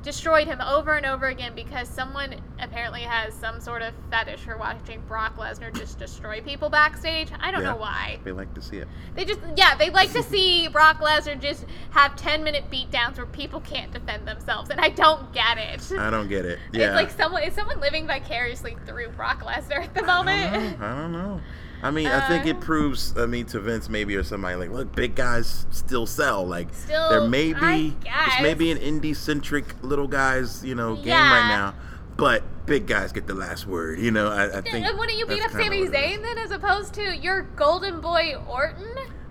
destroyed 0.02 0.46
him 0.46 0.60
over 0.60 0.94
and 0.94 1.04
over 1.04 1.26
again 1.26 1.52
because 1.54 1.88
someone 1.88 2.34
apparently 2.60 3.02
has 3.02 3.34
some 3.34 3.60
sort 3.60 3.82
of 3.82 3.92
fetish 4.10 4.40
for 4.40 4.56
watching 4.56 5.00
Brock 5.08 5.36
Lesnar 5.36 5.74
just 5.76 5.98
destroy 5.98 6.40
people 6.40 6.70
backstage. 6.70 7.28
I 7.40 7.50
don't 7.50 7.62
Yeah. 7.62 7.70
know 7.72 7.76
why. 7.76 8.18
They 8.24 8.32
like 8.32 8.52
to 8.54 8.62
see 8.62 8.78
it. 8.78 8.88
They 9.14 9.24
just, 9.24 9.40
yeah, 9.56 9.74
they 9.76 9.90
like 9.90 10.12
to 10.12 10.22
see 10.22 10.68
Brock 10.72 11.00
Lesnar 11.00 11.40
just 11.40 11.64
have 11.90 12.16
10 12.16 12.42
minute 12.44 12.64
beatdowns 12.70 13.16
where 13.16 13.26
people 13.26 13.60
can't 13.60 13.92
defend 13.92 14.26
themselves, 14.26 14.70
and 14.70 14.80
I 14.80 14.88
don't 14.90 15.32
get 15.32 15.58
it. 15.58 15.92
I 15.98 16.10
don't 16.10 16.28
get 16.28 16.44
it. 16.44 16.58
Yeah. 16.72 16.86
It's 16.86 16.94
like 16.94 17.10
someone 17.10 17.42
is 17.42 17.54
someone 17.54 17.80
living 17.80 18.06
vicariously 18.06 18.76
through 18.86 19.10
Brock 19.10 19.42
Lesnar 19.44 19.84
at 19.84 19.94
the 19.94 20.04
I 20.04 20.06
moment. 20.06 20.52
don't 20.52 20.80
know. 20.80 20.86
I 20.86 20.94
don't 21.00 21.12
know. 21.12 21.40
I 21.82 21.90
mean, 21.90 22.06
I 22.08 22.26
think 22.26 22.44
Uh, 22.46 22.48
it 22.50 22.60
proves. 22.60 23.16
I 23.16 23.26
mean, 23.26 23.46
to 23.46 23.60
Vince 23.60 23.88
maybe 23.88 24.16
or 24.16 24.22
somebody 24.24 24.56
like, 24.56 24.70
look, 24.70 24.94
big 24.94 25.14
guys 25.14 25.66
still 25.70 26.06
sell. 26.06 26.46
Like, 26.46 26.68
Still, 26.74 27.08
there 27.08 27.28
may 27.28 27.52
be 27.52 27.96
this 28.02 28.40
may 28.42 28.54
be 28.54 28.70
an 28.72 28.78
indie 28.78 29.14
centric 29.14 29.74
little 29.82 30.08
guys, 30.08 30.64
you 30.64 30.74
know, 30.74 30.96
game 30.96 31.06
Yeah. 31.06 31.32
right 31.40 31.48
now, 31.48 31.74
but 32.16 32.42
big 32.66 32.86
guys 32.86 33.12
get 33.12 33.26
the 33.28 33.34
last 33.34 33.66
word. 33.66 33.98
You 34.00 34.10
know, 34.10 34.28
I, 34.28 34.58
I 34.58 34.60
think. 34.60 34.84
And 34.86 34.98
wouldn't 34.98 35.16
you 35.18 35.26
beat 35.26 35.42
up 35.42 35.52
Sami 35.52 35.64
what 35.64 35.72
it 35.72 35.82
is. 35.84 35.90
Zayn 35.90 36.22
then, 36.22 36.36
as 36.38 36.50
opposed 36.50 36.94
to 36.94 37.16
your 37.16 37.42
golden 37.42 38.00
boy 38.00 38.34
Orton? 38.48 38.86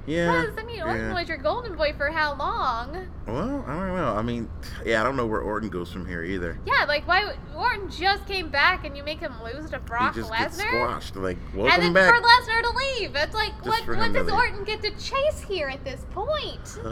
Yeah. 0.07 0.41
Because 0.41 0.57
I 0.57 0.63
mean, 0.63 0.81
Orton 0.81 1.09
yeah. 1.09 1.13
was 1.13 1.27
your 1.27 1.37
golden 1.37 1.75
boy 1.75 1.93
for 1.97 2.09
how 2.09 2.35
long? 2.35 3.07
Well, 3.27 3.63
I 3.67 3.73
don't 3.75 3.95
know. 3.95 4.15
I 4.15 4.21
mean, 4.21 4.49
yeah, 4.85 5.01
I 5.01 5.03
don't 5.03 5.17
know 5.17 5.27
where 5.27 5.41
Orton 5.41 5.69
goes 5.69 5.91
from 5.91 6.07
here 6.07 6.23
either. 6.23 6.57
Yeah, 6.65 6.85
like 6.87 7.05
why 7.05 7.35
Orton 7.53 7.91
just 7.91 8.25
came 8.25 8.49
back 8.49 8.85
and 8.85 8.95
you 8.95 9.03
make 9.03 9.19
him 9.19 9.33
lose 9.43 9.69
to 9.71 9.79
Brock 9.79 10.15
he 10.15 10.21
just 10.21 10.31
gets 10.31 10.57
squashed. 10.57 11.17
Like, 11.17 11.37
welcome 11.53 11.73
And 11.73 11.83
then 11.83 11.93
back. 11.93 12.15
for 12.15 12.21
Lesnar 12.21 12.61
to 12.63 12.77
leave. 12.77 13.15
It's 13.15 13.35
like, 13.35 13.53
what, 13.65 13.85
what 13.85 14.13
does. 14.13 14.29
Orton 14.29 14.63
get 14.63 14.81
to 14.83 14.91
chase 14.91 15.41
here 15.45 15.67
at 15.67 15.83
this 15.83 16.05
point? 16.11 16.79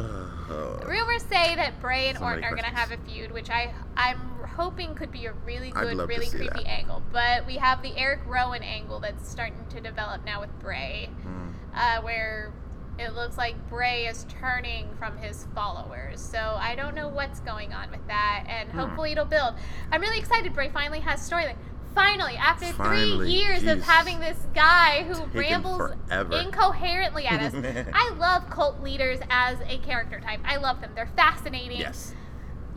Uh, 0.45 0.79
Rumors 0.85 1.23
say 1.23 1.55
that 1.55 1.81
Bray 1.81 2.09
and 2.09 2.19
So 2.19 2.23
Orton 2.23 2.43
are 2.43 2.51
going 2.51 2.65
to 2.65 2.69
have 2.69 2.91
a 2.91 2.97
feud, 2.97 3.31
which 3.31 3.49
I 3.49 3.73
I'm 3.97 4.19
hoping 4.55 4.93
could 4.93 5.11
be 5.11 5.25
a 5.25 5.33
really 5.43 5.71
good, 5.71 5.97
really 6.07 6.27
creepy 6.27 6.47
that. 6.47 6.67
angle. 6.67 7.01
But 7.11 7.47
we 7.47 7.55
have 7.55 7.81
the 7.81 7.97
Eric 7.97 8.21
Rowan 8.27 8.61
angle 8.61 8.99
that's 8.99 9.27
starting 9.27 9.65
to 9.71 9.81
develop 9.81 10.23
now 10.23 10.41
with 10.41 10.51
Bray, 10.59 11.09
mm. 11.25 11.53
uh, 11.73 12.01
where 12.03 12.53
it 12.99 13.13
looks 13.13 13.37
like 13.37 13.55
Bray 13.69 14.05
is 14.07 14.25
turning 14.29 14.87
from 14.97 15.17
his 15.17 15.47
followers. 15.53 16.21
So 16.21 16.57
I 16.59 16.75
don't 16.75 16.95
know 16.95 17.07
what's 17.09 17.39
going 17.41 17.73
on 17.73 17.91
with 17.91 18.05
that, 18.07 18.45
and 18.47 18.69
Hmm. 18.69 18.79
hopefully 18.79 19.11
it'll 19.11 19.25
build. 19.25 19.55
I'm 19.91 20.01
really 20.01 20.19
excited. 20.19 20.53
Bray 20.53 20.69
finally 20.69 20.99
has 21.01 21.27
storyline. 21.29 21.55
Finally, 21.93 22.35
after 22.35 22.65
Finally, 22.73 23.17
three 23.17 23.29
years 23.31 23.63
of 23.63 23.81
having 23.81 24.19
this 24.19 24.37
guy 24.53 25.03
who 25.03 25.13
Taking 25.13 25.39
rambles 25.39 25.93
forever. 26.09 26.35
incoherently 26.37 27.25
at 27.25 27.41
us, 27.53 27.87
I 27.93 28.13
love 28.17 28.49
cult 28.49 28.81
leaders 28.81 29.19
as 29.29 29.59
a 29.67 29.77
character 29.77 30.19
type. 30.19 30.41
I 30.43 30.57
love 30.57 30.81
them. 30.81 30.91
They're 30.93 31.05
fascinating. 31.15 31.77
yes. 31.79 32.13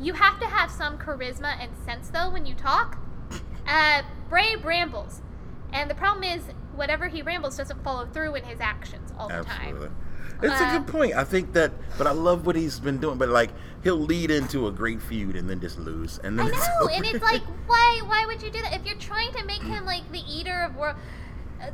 You 0.01 0.13
have 0.13 0.39
to 0.39 0.47
have 0.47 0.71
some 0.71 0.99
charisma 0.99 1.61
and 1.61 1.73
sense 1.85 2.09
though 2.11 2.31
when 2.31 2.47
you 2.47 2.55
talk. 2.55 2.99
Uh, 3.71 4.01
Bray 4.31 4.57
rambles, 4.57 5.21
and 5.75 5.91
the 5.91 5.95
problem 5.95 6.25
is 6.25 6.45
whatever 6.75 7.09
he 7.09 7.21
rambles 7.21 7.55
doesn't 7.59 7.85
follow 7.85 8.07
through 8.07 8.35
in 8.37 8.45
his 8.45 8.61
actions 8.61 9.13
all 9.19 9.29
the 9.29 9.35
Absolutely. 9.35 9.89
time. 9.89 9.97
It's 10.43 10.61
a 10.61 10.79
good 10.79 10.87
point. 10.87 11.15
I 11.15 11.25
think 11.25 11.53
that, 11.55 11.73
but 11.97 12.07
I 12.07 12.13
love 12.13 12.47
what 12.47 12.57
he's 12.57 12.79
been 12.79 12.99
doing. 12.99 13.19
But 13.19 13.29
like, 13.29 13.51
he'll 13.83 13.97
lead 13.99 14.31
into 14.31 14.67
a 14.69 14.73
great 14.73 15.03
feud 15.03 15.37
and 15.37 15.49
then 15.51 15.61
just 15.61 15.79
lose, 15.79 16.19
and 16.23 16.39
then 16.39 16.47
I 16.47 16.49
it's 16.51 16.59
know, 16.59 16.75
over. 16.83 16.93
and 16.93 17.05
it's 17.05 17.23
like, 17.23 17.43
why? 17.67 18.01
Why 18.07 18.25
would 18.27 18.43
you 18.43 18.51
do 18.51 18.63
that 18.63 18.75
if 18.75 18.87
you're 18.87 18.99
trying 18.99 19.33
to 19.33 19.45
make 19.45 19.63
him 19.63 19.85
like 19.85 20.11
the 20.13 20.23
eater 20.29 20.61
of 20.63 20.77
world? 20.77 20.97
Uh, 21.61 21.71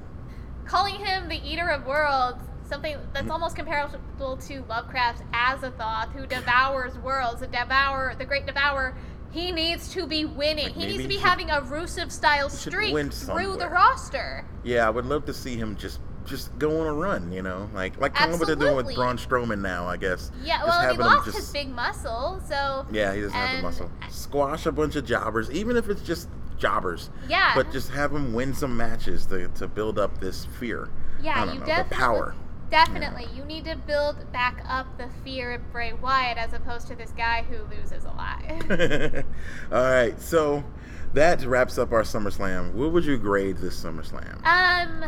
calling 0.64 0.94
him 0.94 1.28
the 1.28 1.40
eater 1.46 1.68
of 1.68 1.86
worlds, 1.86 2.38
something 2.66 2.96
that's 3.12 3.30
almost 3.30 3.54
comparable 3.56 4.36
to 4.36 4.64
Lovecraft's 4.68 5.22
Azathoth, 5.32 6.12
who 6.12 6.26
devours 6.26 6.96
worlds, 6.98 7.40
the 7.40 7.46
devour, 7.46 8.14
the 8.16 8.24
great 8.24 8.46
devourer. 8.46 8.96
He 9.30 9.50
needs 9.50 9.92
to 9.94 10.06
be 10.06 10.24
winning. 10.24 10.66
Like, 10.66 10.74
he 10.74 10.86
needs 10.86 11.02
to 11.02 11.08
be 11.08 11.16
having 11.16 11.50
a 11.50 11.60
Rusev 11.60 12.12
style 12.12 12.48
streak 12.48 12.94
through 13.12 13.56
the 13.56 13.68
roster. 13.68 14.46
yeah, 14.62 14.86
I 14.86 14.90
would 14.90 15.06
love 15.06 15.26
to 15.26 15.34
see 15.34 15.56
him 15.56 15.76
just 15.76 15.98
just 16.26 16.56
go 16.58 16.80
on 16.80 16.86
a 16.86 16.92
run. 16.92 17.32
You 17.32 17.42
know, 17.42 17.68
like 17.74 17.98
like 18.00 18.14
kind 18.14 18.32
of 18.32 18.38
what 18.40 18.46
they're 18.46 18.56
doing 18.56 18.76
with. 18.76 18.94
Braun 18.94 19.16
Strowman 19.18 19.60
now. 19.60 19.86
I 19.86 19.96
guess. 19.96 20.30
Yeah, 20.42 20.58
Just 20.58 20.68
well, 20.68 20.92
he 20.94 20.98
lost 20.98 21.24
just- 21.26 21.36
his 21.38 21.50
big 21.50 21.68
muscle, 21.68 22.40
so 22.48 22.86
Yeah, 22.90 23.14
he 23.14 23.20
doesn't 23.22 23.36
have 23.36 23.56
the 23.56 23.62
muscle. 23.62 23.90
Squash 24.10 24.66
a 24.66 24.72
bunch 24.72 24.96
of 24.96 25.04
jobbers, 25.04 25.50
even 25.50 25.76
if 25.76 25.88
it's 25.88 26.02
just 26.02 26.28
jobbers. 26.58 27.10
Yeah. 27.28 27.52
But 27.54 27.72
just 27.72 27.90
have 27.90 28.12
him 28.12 28.32
win 28.32 28.54
some 28.54 28.76
matches 28.76 29.26
to, 29.26 29.48
to 29.48 29.66
build 29.68 29.98
up 29.98 30.18
this 30.20 30.44
fear. 30.58 30.88
Yeah, 31.22 31.42
I 31.42 31.44
don't 31.46 31.54
you 31.54 31.60
know, 31.60 31.66
definitely 31.66 31.96
power. 31.96 32.34
Definitely, 32.70 33.26
you 33.36 33.44
need 33.44 33.64
to 33.66 33.76
build 33.76 34.32
back 34.32 34.60
up 34.66 34.98
the 34.98 35.08
fear 35.22 35.52
of 35.52 35.72
Bray 35.72 35.92
Wyatt 35.92 36.38
as 36.38 36.52
opposed 36.54 36.88
to 36.88 36.96
this 36.96 37.10
guy 37.16 37.42
who 37.48 37.62
loses 37.74 38.04
a 38.04 38.08
lot. 38.08 38.42
All 39.72 39.82
right, 39.92 40.20
so 40.20 40.64
that 41.12 41.44
wraps 41.44 41.78
up 41.78 41.92
our 41.92 42.02
SummerSlam. 42.02 42.72
What 42.72 42.92
would 42.92 43.04
you 43.04 43.16
grade 43.18 43.58
this 43.58 43.80
SummerSlam? 43.84 44.44
um, 44.44 45.04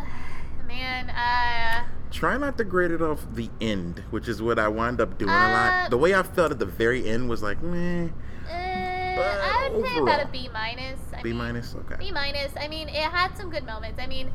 man, 0.66 1.10
uh, 1.10 1.84
Try 2.10 2.36
not 2.38 2.56
to 2.58 2.64
grade 2.64 2.90
it 2.92 3.02
off 3.02 3.26
the 3.34 3.50
end, 3.60 4.02
which 4.10 4.28
is 4.28 4.40
what 4.40 4.58
I 4.58 4.68
wind 4.68 5.00
up 5.00 5.18
doing 5.18 5.30
a 5.30 5.34
Uh, 5.34 5.48
lot. 5.50 5.90
The 5.90 5.98
way 5.98 6.14
I 6.14 6.22
felt 6.22 6.50
at 6.52 6.58
the 6.58 6.64
very 6.66 7.06
end 7.08 7.28
was 7.28 7.42
like, 7.42 7.62
meh, 7.62 8.08
uh 8.48 8.52
I 8.52 9.70
would 9.72 9.84
say 9.86 9.98
about 9.98 10.22
a 10.22 10.28
B 10.28 10.48
minus. 10.52 11.00
I 11.16 11.22
B 11.22 11.30
mean, 11.30 11.38
minus. 11.38 11.74
Okay. 11.74 11.96
B 11.98 12.12
minus. 12.12 12.52
I 12.58 12.68
mean, 12.68 12.88
it 12.88 12.94
had 12.96 13.36
some 13.36 13.50
good 13.50 13.64
moments. 13.66 13.98
I 14.00 14.06
mean, 14.06 14.30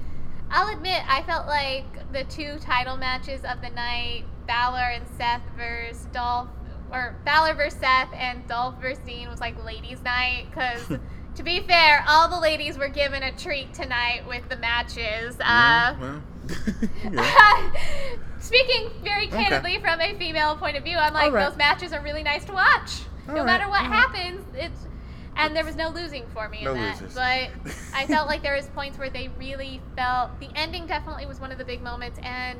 I'll 0.51 0.67
admit, 0.75 1.01
I 1.07 1.23
felt 1.23 1.47
like 1.47 1.85
the 2.11 2.23
two 2.25 2.57
title 2.59 2.97
matches 2.97 3.41
of 3.45 3.61
the 3.61 3.69
night, 3.69 4.25
Balor 4.47 4.91
and 4.95 5.05
Seth 5.17 5.41
versus 5.57 6.05
Dolph, 6.11 6.49
or 6.91 7.15
Balor 7.25 7.53
versus 7.53 7.79
Seth 7.79 8.13
and 8.13 8.45
Dolph 8.47 8.75
versus 8.81 9.03
Dean 9.05 9.29
was 9.29 9.39
like 9.39 9.63
ladies' 9.63 10.03
night. 10.03 10.47
Because 10.49 10.99
to 11.35 11.43
be 11.43 11.61
fair, 11.61 12.03
all 12.07 12.29
the 12.29 12.39
ladies 12.39 12.77
were 12.77 12.89
given 12.89 13.23
a 13.23 13.31
treat 13.31 13.73
tonight 13.73 14.21
with 14.27 14.47
the 14.49 14.57
matches. 14.57 15.39
Uh, 15.39 15.95
well, 15.99 16.21
yeah. 17.11 17.71
Speaking 18.39 18.89
very 19.03 19.27
Okay. 19.27 19.43
candidly 19.43 19.79
from 19.79 20.01
a 20.01 20.17
female 20.17 20.55
point 20.57 20.75
of 20.77 20.83
view, 20.83 20.97
I'm 20.97 21.13
like 21.13 21.25
All 21.25 21.31
right. 21.31 21.47
those 21.47 21.57
matches 21.57 21.93
are 21.93 22.01
really 22.01 22.23
nice 22.23 22.43
to 22.45 22.53
watch. 22.53 23.03
All 23.29 23.35
no 23.35 23.41
right, 23.41 23.45
matter 23.45 23.69
what 23.69 23.83
all 23.83 23.89
right. 23.89 23.95
happens, 23.95 24.45
it's 24.55 24.87
and 25.37 25.55
there 25.55 25.63
was 25.63 25.75
no 25.77 25.89
losing 25.89 26.25
for 26.33 26.49
me 26.49 26.63
No 26.65 26.73
in 26.73 26.77
that. 26.81 27.01
losers. 27.01 27.13
But 27.13 27.49
I 27.95 28.05
felt 28.07 28.27
like 28.27 28.41
there 28.43 28.55
was 28.55 28.67
points 28.69 28.97
where 28.97 29.09
they 29.09 29.29
really 29.39 29.79
felt 29.95 30.37
the 30.39 30.49
ending 30.55 30.87
definitely 30.87 31.25
was 31.25 31.39
one 31.39 31.51
of 31.51 31.57
the 31.57 31.63
big 31.65 31.81
moments 31.81 32.19
and 32.23 32.59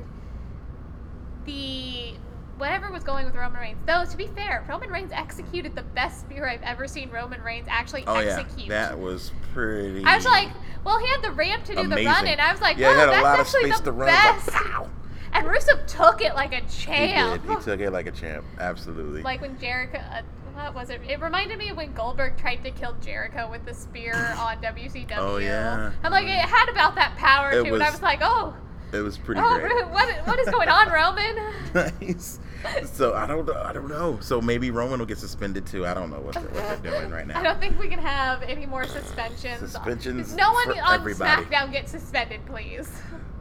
the 1.45 2.13
whatever 2.61 2.91
was 2.91 3.03
going 3.03 3.25
with 3.25 3.35
Roman 3.35 3.59
Reigns. 3.59 3.79
Though 3.87 4.05
to 4.05 4.15
be 4.15 4.27
fair, 4.27 4.63
Roman 4.69 4.91
Reigns 4.91 5.11
executed 5.11 5.75
the 5.75 5.81
best 5.81 6.21
spear 6.21 6.47
I've 6.47 6.61
ever 6.61 6.87
seen 6.87 7.09
Roman 7.09 7.41
Reigns 7.41 7.65
actually 7.67 8.03
oh 8.05 8.19
yeah, 8.19 8.45
that 8.69 8.97
was 8.97 9.31
pretty. 9.51 10.05
I 10.05 10.15
was 10.15 10.25
like, 10.25 10.49
well, 10.85 10.99
he 10.99 11.07
had 11.07 11.23
the 11.23 11.31
ramp 11.31 11.65
to 11.65 11.75
do 11.75 11.87
the 11.87 12.05
run, 12.05 12.27
and 12.27 12.39
I 12.39 12.51
was 12.51 12.61
like, 12.61 12.77
yeah, 12.77 12.95
wow, 12.95 13.35
that's 13.35 13.55
actually 13.55 13.71
the 13.71 13.91
best. 13.91 14.53
Like! 14.53 14.87
And 15.33 15.47
Rusev 15.47 15.87
took 15.87 16.21
it 16.21 16.35
like 16.35 16.53
a 16.53 16.57
He 16.57 16.83
champ. 16.83 17.41
did. 17.41 17.49
He 17.49 17.63
took 17.63 17.79
it 17.79 17.91
like 17.91 18.05
a 18.05 18.11
champ. 18.11 18.45
Absolutely. 18.59 19.23
like 19.23 19.41
when 19.41 19.57
Jericho, 19.59 19.97
uh, 19.97 20.21
what 20.53 20.75
was 20.75 20.89
it? 20.89 21.01
It 21.07 21.19
reminded 21.19 21.57
me 21.57 21.69
of 21.69 21.77
when 21.77 21.93
Goldberg 21.93 22.37
tried 22.37 22.63
to 22.63 22.71
kill 22.71 22.95
Jericho 23.01 23.49
with 23.49 23.65
the 23.65 23.73
spear 23.73 24.13
on 24.37 24.61
WCW. 24.61 25.17
Oh, 25.17 25.37
yeah. 25.37 25.93
I'm 26.03 26.11
like, 26.11 26.25
it 26.25 26.31
had 26.31 26.69
about 26.69 26.95
that 26.95 27.15
power 27.15 27.51
It 27.51 27.63
too, 27.63 27.73
and 27.73 27.81
I 27.81 27.87
was 27.87 27.93
was 27.93 28.01
like, 28.01 28.19
oh, 28.21 28.53
it 28.93 28.99
was 28.99 29.17
pretty 29.17 29.41
oh, 29.43 29.57
great. 29.59 29.71
What, 29.91 30.27
what 30.27 30.39
is 30.39 30.49
going 30.49 30.69
on, 30.69 30.89
Roman? 30.91 31.91
nice. 32.01 32.39
So 32.85 33.13
I 33.13 33.25
don't 33.25 33.45
know. 33.45 33.61
I 33.61 33.73
don't 33.73 33.89
know. 33.89 34.19
So 34.21 34.41
maybe 34.41 34.71
Roman 34.71 34.99
will 34.99 35.05
get 35.05 35.17
suspended 35.17 35.65
too. 35.65 35.85
I 35.85 35.93
don't 35.93 36.09
know 36.09 36.19
what 36.19 36.33
they're, 36.35 36.43
what 36.43 36.83
they're 36.83 36.99
doing 36.99 37.11
right 37.11 37.25
now. 37.25 37.39
I 37.39 37.43
don't 37.43 37.59
think 37.59 37.79
we 37.79 37.87
can 37.87 37.99
have 37.99 38.41
any 38.43 38.65
more 38.65 38.85
suspensions. 38.85 39.59
Suspensions 39.59 40.33
No 40.35 40.51
one 40.51 40.77
on 40.79 40.95
everybody. 40.99 41.43
SmackDown 41.43 41.71
gets 41.71 41.91
suspended, 41.91 42.45
please. 42.45 42.91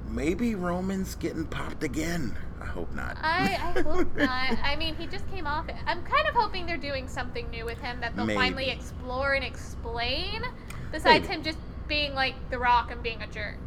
Maybe 0.09 0.55
Roman's 0.55 1.15
getting 1.17 1.45
popped 1.47 1.83
again. 1.85 2.37
I 2.61 2.67
hope 2.67 2.93
not. 2.95 3.17
I, 3.23 3.59
I 3.77 3.81
hope 3.83 4.15
not. 4.17 4.59
I 4.63 4.77
mean, 4.77 4.95
he 4.97 5.07
just 5.07 5.29
came 5.31 5.47
off 5.47 5.69
it. 5.69 5.77
I'm 5.87 6.03
kind 6.03 6.29
of 6.29 6.35
hoping 6.35 6.67
they're 6.67 6.77
doing 6.77 7.09
something 7.09 7.49
new 7.51 7.65
with 7.65 7.79
him 7.79 8.01
that 8.01 8.17
they'll 8.17 8.27
finally 8.27 8.71
explore 8.71 9.35
and 9.35 9.45
explain, 9.45 10.43
besides 10.93 11.23
Maybe. 11.29 11.35
him 11.35 11.43
just 11.43 11.59
being 11.89 12.15
like 12.15 12.35
The 12.51 12.59
Rock 12.59 12.91
and 12.91 13.03
being 13.03 13.23
a 13.23 13.27
jerk. 13.27 13.59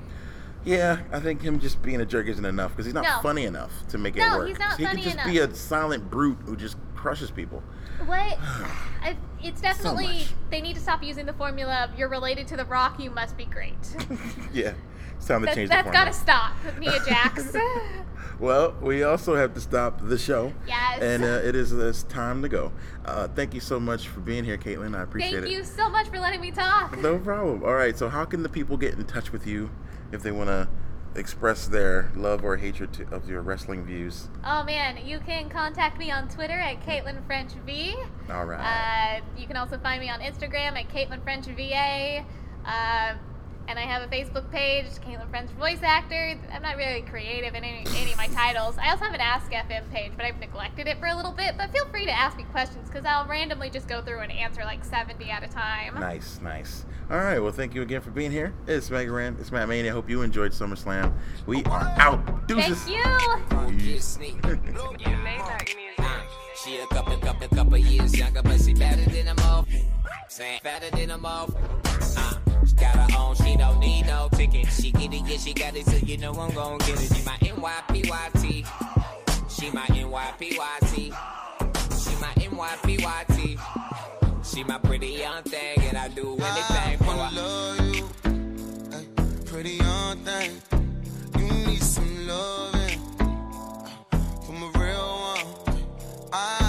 Yeah, 0.66 1.00
I 1.12 1.20
think 1.20 1.42
him 1.42 1.60
just 1.60 1.82
being 1.82 2.02
a 2.02 2.06
jerk 2.06 2.28
isn't 2.28 2.46
enough 2.46 2.72
because 2.72 2.86
he's 2.86 2.94
not 2.94 3.04
No. 3.04 3.20
funny 3.22 3.46
enough 3.46 3.72
to 3.90 3.98
make 3.98 4.16
it 4.16 4.20
No, 4.20 4.38
work. 4.40 4.48
he's 4.48 4.60
not 4.60 4.78
he 4.78 4.86
funny 4.86 4.98
could 4.98 5.04
just 5.04 5.16
enough. 5.16 5.28
be 5.28 5.40
a 5.40 5.54
silent 5.56 6.10
brute 6.10 6.38
who 6.46 6.56
just 6.56 6.78
crushes 6.96 7.32
people. 7.32 7.62
What? 8.06 8.38
I, 9.02 9.18
it's 9.44 9.62
definitely 9.62 10.08
much. 10.08 10.34
they 10.50 10.62
need 10.62 10.76
to 10.76 10.82
stop 10.82 11.04
using 11.04 11.26
the 11.26 11.34
formula 11.34 11.84
of 11.90 11.98
"you're 12.00 12.10
related 12.10 12.48
to 12.48 12.58
The 12.58 12.66
Rock, 12.66 13.00
you 13.00 13.12
must 13.12 13.36
be 13.38 13.46
great." 13.46 13.76
yeah, 14.54 14.74
it's 15.18 15.28
time 15.28 15.42
to 15.42 15.46
That, 15.48 15.56
change 15.56 15.70
that's 15.70 15.88
the 15.88 15.92
got 15.94 16.06
to 16.06 16.14
formula. 16.14 16.54
stop, 16.64 16.80
Nia 16.80 17.00
Jax. 17.06 17.56
Well, 18.40 18.74
we 18.82 19.04
also 19.04 19.36
have 19.36 19.54
to 19.54 19.62
stop 19.62 20.00
the 20.02 20.18
show. 20.18 20.54
Yes. 20.68 21.02
And 21.02 21.24
uh, 21.24 21.28
it 21.48 21.56
is 21.56 21.72
it's 21.72 22.04
time 22.04 22.42
to 22.42 22.50
go. 22.50 22.72
Uh, 23.06 23.28
thank 23.28 23.54
you 23.54 23.60
so 23.60 23.80
much 23.80 24.08
for 24.08 24.22
being 24.22 24.44
here, 24.44 24.58
Caitlin. 24.58 24.98
I 24.98 25.04
appreciate 25.04 25.34
it. 25.36 25.42
Thank 25.42 25.54
it. 25.54 25.58
you 25.58 25.64
so 25.64 25.88
much 25.90 26.08
for 26.08 26.20
letting 26.20 26.42
me 26.42 26.50
talk. 26.52 26.98
No 26.98 27.20
problem. 27.20 27.64
All 27.64 27.76
right. 27.76 27.96
So, 27.98 28.10
how 28.10 28.26
can 28.26 28.42
the 28.44 28.50
people 28.50 28.76
get 28.76 28.96
in 28.96 29.06
touch 29.06 29.32
with 29.32 29.46
you 29.46 29.70
if 30.14 30.22
they 30.22 30.32
want 30.32 30.48
to 30.50 30.68
express 31.16 31.68
their 31.68 32.12
love 32.16 32.44
or 32.44 32.58
hatred 32.58 32.94
to, 32.94 33.08
of 33.14 33.30
your 33.30 33.42
wrestling 33.42 33.84
views? 33.84 34.30
Oh 34.46 34.64
man, 34.64 35.06
you 35.06 35.20
can 35.20 35.50
contact 35.50 35.98
me 35.98 36.12
on 36.12 36.28
Twitter 36.30 36.54
at 36.54 36.86
Caitlin 36.86 37.26
French 37.26 37.52
V. 37.66 37.96
All 38.30 38.46
right. 38.46 39.20
Uh, 39.20 39.26
you 39.38 39.48
can 39.48 39.58
also 39.58 39.78
find 39.78 40.00
me 40.00 40.10
on 40.10 40.22
Instagram 40.22 40.80
at 40.80 40.88
Caitlin 40.90 41.24
French 41.24 41.46
VA. 41.46 42.26
Uh, 42.66 43.16
and 43.68 43.80
I 43.80 43.84
have 43.84 44.02
a 44.02 44.08
Facebook 44.08 44.50
page, 44.52 44.86
Caitlin 45.06 45.30
French 45.30 45.50
Voice 45.52 45.82
Actor. 45.82 46.38
I'm 46.52 46.62
not 46.62 46.78
really 46.78 47.02
creative 47.02 47.56
in 47.56 47.64
any, 47.64 47.86
any 47.96 48.12
of 48.12 48.18
my 48.18 48.28
titles. 48.28 48.78
I 48.78 48.90
also 48.92 49.06
have 49.06 49.14
an 49.14 49.22
Ask 49.22 49.52
FM 49.52 49.90
page, 49.92 50.12
but 50.16 50.26
I've 50.26 50.40
neglected 50.40 50.88
it 50.88 51.00
for 51.00 51.08
a 51.08 51.16
little 51.16 51.32
bit. 51.32 51.56
But 51.58 51.72
feel 51.72 51.86
free 51.88 52.06
to 52.06 52.12
ask 52.12 52.38
me 52.38 52.44
questions 52.52 52.90
because 52.90 53.06
I'll 53.06 53.26
randomly 53.26 53.70
just 53.70 53.88
go 53.88 54.02
through 54.02 54.20
and 54.20 54.32
answer 54.32 54.64
like 54.64 54.84
70 54.84 55.30
at 55.30 55.44
a 55.44 55.48
time. 55.48 55.96
Nice, 56.00 56.40
nice. 56.42 56.86
All 57.10 57.18
right. 57.18 57.40
Well, 57.40 57.52
thank 57.52 57.74
you 57.74 57.82
again 57.82 58.02
for 58.02 58.12
being 58.12 58.32
here. 58.32 58.54
It's 58.68 58.90
Mega 58.90 59.12
Ran. 59.12 59.38
It's 59.40 59.52
Matt 59.52 59.70
Mania. 59.70 59.92
I 59.92 59.94
hope 59.94 60.10
you 60.10 60.22
enjoyed 60.22 60.52
SummerSlam. 60.52 61.14
We 61.46 61.64
are 61.66 61.94
out. 61.98 62.48
Deuces. 62.48 62.84
Thank 62.84 63.22
you. 63.52 63.78
Peace. 63.78 64.18
She 66.64 66.78
a 66.78 66.88
couple, 66.88 67.18
couple, 67.18 67.48
couple 67.50 67.78
years 67.78 68.18
younger, 68.18 68.42
but 68.42 68.62
she 68.62 68.74
better 68.74 69.04
than 69.10 69.26
them 69.26 69.38
all. 69.44 69.66
Saying 70.30 70.60
better 70.64 70.90
than 70.96 71.10
them 71.10 71.26
all. 71.26 71.50
She 72.74 72.86
got 72.86 73.12
her 73.12 73.18
own, 73.20 73.36
she 73.36 73.56
don't 73.56 73.80
need 73.80 74.08
no 74.08 74.30
ticket. 74.32 74.66
She 74.68 74.92
get 74.92 75.14
it, 75.14 75.22
yeah, 75.28 75.38
she 75.38 75.54
got 75.54 75.76
it, 75.76 75.86
so 75.86 75.98
you 75.98 76.18
know 76.18 76.34
I'm 76.34 76.54
gon' 76.56 76.80
get 76.80 77.02
it. 77.02 77.16
She 77.16 77.24
my 77.24 77.38
NYPYT. 77.38 78.66
She 79.50 79.70
my 79.72 79.86
NYPYT. 79.86 80.96
She 80.96 82.16
my 82.20 82.34
NYPYT. 82.36 83.60
She 84.44 84.64
my 84.64 84.78
pretty 84.80 85.08
young 85.10 85.44
thing, 85.44 85.80
and 85.84 85.98
I 85.98 86.08
do 86.08 86.36
anything 86.36 86.98
for 86.98 87.12
her. 87.12 87.36
love 87.36 87.96
you, 87.96 88.10
ay, 88.92 89.06
pretty 89.46 89.76
young 89.76 90.18
thing. 90.18 90.62
You 91.38 91.68
need 91.68 91.82
some 91.82 92.28
loving 92.28 93.00
from 94.46 94.64
a 94.64 94.72
real 94.80 95.20
one. 95.20 95.84
I 96.34 96.63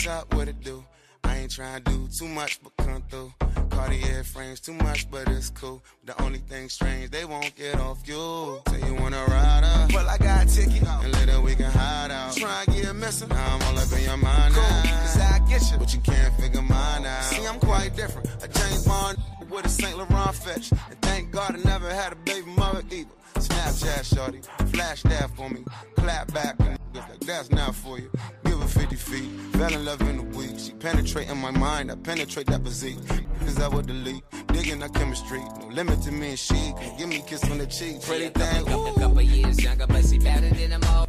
what's 0.00 0.08
up? 0.08 0.34
What 0.34 0.48
it 0.48 0.60
do? 0.62 0.82
I 1.24 1.36
ain't 1.36 1.50
tryna 1.50 1.84
do 1.84 2.08
too 2.08 2.26
much, 2.26 2.58
but 2.62 2.74
come 2.78 3.02
through. 3.10 3.34
Cartier 3.68 4.24
frames 4.24 4.58
too 4.58 4.72
much, 4.72 5.10
but 5.10 5.28
it's 5.28 5.50
cool. 5.50 5.82
The 6.06 6.18
only 6.22 6.38
thing 6.38 6.70
strange, 6.70 7.10
they 7.10 7.26
won't 7.26 7.54
get 7.54 7.78
off 7.78 7.98
you. 8.08 8.62
Say 8.68 8.78
you 8.86 8.94
wanna 8.94 9.22
ride 9.26 9.62
up, 9.62 9.92
well 9.92 10.08
I 10.08 10.16
got 10.16 10.46
a 10.46 10.48
ticket, 10.48 10.82
and 10.88 11.12
later 11.12 11.42
we 11.42 11.54
can 11.54 11.70
hide 11.70 12.10
out. 12.10 12.34
Try 12.34 12.64
and 12.66 12.74
get 12.74 12.96
missing, 12.96 13.28
now 13.28 13.56
I'm 13.56 13.62
all 13.62 13.78
up 13.78 13.92
in 13.92 14.04
your 14.04 14.16
mind 14.16 14.54
now. 14.54 14.82
Cause 15.02 15.20
I 15.20 15.38
get 15.46 15.70
you, 15.70 15.76
but 15.76 15.92
you 15.92 16.00
can't 16.00 16.34
figure 16.40 16.62
mine 16.62 17.04
out. 17.04 17.24
See, 17.24 17.46
I'm 17.46 17.60
quite 17.60 17.94
different. 17.94 18.26
A 18.42 18.48
James 18.48 18.86
Bond 18.86 19.18
with 19.50 19.66
a 19.66 19.68
St. 19.68 19.96
Laurent 19.96 20.34
fetch, 20.34 20.72
and 20.72 21.02
thank 21.02 21.30
God 21.30 21.54
I 21.54 21.68
never 21.68 21.92
had 21.92 22.12
a 22.12 22.16
baby 22.16 22.50
mother 22.50 22.82
either. 22.90 23.10
Snapchat 23.34 24.14
shorty, 24.14 24.40
flash 24.66 25.02
that 25.02 25.30
for 25.36 25.48
me, 25.48 25.64
clap 25.96 26.32
back, 26.32 26.56
and 26.60 26.78
like 26.94 27.20
that's 27.20 27.50
not 27.50 27.74
for 27.74 27.98
you. 27.98 28.10
Give 28.44 28.58
her 28.60 28.66
50 28.66 28.96
feet, 28.96 29.30
fell 29.52 29.72
in 29.72 29.84
love 29.84 30.00
in 30.02 30.18
a 30.18 30.22
week. 30.22 30.58
She 30.58 30.72
penetrating 30.72 31.36
my 31.38 31.50
mind, 31.50 31.90
I 31.90 31.96
penetrate 31.96 32.46
that 32.48 32.62
physique. 32.62 32.98
Cause 33.40 33.60
I 33.60 33.68
would 33.68 33.86
delete, 33.86 34.22
digging 34.48 34.82
our 34.82 34.88
chemistry. 34.90 35.40
No 35.60 35.68
limit 35.70 36.02
to 36.02 36.12
me 36.12 36.30
and 36.30 36.38
she, 36.38 36.54
can 36.54 36.98
give 36.98 37.08
me 37.08 37.18
a 37.18 37.22
kiss 37.22 37.42
on 37.50 37.58
the 37.58 37.66
cheek. 37.66 38.02
Pretty 38.02 38.26
a 38.26 38.30
thing, 38.30 38.72
ooh. 38.72 38.94
couple 38.94 39.22
years 39.22 39.62
younger, 39.62 39.86
but 39.86 40.04
she 40.04 40.18
better 40.18 40.48
than 40.50 40.70
them 40.70 40.84
all. 40.88 41.08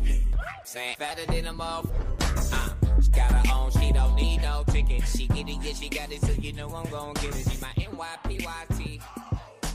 Saying 0.63 0.95
better 0.99 1.25
than 1.25 1.43
them 1.43 1.61
all. 1.61 1.85
Uh, 2.19 2.69
she 3.01 3.11
got 3.11 3.31
her 3.31 3.53
own, 3.53 3.71
she 3.71 3.91
don't 3.91 4.15
need 4.15 4.41
no 4.41 4.63
ticket. 4.67 5.03
She 5.07 5.27
get 5.27 5.49
it, 5.49 5.57
yeah, 5.61 5.73
she 5.73 5.89
got 5.89 6.11
it, 6.11 6.21
so 6.21 6.31
you 6.33 6.53
know 6.53 6.69
I'm 6.69 6.89
gon' 6.89 7.13
get 7.15 7.35
it. 7.35 7.49
She 7.49 7.59
my 7.61 7.73
NYPYT. 7.75 9.01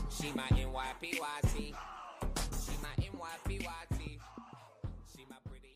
She 0.09 0.31
my 0.33 0.43
NYPYT. 0.43 1.53
She 1.53 1.73
my 2.81 2.93
NYPYT. 2.97 4.19
She 5.13 5.25
my 5.29 5.37
pretty 5.47 5.75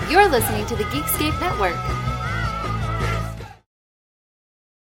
young. 0.00 0.10
You're 0.10 0.28
listening 0.28 0.66
to 0.66 0.76
the 0.76 0.84
Geekscape 0.84 1.38
Network. 1.40 2.11